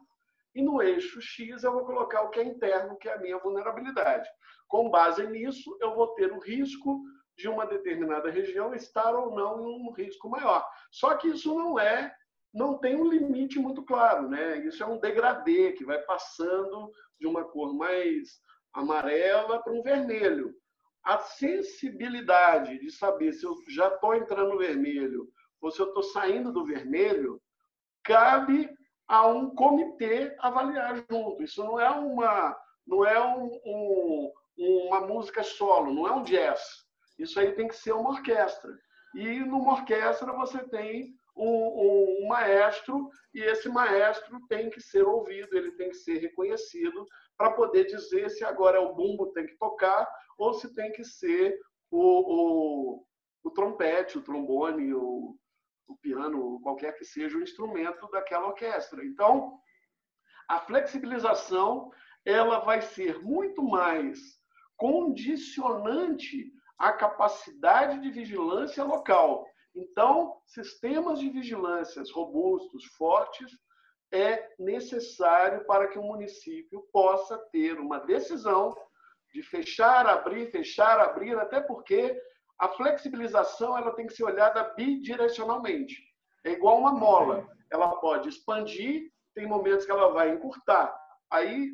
e 0.55 0.61
no 0.61 0.81
eixo 0.81 1.21
X 1.21 1.63
eu 1.63 1.73
vou 1.73 1.85
colocar 1.85 2.21
o 2.21 2.29
que 2.29 2.39
é 2.39 2.43
interno, 2.43 2.97
que 2.97 3.09
é 3.09 3.13
a 3.13 3.19
minha 3.19 3.37
vulnerabilidade. 3.37 4.27
Com 4.67 4.89
base 4.89 5.27
nisso, 5.27 5.77
eu 5.81 5.93
vou 5.93 6.07
ter 6.15 6.31
o 6.31 6.39
risco 6.39 7.03
de 7.37 7.49
uma 7.49 7.67
determinada 7.67 8.31
região 8.31 8.73
estar 8.73 9.13
ou 9.13 9.35
não 9.35 9.59
em 9.59 9.87
um 9.87 9.91
risco 9.91 10.29
maior. 10.29 10.65
Só 10.89 11.15
que 11.15 11.27
isso 11.27 11.53
não 11.53 11.77
é, 11.77 12.15
não 12.53 12.77
tem 12.77 12.95
um 12.95 13.09
limite 13.09 13.59
muito 13.59 13.83
claro, 13.83 14.29
né? 14.29 14.59
Isso 14.59 14.81
é 14.81 14.87
um 14.87 14.97
degradê 14.97 15.73
que 15.73 15.83
vai 15.83 15.99
passando 16.03 16.89
de 17.19 17.27
uma 17.27 17.43
cor 17.43 17.73
mais 17.73 18.39
amarela 18.73 19.61
para 19.61 19.73
um 19.73 19.83
vermelho. 19.83 20.55
A 21.03 21.17
sensibilidade 21.19 22.79
de 22.79 22.89
saber 22.89 23.33
se 23.33 23.45
eu 23.45 23.53
já 23.67 23.89
estou 23.89 24.15
entrando 24.15 24.53
no 24.53 24.57
vermelho 24.57 25.29
ou 25.61 25.69
se 25.69 25.81
eu 25.81 25.87
estou 25.87 26.01
saindo 26.01 26.51
do 26.51 26.65
vermelho 26.65 27.41
cabe 28.03 28.69
a 29.07 29.27
um 29.27 29.49
comitê 29.55 30.35
avaliar 30.39 31.03
junto. 31.09 31.43
Isso 31.43 31.63
não 31.63 31.79
é 31.79 31.89
uma, 31.89 32.55
não 32.85 33.05
é 33.05 33.19
um, 33.23 33.51
um, 33.65 34.31
uma 34.57 35.01
música 35.01 35.43
solo, 35.43 35.93
não 35.93 36.07
é 36.07 36.11
um 36.11 36.23
jazz. 36.23 36.85
Isso 37.17 37.39
aí 37.39 37.53
tem 37.53 37.67
que 37.67 37.75
ser 37.75 37.93
uma 37.93 38.11
orquestra. 38.11 38.71
E 39.13 39.39
numa 39.39 39.73
orquestra 39.73 40.33
você 40.33 40.59
tem 40.69 41.13
um, 41.35 42.23
um, 42.23 42.27
maestro 42.27 43.09
e 43.33 43.41
esse 43.41 43.69
maestro 43.69 44.39
tem 44.47 44.69
que 44.69 44.81
ser 44.81 45.03
ouvido, 45.03 45.55
ele 45.55 45.71
tem 45.73 45.89
que 45.89 45.97
ser 45.97 46.17
reconhecido 46.17 47.05
para 47.37 47.51
poder 47.51 47.85
dizer 47.85 48.29
se 48.29 48.43
agora 48.43 48.77
é 48.77 48.79
o 48.79 48.93
bumbo 48.93 49.31
tem 49.33 49.45
que 49.45 49.57
tocar 49.57 50.07
ou 50.37 50.53
se 50.53 50.73
tem 50.73 50.91
que 50.91 51.03
ser 51.03 51.57
o, 51.91 51.99
o, 51.99 53.05
o 53.43 53.51
trompete, 53.51 54.17
o 54.17 54.21
trombone, 54.21 54.93
o, 54.93 55.35
o 55.87 55.95
piano, 55.97 56.59
qualquer 56.61 56.97
que 56.97 57.05
seja 57.05 57.37
o 57.37 57.41
instrumento 57.41 58.09
daquela 58.09 58.47
orquestra. 58.47 59.03
Então, 59.05 59.59
a 60.47 60.59
flexibilização 60.59 61.91
ela 62.25 62.59
vai 62.59 62.81
ser 62.81 63.21
muito 63.21 63.61
mais 63.63 64.19
condicionante 64.75 66.51
à 66.77 66.91
capacidade 66.91 68.01
de 68.01 68.09
vigilância 68.09 68.83
local. 68.83 69.47
Então, 69.75 70.37
sistemas 70.45 71.19
de 71.19 71.29
vigilância 71.29 72.03
robustos, 72.13 72.85
fortes, 72.97 73.51
é 74.11 74.49
necessário 74.57 75.65
para 75.65 75.87
que 75.87 75.99
o 75.99 76.03
município 76.03 76.81
possa 76.91 77.37
ter 77.51 77.79
uma 77.79 77.99
decisão 77.99 78.73
de 79.33 79.41
fechar, 79.43 80.07
abrir, 80.07 80.49
fechar, 80.51 80.99
abrir, 80.99 81.37
até 81.37 81.59
porque 81.59 82.17
a 82.59 82.69
flexibilização 82.69 83.77
ela 83.77 83.93
tem 83.93 84.07
que 84.07 84.13
ser 84.13 84.23
olhada 84.23 84.63
bidirecionalmente. 84.75 85.95
É 86.43 86.51
igual 86.51 86.77
uma 86.77 86.91
mola. 86.91 87.47
Ela 87.71 87.95
pode 87.97 88.29
expandir, 88.29 89.11
tem 89.33 89.47
momentos 89.47 89.85
que 89.85 89.91
ela 89.91 90.11
vai 90.11 90.29
encurtar. 90.29 90.95
Aí, 91.29 91.71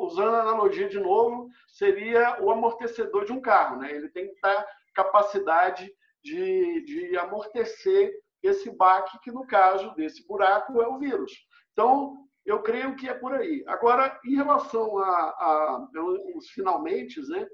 usando 0.00 0.34
a 0.34 0.42
analogia 0.42 0.88
de 0.88 0.98
novo, 0.98 1.48
seria 1.68 2.42
o 2.42 2.50
amortecedor 2.50 3.24
de 3.24 3.32
um 3.32 3.40
carro. 3.40 3.78
Né? 3.78 3.92
Ele 3.92 4.08
tem 4.08 4.28
que 4.28 4.40
ter 4.40 4.66
capacidade 4.94 5.92
de, 6.22 6.84
de 6.84 7.16
amortecer 7.18 8.12
esse 8.42 8.70
baque, 8.70 9.18
que 9.20 9.32
no 9.32 9.46
caso 9.46 9.94
desse 9.94 10.26
buraco 10.26 10.80
é 10.80 10.86
o 10.86 10.98
vírus. 10.98 11.32
Então, 11.72 12.16
eu 12.44 12.62
creio 12.62 12.94
que 12.94 13.08
é 13.08 13.14
por 13.14 13.32
aí. 13.32 13.64
Agora, 13.66 14.18
em 14.24 14.36
relação 14.36 14.98
a, 14.98 15.08
a, 15.08 15.88
aos 15.96 16.48
finalmente, 16.50 17.20
né? 17.28 17.46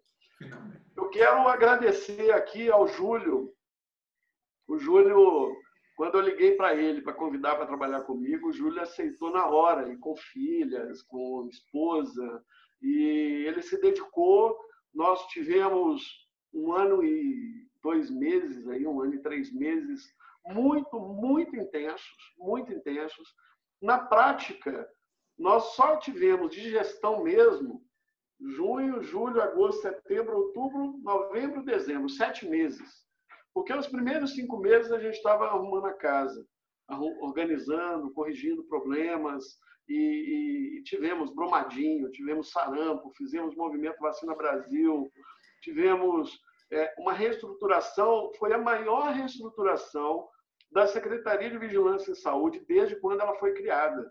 Eu 0.97 1.09
quero 1.11 1.49
agradecer 1.49 2.31
aqui 2.33 2.71
ao 2.71 2.87
Júlio. 2.89 3.53
O 4.67 4.79
Júlio, 4.79 5.55
quando 5.97 6.17
eu 6.17 6.21
liguei 6.21 6.57
para 6.57 6.75
ele 6.75 7.03
para 7.03 7.13
convidar 7.13 7.57
para 7.57 7.67
trabalhar 7.67 8.03
comigo, 8.03 8.49
o 8.49 8.53
Júlio 8.53 8.81
aceitou 8.81 9.31
na 9.31 9.47
hora, 9.47 9.93
e 9.93 9.99
com 9.99 10.17
filhas, 10.17 11.03
com 11.03 11.47
esposa, 11.49 12.45
e 12.81 13.45
ele 13.47 13.63
se 13.63 13.81
dedicou. 13.81 14.59
Nós 14.95 15.27
tivemos 15.27 16.03
um 16.53 16.73
ano 16.73 17.05
e 17.05 17.69
dois 17.83 18.11
meses, 18.11 18.67
aí, 18.69 18.87
um 18.87 19.01
ano 19.01 19.15
e 19.15 19.23
três 19.23 19.53
meses, 19.53 20.13
muito, 20.47 20.99
muito 20.99 21.57
intensos, 21.57 22.35
muito 22.39 22.73
intensos. 22.73 23.29
Na 23.81 23.99
prática, 23.99 24.89
nós 25.39 25.75
só 25.75 25.97
tivemos 25.97 26.55
de 26.55 26.71
gestão 26.71 27.23
mesmo 27.23 27.83
junho, 28.41 29.03
julho, 29.03 29.41
agosto, 29.41 29.83
setembro, 29.83 30.37
outubro, 30.37 30.99
novembro, 31.03 31.65
dezembro, 31.65 32.09
sete 32.09 32.49
meses. 32.49 33.05
Porque 33.53 33.73
os 33.73 33.87
primeiros 33.87 34.35
cinco 34.35 34.59
meses 34.59 34.91
a 34.93 35.01
gente 35.01 35.17
estava 35.17 35.47
arrumando 35.47 35.87
a 35.87 35.95
casa, 35.95 36.47
organizando, 37.21 38.13
corrigindo 38.13 38.65
problemas, 38.65 39.45
e, 39.89 40.79
e, 40.79 40.83
tivemos 40.85 41.35
Bromadinho, 41.35 42.11
tivemos 42.13 42.51
sarampo, 42.53 43.13
fizemos 43.17 43.57
Movimento 43.57 43.99
Vacina 43.99 44.37
Brasil, 44.37 45.11
tivemos 45.63 46.39
é, 46.71 46.95
uma 46.97 47.13
reestruturação, 47.13 48.31
foi 48.39 48.53
a 48.53 48.59
maior 48.59 49.13
reestruturação 49.13 50.29
da 50.71 50.87
Secretaria 50.87 51.51
de 51.51 51.59
Vigilância 51.59 52.13
e 52.13 52.17
Saúde 52.17 52.65
desde 52.69 53.01
quando 53.01 53.21
ela 53.21 53.35
foi 53.35 53.53
criada. 53.53 54.09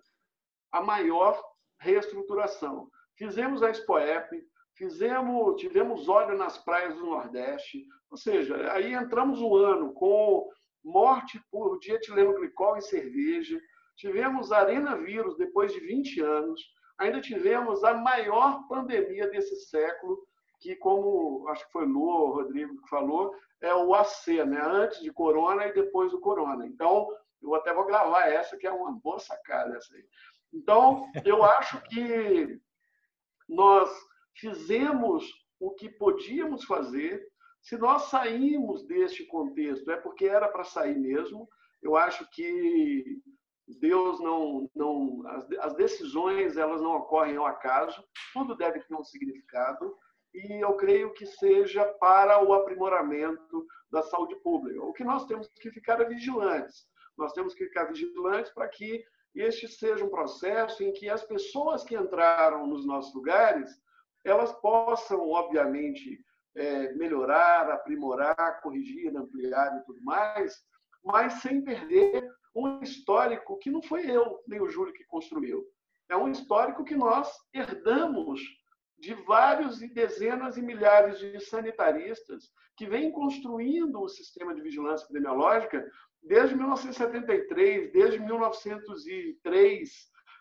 A 0.69 0.81
maior 0.81 1.41
reestruturação. 1.79 2.89
Fizemos 3.19 3.61
a 3.61 3.69
Expoep, 3.69 4.29
fizemos, 4.75 5.59
tivemos 5.59 6.07
óleo 6.07 6.37
nas 6.37 6.57
praias 6.57 6.95
do 6.95 7.05
Nordeste, 7.05 7.85
ou 8.09 8.15
seja, 8.15 8.71
aí 8.71 8.93
entramos 8.93 9.41
o 9.41 9.57
ano 9.57 9.91
com 9.91 10.47
morte 10.81 11.37
por 11.51 11.77
dietileno 11.79 12.33
glicol 12.33 12.77
em 12.77 12.81
cerveja, 12.81 13.59
tivemos 13.97 14.53
arena 14.53 14.95
vírus 14.95 15.35
depois 15.35 15.73
de 15.73 15.81
20 15.81 16.21
anos, 16.21 16.61
ainda 16.97 17.19
tivemos 17.19 17.83
a 17.83 17.93
maior 17.93 18.65
pandemia 18.69 19.27
desse 19.27 19.57
século, 19.65 20.17
que 20.61 20.77
como 20.77 21.45
acho 21.49 21.65
que 21.65 21.73
foi 21.73 21.85
Lu, 21.85 22.31
Rodrigo 22.31 22.81
que 22.81 22.89
falou, 22.89 23.35
é 23.59 23.75
o 23.75 23.93
AC, 23.93 24.45
né? 24.45 24.61
antes 24.61 25.01
de 25.01 25.11
corona 25.11 25.65
e 25.65 25.73
depois 25.73 26.13
do 26.13 26.21
corona. 26.21 26.65
Então, 26.65 27.05
eu 27.41 27.53
até 27.53 27.73
vou 27.73 27.85
gravar 27.85 28.29
essa, 28.29 28.55
que 28.55 28.65
é 28.65 28.71
uma 28.71 28.93
boa 28.93 29.19
sacada 29.19 29.75
essa 29.75 29.93
aí. 29.93 30.05
Então, 30.53 31.05
eu 31.25 31.43
acho 31.43 31.81
que 31.83 32.61
nós 33.49 33.89
fizemos 34.35 35.29
o 35.59 35.71
que 35.71 35.89
podíamos 35.89 36.63
fazer. 36.63 37.21
Se 37.61 37.77
nós 37.77 38.03
saímos 38.03 38.85
deste 38.85 39.25
contexto, 39.25 39.89
é 39.91 39.97
porque 39.97 40.25
era 40.25 40.47
para 40.47 40.63
sair 40.63 40.97
mesmo. 40.97 41.49
Eu 41.81 41.97
acho 41.97 42.29
que 42.31 43.21
Deus 43.79 44.19
não, 44.19 44.69
não 44.75 45.27
as, 45.27 45.51
as 45.59 45.75
decisões 45.75 46.57
elas 46.57 46.81
não 46.81 46.95
ocorrem 46.97 47.37
ao 47.37 47.45
acaso, 47.45 48.03
tudo 48.33 48.55
deve 48.55 48.79
ter 48.79 48.95
um 48.95 49.03
significado 49.03 49.95
e 50.33 50.63
eu 50.63 50.75
creio 50.75 51.13
que 51.13 51.25
seja 51.25 51.85
para 51.85 52.43
o 52.43 52.53
aprimoramento 52.53 53.65
da 53.91 54.01
saúde 54.03 54.35
pública. 54.37 54.81
O 54.83 54.93
que 54.93 55.03
nós 55.03 55.25
temos 55.25 55.49
que 55.59 55.71
ficar 55.71 56.03
vigilantes. 56.03 56.87
Nós 57.17 57.33
temos 57.33 57.53
que 57.53 57.65
ficar 57.65 57.85
vigilantes 57.85 58.51
para 58.53 58.67
que 58.67 59.03
este 59.41 59.67
seja 59.67 60.03
um 60.03 60.09
processo 60.09 60.83
em 60.83 60.91
que 60.91 61.09
as 61.09 61.23
pessoas 61.23 61.83
que 61.83 61.95
entraram 61.95 62.67
nos 62.67 62.85
nossos 62.85 63.13
lugares, 63.13 63.69
elas 64.23 64.51
possam, 64.53 65.29
obviamente, 65.29 66.19
é, 66.55 66.93
melhorar, 66.93 67.69
aprimorar, 67.69 68.61
corrigir, 68.61 69.15
ampliar 69.15 69.77
e 69.77 69.85
tudo 69.85 70.01
mais, 70.03 70.61
mas 71.03 71.33
sem 71.41 71.63
perder 71.63 72.29
um 72.55 72.81
histórico 72.81 73.57
que 73.59 73.69
não 73.69 73.81
foi 73.81 74.09
eu, 74.09 74.41
nem 74.47 74.59
o 74.61 74.69
Júlio 74.69 74.93
que 74.93 75.05
construiu. 75.05 75.65
É 76.09 76.17
um 76.17 76.29
histórico 76.29 76.83
que 76.83 76.95
nós 76.95 77.31
herdamos 77.53 78.41
de 78.99 79.13
vários 79.13 79.81
e 79.81 79.87
dezenas 79.87 80.57
e 80.57 80.61
milhares 80.61 81.19
de 81.19 81.39
sanitaristas 81.39 82.51
que 82.75 82.85
vêm 82.85 83.11
construindo 83.11 84.01
o 84.01 84.09
sistema 84.09 84.53
de 84.53 84.61
vigilância 84.61 85.05
epidemiológica 85.05 85.89
desde 86.21 86.55
1973, 86.55 87.91
desde 87.91 88.19
1903, 88.19 89.89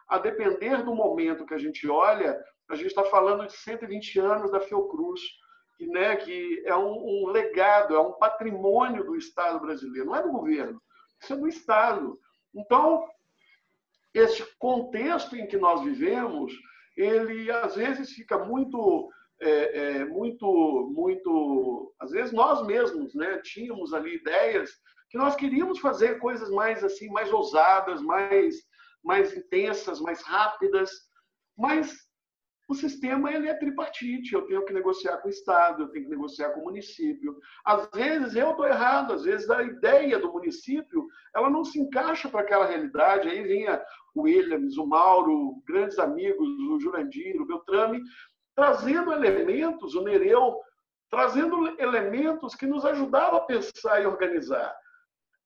a 0.08 0.18
depender 0.18 0.82
do 0.82 0.94
momento 0.94 1.46
que 1.46 1.54
a 1.54 1.58
gente 1.58 1.88
olha, 1.88 2.38
a 2.68 2.74
gente 2.74 2.88
está 2.88 3.04
falando 3.04 3.46
de 3.46 3.52
120 3.52 4.18
anos 4.18 4.50
da 4.50 4.60
Fiocruz, 4.60 5.20
que, 5.76 5.86
né, 5.86 6.16
que 6.16 6.62
é 6.66 6.76
um, 6.76 6.96
um 6.96 7.26
legado, 7.28 7.94
é 7.94 8.00
um 8.00 8.12
patrimônio 8.12 9.04
do 9.04 9.16
Estado 9.16 9.60
brasileiro, 9.60 10.06
não 10.06 10.16
é 10.16 10.22
do 10.22 10.32
governo, 10.32 10.82
isso 11.22 11.32
é 11.32 11.36
do 11.36 11.48
Estado. 11.48 12.18
Então, 12.54 13.06
esse 14.12 14.44
contexto 14.58 15.36
em 15.36 15.46
que 15.46 15.56
nós 15.56 15.82
vivemos, 15.82 16.52
ele 16.98 17.50
às 17.50 17.76
vezes 17.76 18.10
fica 18.10 18.44
muito, 18.44 19.08
é, 19.40 19.50
é, 20.00 20.04
muito, 20.04 20.92
muito, 20.92 21.94
às 22.00 22.10
vezes 22.10 22.32
nós 22.32 22.66
mesmos, 22.66 23.14
né, 23.14 23.38
tínhamos 23.38 23.94
ali 23.94 24.16
ideias 24.16 24.70
que 25.08 25.16
nós 25.16 25.36
queríamos 25.36 25.78
fazer 25.78 26.18
coisas 26.18 26.50
mais 26.50 26.82
assim, 26.82 27.08
mais 27.08 27.32
ousadas, 27.32 28.02
mais, 28.02 28.56
mais 29.02 29.34
intensas, 29.34 30.00
mais 30.00 30.22
rápidas, 30.22 30.90
mas 31.56 32.08
o 32.68 32.74
sistema 32.74 33.32
ele 33.32 33.48
é 33.48 33.54
tripartite. 33.54 34.34
Eu 34.34 34.42
tenho 34.42 34.64
que 34.64 34.74
negociar 34.74 35.16
com 35.18 35.28
o 35.28 35.30
Estado, 35.30 35.82
eu 35.82 35.88
tenho 35.88 36.04
que 36.04 36.10
negociar 36.10 36.50
com 36.50 36.60
o 36.60 36.64
município. 36.64 37.34
Às 37.64 37.88
vezes 37.90 38.36
eu 38.36 38.50
estou 38.50 38.66
errado, 38.66 39.14
às 39.14 39.24
vezes 39.24 39.48
a 39.48 39.62
ideia 39.62 40.18
do 40.18 40.30
município 40.30 41.06
ela 41.34 41.48
não 41.48 41.64
se 41.64 41.80
encaixa 41.80 42.28
para 42.28 42.42
aquela 42.42 42.66
realidade. 42.66 43.28
Aí 43.28 43.42
vinha 43.42 43.82
o 44.14 44.22
Williams, 44.22 44.76
o 44.76 44.86
Mauro, 44.86 45.62
grandes 45.66 45.98
amigos, 45.98 46.48
o 46.48 46.80
Jurandir, 46.80 47.40
o 47.40 47.46
Beltrame, 47.46 48.02
trazendo 48.54 49.12
elementos, 49.12 49.94
o 49.94 50.02
Nereu, 50.02 50.60
trazendo 51.10 51.80
elementos 51.80 52.54
que 52.54 52.66
nos 52.66 52.84
ajudavam 52.84 53.38
a 53.38 53.44
pensar 53.44 54.02
e 54.02 54.06
organizar. 54.06 54.74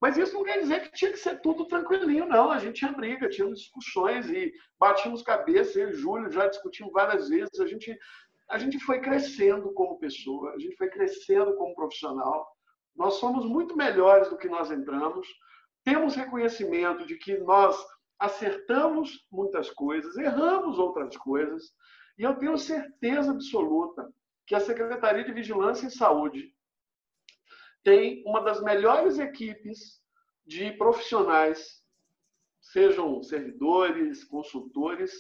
Mas 0.02 0.16
isso 0.16 0.34
não 0.34 0.42
quer 0.42 0.58
dizer 0.58 0.82
que 0.82 0.92
tinha 0.92 1.12
que 1.12 1.18
ser 1.18 1.40
tudo 1.40 1.66
tranquilinho, 1.66 2.26
não. 2.26 2.50
A 2.50 2.58
gente 2.58 2.80
tinha 2.80 2.90
briga, 2.90 3.28
tinha 3.28 3.46
discussões 3.52 4.28
e 4.28 4.52
batíamos 4.76 5.22
cabeça. 5.22 5.78
Eu 5.78 5.90
e 5.90 5.94
Júlio 5.94 6.28
já 6.28 6.48
discutimos 6.48 6.92
várias 6.92 7.28
vezes. 7.28 7.60
A 7.60 7.66
gente, 7.66 7.96
a 8.50 8.58
gente 8.58 8.80
foi 8.80 9.00
crescendo 9.00 9.72
como 9.74 10.00
pessoa, 10.00 10.54
a 10.54 10.58
gente 10.58 10.76
foi 10.76 10.88
crescendo 10.88 11.54
como 11.54 11.76
profissional. 11.76 12.48
Nós 12.96 13.14
somos 13.14 13.46
muito 13.46 13.76
melhores 13.76 14.28
do 14.28 14.36
que 14.36 14.48
nós 14.48 14.72
entramos. 14.72 15.28
Temos 15.84 16.16
reconhecimento 16.16 17.06
de 17.06 17.16
que 17.16 17.38
nós 17.38 17.76
acertamos 18.22 19.26
muitas 19.32 19.68
coisas, 19.68 20.16
erramos 20.16 20.78
outras 20.78 21.16
coisas. 21.16 21.72
E 22.16 22.22
eu 22.22 22.36
tenho 22.36 22.56
certeza 22.56 23.32
absoluta 23.32 24.08
que 24.46 24.54
a 24.54 24.60
Secretaria 24.60 25.24
de 25.24 25.32
Vigilância 25.32 25.86
em 25.86 25.90
Saúde 25.90 26.54
tem 27.82 28.22
uma 28.24 28.40
das 28.40 28.62
melhores 28.62 29.18
equipes 29.18 30.00
de 30.46 30.70
profissionais, 30.74 31.82
sejam 32.60 33.20
servidores, 33.24 34.22
consultores, 34.22 35.12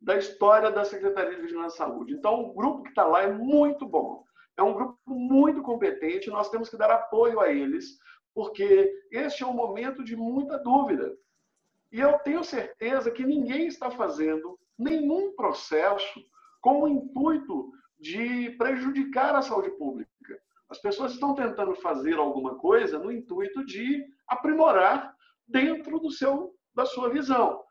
da 0.00 0.16
história 0.16 0.70
da 0.70 0.82
Secretaria 0.82 1.36
de 1.36 1.42
Vigilância 1.42 1.74
e 1.74 1.78
Saúde. 1.78 2.14
Então, 2.14 2.40
o 2.40 2.54
grupo 2.54 2.84
que 2.84 2.88
está 2.88 3.04
lá 3.04 3.22
é 3.22 3.30
muito 3.30 3.86
bom. 3.86 4.24
É 4.56 4.62
um 4.62 4.72
grupo 4.72 4.98
muito 5.06 5.60
competente, 5.60 6.30
nós 6.30 6.48
temos 6.48 6.70
que 6.70 6.78
dar 6.78 6.90
apoio 6.90 7.38
a 7.38 7.52
eles, 7.52 7.98
porque 8.34 8.90
este 9.10 9.42
é 9.42 9.46
um 9.46 9.52
momento 9.52 10.02
de 10.02 10.16
muita 10.16 10.58
dúvida. 10.58 11.14
E 11.92 12.00
eu 12.00 12.18
tenho 12.20 12.42
certeza 12.44 13.10
que 13.10 13.24
ninguém 13.24 13.66
está 13.66 13.90
fazendo 13.90 14.58
nenhum 14.78 15.34
processo 15.34 16.20
com 16.60 16.82
o 16.82 16.88
intuito 16.88 17.70
de 17.98 18.50
prejudicar 18.58 19.34
a 19.34 19.42
saúde 19.42 19.70
pública. 19.70 20.10
As 20.68 20.80
pessoas 20.80 21.12
estão 21.12 21.34
tentando 21.34 21.74
fazer 21.76 22.14
alguma 22.14 22.56
coisa 22.56 22.98
no 22.98 23.12
intuito 23.12 23.64
de 23.64 24.04
aprimorar 24.26 25.14
dentro 25.46 26.00
do 26.00 26.10
seu, 26.10 26.54
da 26.74 26.84
sua 26.84 27.08
visão. 27.08 27.62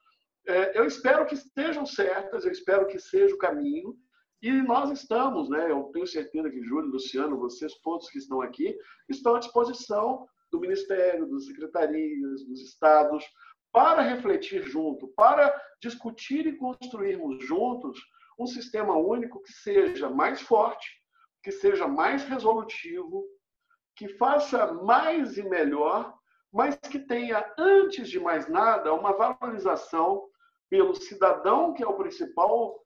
É, 0.48 0.78
eu 0.80 0.86
espero 0.86 1.26
que 1.26 1.34
estejam 1.34 1.86
certas, 1.86 2.46
eu 2.46 2.52
espero 2.52 2.88
que 2.88 3.00
seja 3.00 3.36
o 3.36 3.40
caminho, 3.40 3.98
e 4.42 4.52
nós 4.62 4.92
estamos, 4.92 5.50
né? 5.50 5.72
Eu 5.72 5.86
tenho 5.92 6.06
certeza 6.06 6.50
que 6.52 6.62
Júlio, 6.62 6.92
Luciano, 6.92 7.38
vocês 7.38 7.74
todos 7.80 8.10
que 8.10 8.20
estão 8.20 8.42
aqui, 8.42 8.78
estão 9.10 9.36
à 9.36 9.40
disposição 9.40 10.28
do 10.52 10.60
Ministério, 10.60 11.28
das 11.28 11.48
secretarias, 11.48 12.46
dos 12.46 12.62
estados, 12.62 13.26
para 13.76 14.02
refletir 14.04 14.64
junto, 14.64 15.10
para 15.10 15.54
discutir 15.82 16.48
e 16.48 16.56
construirmos 16.56 17.46
juntos 17.46 18.00
um 18.40 18.48
sistema 18.48 18.96
único 18.96 19.44
que 19.44 19.52
seja 19.52 20.10
mais 20.10 20.40
forte, 20.40 20.88
que 21.44 21.52
seja 21.52 21.86
mais 21.86 22.24
resolutivo, 22.24 23.26
que 23.94 24.08
faça 24.08 24.74
mais 24.76 25.38
e 25.38 25.44
melhor, 25.44 26.18
mas 26.54 26.78
que 26.78 27.00
tenha, 27.00 27.46
antes 27.60 28.08
de 28.08 28.18
mais 28.18 28.48
nada, 28.48 28.94
uma 28.94 29.12
valorização 29.12 30.24
pelo 30.70 30.96
cidadão, 30.96 31.74
que 31.74 31.84
é 31.84 31.88
o 31.88 31.98
principal 31.98 32.82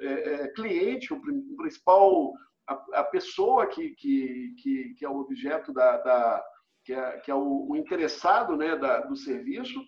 é, 0.00 0.06
é, 0.06 0.48
cliente, 0.48 1.14
o 1.14 1.22
principal 1.56 2.32
a, 2.66 2.74
a 2.94 3.04
pessoa 3.04 3.68
que, 3.68 3.90
que, 3.90 4.56
que, 4.60 4.94
que, 4.94 5.04
é 5.04 5.08
o 5.08 5.20
objeto 5.20 5.72
da, 5.72 5.98
da 5.98 6.44
que 6.84 6.92
é, 6.92 7.18
que 7.20 7.30
é 7.30 7.34
o, 7.34 7.68
o, 7.70 7.76
interessado 7.76 8.56
né, 8.56 8.74
da, 8.76 9.02
do 9.02 9.14
serviço, 9.14 9.80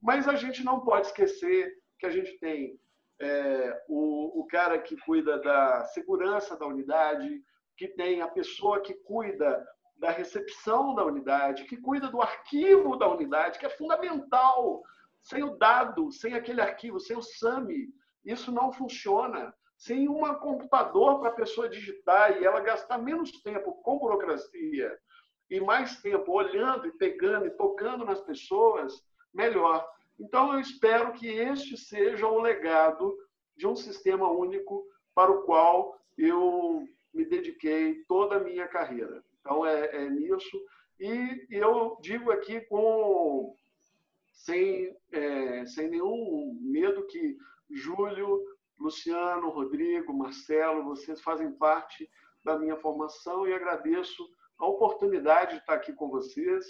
mas 0.00 0.26
a 0.26 0.34
gente 0.34 0.64
não 0.64 0.80
pode 0.80 1.08
esquecer 1.08 1.72
que 1.98 2.06
a 2.06 2.10
gente 2.10 2.38
tem 2.38 2.78
é, 3.20 3.82
o, 3.88 4.40
o 4.40 4.46
cara 4.46 4.78
que 4.78 4.96
cuida 4.96 5.38
da 5.38 5.84
segurança 5.86 6.56
da 6.56 6.66
unidade, 6.66 7.42
que 7.76 7.88
tem 7.88 8.22
a 8.22 8.28
pessoa 8.28 8.80
que 8.80 8.94
cuida 9.04 9.66
da 9.98 10.10
recepção 10.10 10.94
da 10.94 11.04
unidade, 11.04 11.64
que 11.64 11.76
cuida 11.76 12.08
do 12.08 12.22
arquivo 12.22 12.96
da 12.96 13.06
unidade, 13.06 13.58
que 13.58 13.66
é 13.66 13.70
fundamental. 13.70 14.82
Sem 15.22 15.42
o 15.42 15.56
dado, 15.58 16.10
sem 16.10 16.32
aquele 16.32 16.62
arquivo, 16.62 16.98
sem 16.98 17.16
o 17.16 17.22
SAMI, 17.22 17.88
isso 18.24 18.50
não 18.50 18.72
funciona. 18.72 19.54
Sem 19.76 20.08
um 20.08 20.22
computador 20.36 21.20
para 21.20 21.28
a 21.28 21.34
pessoa 21.34 21.68
digitar 21.68 22.40
e 22.40 22.44
ela 22.44 22.60
gastar 22.60 22.98
menos 22.98 23.30
tempo 23.42 23.72
com 23.82 23.98
burocracia 23.98 24.98
e 25.50 25.60
mais 25.60 26.00
tempo 26.00 26.32
olhando 26.32 26.86
e 26.86 26.92
pegando 26.92 27.46
e 27.46 27.50
tocando 27.50 28.04
nas 28.04 28.20
pessoas, 28.20 29.02
melhor. 29.32 29.86
Então, 30.18 30.52
eu 30.52 30.60
espero 30.60 31.12
que 31.12 31.26
este 31.26 31.76
seja 31.76 32.26
o 32.26 32.40
legado 32.40 33.16
de 33.56 33.66
um 33.66 33.74
sistema 33.74 34.30
único 34.30 34.84
para 35.14 35.30
o 35.30 35.42
qual 35.42 35.98
eu 36.16 36.86
me 37.12 37.24
dediquei 37.24 38.04
toda 38.06 38.36
a 38.36 38.40
minha 38.40 38.68
carreira. 38.68 39.22
Então, 39.40 39.64
é, 39.64 40.04
é 40.04 40.10
nisso. 40.10 40.60
E, 40.98 41.46
eu 41.50 41.96
digo 42.00 42.30
aqui 42.30 42.60
com 42.62 43.54
sem, 44.32 44.94
é, 45.12 45.66
sem 45.66 45.88
nenhum 45.88 46.58
medo 46.60 47.06
que 47.06 47.36
Júlio, 47.70 48.42
Luciano, 48.78 49.50
Rodrigo, 49.50 50.12
Marcelo, 50.12 50.84
vocês 50.84 51.20
fazem 51.20 51.52
parte 51.52 52.08
da 52.44 52.58
minha 52.58 52.76
formação 52.76 53.46
e 53.46 53.52
agradeço 53.52 54.26
a 54.58 54.66
oportunidade 54.66 55.52
de 55.52 55.58
estar 55.58 55.74
aqui 55.74 55.92
com 55.92 56.08
vocês, 56.08 56.64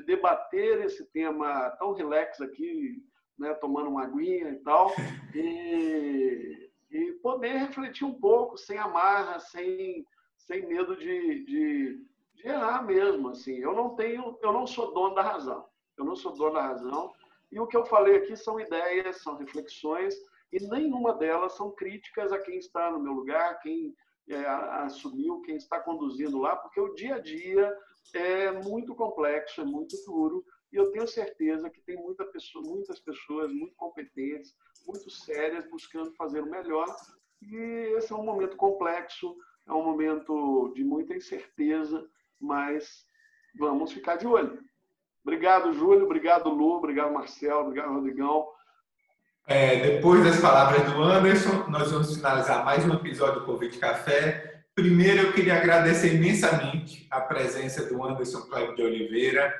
de 0.00 0.06
debater 0.06 0.84
esse 0.84 1.04
tema 1.06 1.70
tão 1.78 1.92
relax 1.92 2.40
aqui, 2.40 3.02
né, 3.38 3.54
tomando 3.54 3.88
uma 3.88 4.04
aguinha 4.04 4.50
e 4.50 4.56
tal. 4.56 4.92
E 5.34 6.66
e 6.90 7.12
poder 7.14 7.52
refletir 7.58 8.04
um 8.04 8.14
pouco, 8.14 8.56
sem 8.56 8.78
amarra, 8.78 9.38
sem, 9.40 10.06
sem 10.36 10.66
medo 10.66 10.96
de, 10.96 11.44
de, 11.44 12.04
de, 12.34 12.48
errar 12.48 12.82
mesmo. 12.84 13.28
Assim. 13.28 13.56
Eu 13.56 13.74
não 13.74 13.94
tenho, 13.94 14.38
eu 14.42 14.52
não 14.52 14.66
sou 14.66 14.92
dono 14.92 15.14
da 15.14 15.22
razão. 15.22 15.66
Eu 15.96 16.04
não 16.04 16.16
sou 16.16 16.32
dono 16.32 16.54
da 16.54 16.62
razão. 16.62 17.12
E 17.50 17.58
o 17.60 17.66
que 17.66 17.76
eu 17.76 17.84
falei 17.84 18.16
aqui 18.16 18.36
são 18.36 18.60
ideias, 18.60 19.22
são 19.22 19.36
reflexões, 19.36 20.14
e 20.52 20.58
nenhuma 20.68 21.14
delas 21.14 21.54
são 21.54 21.70
críticas 21.70 22.32
a 22.32 22.38
quem 22.38 22.58
está 22.58 22.90
no 22.90 23.00
meu 23.00 23.12
lugar, 23.12 23.60
quem 23.60 23.94
é, 24.28 24.44
assumiu, 24.84 25.42
quem 25.42 25.56
está 25.56 25.80
conduzindo 25.80 26.38
lá, 26.38 26.56
porque 26.56 26.80
o 26.80 26.94
dia 26.94 27.16
a 27.16 27.20
dia 27.20 27.72
é 28.14 28.52
muito 28.52 28.94
complexo, 28.94 29.60
é 29.60 29.64
muito 29.64 29.96
duro, 30.06 30.44
e 30.72 30.76
eu 30.76 30.90
tenho 30.90 31.06
certeza 31.06 31.70
que 31.70 31.80
tem 31.80 31.96
muita 31.96 32.24
pessoa, 32.24 32.64
muitas 32.64 32.98
pessoas 33.00 33.52
muito 33.52 33.74
competentes, 33.76 34.54
muito 34.86 35.10
sérias, 35.10 35.68
buscando 35.70 36.12
fazer 36.14 36.40
o 36.40 36.50
melhor. 36.50 36.86
E 37.42 37.56
esse 37.96 38.12
é 38.12 38.16
um 38.16 38.24
momento 38.24 38.56
complexo, 38.56 39.36
é 39.66 39.72
um 39.72 39.84
momento 39.84 40.72
de 40.74 40.84
muita 40.84 41.14
incerteza, 41.14 42.06
mas 42.40 43.06
vamos 43.58 43.92
ficar 43.92 44.16
de 44.16 44.26
olho. 44.26 44.58
Obrigado, 45.22 45.72
Júlio. 45.72 46.04
Obrigado, 46.04 46.48
Lu. 46.48 46.76
Obrigado, 46.76 47.12
Marcelo. 47.12 47.62
Obrigado, 47.62 47.94
Rodrigão. 47.94 48.46
É, 49.48 49.80
depois 49.80 50.24
das 50.24 50.40
palavras 50.40 50.82
do 50.92 51.02
Anderson, 51.02 51.68
nós 51.68 51.90
vamos 51.90 52.14
finalizar 52.14 52.64
mais 52.64 52.84
um 52.84 52.94
episódio 52.94 53.40
do 53.40 53.46
Covid 53.46 53.78
Café. 53.78 54.55
Primeiro, 54.76 55.22
eu 55.22 55.32
queria 55.32 55.56
agradecer 55.56 56.16
imensamente 56.16 57.06
a 57.10 57.22
presença 57.22 57.86
do 57.86 58.04
Anderson 58.04 58.42
Cleber 58.42 58.74
de 58.74 58.82
Oliveira 58.82 59.58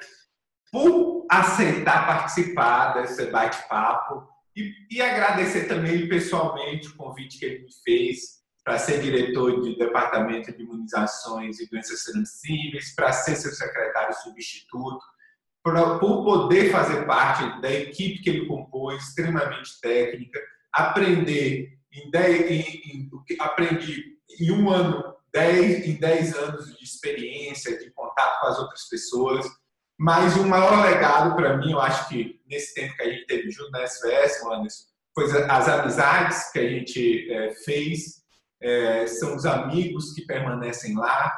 por 0.71 1.27
aceitar 1.31 2.07
participar 2.07 2.93
desse 2.93 3.25
bate-papo 3.31 4.29
e, 4.55 4.75
e, 4.91 5.01
agradecer 5.01 5.69
também 5.69 6.07
pessoalmente 6.07 6.89
o 6.89 6.97
convite 6.97 7.39
que 7.39 7.47
ele 7.47 7.65
me 7.65 7.73
fez 7.83 8.43
para 8.63 8.79
ser 8.79 9.01
diretor 9.01 9.63
do 9.63 9.75
Departamento 9.79 10.55
de 10.55 10.63
Imunizações 10.63 11.61
e 11.61 11.71
Doenças 11.71 12.03
Transmissíveis, 12.03 12.95
para 12.95 13.11
ser 13.11 13.37
seu 13.37 13.53
secretário 13.53 14.15
substituto, 14.17 15.03
por, 15.65 15.99
por 15.99 16.25
poder 16.25 16.71
fazer 16.71 17.07
parte 17.07 17.59
da 17.63 17.73
equipe 17.73 18.23
que 18.23 18.29
ele 18.29 18.47
compôs, 18.47 19.03
extremamente 19.03 19.81
técnica, 19.81 20.39
aprender 20.75 21.79
em, 21.91 22.11
em, 22.11 22.61
em 22.61 23.11
aprendi 23.41 24.16
em 24.41 24.51
um 24.51 24.71
ano, 24.71 25.15
dez, 25.33 25.87
em 25.87 25.95
10 25.95 26.35
anos 26.35 26.77
de 26.77 26.85
experiência, 26.85 27.79
de 27.79 27.91
contato 27.91 28.41
com 28.41 28.47
as 28.47 28.59
outras 28.59 28.89
pessoas, 28.89 29.47
mas 29.99 30.37
o 30.37 30.45
maior 30.45 30.85
legado 30.85 31.35
para 31.35 31.57
mim, 31.57 31.73
eu 31.73 31.81
acho 31.81 32.09
que 32.09 32.41
nesse 32.47 32.75
tempo 32.75 32.97
que 32.97 33.03
a 33.03 33.11
gente 33.11 33.27
teve 33.27 33.51
junto 33.51 33.71
na 33.71 33.83
SVS, 33.83 34.43
Anderson, 34.45 34.85
foi 35.15 35.25
as 35.25 35.69
amizades 35.69 36.51
que 36.53 36.59
a 36.59 36.69
gente 36.69 37.33
é, 37.33 37.55
fez, 37.65 38.23
é, 38.61 39.07
são 39.07 39.35
os 39.35 39.47
amigos 39.47 40.13
que 40.13 40.27
permanecem 40.27 40.95
lá 40.95 41.33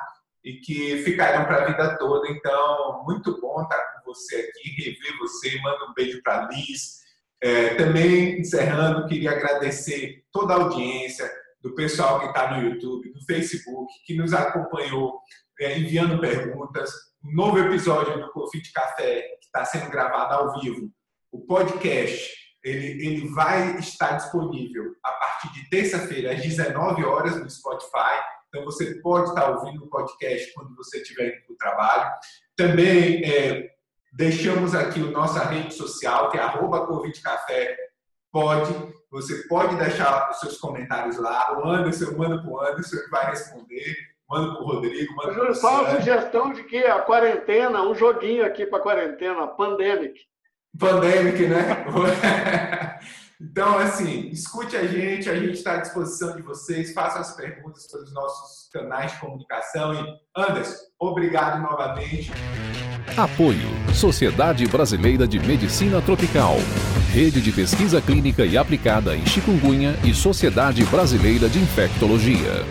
e 0.44 0.54
que 0.54 0.98
ficarão 1.04 1.44
para 1.44 1.62
a 1.62 1.66
vida 1.66 1.96
toda. 1.98 2.28
Então, 2.28 3.04
muito 3.04 3.40
bom 3.40 3.62
estar 3.62 3.80
com 3.92 4.12
você 4.12 4.36
aqui, 4.36 4.70
rever 4.70 5.18
você. 5.18 5.60
Manda 5.60 5.84
um 5.84 5.94
beijo 5.94 6.20
para 6.22 6.44
a 6.44 6.48
Liz. 6.48 6.98
É, 7.40 7.74
também, 7.74 8.40
encerrando, 8.40 9.06
queria 9.06 9.30
agradecer 9.30 10.24
toda 10.32 10.54
a 10.54 10.56
audiência 10.56 11.30
do 11.60 11.74
pessoal 11.74 12.20
que 12.20 12.26
está 12.26 12.52
no 12.52 12.68
YouTube, 12.68 13.12
no 13.12 13.24
Facebook, 13.24 13.92
que 14.04 14.16
nos 14.16 14.32
acompanhou 14.32 15.20
é, 15.60 15.78
enviando 15.78 16.20
perguntas. 16.20 16.90
Um 17.24 17.34
novo 17.34 17.58
episódio 17.58 18.20
do 18.20 18.30
Confit 18.32 18.72
Café, 18.72 19.22
que 19.40 19.46
está 19.46 19.64
sendo 19.64 19.90
gravado 19.90 20.34
ao 20.34 20.60
vivo. 20.60 20.90
O 21.32 21.44
podcast 21.44 22.38
ele, 22.64 23.06
ele 23.06 23.28
vai 23.28 23.78
estar 23.78 24.12
disponível 24.12 24.94
a 25.04 25.12
partir 25.12 25.52
de 25.52 25.68
terça-feira, 25.70 26.32
às 26.32 26.42
19 26.42 27.04
horas, 27.04 27.40
no 27.40 27.48
Spotify. 27.48 28.20
Então, 28.48 28.64
você 28.64 29.00
pode 29.00 29.28
estar 29.28 29.50
ouvindo 29.50 29.84
o 29.84 29.88
podcast 29.88 30.52
quando 30.54 30.74
você 30.74 31.00
estiver 31.00 31.28
indo 31.28 31.44
para 31.46 31.54
o 31.54 31.56
trabalho. 31.56 32.12
Também 32.56 33.24
é, 33.24 33.70
deixamos 34.12 34.74
aqui 34.74 35.00
a 35.00 35.10
nossa 35.10 35.44
rede 35.44 35.74
social, 35.74 36.30
que 36.30 36.38
é 36.38 36.40
arroba 36.40 36.86
Café. 37.22 37.76
Pode, 38.32 38.72
você 39.10 39.48
pode 39.48 39.76
deixar 39.76 40.30
os 40.30 40.40
seus 40.40 40.58
comentários 40.58 41.16
lá. 41.18 41.58
O 41.58 41.68
Anderson, 41.68 42.16
manda 42.16 42.38
para 42.42 42.50
o 42.50 42.60
Anderson, 42.60 42.96
ele 42.96 43.08
vai 43.08 43.30
responder. 43.30 43.96
Manda 44.28 44.54
para 44.54 44.62
o 44.62 44.66
Rodrigo, 44.66 45.14
manda 45.16 45.32
para 45.32 45.50
o 45.50 45.54
Só 45.54 45.84
uma 45.84 45.96
sugestão 45.96 46.52
de 46.52 46.62
que 46.64 46.76
a 46.84 47.00
quarentena, 47.00 47.82
um 47.82 47.94
joguinho 47.94 48.44
aqui 48.44 48.66
para 48.66 48.78
a 48.78 48.82
quarentena, 48.82 49.46
Pandemic. 49.46 50.20
Pandemic, 50.78 51.46
né? 51.46 51.84
Então, 53.40 53.78
assim, 53.78 54.30
escute 54.30 54.76
a 54.76 54.84
gente, 54.84 55.30
a 55.30 55.36
gente 55.36 55.52
está 55.52 55.74
à 55.74 55.76
disposição 55.76 56.34
de 56.34 56.42
vocês, 56.42 56.92
façam 56.92 57.20
as 57.20 57.36
perguntas 57.36 57.86
pelos 57.86 58.12
nossos 58.12 58.68
canais 58.72 59.12
de 59.12 59.20
comunicação. 59.20 59.94
E, 59.94 60.18
Anderson, 60.36 60.74
obrigado 60.98 61.62
novamente. 61.62 62.32
Apoio 63.16 63.94
Sociedade 63.94 64.66
Brasileira 64.66 65.24
de 65.26 65.38
Medicina 65.38 66.02
Tropical, 66.02 66.56
Rede 67.18 67.40
de 67.40 67.50
Pesquisa 67.50 68.00
Clínica 68.00 68.46
e 68.46 68.56
Aplicada 68.56 69.16
em 69.16 69.26
Chikungunya 69.26 69.98
e 70.04 70.14
Sociedade 70.14 70.84
Brasileira 70.84 71.48
de 71.48 71.58
Infectologia. 71.58 72.64